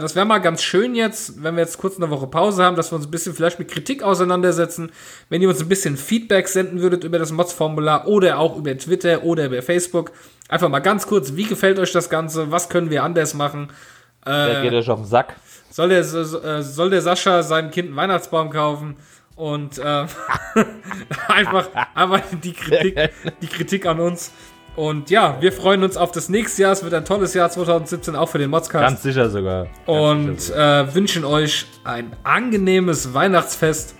das 0.00 0.16
wäre 0.16 0.24
mal 0.24 0.38
ganz 0.38 0.62
schön 0.62 0.94
jetzt, 0.94 1.42
wenn 1.42 1.56
wir 1.56 1.62
jetzt 1.62 1.76
kurz 1.76 1.98
eine 1.98 2.08
Woche 2.08 2.26
Pause 2.28 2.64
haben, 2.64 2.76
dass 2.76 2.90
wir 2.90 2.96
uns 2.96 3.06
ein 3.06 3.10
bisschen 3.10 3.34
vielleicht 3.34 3.58
mit 3.58 3.68
Kritik 3.68 4.02
auseinandersetzen. 4.02 4.90
Wenn 5.28 5.42
ihr 5.42 5.50
uns 5.50 5.60
ein 5.60 5.68
bisschen 5.68 5.98
Feedback 5.98 6.48
senden 6.48 6.80
würdet 6.80 7.04
über 7.04 7.18
das 7.18 7.30
Mods-Formular 7.30 8.08
oder 8.08 8.38
auch 8.38 8.56
über 8.56 8.76
Twitter 8.78 9.22
oder 9.22 9.46
über 9.46 9.60
Facebook. 9.60 10.12
Einfach 10.48 10.70
mal 10.70 10.78
ganz 10.78 11.06
kurz, 11.06 11.36
wie 11.36 11.44
gefällt 11.44 11.78
euch 11.78 11.92
das 11.92 12.08
Ganze? 12.08 12.50
Was 12.50 12.70
können 12.70 12.88
wir 12.88 13.04
anders 13.04 13.34
machen? 13.34 13.68
Der 14.24 14.62
geht 14.62 14.72
euch 14.72 14.88
auf 14.88 15.00
den 15.00 15.06
Sack. 15.06 15.36
Soll 15.70 15.90
der, 15.90 16.00
äh, 16.00 16.62
soll 16.62 16.90
der 16.90 17.02
Sascha 17.02 17.42
seinem 17.42 17.70
Kind 17.70 17.88
einen 17.88 17.96
Weihnachtsbaum 17.96 18.50
kaufen? 18.50 18.96
Und 19.38 19.78
äh, 19.78 19.82
einfach, 21.28 21.68
einfach 21.94 22.22
die 22.42 22.52
Kritik, 22.52 23.10
die 23.40 23.46
Kritik 23.46 23.86
an 23.86 24.00
uns. 24.00 24.32
Und 24.74 25.10
ja, 25.10 25.40
wir 25.40 25.52
freuen 25.52 25.84
uns 25.84 25.96
auf 25.96 26.10
das 26.10 26.28
nächste 26.28 26.62
Jahr. 26.62 26.72
Es 26.72 26.82
wird 26.82 26.92
ein 26.92 27.04
tolles 27.04 27.34
Jahr 27.34 27.48
2017, 27.48 28.16
auch 28.16 28.28
für 28.28 28.38
den 28.38 28.50
Modscast. 28.50 28.82
Ganz 28.82 29.02
sicher 29.02 29.30
sogar. 29.30 29.64
Ganz 29.64 29.72
und 29.86 30.40
sicher 30.40 30.80
äh, 30.80 30.94
wünschen 30.94 31.24
euch 31.24 31.66
ein 31.84 32.16
angenehmes 32.24 33.14
Weihnachtsfest 33.14 33.94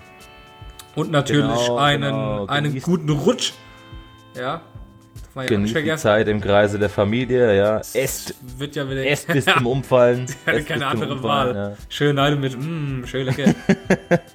und 0.96 1.12
natürlich 1.12 1.66
Genau, 1.66 1.76
einen, 1.78 2.02
genau. 2.02 2.46
einen 2.46 2.80
guten 2.82 3.10
Rutsch. 3.10 3.52
Ja, 4.36 4.60
man 5.38 5.46
ja 5.46 5.56
Genießt 5.56 5.76
die. 5.76 5.96
Zeit 5.96 6.28
im 6.28 6.40
Kreise 6.40 6.78
der 6.78 6.88
Familie, 6.90 7.56
ja. 7.56 7.80
Esst, 7.94 8.34
Wird 8.58 8.76
ja 8.76 8.88
wieder 8.88 9.06
esst 9.06 9.26
bis 9.28 9.44
zum 9.56 9.66
Umfallen. 9.66 10.26
Ja, 10.46 10.52
Esst 10.52 10.58
bis 10.58 10.66
keine 10.66 10.86
andere 10.86 11.12
Umfallen, 11.14 11.56
Wahl. 11.56 11.76
Schön 11.88 12.16
Neide 12.16 12.36
mit, 12.36 12.56
mm, 12.58 13.04
schön 13.06 13.26
lecker. 13.26 13.54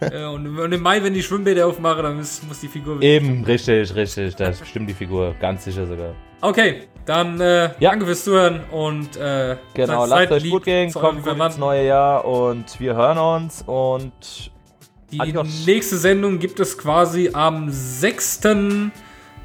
ja, 0.13 0.29
und, 0.29 0.57
und 0.59 0.71
im 0.71 0.81
Mai, 0.81 1.03
wenn 1.03 1.13
die 1.13 1.21
Schwimmbäder 1.23 1.67
aufmachen, 1.67 2.03
dann 2.03 2.17
muss, 2.17 2.41
muss 2.47 2.59
die 2.59 2.67
Figur 2.67 2.95
Ja. 2.95 3.01
Eben, 3.09 3.43
richtig, 3.45 3.93
richtig. 3.95 4.35
Da 4.35 4.53
stimmt 4.53 4.89
die 4.89 4.93
Figur. 4.93 5.35
Ganz 5.39 5.63
sicher 5.65 5.85
sogar. 5.85 6.13
Okay, 6.41 6.83
dann 7.05 7.39
äh, 7.39 7.63
Ja. 7.79 7.91
danke 7.91 8.05
fürs 8.05 8.23
Zuhören 8.23 8.61
und 8.71 9.15
äh, 9.17 9.55
Genau, 9.73 10.05
lasst 10.05 10.31
euch 10.31 10.49
gut 10.49 10.63
gehen, 10.65 10.91
kommt 10.91 11.23
gut 11.23 11.37
ins 11.39 11.57
neue 11.57 11.85
Jahr 11.85 12.25
und 12.25 12.79
wir 12.79 12.95
hören 12.95 13.17
uns 13.17 13.61
und 13.65 14.51
Die 15.11 15.19
Adios. 15.19 15.65
nächste 15.65 15.95
Sendung 15.97 16.39
gibt 16.39 16.59
es 16.59 16.77
quasi 16.77 17.29
am 17.33 17.69
6. 17.69 18.41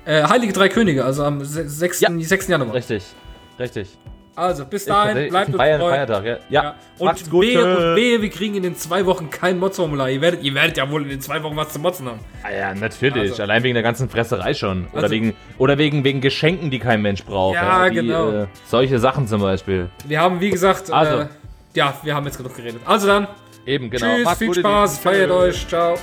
Äh, 0.09 0.23
Heilige 0.25 0.53
Drei 0.55 0.69
Könige, 0.71 1.05
also 1.05 1.23
am 1.25 1.45
se- 1.45 1.69
6. 1.69 2.01
Ja. 2.01 2.09
6. 2.19 2.49
Januar. 2.49 2.75
richtig, 2.75 3.05
richtig. 3.59 3.89
Also 4.35 4.65
bis 4.65 4.85
dahin, 4.85 5.29
bleibt 5.31 5.49
uns 5.49 5.57
Feier, 5.57 5.79
treu. 5.81 5.91
Feiertag, 5.91 6.25
ja. 6.25 6.31
Ja, 6.49 6.63
Ja. 6.63 6.75
Und 6.99 7.29
gut. 7.31 7.45
wehe, 7.45 7.77
und 7.77 7.97
wehe, 7.97 8.23
wir 8.23 8.31
kriegen 8.31 8.55
in 8.55 8.63
den 8.63 8.77
zwei 8.77 9.05
Wochen 9.05 9.31
kein 9.31 9.59
Mods-Formular. 9.59 10.09
Ihr 10.11 10.21
werdet, 10.21 10.45
ihr 10.45 10.55
werdet 10.55 10.77
ja 10.77 10.89
wohl 10.91 11.03
in 11.03 11.09
den 11.09 11.21
zwei 11.21 11.43
Wochen 11.43 11.57
was 11.57 11.73
zu 11.73 11.81
motzen 11.81 12.07
haben. 12.07 12.21
Ah 12.45 12.53
ja, 12.53 12.73
natürlich. 12.75 13.33
Also- 13.33 13.43
Allein 13.43 13.65
wegen 13.65 13.75
der 13.75 13.83
ganzen 13.83 14.09
Fresserei 14.09 14.55
schon. 14.55 14.87
Oder, 14.93 15.03
Also- 15.03 15.11
wegen, 15.15 15.35
oder 15.59 15.77
wegen, 15.77 16.05
wegen 16.05 16.21
Geschenken, 16.21 16.71
die 16.71 16.79
kein 16.79 17.03
Mensch 17.03 17.25
braucht. 17.25 17.57
Ja, 17.57 17.91
wie, 17.91 17.95
genau. 17.97 18.31
Äh, 18.31 18.47
solche 18.65 18.99
Sachen 19.01 19.27
zum 19.27 19.41
Beispiel. 19.43 19.91
Wir 20.07 20.21
haben, 20.21 20.41
wie 20.41 20.51
gesagt, 20.51 20.91
Also. 20.93 21.19
äh, 21.23 21.27
ja, 21.75 21.95
wir 22.05 22.15
haben 22.15 22.25
jetzt 22.27 22.37
genug 22.39 22.55
geredet. 22.57 22.81
Also 22.87 23.09
dann, 23.09 23.27
Eben, 23.67 23.91
genau. 23.91 24.07
tschüss, 24.15 24.25
Macht's 24.25 24.39
viel 24.39 24.55
Spaß, 24.55 24.99
feiert 25.01 25.31
euch, 25.33 25.67
ciao. 25.67 25.97